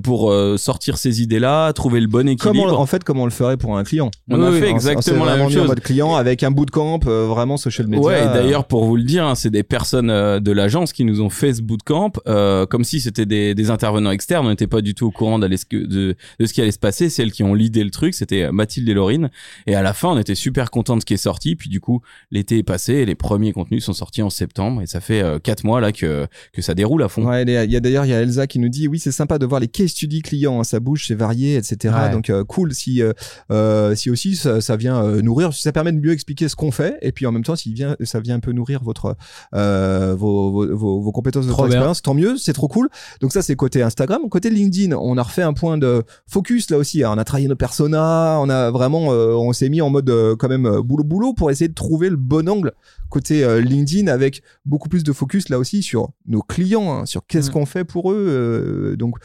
pour 0.03 0.31
euh, 0.31 0.57
sortir 0.57 0.97
ces 0.97 1.21
idées-là, 1.21 1.71
trouver 1.73 1.99
le 1.99 2.07
bon 2.07 2.27
équilibre. 2.27 2.86
En 2.87 2.89
fait, 2.89 3.03
comme 3.03 3.19
on 3.19 3.25
le 3.25 3.31
ferait 3.31 3.57
pour 3.57 3.77
un 3.77 3.83
client. 3.83 4.09
On 4.29 4.41
a 4.41 4.49
fait 4.53 4.61
s'est 4.61 4.69
exactement 4.69 5.25
la 5.25 5.35
même 5.35 5.47
en 5.47 5.49
chose. 5.49 5.67
mode 5.67 5.81
client 5.81 6.15
avec 6.15 6.41
un 6.43 6.51
bootcamp, 6.51 7.01
euh, 7.05 7.25
vraiment 7.27 7.57
social 7.57 7.87
media. 7.87 8.05
Ouais, 8.05 8.23
et 8.23 8.27
d'ailleurs, 8.27 8.65
pour 8.65 8.85
vous 8.85 8.95
le 8.95 9.03
dire, 9.03 9.25
hein, 9.27 9.35
c'est 9.35 9.49
des 9.49 9.63
personnes 9.63 10.09
euh, 10.09 10.39
de 10.39 10.51
l'agence 10.53 10.93
qui 10.93 11.03
nous 11.03 11.19
ont 11.19 11.29
fait 11.29 11.53
ce 11.53 11.61
bootcamp, 11.61 12.13
euh, 12.27 12.65
comme 12.65 12.85
si 12.85 13.01
c'était 13.01 13.25
des, 13.25 13.53
des 13.55 13.69
intervenants 13.71 14.11
externes. 14.11 14.45
On 14.45 14.49
n'était 14.49 14.67
pas 14.67 14.79
du 14.81 14.95
tout 14.95 15.05
au 15.07 15.11
courant 15.11 15.37
d'aller 15.37 15.57
de, 15.71 16.15
de 16.39 16.45
ce 16.45 16.53
qui 16.53 16.61
allait 16.61 16.71
se 16.71 16.79
passer. 16.79 17.09
C'est 17.09 17.23
elles 17.23 17.33
qui 17.33 17.43
ont 17.43 17.53
lidé 17.53 17.83
le 17.83 17.89
truc. 17.91 18.13
C'était 18.13 18.49
Mathilde 18.53 18.87
et 18.87 18.93
Laurine. 18.93 19.29
Et 19.65 19.75
à 19.75 19.81
la 19.81 19.93
fin, 19.93 20.07
on 20.07 20.17
était 20.17 20.33
super 20.35 20.71
contents 20.71 20.95
de 20.95 21.01
ce 21.01 21.05
qui 21.05 21.13
est 21.13 21.17
sorti. 21.17 21.57
Puis 21.57 21.69
du 21.69 21.81
coup, 21.81 22.01
l'été 22.31 22.57
est 22.59 22.63
passé 22.63 22.93
et 22.93 23.05
les 23.05 23.15
premiers 23.15 23.51
contenus 23.51 23.83
sont 23.83 23.93
sortis 23.93 24.21
en 24.21 24.29
septembre. 24.29 24.81
Et 24.81 24.87
ça 24.87 25.01
fait 25.01 25.21
euh, 25.21 25.39
quatre 25.39 25.65
mois 25.65 25.81
là 25.81 25.91
que, 25.91 26.25
que 26.53 26.61
ça 26.61 26.73
déroule 26.73 27.03
à 27.03 27.09
fond. 27.09 27.25
Ouais, 27.27 27.43
il 27.43 27.49
y 27.49 27.75
a- 27.75 27.79
d'ailleurs 27.81 28.05
il 28.05 28.09
y 28.09 28.13
a 28.13 28.21
Elsa 28.21 28.47
qui 28.47 28.59
nous 28.59 28.69
dit 28.69 28.87
oui 28.87 28.99
c'est 28.99 29.11
sympa 29.11 29.37
de 29.39 29.45
voir 29.45 29.59
les 29.59 29.67
case 29.67 29.89
studies 29.89 30.21
clients, 30.21 30.59
hein, 30.59 30.63
ça 30.63 30.79
bouge, 30.79 31.05
c'est 31.07 31.15
varié, 31.15 31.55
etc. 31.55 31.93
Ouais. 32.05 32.11
Donc 32.11 32.29
euh, 32.29 32.43
cool 32.67 32.73
si 32.73 33.01
euh, 33.01 33.13
euh, 33.51 33.95
si 33.95 34.09
aussi 34.09 34.35
ça, 34.35 34.61
ça 34.61 34.75
vient 34.75 35.03
euh, 35.03 35.21
nourrir, 35.21 35.53
ça 35.53 35.71
permet 35.71 35.91
de 35.91 35.99
mieux 35.99 36.11
expliquer 36.11 36.47
ce 36.49 36.55
qu'on 36.55 36.71
fait 36.71 36.97
et 37.01 37.11
puis 37.11 37.25
en 37.25 37.31
même 37.31 37.43
temps 37.43 37.53
vient 37.65 37.95
ça 38.03 38.19
vient 38.19 38.35
un 38.35 38.39
peu 38.39 38.51
nourrir 38.51 38.83
votre 38.83 39.15
euh, 39.53 40.15
vos, 40.17 40.51
vos, 40.51 40.75
vos, 40.75 41.01
vos 41.01 41.11
compétences, 41.11 41.45
votre 41.45 41.65
expérience, 41.65 42.01
tant 42.01 42.13
mieux, 42.13 42.37
c'est 42.37 42.53
trop 42.53 42.67
cool. 42.67 42.89
Donc 43.21 43.33
ça 43.33 43.41
c'est 43.41 43.55
côté 43.55 43.81
Instagram, 43.81 44.29
côté 44.29 44.49
LinkedIn, 44.49 44.95
on 44.95 45.17
a 45.17 45.23
refait 45.23 45.43
un 45.43 45.53
point 45.53 45.77
de 45.77 46.03
focus 46.27 46.69
là 46.69 46.77
aussi. 46.77 47.03
On 47.05 47.17
a 47.17 47.23
travaillé 47.23 47.47
nos 47.47 47.55
personas, 47.55 48.39
on 48.39 48.49
a 48.49 48.71
vraiment 48.71 49.11
euh, 49.11 49.33
on 49.33 49.53
s'est 49.53 49.69
mis 49.69 49.81
en 49.81 49.89
mode 49.89 50.11
quand 50.37 50.49
même 50.49 50.65
euh, 50.65 50.81
boulot 50.81 51.03
boulot 51.03 51.33
pour 51.33 51.51
essayer 51.51 51.67
de 51.67 51.73
trouver 51.73 52.09
le 52.09 52.17
bon 52.17 52.47
angle 52.49 52.73
côté 53.09 53.61
LinkedIn 53.61 54.07
avec 54.07 54.43
beaucoup 54.65 54.89
plus 54.89 55.03
de 55.03 55.13
focus 55.13 55.47
là 55.47 55.57
aussi 55.57 55.81
sur 55.81 56.09
nos 56.27 56.41
clients, 56.41 56.91
hein, 56.91 57.05
sur 57.05 57.25
qu'est-ce 57.25 57.49
Mm. 57.49 57.53
qu'on 57.53 57.65
fait 57.65 57.85
pour 57.85 58.11
eux. 58.11 58.95
donc, 58.99 59.15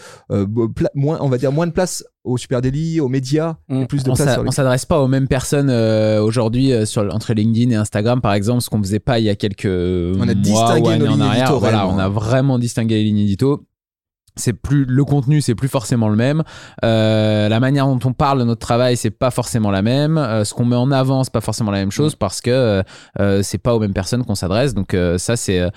moins, 0.94 1.18
on 1.20 1.28
va 1.28 1.38
dire 1.38 1.50
moins 1.50 1.66
de 1.66 1.72
place 1.72 2.04
au 2.24 2.36
super 2.36 2.60
délit, 2.62 3.00
aux 3.00 3.08
médias, 3.08 3.56
Mm. 3.68 3.82
et 3.82 3.86
plus 3.86 4.04
de 4.04 4.10
on 4.10 4.14
place 4.14 4.26
s'a- 4.28 4.34
sur 4.34 4.42
les- 4.42 4.48
on 4.48 4.52
s'adresse 4.52 4.86
pas 4.86 5.00
aux 5.00 5.08
mêmes 5.08 5.26
personnes 5.28 5.70
euh, 5.70 6.22
aujourd'hui 6.22 6.72
euh, 6.72 6.84
sur 6.86 7.02
entre 7.14 7.32
LinkedIn 7.34 7.70
et 7.70 7.74
Instagram 7.74 8.20
par 8.20 8.32
exemple 8.34 8.60
ce 8.62 8.70
qu'on 8.70 8.80
faisait 8.82 9.00
pas 9.00 9.18
il 9.18 9.24
y 9.24 9.28
a 9.30 9.34
quelques 9.34 9.64
On 9.66 10.22
a 10.22 10.26
mois 10.26 10.34
distingué 10.34 10.80
ou 10.82 10.88
années 10.90 11.04
nos 11.06 11.12
en 11.14 11.20
arrière. 11.20 11.44
édito, 11.46 11.58
voilà 11.58 11.88
on 11.88 11.98
a 11.98 12.08
vraiment 12.08 12.58
distingué 12.58 12.94
les 12.96 13.04
lignes 13.04 13.18
édito. 13.18 13.66
C'est 14.34 14.54
plus 14.54 14.86
le 14.86 15.04
contenu 15.04 15.42
c'est 15.42 15.54
plus 15.54 15.68
forcément 15.68 16.08
le 16.08 16.16
même. 16.16 16.42
Euh, 16.86 17.50
la 17.50 17.60
manière 17.60 17.86
dont 17.86 17.98
on 18.02 18.14
parle 18.14 18.38
de 18.38 18.44
notre 18.44 18.60
travail 18.66 18.96
c'est 18.96 19.10
pas 19.10 19.30
forcément 19.30 19.70
la 19.70 19.82
même. 19.82 20.16
Euh, 20.16 20.44
ce 20.44 20.54
qu'on 20.54 20.64
met 20.64 20.74
en 20.76 20.90
avant 20.90 21.22
c'est 21.22 21.32
pas 21.32 21.42
forcément 21.42 21.70
la 21.70 21.78
même 21.80 21.88
Mm. 21.88 21.92
chose 21.92 22.14
parce 22.14 22.40
que 22.40 22.82
euh, 23.20 23.42
c'est 23.42 23.58
pas 23.58 23.74
aux 23.74 23.78
mêmes 23.78 23.92
personnes 23.92 24.24
qu'on 24.24 24.34
s'adresse. 24.34 24.72
Donc 24.72 24.96
ça 25.18 25.36
c'est 25.36 25.68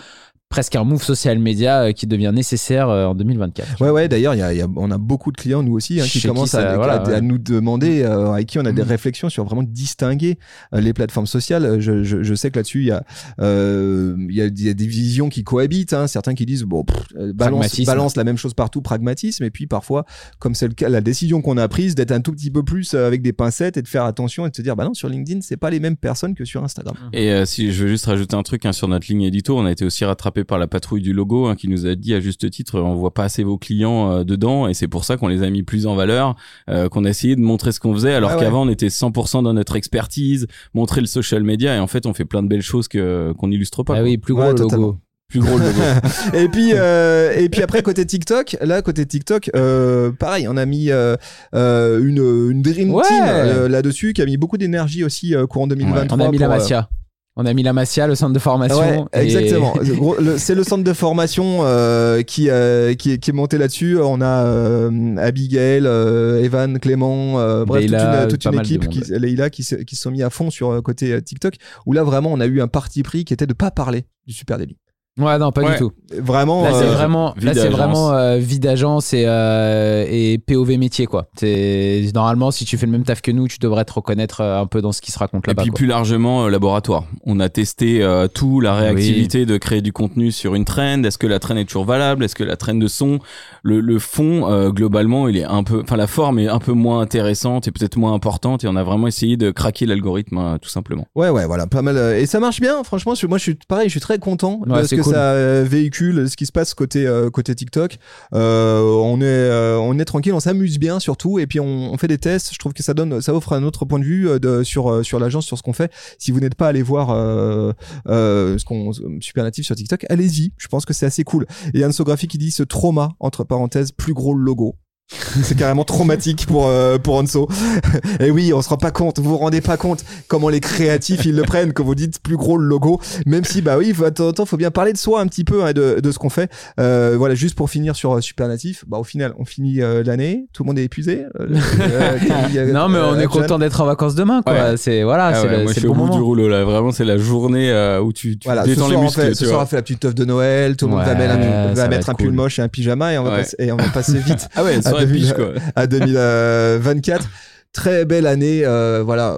presque 0.49 0.75
un 0.75 0.83
move 0.83 1.03
social 1.03 1.39
média 1.39 1.83
euh, 1.85 1.91
qui 1.91 2.07
devient 2.07 2.31
nécessaire 2.33 2.87
euh, 2.89 3.07
en 3.07 3.15
2024 3.15 3.81
Ouais, 3.81 3.89
ouais, 3.89 4.07
d'ailleurs, 4.07 4.35
il 4.35 4.39
y 4.39 4.41
a- 4.41 4.53
y 4.53 4.61
a- 4.61 4.67
on 4.75 4.89
a 4.91 4.97
beaucoup 4.97 5.31
de 5.31 5.37
clients, 5.37 5.63
nous 5.63 5.73
aussi, 5.73 5.99
hein, 5.99 6.03
qui 6.03 6.09
Chez 6.11 6.19
qui 6.21 6.27
commencent 6.27 6.51
ça- 6.51 6.71
à, 6.71 6.75
voilà, 6.77 6.93
à- 6.93 7.05
à 7.07 7.09
ouais. 7.13 7.21
nous 7.21 7.37
demander, 7.37 8.03
euh, 8.03 8.31
avec 8.31 8.47
qui 8.47 8.59
on 8.59 8.65
a 8.65 8.71
des 8.71 8.83
Mhm. 8.83 8.87
réflexions 8.87 9.29
sur 9.29 9.43
vraiment 9.43 9.63
distinguer 9.63 10.37
euh, 10.73 10.79
les 10.81 10.93
plateformes 10.93 11.25
sociales. 11.27 11.79
Je, 11.81 12.03
je, 12.03 12.23
je 12.23 12.35
sais 12.35 12.51
que 12.51 12.59
là-dessus, 12.59 12.81
il 12.81 12.87
y, 12.87 12.91
a, 12.91 13.03
euh, 13.39 14.15
il 14.29 14.35
y, 14.35 14.41
a, 14.41 14.45
il 14.45 14.61
y 14.65 14.69
a 14.69 14.73
des 14.73 14.87
visions 14.87 15.29
qui 15.29 15.43
cohabitent. 15.43 15.93
Hein, 15.93 16.07
certains 16.07 16.35
qui 16.35 16.45
disent, 16.45 16.63
bon, 16.63 16.83
pff, 16.83 17.05
balance, 17.33 17.81
balance 17.81 18.15
la 18.15 18.23
même 18.23 18.37
chose 18.37 18.53
partout, 18.53 18.81
pragmatisme. 18.81 19.43
Et 19.43 19.51
puis 19.51 19.67
parfois, 19.67 20.05
comme 20.39 20.55
c'est 20.55 20.67
le 20.67 20.73
cas, 20.73 20.89
la 20.89 21.01
décision 21.01 21.41
qu'on 21.41 21.57
a 21.57 21.67
prise 21.67 21.95
d'être 21.95 22.11
un 22.11 22.21
tout 22.21 22.31
petit 22.31 22.51
peu 22.51 22.63
plus 22.63 22.93
avec 22.93 23.21
des 23.21 23.33
pincettes 23.33 23.77
et 23.77 23.81
de 23.81 23.87
faire 23.87 24.03
attention 24.05 24.45
et 24.45 24.49
de 24.51 24.55
se 24.55 24.61
dire, 24.61 24.75
bah 24.75 24.85
non, 24.85 24.93
sur 24.93 25.09
LinkedIn, 25.09 25.41
c'est 25.41 25.57
pas 25.57 25.69
les 25.69 25.79
mêmes 25.79 25.97
personnes 25.97 26.35
que 26.35 26.45
sur 26.45 26.63
Instagram. 26.63 26.95
Et 27.13 27.31
euh, 27.31 27.45
si 27.45 27.71
je 27.71 27.83
veux 27.83 27.89
juste 27.89 28.05
rajouter 28.05 28.35
un 28.35 28.43
truc 28.43 28.65
hein, 28.65 28.73
sur 28.73 28.87
notre 28.87 29.07
ligne 29.07 29.23
édito, 29.23 29.57
on 29.57 29.65
a 29.65 29.71
été 29.71 29.85
aussi 29.85 30.05
rattrapé 30.05 30.34
par 30.43 30.57
la 30.59 30.67
patrouille 30.67 31.01
du 31.01 31.13
logo 31.13 31.47
hein, 31.47 31.55
qui 31.55 31.67
nous 31.67 31.85
a 31.85 31.95
dit 31.95 32.13
à 32.13 32.19
juste 32.19 32.49
titre, 32.51 32.79
on 32.79 32.95
voit 32.95 33.13
pas 33.13 33.23
assez 33.23 33.43
vos 33.43 33.57
clients 33.57 34.11
euh, 34.11 34.23
dedans 34.23 34.67
et 34.67 34.73
c'est 34.73 34.87
pour 34.87 35.05
ça 35.05 35.17
qu'on 35.17 35.27
les 35.27 35.43
a 35.43 35.49
mis 35.49 35.63
plus 35.63 35.87
en 35.87 35.95
valeur, 35.95 36.35
euh, 36.69 36.89
qu'on 36.89 37.05
a 37.05 37.09
essayé 37.09 37.35
de 37.35 37.41
montrer 37.41 37.71
ce 37.71 37.79
qu'on 37.79 37.93
faisait 37.93 38.13
alors 38.13 38.31
Ah 38.31 38.37
ouais. 38.37 38.43
qu'avant 38.43 38.63
on 38.65 38.69
était 38.69 38.87
100% 38.87 39.43
dans 39.43 39.53
notre 39.53 39.75
expertise, 39.75 40.47
montrer 40.73 41.01
le 41.01 41.07
social 41.07 41.43
media 41.43 41.75
et 41.75 41.79
en 41.79 41.87
fait 41.87 42.05
on 42.05 42.13
fait 42.13 42.25
plein 42.25 42.43
de 42.43 42.47
belles 42.47 42.61
choses 42.61 42.87
que 42.87 43.33
qu'on 43.37 43.49
illustre 43.51 43.83
pas. 43.83 43.93
ah 43.93 43.97
quoi. 43.97 44.03
oui 44.03 44.17
plus 44.17 44.33
gros 44.33 44.43
Ouais, 44.43 44.49
le 44.49 44.57
logo 44.57 44.63
totalement. 44.69 44.99
Plus 45.27 45.39
gros 45.39 45.57
le 45.57 45.65
logo. 45.65 45.79
et 46.35 46.47
puis 46.49 46.71
euh, 46.73 47.33
et 47.35 47.49
puis 47.49 47.63
après 47.63 47.81
côté 47.81 48.05
TikTok, 48.05 48.57
là 48.61 48.81
côté 48.83 49.05
TikTok, 49.07 49.49
euh, 49.55 50.11
pareil, 50.11 50.47
on 50.47 50.55
a 50.55 50.65
mis 50.67 50.91
euh, 50.91 51.15
une 51.53 52.51
une 52.51 52.61
dream 52.61 52.93
Ouais. 52.93 53.03
team 53.07 53.23
euh, 53.25 53.67
là-dessus 53.67 54.13
qui 54.13 54.21
a 54.21 54.25
mis 54.25 54.37
beaucoup 54.37 54.57
d'énergie 54.59 55.03
aussi 55.03 55.33
euh, 55.35 55.47
courant 55.47 55.65
2023. 55.67 56.15
on 56.17 56.19
a 56.21 56.29
mis 56.31 56.37
la 56.37 56.45
pour, 56.45 56.55
euh, 56.55 56.59
Masia 56.59 56.89
on 57.37 57.45
a 57.45 57.53
mis 57.53 57.63
la 57.63 57.73
Masia 57.73 58.07
le 58.07 58.15
centre 58.15 58.33
de 58.33 58.39
formation 58.39 58.79
Ouais, 59.13 59.21
et- 59.21 59.23
exactement. 59.25 59.73
C'est 60.37 60.55
le 60.55 60.63
centre 60.63 60.83
de 60.83 60.93
formation 60.93 61.59
euh, 61.63 62.21
qui, 62.21 62.49
euh, 62.49 62.93
qui, 62.93 63.11
est- 63.11 63.17
qui 63.17 63.29
est 63.31 63.33
monté 63.33 63.57
là-dessus. 63.57 63.97
On 64.01 64.21
a 64.21 64.45
euh, 64.45 65.17
Abigail, 65.17 65.85
euh, 65.85 66.41
Evan, 66.43 66.79
Clément, 66.79 67.39
euh, 67.39 67.65
bref, 67.65 67.81
Leïla, 67.83 68.27
toute 68.27 68.45
une, 68.45 68.51
toute 68.51 68.61
équipe, 68.61 68.89
qui, 68.89 69.01
Leïla, 69.11 69.49
qui, 69.49 69.63
se- 69.63 69.75
qui 69.75 69.95
se 69.95 70.01
sont 70.03 70.11
mis 70.11 70.23
à 70.23 70.29
fond 70.29 70.49
sur 70.49 70.81
côté 70.83 71.21
TikTok, 71.21 71.55
où 71.85 71.93
là 71.93 72.03
vraiment 72.03 72.31
on 72.31 72.39
a 72.39 72.45
eu 72.45 72.61
un 72.61 72.67
parti 72.67 73.03
pris 73.03 73.25
qui 73.25 73.33
était 73.33 73.47
de 73.47 73.53
pas 73.53 73.71
parler 73.71 74.05
du 74.27 74.33
Super 74.33 74.57
Daily. 74.57 74.77
Ouais, 75.17 75.37
non, 75.37 75.53
pas 75.53 75.61
Ouais. 75.61 75.71
du 75.71 75.77
tout. 75.77 75.91
Vraiment. 76.21 76.63
Là, 76.63 76.73
c'est 76.73 76.85
euh, 76.87 76.91
vraiment, 76.91 77.33
vie 77.37 77.45
là, 77.45 77.53
c'est 77.53 77.61
d'agence. 77.63 77.79
vraiment 77.79 78.11
euh, 78.11 78.37
vie 78.37 78.59
d'agence 78.59 79.13
et, 79.13 79.23
euh, 79.25 80.05
et 80.09 80.37
POV 80.39 80.77
métier, 80.77 81.05
quoi. 81.05 81.27
C'est 81.37 82.03
normalement, 82.13 82.51
si 82.51 82.65
tu 82.65 82.77
fais 82.77 82.85
le 82.85 82.91
même 82.91 83.03
taf 83.03 83.21
que 83.21 83.31
nous, 83.31 83.47
tu 83.47 83.57
devrais 83.59 83.85
te 83.85 83.93
reconnaître 83.93 84.41
euh, 84.41 84.59
un 84.59 84.65
peu 84.65 84.81
dans 84.81 84.91
ce 84.91 84.99
qui 85.01 85.13
se 85.13 85.19
raconte 85.19 85.45
Et 85.47 85.51
là-bas. 85.51 85.61
puis 85.61 85.71
quoi. 85.71 85.77
plus 85.77 85.87
largement 85.87 86.45
euh, 86.45 86.49
laboratoire. 86.49 87.05
On 87.25 87.39
a 87.39 87.47
testé 87.47 88.03
euh, 88.03 88.27
tout, 88.27 88.59
la 88.59 88.73
réactivité 88.75 89.45
de 89.45 89.55
créer 89.57 89.81
du 89.81 89.93
contenu 89.93 90.33
sur 90.33 90.53
une 90.53 90.65
trend. 90.65 91.01
Est-ce 91.03 91.17
que 91.17 91.27
la 91.27 91.39
trend 91.39 91.55
est 91.55 91.65
toujours 91.65 91.85
valable? 91.85 92.25
Est-ce 92.25 92.35
que 92.35 92.43
la 92.43 92.57
trend 92.57 92.75
de 92.75 92.87
son, 92.87 93.19
le, 93.67 93.79
le 93.81 93.97
fond 93.99 94.47
euh, 94.51 94.69
globalement, 94.69 95.27
il 95.27 95.37
est 95.37 95.43
un 95.43 95.63
peu, 95.63 95.81
enfin 95.81 95.97
la 95.97 96.05
forme 96.05 96.37
est 96.37 96.47
un 96.47 96.59
peu 96.59 96.71
moins 96.73 97.01
intéressante 97.01 97.67
et 97.67 97.71
peut-être 97.71 97.97
moins 97.97 98.13
importante. 98.13 98.63
Et 98.63 98.67
on 98.67 98.75
a 98.75 98.83
vraiment 98.83 99.07
essayé 99.07 99.37
de 99.37 99.49
craquer 99.49 99.87
l'algorithme 99.87 100.37
hein, 100.37 100.57
tout 100.61 100.69
simplement. 100.69 101.07
Ouais, 101.15 101.29
ouais, 101.29 101.47
voilà, 101.47 101.65
pas 101.65 101.81
mal. 101.81 101.97
euh, 101.97 102.15
Et 102.19 102.27
ça 102.27 102.39
marche 102.39 102.61
bien, 102.61 102.83
franchement. 102.83 103.15
je- 103.15 103.25
Moi, 103.25 103.39
je 103.39 103.43
suis 103.43 103.55
pareil, 103.67 103.87
je 103.87 103.91
suis 103.91 103.99
très 103.99 104.19
content 104.19 104.61
Ouais, 104.67 104.77
de 104.77 104.83
ce 104.83 104.89
c'est 104.89 104.97
que 104.97 105.01
cool. 105.01 105.13
ça 105.13 105.31
euh, 105.31 105.65
véhicule, 105.67 106.29
ce 106.29 106.37
qui 106.37 106.45
se 106.45 106.51
passe 106.51 106.75
côté 106.75 107.07
euh, 107.07 107.31
côté 107.31 107.55
TikTok. 107.55 107.97
Euh, 108.35 108.81
on 108.81 109.19
est 109.19 109.23
euh, 109.25 109.79
on 109.79 109.97
est 109.97 110.05
tranquille, 110.05 110.33
on 110.33 110.39
s'amuse 110.39 110.77
bien 110.77 110.99
surtout, 110.99 111.39
et 111.39 111.47
puis 111.47 111.59
on, 111.59 111.91
on 111.91 111.97
fait 111.97 112.07
des 112.07 112.19
tests. 112.19 112.53
Je 112.53 112.59
trouve 112.59 112.73
que 112.73 112.83
ça 112.83 112.93
donne, 112.93 113.19
ça 113.21 113.33
offre 113.33 113.53
un 113.53 113.63
autre 113.63 113.85
point 113.85 113.97
de 113.99 114.03
vue 114.05 114.29
euh, 114.29 114.37
de, 114.39 114.61
sur 114.63 114.91
euh, 114.91 115.01
sur 115.03 115.19
l'agence, 115.19 115.45
sur 115.45 115.57
ce 115.57 115.63
qu'on 115.63 115.73
fait. 115.73 115.91
Si 116.19 116.31
vous 116.31 116.39
n'êtes 116.39 116.55
pas 116.55 116.67
allé 116.67 116.83
voir 116.83 117.09
euh, 117.09 117.71
euh, 118.07 118.57
ce 118.57 118.65
qu'on 118.65 118.91
super 119.21 119.43
natif 119.43 119.65
sur 119.65 119.75
TikTok, 119.75 120.05
allez-y. 120.09 120.51
Je 120.57 120.67
pense 120.67 120.85
que 120.85 120.93
c'est 120.93 121.05
assez 121.07 121.23
cool. 121.23 121.47
Et 121.73 121.79
Yann 121.79 121.91
Sographie 121.91 122.27
qui 122.27 122.37
dit 122.37 122.51
ce 122.51 122.61
trauma 122.63 123.13
entre 123.19 123.43
parenthèses 123.55 123.93
plus 123.93 124.13
gros 124.13 124.33
logo. 124.33 124.75
C'est 125.43 125.55
carrément 125.55 125.83
traumatique 125.83 126.47
pour 126.47 126.65
euh, 126.67 126.97
pour 126.97 127.15
Anso. 127.17 127.47
Et 128.19 128.31
oui, 128.31 128.53
on 128.53 128.61
se 128.63 128.69
rend 128.69 128.77
pas 128.77 128.89
compte, 128.89 129.19
vous 129.19 129.29
vous 129.29 129.37
rendez 129.37 129.61
pas 129.61 129.77
compte 129.77 130.03
comment 130.27 130.49
les 130.49 130.59
créatifs 130.59 131.25
ils 131.25 131.35
le 131.35 131.43
prennent 131.43 131.73
quand 131.73 131.83
vous 131.83 131.93
dites 131.93 132.19
plus 132.23 132.37
gros 132.37 132.57
le 132.57 132.65
logo. 132.65 132.99
Même 133.27 133.43
si 133.43 133.61
bah 133.61 133.77
oui, 133.77 133.93
faut- 133.93 134.03
de 134.05 134.09
temps 134.09 134.27
en 134.29 134.33
temps, 134.33 134.45
faut 134.47 134.57
bien 134.57 134.71
parler 134.71 134.93
de 134.93 134.97
soi 134.97 135.21
un 135.21 135.27
petit 135.27 135.43
peu 135.43 135.63
hein, 135.63 135.73
de, 135.73 135.99
de 135.99 136.11
ce 136.11 136.17
qu'on 136.17 136.31
fait. 136.31 136.49
Euh, 136.79 137.15
voilà, 137.19 137.35
juste 137.35 137.53
pour 137.55 137.69
finir 137.69 137.95
sur 137.95 138.13
euh, 138.15 138.21
Supernatif, 138.21 138.83
bah 138.87 138.97
au 138.97 139.03
final, 139.03 139.33
on 139.37 139.45
finit 139.45 139.81
euh, 139.83 140.01
l'année, 140.03 140.47
tout 140.53 140.63
le 140.63 140.67
monde 140.67 140.79
est 140.79 140.83
épuisé. 140.85 141.25
Euh, 141.39 142.17
Camille, 142.27 142.73
Non, 142.73 142.89
mais 142.89 142.97
on 142.99 143.15
est 143.15 143.19
Jeanne. 143.21 143.27
content 143.27 143.59
d'être 143.59 143.79
en 143.81 143.85
vacances 143.85 144.15
demain, 144.15 144.41
quoi. 144.41 144.53
Ouais. 144.53 144.77
C'est 144.77 145.03
voilà, 145.03 145.27
Ah 145.27 145.33
c'est 145.35 145.47
ouais, 145.47 145.57
le, 145.57 145.63
moi 145.63 145.67
c'est 145.67 145.73
je 145.75 145.79
suis 145.81 145.83
le 145.83 145.89
au 145.91 145.93
bon 145.93 145.99
bout 146.01 146.05
du 146.07 146.11
moment. 146.13 146.25
rouleau 146.25 146.49
là. 146.49 146.63
Vraiment, 146.63 146.91
c'est 146.91 147.05
la 147.05 147.17
journée 147.17 147.69
euh, 147.69 148.01
où 148.01 148.11
tu, 148.11 148.39
tu 148.39 148.47
Voilà, 148.47 148.63
détends 148.63 148.87
les 148.87 148.95
on 148.95 149.03
muscles. 149.03 149.21
fait, 149.21 149.29
tu 149.29 149.35
ce 149.35 149.45
soir, 149.45 149.61
on 149.61 149.65
fait 149.67 149.75
la 149.75 149.81
petite 149.83 149.99
teuf 149.99 150.15
de 150.15 150.25
Noël, 150.25 150.75
tout 150.75 150.85
le 150.87 150.91
monde 150.95 151.03
va 151.05 151.11
Ouais, 151.13 151.17
mettre, 151.19 151.33
un, 151.35 151.67
va 151.67 151.73
va 151.83 151.87
mettre 151.89 152.09
un 152.09 152.15
pull 152.15 152.27
cool. 152.27 152.35
moche 152.35 152.57
et 152.57 152.63
un 152.63 152.67
pyjama 152.69 153.13
et 153.13 153.17
on 153.19 153.23
va, 153.23 153.31
Ouais. 153.31 153.37
passer, 153.39 153.55
et 153.59 153.71
on 153.71 153.77
va 153.77 153.83
passer 153.89 154.17
vite 154.17 154.47
Ah 154.55 154.63
ouais, 154.63 154.75
à 154.97 155.01
soirée 155.01 155.05
2000, 155.05 155.21
biche 155.21 155.33
quoi. 155.33 155.53
à 155.75 155.87
2024. 155.87 157.29
Très 157.75 158.05
belle 158.05 158.25
année, 158.25 158.61
euh, 158.63 159.03
voilà. 159.05 159.37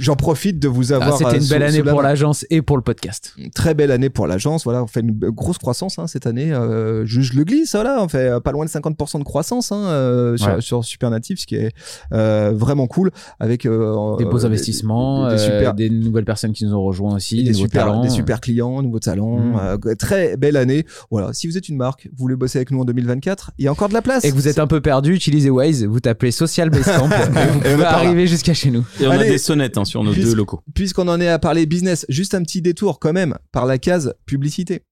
J'en 0.00 0.16
profite 0.16 0.58
de 0.58 0.68
vous 0.68 0.92
Ah, 0.94 0.96
avoir. 0.96 1.18
C'était 1.18 1.32
euh, 1.32 1.34
une 1.34 1.40
sous- 1.42 1.52
belle 1.52 1.62
année 1.62 1.82
pour 1.82 2.00
l'agence 2.00 2.46
et 2.48 2.62
pour 2.62 2.78
le 2.78 2.82
podcast. 2.82 3.34
Très 3.54 3.74
belle 3.74 3.90
année 3.90 4.08
pour 4.08 4.26
l'agence. 4.26 4.64
Voilà, 4.64 4.82
on 4.82 4.86
fait 4.86 5.00
une 5.00 5.12
grosse 5.12 5.58
croissance 5.58 5.98
hein, 5.98 6.06
cette 6.06 6.26
année. 6.26 6.50
Euh, 6.50 7.04
je, 7.04 7.20
je 7.20 7.34
le 7.36 7.44
glisse, 7.44 7.72
voilà, 7.74 8.02
on 8.02 8.08
fait 8.08 8.30
euh, 8.30 8.40
pas 8.40 8.52
loin 8.52 8.64
de 8.64 8.70
50% 8.70 9.18
de 9.18 9.24
croissance 9.24 9.70
hein, 9.70 9.84
euh, 9.84 10.36
sur, 10.38 10.48
Ouais. 10.54 10.60
sur 10.62 10.82
Supernatif, 10.82 11.40
ce 11.40 11.46
qui 11.46 11.56
est 11.56 11.72
euh, 12.14 12.52
vraiment 12.54 12.86
cool. 12.86 13.10
Avec 13.38 13.66
euh, 13.66 14.16
Des 14.16 14.24
beaux 14.24 14.46
investissements, 14.46 15.28
des, 15.28 15.36
super, 15.36 15.74
des 15.74 15.90
nouvelles 15.90 16.24
personnes 16.24 16.52
qui 16.54 16.64
nous 16.64 16.74
ont 16.74 16.82
rejoints 16.82 17.16
aussi, 17.16 17.44
des, 17.44 17.52
super, 17.52 17.84
talents. 17.84 18.02
des 18.02 18.08
super 18.08 18.40
clients, 18.40 18.80
nouveaux 18.80 18.98
talents. 18.98 19.38
Mm. 19.38 19.60
euh, 19.86 19.94
très 19.98 20.38
belle 20.38 20.56
année. 20.56 20.86
Voilà, 21.10 21.34
si 21.34 21.46
vous 21.48 21.58
êtes 21.58 21.68
une 21.68 21.76
marque, 21.76 22.06
vous 22.16 22.22
voulez 22.24 22.36
bosser 22.36 22.56
avec 22.58 22.70
nous 22.70 22.80
en 22.80 22.84
2024, 22.86 23.50
il 23.58 23.66
y 23.66 23.68
a 23.68 23.72
encore 23.72 23.90
de 23.90 23.94
la 23.94 24.00
place. 24.00 24.24
Et 24.24 24.30
que 24.30 24.34
vous 24.34 24.48
êtes 24.48 24.58
un 24.58 24.66
peu 24.66 24.80
perdu, 24.80 25.14
utilisez 25.14 25.50
Waze, 25.50 25.84
vous 25.84 26.00
tapez 26.00 26.30
Social 26.30 26.70
Basecamp 26.70 27.10
et 27.64 27.73
vous 27.73 27.73
Et 27.73 27.73
on 27.74 27.78
là. 27.82 27.96
arriver 27.96 28.26
jusqu'à 28.26 28.54
chez 28.54 28.70
nous. 28.70 28.84
Et 29.00 29.06
on 29.06 29.10
Allez. 29.10 29.28
a 29.28 29.30
des 29.32 29.38
sonnettes 29.38 29.78
hein, 29.78 29.84
sur 29.84 30.02
nos 30.02 30.14
deux 30.14 30.34
locaux. 30.34 30.60
Puisqu'on 30.74 31.08
en 31.08 31.20
est 31.20 31.28
à 31.28 31.38
parler 31.38 31.66
business, 31.66 32.06
juste 32.08 32.34
un 32.34 32.42
petit 32.42 32.62
détour 32.62 32.98
quand 32.98 33.12
même 33.12 33.36
par 33.52 33.66
la 33.66 33.78
case 33.78 34.14
publicité. 34.26 34.82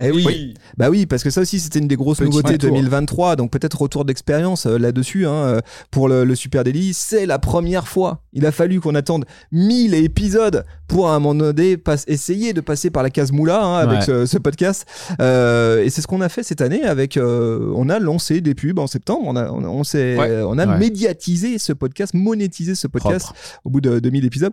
Eh 0.00 0.12
oui. 0.12 0.54
Bah 0.76 0.90
oui, 0.90 1.06
parce 1.06 1.24
que 1.24 1.30
ça 1.30 1.40
aussi 1.40 1.58
c'était 1.58 1.80
une 1.80 1.88
des 1.88 1.96
grosses 1.96 2.18
Petit 2.18 2.26
nouveautés 2.26 2.52
détour. 2.52 2.70
2023, 2.76 3.34
donc 3.34 3.50
peut-être 3.50 3.80
retour 3.82 4.04
d'expérience 4.04 4.66
euh, 4.66 4.78
là-dessus 4.78 5.26
hein, 5.26 5.32
euh, 5.32 5.60
pour 5.90 6.08
le, 6.08 6.22
le 6.24 6.34
Super 6.36 6.62
Daily. 6.62 6.94
C'est 6.94 7.26
la 7.26 7.40
première 7.40 7.88
fois. 7.88 8.22
Il 8.32 8.46
a 8.46 8.52
fallu 8.52 8.80
qu'on 8.80 8.94
attende 8.94 9.24
1000 9.50 9.94
épisodes 9.94 10.64
pour 10.86 11.08
à 11.08 11.16
un 11.16 11.18
moment 11.18 11.34
donné 11.52 11.76
pas- 11.76 11.96
essayer 12.06 12.52
de 12.52 12.60
passer 12.60 12.90
par 12.90 13.02
la 13.02 13.10
case 13.10 13.32
moula 13.32 13.60
hein, 13.60 13.78
avec 13.78 13.98
Ouais. 13.98 14.04
ce, 14.04 14.26
ce 14.26 14.38
podcast. 14.38 14.86
Euh, 15.20 15.82
et 15.82 15.90
c'est 15.90 16.00
ce 16.00 16.06
qu'on 16.06 16.20
a 16.20 16.28
fait 16.28 16.44
cette 16.44 16.60
année 16.60 16.84
avec. 16.84 17.16
euh, 17.16 17.72
on 17.74 17.88
a 17.88 17.98
lancé 17.98 18.40
des 18.40 18.54
pubs 18.54 18.78
en 18.78 18.86
septembre. 18.86 19.22
On 19.26 19.34
a, 19.34 19.50
on, 19.50 19.64
on 19.64 19.82
s'est- 19.82 20.16
Ouais. 20.16 20.42
on 20.46 20.58
a 20.58 20.66
Ouais. 20.66 20.78
médiatisé 20.78 21.58
ce 21.58 21.72
podcast, 21.72 22.14
monétisé 22.14 22.76
ce 22.76 22.86
podcast 22.86 23.24
Propre. 23.26 23.40
au 23.64 23.70
bout 23.70 23.80
de 23.80 23.98
2000 23.98 24.24
épisodes. 24.24 24.52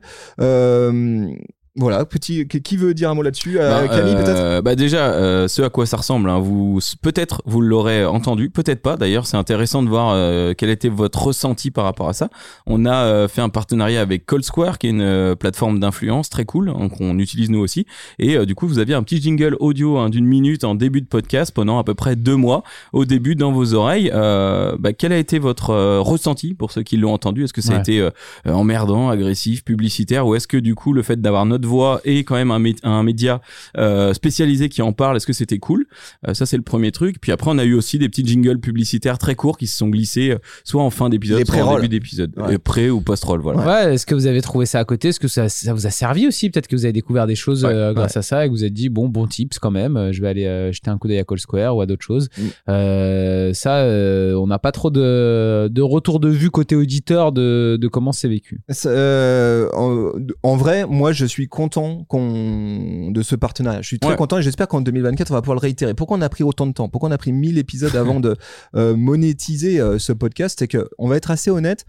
Voilà, 1.77 2.05
petit, 2.05 2.47
qui 2.47 2.77
veut 2.77 2.93
dire 2.93 3.09
un 3.09 3.15
mot 3.15 3.21
là-dessus? 3.21 3.59
Euh, 3.59 3.81
Bah, 3.81 3.87
Camille 3.89 4.13
euh, 4.15 4.23
peut-être? 4.23 4.63
Bah 4.63 4.75
déjà, 4.75 5.07
euh, 5.09 5.49
ce 5.49 5.61
à 5.61 5.69
quoi 5.69 5.85
ça 5.85 5.97
ressemble, 5.97 6.29
hein, 6.29 6.39
vous 6.39 6.79
peut-être 7.01 7.41
vous 7.45 7.59
l'aurez 7.59 8.05
entendu, 8.05 8.49
peut-être 8.49 8.81
pas. 8.81 8.95
D'ailleurs, 8.95 9.27
c'est 9.27 9.35
intéressant 9.35 9.83
de 9.83 9.89
voir 9.89 10.13
euh, 10.13 10.53
quel 10.57 10.69
était 10.69 10.87
votre 10.87 11.21
ressenti 11.23 11.71
par 11.71 11.83
rapport 11.83 12.07
à 12.07 12.13
ça. 12.13 12.29
On 12.65 12.85
a 12.85 12.93
euh, 12.93 13.27
fait 13.27 13.41
un 13.41 13.49
partenariat 13.49 13.99
avec 13.99 14.25
Cold 14.25 14.45
Square, 14.45 14.77
qui 14.77 14.87
est 14.87 14.91
une 14.91 15.01
euh, 15.01 15.35
plateforme 15.35 15.81
d'influence 15.81 16.29
très 16.29 16.45
cool, 16.45 16.69
hein, 16.69 16.87
qu'on 16.87 17.19
utilise 17.19 17.49
nous 17.49 17.59
aussi. 17.59 17.85
Et 18.19 18.37
euh, 18.37 18.45
du 18.45 18.55
coup, 18.55 18.67
vous 18.67 18.79
aviez 18.79 18.95
un 18.95 19.03
petit 19.03 19.21
jingle 19.21 19.57
audio 19.59 19.97
hein, 19.97 20.09
d'une 20.09 20.25
minute 20.25 20.63
en 20.63 20.75
début 20.75 21.01
de 21.01 21.07
podcast 21.07 21.51
pendant 21.53 21.77
à 21.77 21.83
peu 21.83 21.93
près 21.93 22.15
deux 22.15 22.37
mois 22.37 22.63
au 22.93 23.03
début 23.03 23.35
dans 23.35 23.51
vos 23.51 23.73
oreilles. 23.73 24.11
Euh, 24.13 24.77
bah, 24.79 24.93
quel 24.93 25.11
a 25.11 25.17
été 25.17 25.39
votre 25.39 25.71
euh, 25.71 25.99
ressenti 25.99 26.53
pour 26.53 26.71
ceux 26.71 26.83
qui 26.83 26.95
l'ont 26.95 27.11
entendu? 27.11 27.43
Est-ce 27.43 27.53
que 27.53 27.61
ça 27.61 27.75
a 27.75 27.79
été 27.79 28.07
emmerdant, 28.45 29.09
agressif, 29.09 29.65
publicitaire, 29.65 30.25
ou 30.25 30.35
est-ce 30.35 30.47
que 30.47 30.55
du 30.55 30.73
coup 30.73 30.93
le 30.93 31.01
fait 31.01 31.19
d'avoir 31.19 31.45
notre 31.45 31.64
voix 31.65 32.01
et 32.05 32.23
quand 32.23 32.35
même 32.35 32.51
un, 32.51 32.59
mé- 32.59 32.77
un 32.83 33.03
média 33.03 33.41
euh, 33.77 34.13
spécialisé 34.13 34.69
qui 34.69 34.81
en 34.81 34.93
parle, 34.93 35.17
est-ce 35.17 35.27
que 35.27 35.33
c'était 35.33 35.57
cool? 35.59 35.85
Euh, 36.27 36.33
Ça 36.33 36.45
c'est 36.45 36.57
le 36.57 36.63
premier 36.63 36.91
truc. 36.91 37.17
Puis 37.19 37.31
après 37.31 37.51
on 37.53 37.57
a 37.57 37.63
eu 37.65 37.73
aussi 37.73 37.99
des 37.99 38.07
petits 38.09 38.25
jingles 38.25 38.59
publicitaires 38.59 39.17
très 39.17 39.35
courts 39.35 39.57
qui 39.57 39.67
se 39.67 39.77
sont 39.77 39.89
glissés 39.89 40.31
euh, 40.31 40.37
soit 40.63 40.81
en 40.83 40.89
fin 40.89 41.09
d'épisode, 41.09 41.45
soit 41.45 41.63
en 41.63 41.75
début 41.75 41.89
d'épisode, 41.89 42.31
Ouais. 42.37 42.57
Pré 42.57 42.89
ou 42.89 43.01
post-roll, 43.01 43.41
voilà. 43.41 43.65
Ouais, 43.65 43.93
est-ce 43.95 44.05
que 44.05 44.15
vous 44.15 44.27
avez 44.27 44.41
trouvé 44.41 44.65
ça 44.65 44.79
à 44.79 44.85
côté? 44.85 45.09
Est-ce 45.09 45.19
que 45.19 45.27
ça, 45.27 45.49
ça 45.49 45.73
vous 45.73 45.85
a 45.87 45.89
servi 45.89 46.27
aussi? 46.27 46.49
Peut-être 46.49 46.67
que 46.67 46.75
vous 46.75 46.85
avez 46.85 46.93
découvert 46.93 47.27
des 47.27 47.35
choses 47.35 47.63
Ouais, 47.65 47.71
euh, 47.73 47.93
grâce 47.93 48.17
à 48.17 48.21
ça 48.21 48.45
et 48.45 48.47
que 48.47 48.53
vous 48.53 48.63
avez 48.63 48.69
dit, 48.69 48.89
bon, 48.89 49.07
bon 49.09 49.27
tips 49.27 49.59
quand 49.59 49.71
même, 49.71 49.97
euh, 49.97 50.11
je 50.11 50.21
vais 50.21 50.27
aller 50.27 50.45
euh, 50.45 50.71
jeter 50.71 50.89
un 50.89 50.97
coup 50.97 51.07
d'œil 51.07 51.19
à 51.19 51.23
Call 51.23 51.39
Square 51.39 51.75
ou 51.75 51.81
à 51.81 51.85
d'autres 51.85 52.03
choses. 52.05 52.29
Mm. 52.37 52.41
Euh, 52.69 53.53
ça, 53.53 53.77
euh, 53.77 54.33
on 54.35 54.47
n'a 54.47 54.59
pas 54.59 54.71
trop 54.71 54.89
de, 54.91 55.67
de 55.71 55.81
retour 55.81 56.19
de 56.19 56.29
vue 56.29 56.49
côté 56.51 56.75
auditeur 56.75 57.31
de, 57.31 57.77
de 57.79 57.87
comment 57.87 58.11
c'est 58.11 58.27
vécu. 58.27 58.59
Euh, 58.85 59.69
en, 59.73 60.11
en 60.43 60.55
vrai, 60.57 60.85
moi, 60.85 61.11
je 61.11 61.25
suis 61.25 61.47
content 61.55 62.03
qu'on 62.07 63.09
de 63.11 63.21
ce 63.23 63.35
partenariat. 63.35 63.81
Je 63.81 63.87
suis 63.87 63.99
très 63.99 64.11
Ouais. 64.11 64.15
content 64.17 64.37
et 64.37 64.43
j'espère 64.43 64.67
qu'en 64.67 64.81
2024, 64.81 65.31
on 65.31 65.33
va 65.33 65.41
pouvoir 65.41 65.55
le 65.55 65.61
réitérer. 65.61 65.95
Pourquoi 65.95 66.17
on 66.17 66.21
a 66.21 66.29
pris 66.29 66.43
autant 66.43 66.67
de 66.67 66.73
temps? 66.73 66.87
Pourquoi 66.89 67.09
on 67.09 67.11
a 67.11 67.17
pris 67.17 67.31
1000 67.31 67.57
épisodes 67.57 67.95
avant 67.95 68.19
de 68.19 68.35
euh, 68.75 68.95
monétiser 68.95 69.79
euh, 69.79 69.97
ce 69.97 70.13
podcast? 70.13 70.57
C'est 70.59 70.67
que, 70.67 70.87
on 70.99 71.07
va 71.07 71.15
être 71.17 71.31
assez 71.31 71.49
honnête. 71.49 71.85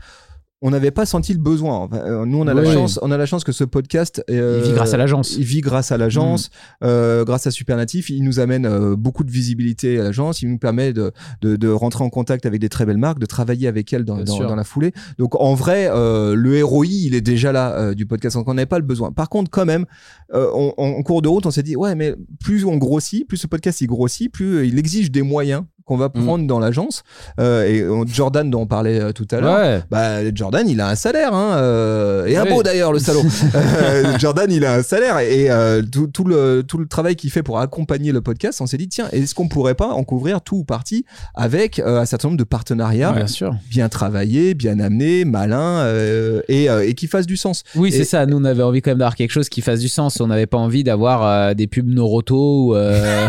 On 0.63 0.71
n'avait 0.71 0.91
pas 0.91 1.05
senti 1.05 1.35
le 1.35 1.39
besoin. 1.39 1.81
Enfin, 1.81 1.99
euh, 1.99 2.25
nous, 2.25 2.39
on 2.39 2.47
a 2.47 2.55
la 2.55 2.65
chance. 2.65 2.99
On 3.03 3.11
a 3.11 3.19
la 3.19 3.27
chance 3.27 3.45
que 3.45 3.53
ce 3.53 3.63
podcast. 3.63 4.25
euh, 4.31 4.63
Il 4.63 4.71
vit 4.71 4.75
grâce 4.75 4.95
à 4.95 4.97
l'agence. 4.97 5.37
Il 5.37 5.45
vit 5.45 5.61
grâce 5.61 5.93
à 5.93 5.99
l'agence, 5.99 6.49
euh, 6.83 7.25
grâce 7.27 7.47
à 7.47 7.51
Supernatif. 7.51 8.09
Il 8.09 8.25
nous 8.25 8.41
amène 8.41 8.65
euh, 8.65 8.97
beaucoup 8.97 9.23
de 9.23 9.31
visibilité 9.31 10.01
à 10.01 10.05
l'agence. 10.05 10.41
Il 10.41 10.51
nous 10.51 10.57
permet 10.59 10.95
de, 10.95 11.13
de, 11.43 11.57
de 11.57 11.69
rentrer 11.69 12.05
en 12.05 12.09
contact 12.09 12.47
avec 12.47 12.59
des 12.63 12.71
très 12.71 12.87
belles 12.87 12.97
marques, 12.97 13.19
de 13.19 13.27
travailler 13.27 13.69
avec 13.69 13.93
elles 13.93 14.07
dans, 14.07 14.17
la 14.17 14.65
foulée. 14.65 14.93
Donc 15.19 15.35
en 15.39 15.55
vrai, 15.55 15.89
le 15.89 16.65
ROI, 16.65 16.87
il 16.87 17.15
est 17.15 17.21
déjà 17.21 17.53
là 17.53 17.95
du 17.95 18.07
podcast. 18.07 18.37
Donc 18.37 18.49
on 18.49 18.55
n'avait 18.55 18.65
pas 18.65 18.79
le 18.79 18.87
besoin. 18.87 19.13
Par 19.13 19.29
contre, 19.29 19.51
quand 19.51 19.67
même, 19.67 19.85
en 20.33 21.03
cours 21.03 21.21
de 21.21 21.29
route, 21.29 21.45
on 21.45 21.51
s'est 21.51 21.63
dit 21.63 21.77
ouais, 21.77 21.95
mais 21.95 22.15
plus 22.43 22.65
on 22.65 22.77
grossit, 22.79 23.29
plus 23.29 23.37
ce 23.37 23.47
podcast 23.47 23.83
il 23.83 23.89
grossit, 23.89 24.33
plus 24.33 24.67
il 24.67 24.79
exige 24.79 25.11
des 25.11 25.23
moyens 25.23 25.65
qu'on 25.87 25.97
va 25.97 26.09
Mm. 26.15 26.25
prendre 26.25 26.47
dans 26.47 26.59
l'agence. 26.59 27.03
Euh, 27.41 27.65
et 27.67 27.81
euh, 27.81 28.05
Jordan 28.07 28.51
dont 28.51 28.63
on 28.63 28.67
parlait 28.67 29.01
euh, 29.01 29.13
tout 29.13 29.27
à 29.31 29.41
l'heure. 29.41 29.59
Ouais. 29.59 29.81
Bah, 29.91 30.29
Jordan, 30.35 30.69
il 30.69 30.81
a 30.81 30.89
un 30.89 30.95
salaire, 30.97 31.33
hein, 31.33 31.55
euh, 31.57 32.27
et 32.27 32.37
un 32.37 32.43
Oui. 32.45 32.51
beau 32.51 32.63
d'ailleurs, 32.63 32.93
le 32.93 32.99
salaud. 32.99 33.23
Euh, 33.55 34.19
Jordan, 34.19 34.51
il 34.51 34.65
a 34.65 34.75
un 34.75 34.83
salaire, 34.83 35.19
et 35.21 35.49
euh, 35.51 35.81
tout, 35.83 36.09
tout 36.09 36.25
le, 36.25 36.63
tout 36.67 36.77
le 36.79 36.87
travail 36.87 37.15
qu'il 37.17 37.31
fait 37.31 37.43
pour 37.43 37.59
accompagner 37.61 38.11
le 38.13 38.21
podcast, 38.21 38.61
on 38.61 38.67
s'est 38.67 38.77
dit, 38.77 38.89
tiens, 38.89 39.09
est-ce 39.13 39.35
qu'on 39.35 39.49
pourrait 39.49 39.75
pas 39.75 39.87
en 39.89 40.03
couvrir 40.05 40.41
tout 40.41 40.57
ou 40.57 40.65
partie 40.65 41.05
avec 41.35 41.79
euh, 41.79 42.01
un 42.01 42.05
certain 42.05 42.29
nombre 42.29 42.39
de 42.39 42.45
partenariats 42.45 43.13
Bien 43.13 43.27
sûr. 43.29 43.55
bien 43.71 43.89
travaillés, 43.89 44.55
bien 44.55 44.81
amenés, 44.81 45.25
malins, 45.25 45.79
euh, 45.85 46.43
et, 46.49 46.69
euh, 46.69 46.87
et 46.87 46.95
qui 46.95 47.07
fassent 47.07 47.27
du 47.27 47.37
sens. 47.37 47.63
Oui, 47.77 47.93
c'est 47.93 48.05
ça. 48.05 48.27
Nous, 48.27 48.37
on 48.37 48.45
avait 48.45 48.63
envie 48.65 48.83
quand 48.83 48.91
même 48.91 48.99
d'avoir 48.99 49.15
quelque 49.17 49.31
chose 49.31 49.49
qui 49.49 49.61
fasse 49.61 49.81
du 49.81 49.89
sens. 49.89 50.21
On 50.21 50.27
n'avait 50.27 50.47
pas 50.47 50.59
envie 50.59 50.83
d'avoir 50.85 51.25
euh, 51.25 51.55
des 51.55 51.67
pubs 51.69 51.89
Noroto 51.89 52.71
ou, 52.71 52.75
euh, 52.75 53.29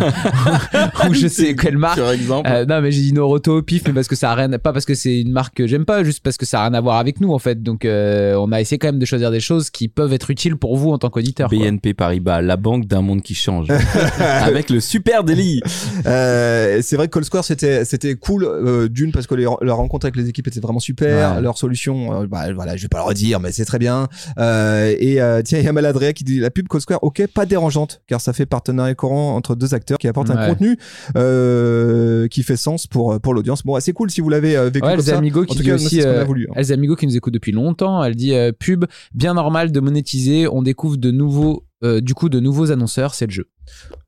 ou 1.09 1.13
je 1.13 1.27
sais 1.27 1.55
quelle 1.55 1.77
marque. 1.77 1.99
Par 1.99 2.11
exemple. 2.11 2.46
Euh, 2.47 2.65
non, 2.65 2.81
mais 2.81 2.91
j'ai 2.91 3.01
dit 3.01 3.13
Noroto 3.13 3.57
au 3.57 3.61
pif, 3.61 3.83
mais 3.87 3.93
parce 3.93 4.07
que 4.07 4.15
ça 4.15 4.31
a 4.31 4.35
rien, 4.35 4.49
pas 4.57 4.73
parce 4.73 4.85
que 4.85 4.95
c'est 4.95 5.21
une 5.21 5.31
marque 5.31 5.55
que 5.55 5.67
j'aime 5.67 5.85
pas, 5.85 6.03
juste 6.03 6.21
parce 6.23 6.37
que 6.37 6.45
ça 6.45 6.61
a 6.61 6.63
rien 6.69 6.73
à 6.73 6.81
voir 6.81 6.97
avec 6.97 7.19
nous 7.21 7.31
en 7.33 7.39
fait. 7.39 7.61
Donc, 7.61 7.85
euh, 7.85 8.35
on 8.35 8.51
a 8.51 8.61
essayé 8.61 8.77
quand 8.79 8.87
même 8.87 8.99
de 8.99 9.05
choisir 9.05 9.31
des 9.31 9.39
choses 9.39 9.69
qui 9.69 9.87
peuvent 9.87 10.13
être 10.13 10.29
utiles 10.29 10.55
pour 10.55 10.77
vous 10.77 10.91
en 10.91 10.97
tant 10.97 11.09
qu'auditeur. 11.09 11.49
quoi. 11.49 11.57
BNP 11.57 11.93
Paribas, 11.93 12.41
la 12.41 12.57
banque 12.57 12.85
d'un 12.85 13.01
monde 13.01 13.21
qui 13.21 13.35
change. 13.35 13.67
Avec 14.19 14.69
le 14.69 14.79
super 14.79 15.23
délit. 15.23 15.61
Euh, 16.05 16.79
c'est 16.81 16.95
vrai 16.95 17.07
que 17.07 17.11
Cold 17.13 17.25
Square 17.25 17.43
c'était 17.43 17.85
c'était 17.85 18.15
cool 18.15 18.43
euh, 18.45 18.87
d'une 18.87 19.11
parce 19.11 19.27
que 19.27 19.35
les, 19.35 19.45
la 19.61 19.73
rencontre 19.73 20.05
avec 20.05 20.15
les 20.15 20.29
équipes 20.29 20.47
était 20.47 20.59
vraiment 20.59 20.79
super 20.79 21.07
Ouais. 21.35 21.41
leur 21.41 21.57
solution 21.57 22.21
euh, 22.23 22.27
bah 22.27 22.51
voilà 22.53 22.75
je 22.75 22.83
vais 22.83 22.87
pas 22.87 22.97
le 22.99 23.03
redire 23.05 23.39
mais 23.39 23.51
c'est 23.51 23.65
très 23.65 23.79
bien 23.79 24.07
euh, 24.39 24.93
et 24.99 25.21
euh, 25.21 25.41
tiens 25.43 25.59
il 25.59 25.65
y 25.65 25.67
a 25.67 25.73
Maladrea 25.73 26.13
qui 26.13 26.23
dit 26.23 26.39
la 26.39 26.49
pub 26.49 26.67
Cold 26.67 26.81
Square 26.81 27.03
ok 27.03 27.25
pas 27.33 27.45
dérangeante 27.45 28.01
car 28.07 28.19
ça 28.21 28.33
fait 28.33 28.45
partenariat 28.45 28.93
courant 28.95 29.35
entre 29.35 29.55
deux 29.55 29.73
acteurs 29.73 29.97
qui 29.97 30.07
apportent 30.07 30.29
un 30.29 30.47
contenu 30.47 30.77
euh, 31.15 32.27
qui 32.37 32.43
fait 32.43 32.55
sens 32.55 32.85
pour 32.85 33.19
pour 33.19 33.33
l'audience 33.33 33.63
bon 33.63 33.79
c'est 33.79 33.93
cool 33.93 34.11
si 34.11 34.21
vous 34.21 34.29
l'avez 34.29 34.55
euh, 34.55 34.65
vécu 34.69 34.85
Ouais, 34.85 34.91
comme 34.91 34.99
Elsa 34.99 35.13
ça 35.13 35.17
Amigo 35.17 35.41
en 35.41 35.45
qui 35.45 35.57
tout 35.57 35.63
cas 35.63 35.73
aussi, 35.73 36.01
ce 36.03 36.07
a 36.07 36.09
euh, 36.11 36.23
voulu 36.23 36.47
hein. 36.55 36.61
Amigo 36.71 36.95
qui 36.95 37.07
nous 37.07 37.17
écoute 37.17 37.33
depuis 37.33 37.51
longtemps, 37.51 38.03
elle 38.03 38.13
dit 38.15 38.35
euh, 38.35 38.51
pub 38.51 38.85
bien 39.15 39.33
normal 39.33 39.71
de 39.71 39.79
monétiser, 39.79 40.47
on 40.47 40.61
découvre 40.61 40.97
de 40.97 41.09
nouveaux, 41.09 41.65
euh, 41.83 41.99
du 41.99 42.13
coup 42.13 42.29
de 42.29 42.39
nouveaux 42.39 42.71
annonceurs, 42.71 43.15
c'est 43.15 43.25
le 43.25 43.31
jeu. 43.31 43.47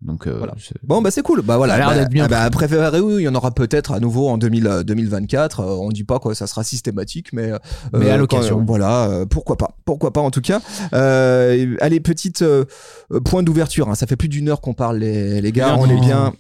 Donc 0.01 0.27
euh, 0.27 0.35
Voilà. 0.37 0.53
Bon 0.83 1.01
bah 1.01 1.09
c'est 1.09 1.23
cool. 1.23 1.41
Bah 1.41 1.57
voilà. 1.57 1.77
Bah, 1.79 1.95
d'être 1.95 2.09
bien 2.11 2.27
ah 2.31 2.49
bah, 2.49 2.91
oui, 3.01 3.15
il 3.17 3.23
y 3.23 3.27
en 3.27 3.33
aura 3.33 3.49
peut-être 3.51 3.93
à 3.93 3.99
nouveau 3.99 4.27
en 4.29 4.37
2000, 4.37 4.67
euh, 4.67 4.83
2024. 4.83 5.59
Euh, 5.59 5.63
on 5.79 5.89
dit 5.89 6.03
pas 6.03 6.19
quoi, 6.19 6.35
ça 6.35 6.45
sera 6.45 6.63
systématique, 6.63 7.33
mais 7.33 7.51
euh, 7.51 7.57
Mais 7.93 8.11
à 8.11 8.17
l'occasion. 8.17 8.63
voilà, 8.65 9.09
euh, 9.09 9.25
pourquoi 9.25 9.57
pas, 9.57 9.75
pourquoi 9.85 10.13
pas 10.13 10.21
en 10.21 10.29
tout 10.31 10.41
cas. 10.41 10.61
Euh, 10.93 11.75
allez 11.81 11.99
petite 11.99 12.43
euh, 12.43 12.65
euh, 13.11 13.19
point 13.21 13.41
d'ouverture. 13.43 13.89
hein, 13.89 13.95
ça 13.95 14.05
fait 14.07 14.15
plus 14.15 14.29
d'une 14.29 14.49
heure 14.49 14.61
qu'on 14.61 14.73
parle 14.75 14.97
les, 14.99 15.41
les 15.41 15.51
gars. 15.51 15.73
Bien 15.75 15.77
on 15.83 15.89
est 15.89 15.99
bien. 15.99 16.33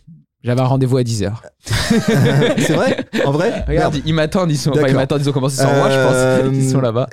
J'avais 0.43 0.61
un 0.61 0.65
rendez-vous 0.65 0.97
à 0.97 1.01
10h. 1.03 1.33
c'est 1.65 2.73
vrai, 2.73 3.05
en 3.25 3.31
vrai. 3.31 3.65
Regarde, 3.67 3.93
Merde. 3.95 4.03
ils 4.05 4.13
m'attendent, 4.13 4.51
ils 4.51 4.57
sont, 4.57 4.71
enfin, 4.71 4.87
ils 4.87 4.95
m'attendent, 4.95 5.21
ils 5.21 5.29
ont 5.29 5.33
commencé 5.33 5.57
sans 5.57 5.73
moi, 5.75 5.89
je 5.89 5.95
Euh, 5.97 6.41
pense. 6.43 6.55
Ils 6.55 6.69
sont 6.69 6.79
là-bas. 6.79 7.09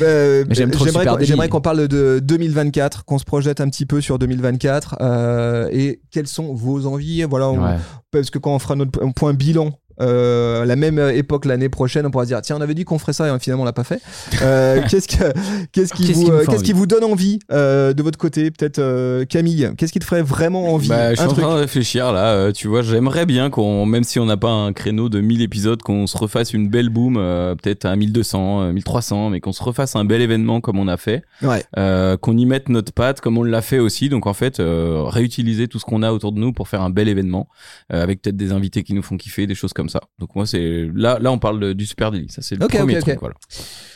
Euh, 0.00 0.44
Mais 0.48 0.54
j'aime 0.54 0.70
trop 0.70 0.86
j'aimerais 0.86 1.00
Super 1.00 1.12
qu'on- 1.12 1.18
Daily. 1.18 1.28
j'aimerais 1.28 1.48
qu'on 1.50 1.60
parle 1.60 1.88
de 1.88 2.20
2024, 2.22 3.04
qu'on 3.04 3.18
se 3.18 3.24
projette 3.24 3.60
un 3.60 3.68
petit 3.68 3.84
peu 3.84 4.00
sur 4.00 4.18
2024 4.18 4.96
euh, 5.02 5.68
et 5.72 6.00
quelles 6.10 6.26
sont 6.26 6.54
vos 6.54 6.86
envies? 6.86 7.22
Voilà, 7.24 7.48
on- 7.50 7.62
Ouais. 7.62 7.76
parce 8.10 8.30
que 8.30 8.38
quand 8.38 8.54
on 8.54 8.58
fera 8.58 8.76
notre 8.76 8.98
point 9.14 9.34
bilan 9.34 9.70
euh, 10.00 10.62
à 10.62 10.66
la 10.66 10.76
même 10.76 10.98
époque 11.14 11.44
l'année 11.44 11.68
prochaine 11.68 12.06
on 12.06 12.10
pourra 12.10 12.24
se 12.24 12.28
dire 12.28 12.40
tiens 12.42 12.56
on 12.56 12.60
avait 12.60 12.74
dit 12.74 12.84
qu'on 12.84 12.98
ferait 12.98 13.12
ça 13.12 13.34
et 13.34 13.38
finalement 13.38 13.62
on 13.62 13.66
l'a 13.66 13.72
pas 13.72 13.84
fait 13.84 14.00
euh, 14.42 14.80
qu'est-ce 14.90 15.08
que 15.08 15.32
qu'est-ce 15.72 15.92
qui 15.94 16.06
Qu'est-ce 16.06 16.18
vous 16.18 16.24
qui 16.24 16.30
nous 16.30 16.36
euh, 16.36 16.44
qu'est-ce 16.48 16.64
qui 16.64 16.72
vous 16.72 16.86
donne 16.86 17.04
envie 17.04 17.38
euh, 17.52 17.92
de 17.92 18.02
votre 18.02 18.18
côté 18.18 18.50
peut-être 18.50 18.78
euh, 18.78 19.24
Camille? 19.24 19.70
Qu'est-ce 19.76 19.92
qui 19.92 19.98
te 19.98 20.04
ferait 20.04 20.22
vraiment 20.22 20.72
envie? 20.74 20.88
Bah, 20.88 21.10
je 21.10 21.16
suis 21.16 21.24
un 21.24 21.28
en 21.28 21.32
truc 21.32 21.44
train 21.44 21.54
de 21.54 21.60
réfléchir 21.60 22.12
là. 22.12 22.32
euh, 22.32 22.52
tu 22.52 22.68
vois, 22.68 22.82
j'aimerais 22.82 23.26
bien 23.26 23.50
qu'on, 23.50 23.86
même 23.86 24.04
si 24.04 24.18
on 24.18 24.26
n'a 24.26 24.36
pas 24.36 24.50
un 24.50 24.72
créneau 24.72 25.08
de 25.08 25.20
1000 25.20 25.42
épisodes, 25.42 25.82
qu'on 25.82 26.06
se 26.06 26.16
refasse 26.16 26.52
une 26.54 26.68
belle 26.68 26.88
boom, 26.88 27.16
euh, 27.18 27.54
peut-être 27.54 27.84
à 27.84 27.96
1200, 27.96 28.62
euh, 28.62 28.72
1300, 28.72 29.30
mais 29.30 29.40
qu'on 29.40 29.52
se 29.52 29.62
refasse 29.62 29.96
un 29.96 30.04
bel 30.04 30.20
événement 30.20 30.60
comme 30.60 30.78
on 30.78 30.88
a 30.88 30.96
fait, 30.96 31.22
ouais 31.42 31.64
euh, 31.76 32.16
qu'on 32.16 32.36
y 32.36 32.46
mette 32.46 32.68
notre 32.68 32.92
patte 32.92 33.20
comme 33.20 33.38
on 33.38 33.42
l'a 33.42 33.62
fait 33.62 33.78
aussi. 33.78 34.08
Donc 34.08 34.26
en 34.26 34.34
fait, 34.34 34.60
euh, 34.60 35.02
réutiliser 35.04 35.68
tout 35.68 35.78
ce 35.78 35.84
qu'on 35.84 36.02
a 36.02 36.12
autour 36.12 36.32
de 36.32 36.38
nous 36.40 36.52
pour 36.52 36.68
faire 36.68 36.82
un 36.82 36.90
bel 36.90 37.08
événement 37.08 37.48
euh, 37.92 38.02
avec 38.02 38.22
peut-être 38.22 38.36
des 38.36 38.52
invités 38.52 38.82
qui 38.82 38.94
nous 38.94 39.02
font 39.02 39.16
kiffer, 39.16 39.46
des 39.46 39.54
choses 39.54 39.72
comme 39.72 39.87
ça. 39.88 40.00
Donc 40.18 40.34
moi, 40.34 40.46
c'est 40.46 40.88
là, 40.94 41.18
là, 41.20 41.32
on 41.32 41.38
parle 41.38 41.60
de- 41.60 41.72
du 41.72 41.86
super 41.86 42.10
délit. 42.10 42.28
Ça, 42.30 42.42
c'est 42.42 42.54
le 42.56 42.66
premier 42.68 42.94
ok, 42.94 42.98
ok. 42.98 43.00
truc. 43.08 43.18
Voilà. 43.20 43.34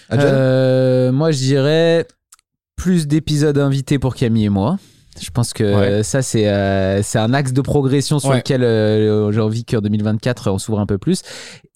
Adjan 0.09 0.27
Euh, 0.28 1.12
moi, 1.12 1.31
je 1.31 1.39
dirais 1.39 2.06
plus 2.77 3.06
d'épisodes 3.06 3.59
invités 3.59 3.98
pour 3.98 4.14
Camille 4.14 4.47
et 4.47 4.48
moi. 4.48 4.78
Je 5.20 5.28
pense 5.31 5.52
que 5.52 5.62
Ouais. 5.98 6.02
ça, 6.02 6.23
c'est 6.23 6.48
euh, 6.48 7.02
c'est 7.02 7.19
un 7.19 7.35
axe 7.35 7.52
de 7.52 7.60
progression 7.60 8.19
sur 8.19 8.31
Ouais. 8.31 8.39
lequel 8.39 8.64
euh, 8.64 9.31
j'ai 9.31 9.40
envie 9.40 9.62
qu'en 9.64 9.81
2024, 9.81 10.51
on 10.51 10.59
s'ouvre 10.59 10.81
un 10.81 10.86
peu 10.86 10.97
plus. 10.97 11.20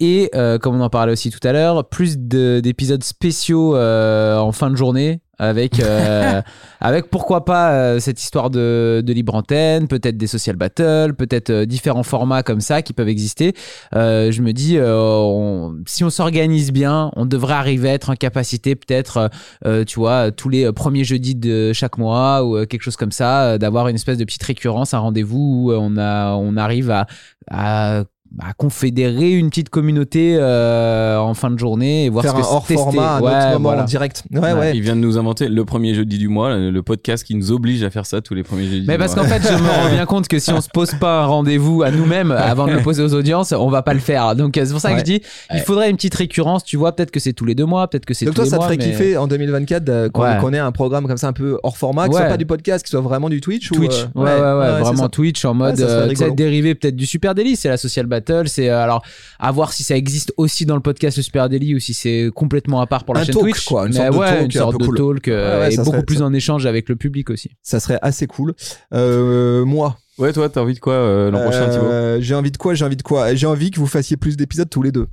Et 0.01 0.31
euh, 0.35 0.59
comme 0.59 0.75
on 0.75 0.81
en 0.81 0.89
parlait 0.89 1.13
aussi 1.13 1.31
tout 1.31 1.47
à 1.47 1.53
l'heure, 1.53 1.87
plus 1.87 2.17
de- 2.19 2.61
d'épisodes 2.63 3.05
spéciaux 3.05 3.77
euh, 3.77 4.39
en 4.39 4.53
fin 4.53 4.71
de 4.71 4.77
journée. 4.77 5.21
Avec, 5.39 5.81
euh, 5.81 6.41
avec 6.81 7.11
pourquoi 7.11 7.45
pas 7.45 7.73
euh, 7.73 8.01
cette 8.01 8.21
histoire 8.23 8.49
de, 8.51 9.03
de 9.05 9.13
libre 9.13 9.35
antenne, 9.35 9.87
peut-être 9.87 10.17
des 10.17 10.27
social 10.27 10.57
battles, 10.57 11.15
peut-être 11.15 11.51
euh, 11.51 11.67
différents 11.67 12.03
formats 12.03 12.43
comme 12.43 12.61
ça 12.61 12.81
qui 12.83 12.93
peuvent 12.93 13.09
exister. 13.09 13.55
Euh, 13.95 14.33
je 14.33 14.41
me 14.43 14.53
dis, 14.53 14.79
euh, 14.79 14.97
on- 14.99 15.77
si 15.87 16.05
on 16.05 16.11
s'organise 16.11 16.73
bien, 16.73 17.11
on 17.17 17.27
devrait 17.27 17.55
arriver 17.55 17.91
à 17.91 17.93
être 17.95 18.11
en 18.11 18.15
capacité 18.15 18.75
peut-être, 18.77 19.31
euh, 19.67 19.85
tu 19.85 19.99
vois, 19.99 20.31
tous 20.31 20.49
les 20.49 20.73
premiers 20.73 21.05
jeudis 21.05 21.35
de 21.35 21.73
chaque 21.73 21.99
mois 21.99 22.43
ou 22.45 22.57
euh, 22.57 22.67
quelque 22.67 22.83
chose 22.83 22.97
comme 22.97 23.13
ça, 23.13 23.43
euh, 23.43 23.59
d'avoir 23.59 23.89
une 23.89 23.97
espèce 23.97 24.19
de 24.19 24.25
petite 24.25 24.43
récurrence, 24.43 24.95
un 24.95 24.99
rendez-vous 25.01 25.67
où 25.67 25.73
on, 25.73 25.97
a, 25.99 26.33
on 26.35 26.57
arrive 26.57 26.91
à, 26.91 27.07
à, 27.51 28.05
à 28.41 28.53
confédérer 28.53 29.33
une 29.33 29.49
petite 29.51 29.69
communauté 29.71 30.37
euh, 30.39 31.17
en 31.19 31.35
fin 31.35 31.51
de 31.51 31.59
journée 31.59 32.05
et 32.07 32.09
voir 32.11 32.23
faire 32.23 32.33
ce 32.33 32.37
un 32.37 32.41
que 32.41 32.47
c'est 32.47 32.53
hors 32.53 32.67
tester. 32.67 32.83
format 32.83 33.17
un 33.17 33.21
Ouais, 33.21 33.31
autre 33.31 33.47
moment 33.53 33.59
voilà. 33.61 33.83
en 33.83 33.85
direct 33.87 34.25
ouais 34.33 34.53
Ouais. 34.53 34.77
Il 34.77 34.83
vient 34.83 34.95
de 34.97 35.01
nous 35.01 35.19
inventer 35.19 35.49
le 35.49 35.65
premier 35.65 35.95
jeudi 35.95 36.19
du 36.19 36.29
mois, 36.29 36.55
le 36.57 36.83
podcast 36.83 37.25
qui 37.25 37.35
nous 37.35 37.51
oblige 37.53 37.83
à 37.83 37.91
faire 37.91 38.07
ça 38.07 38.21
tous 38.21 38.35
les 38.35 38.43
premiers 38.43 38.65
jeudis. 38.67 38.85
Mais 38.87 38.95
du 38.95 38.99
parce 38.99 39.15
qu'en 39.15 39.25
fait, 39.25 39.43
je 39.43 39.53
me 39.63 39.69
rends 39.69 39.91
bien 39.91 40.07
compte 40.07 40.29
que 40.29 40.39
si 40.39 40.51
on 40.53 40.61
se 40.61 40.69
pose 40.69 40.93
pas 41.01 41.23
un 41.23 41.27
rendez-vous 41.27 41.83
à 41.83 41.91
nous-mêmes 41.91 42.31
avant 42.33 42.67
de 42.67 42.73
le 42.73 42.83
poser 42.83 43.03
aux 43.03 43.15
audiences, 43.15 43.53
on 43.53 43.69
va 43.71 43.83
pas 43.83 43.95
le 43.95 44.01
faire. 44.01 44.35
Donc 44.37 44.57
euh, 44.59 44.65
c'est 44.65 44.73
pour 44.73 44.81
ça 44.81 44.91
que 44.91 44.95
Ouais. 44.95 45.01
je 45.01 45.05
dis, 45.05 45.21
il 45.55 45.61
faudrait 45.61 45.91
une 45.91 45.97
petite 45.97 46.15
récurrence. 46.15 46.65
Tu 46.65 46.77
vois, 46.77 46.95
peut-être 46.95 47.11
que 47.11 47.21
c'est 47.21 47.33
tous 47.33 47.45
les 47.45 47.55
deux 47.55 47.65
mois, 47.67 47.89
peut-être 47.89 48.07
que 48.07 48.15
c'est 48.15 48.25
donc 48.27 48.35
tous 48.35 48.43
toi 48.43 48.45
les 48.45 48.51
ça 48.51 48.57
te 48.57 48.61
mois. 48.63 48.69
ferait 48.69 48.79
mais- 48.79 48.93
kiffer 48.93 49.17
en 49.17 49.27
2024 49.27 49.85
de- 49.85 50.09
qu'on 50.09 50.23
Ouais. 50.23 50.39
qu'on 50.41 50.53
ait 50.53 50.59
un 50.59 50.73
programme 50.73 51.07
comme 51.07 51.17
ça 51.17 51.29
un 51.29 51.33
peu 51.33 51.59
hors 51.63 51.77
format 51.77 52.07
que 52.09 52.15
ce 52.15 52.19
soit 52.21 52.29
pas 52.29 52.37
du 52.37 52.47
podcast 52.47 52.83
que 52.83 52.89
ce 52.89 52.97
soit 52.97 53.01
vraiment 53.07 53.29
du 53.29 53.41
Twitch 53.41 53.71
ou, 53.71 53.75
Twitch, 53.77 53.95
euh, 53.95 54.07
ouais, 54.21 54.25
ouais, 54.25 54.81
vraiment. 54.83 55.09
Twitch 55.09 55.45
en 55.45 55.55
mode, 55.55 55.77
Ouais, 55.79 55.87
ça 55.87 55.89
serait 56.15 56.31
euh, 56.31 56.35
dérivé 56.35 56.75
peut-être 56.75 56.97
du 56.97 57.07
Super 57.07 57.35
Daily, 57.35 57.57
c'est 57.57 57.69
la 57.69 57.77
social 57.77 58.07
battle, 58.27 58.49
c'est 58.49 58.69
euh, 58.71 58.83
alors 58.83 59.03
à 59.39 59.51
voir 59.53 59.73
si 59.73 59.83
ça 59.83 59.97
existe 59.97 60.33
aussi 60.37 60.67
dans 60.67 60.75
le 60.75 60.81
podcast 60.83 61.17
le 61.17 61.23
Super 61.23 61.49
Daily 61.49 61.75
ou 61.75 61.79
si 61.79 61.95
c'est 61.95 62.31
complètement 62.35 62.81
à 62.81 62.87
part 62.87 63.05
pour 63.05 63.15
la 63.15 63.21
Un 63.21 63.25
chaîne 63.25 63.35
talk, 63.35 63.45
Twitch. 63.45 63.65
quoi, 63.65 63.87
une 63.87 63.93
Mais 63.93 63.97
sorte 63.99 64.13
de 64.13 64.17
ouais, 64.19 64.27
talk 64.27 64.41
une 64.41 64.47
un 64.47 64.61
sorte 64.61 64.73
peu 64.73 64.79
de 64.79 64.87
cool. 64.91 64.97
talk 65.17 65.29
euh, 65.29 65.55
Ouais, 65.61 65.67
ouais, 65.69 65.75
et 65.75 65.77
beaucoup 65.77 65.91
serait- 65.93 66.03
plus 66.05 66.17
ça- 66.19 66.25
en 66.25 66.33
échange 66.33 66.67
avec 66.67 66.89
le 66.89 66.97
public 66.97 67.31
aussi. 67.31 67.51
ça 67.63 67.81
serait 67.81 67.99
assez 68.03 68.27
cool 68.27 68.55
euh, 68.95 69.65
moi 69.65 69.99
Ouais, 70.19 70.33
toi, 70.33 70.49
t'as 70.49 70.63
envie 70.63 70.73
de 70.73 70.79
quoi 70.81 70.95
euh, 70.95 71.31
l'an 71.31 71.43
prochain, 71.43 71.69
Thibaut? 71.69 72.23
J'ai 72.23 72.35
envie 72.35 72.51
de 72.51 72.57
quoi 72.57 72.73
J'ai 72.73 72.87
envie 72.87 72.97
de 72.97 73.03
quoi? 73.03 73.35
J'ai 73.35 73.47
envie 73.47 73.71
que 73.71 73.79
vous 73.79 73.87
fassiez 73.87 74.17
plus 74.17 74.35
d'épisodes 74.39 74.71
tous 74.71 74.81
les 74.81 74.91
deux. 74.91 75.09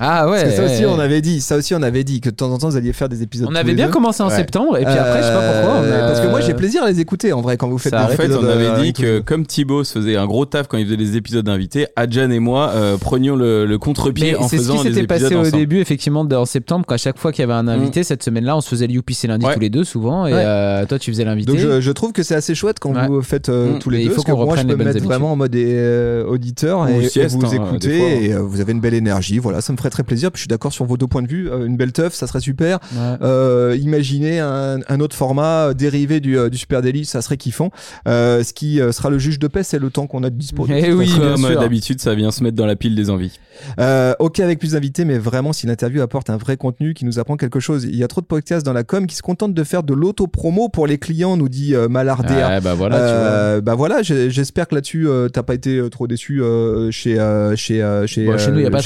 Ah 0.00 0.28
ouais. 0.28 0.42
Parce 0.42 0.50
que 0.54 0.56
ça 0.56 0.64
aussi, 0.64 0.84
ouais. 0.86 0.92
on 0.94 0.98
avait 0.98 1.20
dit. 1.20 1.40
Ça 1.40 1.56
aussi, 1.56 1.74
on 1.74 1.82
avait 1.82 2.04
dit 2.04 2.20
que 2.20 2.30
de 2.30 2.34
temps 2.34 2.50
en 2.52 2.58
temps, 2.58 2.68
vous 2.68 2.76
alliez 2.76 2.92
faire 2.92 3.08
des 3.08 3.22
épisodes. 3.22 3.48
On 3.48 3.50
tous 3.52 3.56
avait 3.58 3.70
les 3.70 3.74
bien 3.74 3.86
deux. 3.86 3.92
commencé 3.92 4.22
en 4.22 4.28
Ouais. 4.28 4.36
septembre 4.36 4.76
et 4.78 4.84
puis 4.84 4.94
après, 4.94 5.18
je 5.18 5.26
sais 5.26 5.32
pas 5.32 5.52
pourquoi. 5.52 5.80
on 5.80 5.82
Euh, 5.82 6.04
a- 6.04 6.06
Parce 6.08 6.20
que 6.20 6.28
moi, 6.28 6.40
j'ai 6.40 6.54
plaisir 6.54 6.84
à 6.84 6.90
les 6.90 7.00
écouter 7.00 7.32
en 7.32 7.40
vrai 7.40 7.56
quand 7.56 7.68
vous 7.68 7.78
faites 7.78 7.90
Ça 7.92 8.06
des 8.06 8.12
En 8.12 8.16
fait, 8.16 8.24
épisodes, 8.26 8.44
on 8.44 8.48
avait 8.48 8.66
euh, 8.66 8.80
dit 8.82 8.92
que 8.92 9.18
comme 9.20 9.44
Thibaut 9.44 9.82
se 9.84 9.92
faisait 9.98 10.16
un 10.16 10.26
gros 10.26 10.44
taf 10.46 10.68
quand 10.68 10.78
il 10.78 10.84
faisait 10.86 10.96
les 10.96 11.16
épisodes 11.16 11.48
invités, 11.48 11.86
Adjan 11.96 12.30
et 12.30 12.38
moi 12.38 12.70
euh, 12.74 12.96
prenions 12.96 13.34
le, 13.36 13.66
le 13.66 13.78
contre-pied 13.78 14.32
Mais 14.32 14.38
en 14.38 14.46
c'est 14.48 14.58
ce 14.58 14.62
faisant 14.62 14.76
qui 14.76 14.82
des 14.84 14.88
s'était 14.94 15.04
épisodes 15.04 15.22
passé 15.22 15.34
au 15.34 15.40
ensemble. 15.40 15.56
début, 15.56 15.80
effectivement, 15.80 16.20
en 16.30 16.44
septembre, 16.44 16.86
qu'à 16.86 16.96
chaque 16.96 17.18
fois 17.18 17.32
qu'il 17.32 17.42
y 17.42 17.44
avait 17.44 17.54
un 17.54 17.66
invité, 17.68 18.04
cette 18.04 18.22
semaine-là, 18.22 18.56
on 18.56 18.60
se 18.60 18.68
faisait 18.68 18.86
le 18.86 19.00
c'est 19.10 19.26
lundi 19.26 19.46
Ouais. 19.46 19.54
tous 19.54 19.60
les 19.60 19.70
deux, 19.70 19.82
souvent, 19.84 20.26
et 20.26 20.32
Ouais. 20.32 20.38
euh, 20.44 20.86
toi, 20.86 20.98
tu 21.00 21.10
faisais 21.10 21.24
l'invité. 21.24 21.50
Donc 21.50 21.60
je, 21.60 21.80
je 21.80 21.90
trouve 21.90 22.12
que 22.12 22.22
c'est 22.22 22.34
assez 22.36 22.54
chouette 22.54 22.78
quand 22.78 22.94
Ouais. 22.94 23.06
vous 23.08 23.20
faites 23.22 23.48
euh, 23.48 23.74
Mm. 23.74 23.78
tous 23.80 23.90
les 23.90 23.98
il 24.00 24.04
deux. 24.04 24.10
faut 24.10 24.14
parce 24.16 24.26
que 24.26 24.30
qu'on 24.32 24.36
moi, 24.36 24.44
je 24.46 24.50
reprenne 24.50 24.66
peux 24.66 24.72
les 24.72 24.78
me 24.78 24.84
bonnes 24.84 24.94
mettre 24.94 25.04
vraiment 25.06 25.32
en 25.32 25.36
mode 25.36 25.54
euh, 25.56 26.24
auditeur 26.26 26.80
Ou 26.82 26.88
et, 27.00 27.04
et 27.04 27.08
sieste, 27.08 27.34
vous 27.34 27.44
hein, 27.46 27.48
des 27.80 27.98
fois, 27.98 28.06
hein. 28.06 28.10
et 28.20 28.32
euh, 28.34 28.38
vous 28.42 28.60
avez 28.60 28.72
une 28.72 28.80
belle 28.80 28.94
énergie. 28.94 29.38
Voilà, 29.38 29.60
ça 29.60 29.72
me 29.72 29.78
ferait 29.78 29.87
très 29.90 30.02
plaisir. 30.02 30.30
Puis 30.30 30.38
je 30.38 30.42
suis 30.42 30.48
d'accord 30.48 30.72
sur 30.72 30.84
vos 30.84 30.96
deux 30.96 31.06
points 31.06 31.22
de 31.22 31.28
vue. 31.28 31.50
Euh, 31.50 31.66
une 31.66 31.76
belle 31.76 31.92
teuf, 31.92 32.14
ça 32.14 32.26
serait 32.26 32.40
super. 32.40 32.78
Ouais. 32.94 33.16
Euh, 33.22 33.76
imaginez 33.80 34.38
un, 34.40 34.78
un 34.88 35.00
autre 35.00 35.16
format 35.16 35.68
euh, 35.68 35.74
dérivé 35.74 36.20
du, 36.20 36.38
euh, 36.38 36.48
du 36.48 36.58
Super 36.58 36.82
Daily, 36.82 37.04
ça 37.04 37.22
serait 37.22 37.36
kiffant. 37.36 37.70
Euh, 38.06 38.42
ce 38.42 38.52
qui 38.52 38.80
euh, 38.80 38.92
sera 38.92 39.10
le 39.10 39.18
juge 39.18 39.38
de 39.38 39.46
paix, 39.48 39.62
c'est 39.62 39.78
le 39.78 39.90
temps 39.90 40.06
qu'on 40.06 40.22
a 40.24 40.30
de 40.30 40.36
dispo. 40.36 40.66
de 40.66 40.72
Eh 40.74 40.82
toute 40.82 40.94
oui, 40.98 41.12
Comme 41.16 41.54
d'habitude, 41.54 42.00
ça 42.00 42.14
vient 42.14 42.30
se 42.30 42.42
mettre 42.42 42.56
dans 42.56 42.66
la 42.66 42.76
pile 42.76 42.94
des 42.94 43.10
envies. 43.10 43.38
Euh, 43.80 44.14
ok 44.20 44.38
avec 44.40 44.58
plus 44.60 44.72
d'invités, 44.72 45.04
mais 45.04 45.18
vraiment 45.18 45.52
si 45.52 45.66
l'interview 45.66 46.00
apporte 46.00 46.30
un 46.30 46.36
vrai 46.36 46.56
contenu 46.56 46.94
qui 46.94 47.04
nous 47.04 47.18
apprend 47.18 47.36
quelque 47.36 47.58
chose. 47.60 47.84
Il 47.84 47.96
y 47.96 48.04
a 48.04 48.08
trop 48.08 48.20
de 48.20 48.26
podcasts 48.26 48.64
dans 48.64 48.72
la 48.72 48.84
com 48.84 49.06
qui 49.06 49.16
se 49.16 49.22
contentent 49.22 49.54
de 49.54 49.64
faire 49.64 49.82
de 49.82 49.94
l'auto-promo 49.94 50.68
pour 50.68 50.86
les 50.86 50.98
clients, 50.98 51.36
nous 51.36 51.48
dit 51.48 51.74
euh, 51.74 51.88
Malardéa. 51.88 52.48
Ouais, 52.48 52.60
bah 52.60 52.74
voilà. 52.74 52.96
Euh, 52.96 53.60
bah 53.60 53.74
voilà, 53.74 54.02
j'espère 54.02 54.68
que 54.68 54.74
là-dessus 54.76 55.08
euh, 55.08 55.28
t'as 55.28 55.42
pas 55.42 55.54
été 55.54 55.80
trop 55.90 56.06
déçu 56.06 56.40
euh, 56.42 56.90
chez 56.92 57.18
euh, 57.18 57.56
chez 57.56 57.82
euh, 57.82 58.06
chez, 58.06 58.26
Bon, 58.26 58.38
chez 58.38 58.50
nous, 58.52 58.58
il 58.58 58.60
n'y 58.62 58.66
a 58.66 58.70
pas 58.70 58.82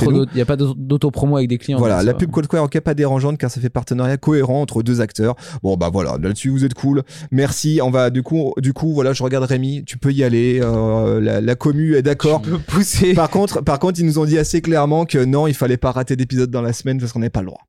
pas 0.46 0.56
d'auto- 0.56 0.74
d'auto-promo 0.92 1.36
avec 1.36 1.48
des 1.48 1.58
clients. 1.58 1.78
Voilà, 1.78 2.02
la 2.02 2.12
ça 2.12 2.18
pub. 2.18 2.30
Cold 2.30 2.46
Square, 2.46 2.64
ok, 2.64 2.80
pas 2.80 2.94
dérangeante 2.94 3.38
car 3.38 3.50
ça 3.50 3.60
fait 3.60 3.70
partenariat 3.70 4.16
cohérent 4.16 4.60
entre 4.60 4.82
deux 4.82 5.00
acteurs. 5.00 5.34
Bon 5.62 5.76
bah 5.76 5.90
voilà, 5.92 6.18
là-dessus 6.22 6.50
vous 6.50 6.64
êtes 6.64 6.74
cool. 6.74 7.02
Merci. 7.30 7.80
On 7.82 7.90
va 7.90 8.10
du 8.10 8.22
coup, 8.22 8.52
du 8.58 8.72
coup 8.72 8.92
voilà, 8.92 9.12
je 9.12 9.22
regarde 9.22 9.44
Rémi, 9.44 9.84
tu 9.84 9.98
peux 9.98 10.12
y 10.12 10.22
aller. 10.22 10.60
euh, 10.62 11.20
la, 11.20 11.40
la 11.40 11.54
commu 11.54 11.94
est 11.96 12.02
d'accord. 12.02 12.42
Tu 12.42 12.50
peux 12.50 12.58
pousser. 12.58 13.14
Par 13.14 13.30
contre, 13.30 13.62
par 13.62 13.78
contre, 13.78 13.98
ils 14.00 14.06
nous 14.06 14.18
ont 14.18 14.24
dit 14.24 14.38
assez 14.38 14.60
clairement 14.60 15.04
que 15.04 15.24
non, 15.24 15.46
il 15.46 15.54
fallait 15.54 15.76
pas 15.76 15.90
rater 15.92 16.16
d'épisode 16.16 16.50
dans 16.50 16.62
la 16.62 16.72
semaine 16.72 16.98
parce 16.98 17.12
qu'on 17.12 17.20
n'avait 17.20 17.30
pas 17.30 17.40
le 17.40 17.46
droit. 17.46 17.60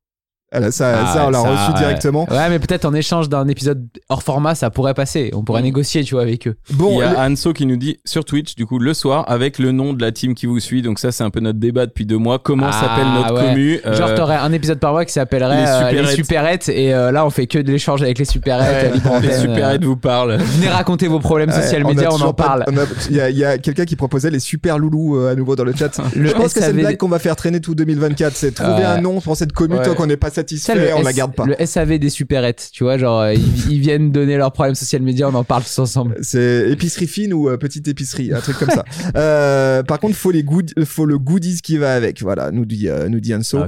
Elle 0.54 0.64
a- 0.64 0.70
ça, 0.72 1.00
Ah, 1.04 1.12
ça, 1.14 1.26
on 1.26 1.30
l'a 1.30 1.40
ça, 1.42 1.48
reçu 1.50 1.72
ouais. 1.72 1.78
directement. 1.78 2.26
Ouais, 2.30 2.48
mais 2.48 2.58
peut-être 2.58 2.84
en 2.84 2.94
échange 2.94 3.28
d'un 3.28 3.46
épisode 3.48 3.86
hors 4.08 4.22
format, 4.22 4.54
ça 4.54 4.70
pourrait 4.70 4.94
passer. 4.94 5.30
On 5.34 5.42
pourrait 5.42 5.62
négocier, 5.62 6.04
tu 6.04 6.14
vois, 6.14 6.22
avec 6.22 6.46
eux. 6.46 6.54
Il 6.70 6.76
Bon, 6.76 7.00
y 7.00 7.02
a 7.02 7.10
le- 7.10 7.32
Anso 7.32 7.52
qui 7.52 7.66
nous 7.66 7.76
dit 7.76 7.98
sur 8.04 8.24
Twitch, 8.24 8.54
du 8.54 8.64
coup, 8.66 8.78
le 8.78 8.94
soir, 8.94 9.24
avec 9.28 9.58
le 9.58 9.72
nom 9.72 9.92
de 9.92 10.00
la 10.00 10.12
team 10.12 10.34
qui 10.34 10.46
vous 10.46 10.60
suit. 10.60 10.80
Donc 10.82 10.98
ça, 10.98 11.12
c'est 11.12 11.24
un 11.24 11.30
peu 11.30 11.40
notre 11.40 11.58
débat 11.58 11.86
depuis 11.86 12.06
deux 12.06 12.18
mois. 12.18 12.38
Comment 12.38 12.68
Ah, 12.70 12.72
s'appelle 12.72 13.06
notre 13.12 13.34
ouais. 13.34 13.48
commu 13.50 13.80
Euh, 13.86 13.94
Genre, 13.96 14.14
t'aurais 14.14 14.36
un 14.36 14.52
épisode 14.52 14.78
par 14.78 14.92
mois 14.92 15.04
qui 15.04 15.12
s'appellerait 15.12 15.62
les 15.90 15.98
euh, 15.98 16.02
les, 16.02 16.14
supérettes. 16.14 16.68
Et 16.68 16.94
euh, 16.94 17.10
là, 17.10 17.26
on 17.26 17.30
fait 17.30 17.46
que 17.46 17.58
de 17.58 17.72
l'échange 17.72 18.02
avec 18.02 18.18
les 18.18 18.24
supérettes. 18.24 18.92
Ouais, 18.92 18.94
libre 18.94 19.18
Les 19.22 19.60
euh, 19.62 19.78
vous 19.82 19.96
parlent. 19.96 20.36
Venez 20.38 20.68
raconter 20.68 21.08
vos 21.08 21.18
problèmes 21.20 21.50
social 21.50 21.82
on 21.84 21.88
a 21.88 21.94
media, 21.94 22.08
on, 22.10 22.14
en 22.14 22.18
toujours 22.18 22.34
pas- 22.36 22.44
parle. 22.44 22.64
on 22.68 22.76
a- 22.76 22.84
Il 23.10 23.16
y 23.16 23.20
a, 23.20 23.30
il 23.54 23.60
quelqu'un 23.60 23.84
qui 23.84 23.96
proposait 23.96 24.30
les 24.30 24.38
super 24.40 24.78
loulous 24.78 25.16
euh, 25.16 25.32
à 25.32 25.34
nouveau 25.34 25.56
dans 25.56 25.64
le 25.64 25.74
chat. 25.74 25.98
Le 26.14 26.28
Je 26.28 26.32
pense 26.34 26.52
que 26.54 26.60
c'est 26.60 26.70
une 26.70 26.76
blague 26.78 26.96
qu'on 26.96 27.08
va 27.08 27.18
faire 27.18 27.34
traîner 27.36 27.60
tout 27.60 27.74
2024. 27.74 28.34
C'est 28.36 28.52
trouver 28.52 28.84
un 28.84 29.00
nom 29.00 29.20
pour 29.20 29.36
cette 29.36 29.52
commu 29.52 29.76
tant 29.82 29.94
qu'on 29.94 30.06
n'est 30.06 30.16
pas 30.16 30.30
Ça, 30.30 30.42
satisfait, 30.48 30.74
le 30.74 30.94
on 30.96 31.02
la 31.02 31.10
S- 31.10 31.16
garde 31.16 31.34
pas. 31.34 31.46
Le 31.46 31.66
SAV 31.66 31.98
des 31.98 32.10
supérettes, 32.10 32.68
tu 32.72 32.84
vois, 32.84 32.98
genre, 32.98 33.20
euh, 33.20 33.34
ils, 33.34 33.72
ils 33.72 33.80
viennent 33.80 34.10
donner 34.12 34.36
leurs 34.36 34.52
problèmes 34.52 34.74
social 34.74 35.02
media, 35.02 35.28
on 35.28 35.34
en 35.34 35.44
parle 35.44 35.62
tous 35.64 35.78
ensemble. 35.78 36.16
C'est 36.22 36.70
épicerie 36.70 37.06
fine 37.06 37.32
ou 37.32 37.48
euh, 37.48 37.56
petite 37.56 37.88
épicerie, 37.88 38.32
un 38.32 38.40
truc 38.40 38.58
comme 38.58 38.70
ça. 38.70 38.84
Euh, 39.16 39.82
par 39.82 40.00
contre, 40.00 40.16
faut 40.16 40.30
les 40.30 40.42
good, 40.42 40.72
faut 40.84 41.06
le 41.06 41.18
goodies 41.18 41.60
qui 41.62 41.76
va 41.78 41.94
avec. 41.94 42.20
Voilà, 42.22 42.50
nous 42.50 42.64
dit, 42.64 42.88
euh, 42.88 43.08
nous 43.08 43.20
dit 43.20 43.34
Anso. 43.34 43.58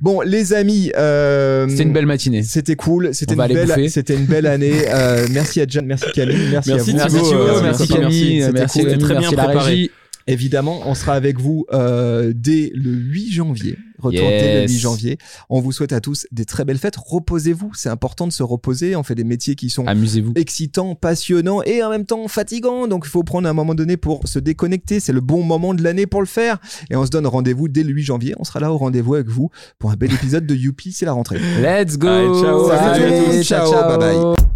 Bon, 0.00 0.20
les 0.20 0.52
amis, 0.52 0.90
euh, 0.96 1.68
C'était 1.68 1.82
une 1.84 1.92
belle 1.92 2.06
matinée. 2.06 2.42
C'était 2.42 2.76
cool, 2.76 3.10
c'était 3.14 3.34
une 3.34 3.46
belle, 3.46 3.90
c'était 3.90 4.14
une 4.14 4.26
belle 4.26 4.46
année. 4.46 4.72
Euh, 4.88 5.26
merci 5.30 5.60
à 5.60 5.66
John, 5.68 5.86
merci 5.86 6.06
Camille, 6.14 6.48
merci, 6.50 6.70
Merci 6.70 6.90
à 6.90 6.92
vous. 6.92 6.98
Merci 6.98 7.16
Thibaut, 7.22 7.32
euh, 7.34 7.62
merci 7.62 7.78
merci, 7.80 7.88
Camille, 7.88 8.38
merci. 8.38 8.52
merci, 8.52 8.78
C'était 8.78 8.90
Camille, 8.90 9.04
très 9.04 9.14
merci 9.14 9.34
bien 9.34 9.44
préparé. 9.44 9.90
Évidemment, 10.26 10.80
on 10.86 10.94
sera 10.94 11.12
avec 11.14 11.38
vous 11.38 11.66
euh, 11.72 12.32
dès 12.34 12.72
le 12.74 12.90
8 12.90 13.32
janvier. 13.32 13.78
Retour 13.98 14.28
dès 14.28 14.54
le 14.54 14.60
Yes. 14.62 14.70
8 14.72 14.78
janvier. 14.78 15.18
On 15.50 15.60
vous 15.60 15.72
souhaite 15.72 15.92
à 15.92 16.00
tous 16.00 16.26
des 16.32 16.44
très 16.44 16.64
belles 16.64 16.78
fêtes. 16.78 16.96
Reposez-vous, 16.96 17.72
c'est 17.74 17.88
important 17.88 18.26
de 18.26 18.32
se 18.32 18.42
reposer. 18.42 18.96
On 18.96 19.02
fait 19.02 19.14
des 19.14 19.24
métiers 19.24 19.54
qui 19.54 19.70
sont 19.70 19.86
excitants, 20.36 20.94
passionnants 20.94 21.62
et 21.62 21.82
en 21.82 21.90
même 21.90 22.04
temps 22.06 22.26
fatigants. 22.28 22.86
Donc 22.88 23.04
il 23.06 23.10
faut 23.10 23.22
prendre 23.22 23.48
un 23.48 23.52
moment 23.52 23.74
donné 23.74 23.96
pour 23.96 24.26
se 24.28 24.38
déconnecter. 24.38 25.00
C'est 25.00 25.12
le 25.12 25.20
bon 25.20 25.42
moment 25.42 25.74
de 25.74 25.82
l'année 25.82 26.06
pour 26.06 26.20
le 26.20 26.26
faire. 26.26 26.58
Et 26.90 26.96
on 26.96 27.04
se 27.04 27.10
donne 27.10 27.26
rendez-vous 27.26 27.68
dès 27.68 27.82
le 27.82 27.92
8 27.92 28.02
janvier. 28.02 28.34
On 28.38 28.44
sera 28.44 28.60
là 28.60 28.72
au 28.72 28.78
rendez-vous 28.78 29.14
avec 29.14 29.28
vous 29.28 29.50
pour 29.78 29.90
un 29.90 29.96
bel 29.96 30.12
épisode 30.14 30.46
de 30.46 30.54
Youpi, 30.54 30.92
c'est 30.92 31.06
la 31.06 31.12
rentrée. 31.12 31.38
Let's 31.60 31.98
go. 31.98 32.08
Allez, 32.08 32.42
ciao. 32.42 32.68
Salut 32.68 33.10
monde. 33.10 33.42
Ciao, 33.42 33.98
bye 33.98 33.98
bye. 33.98 34.55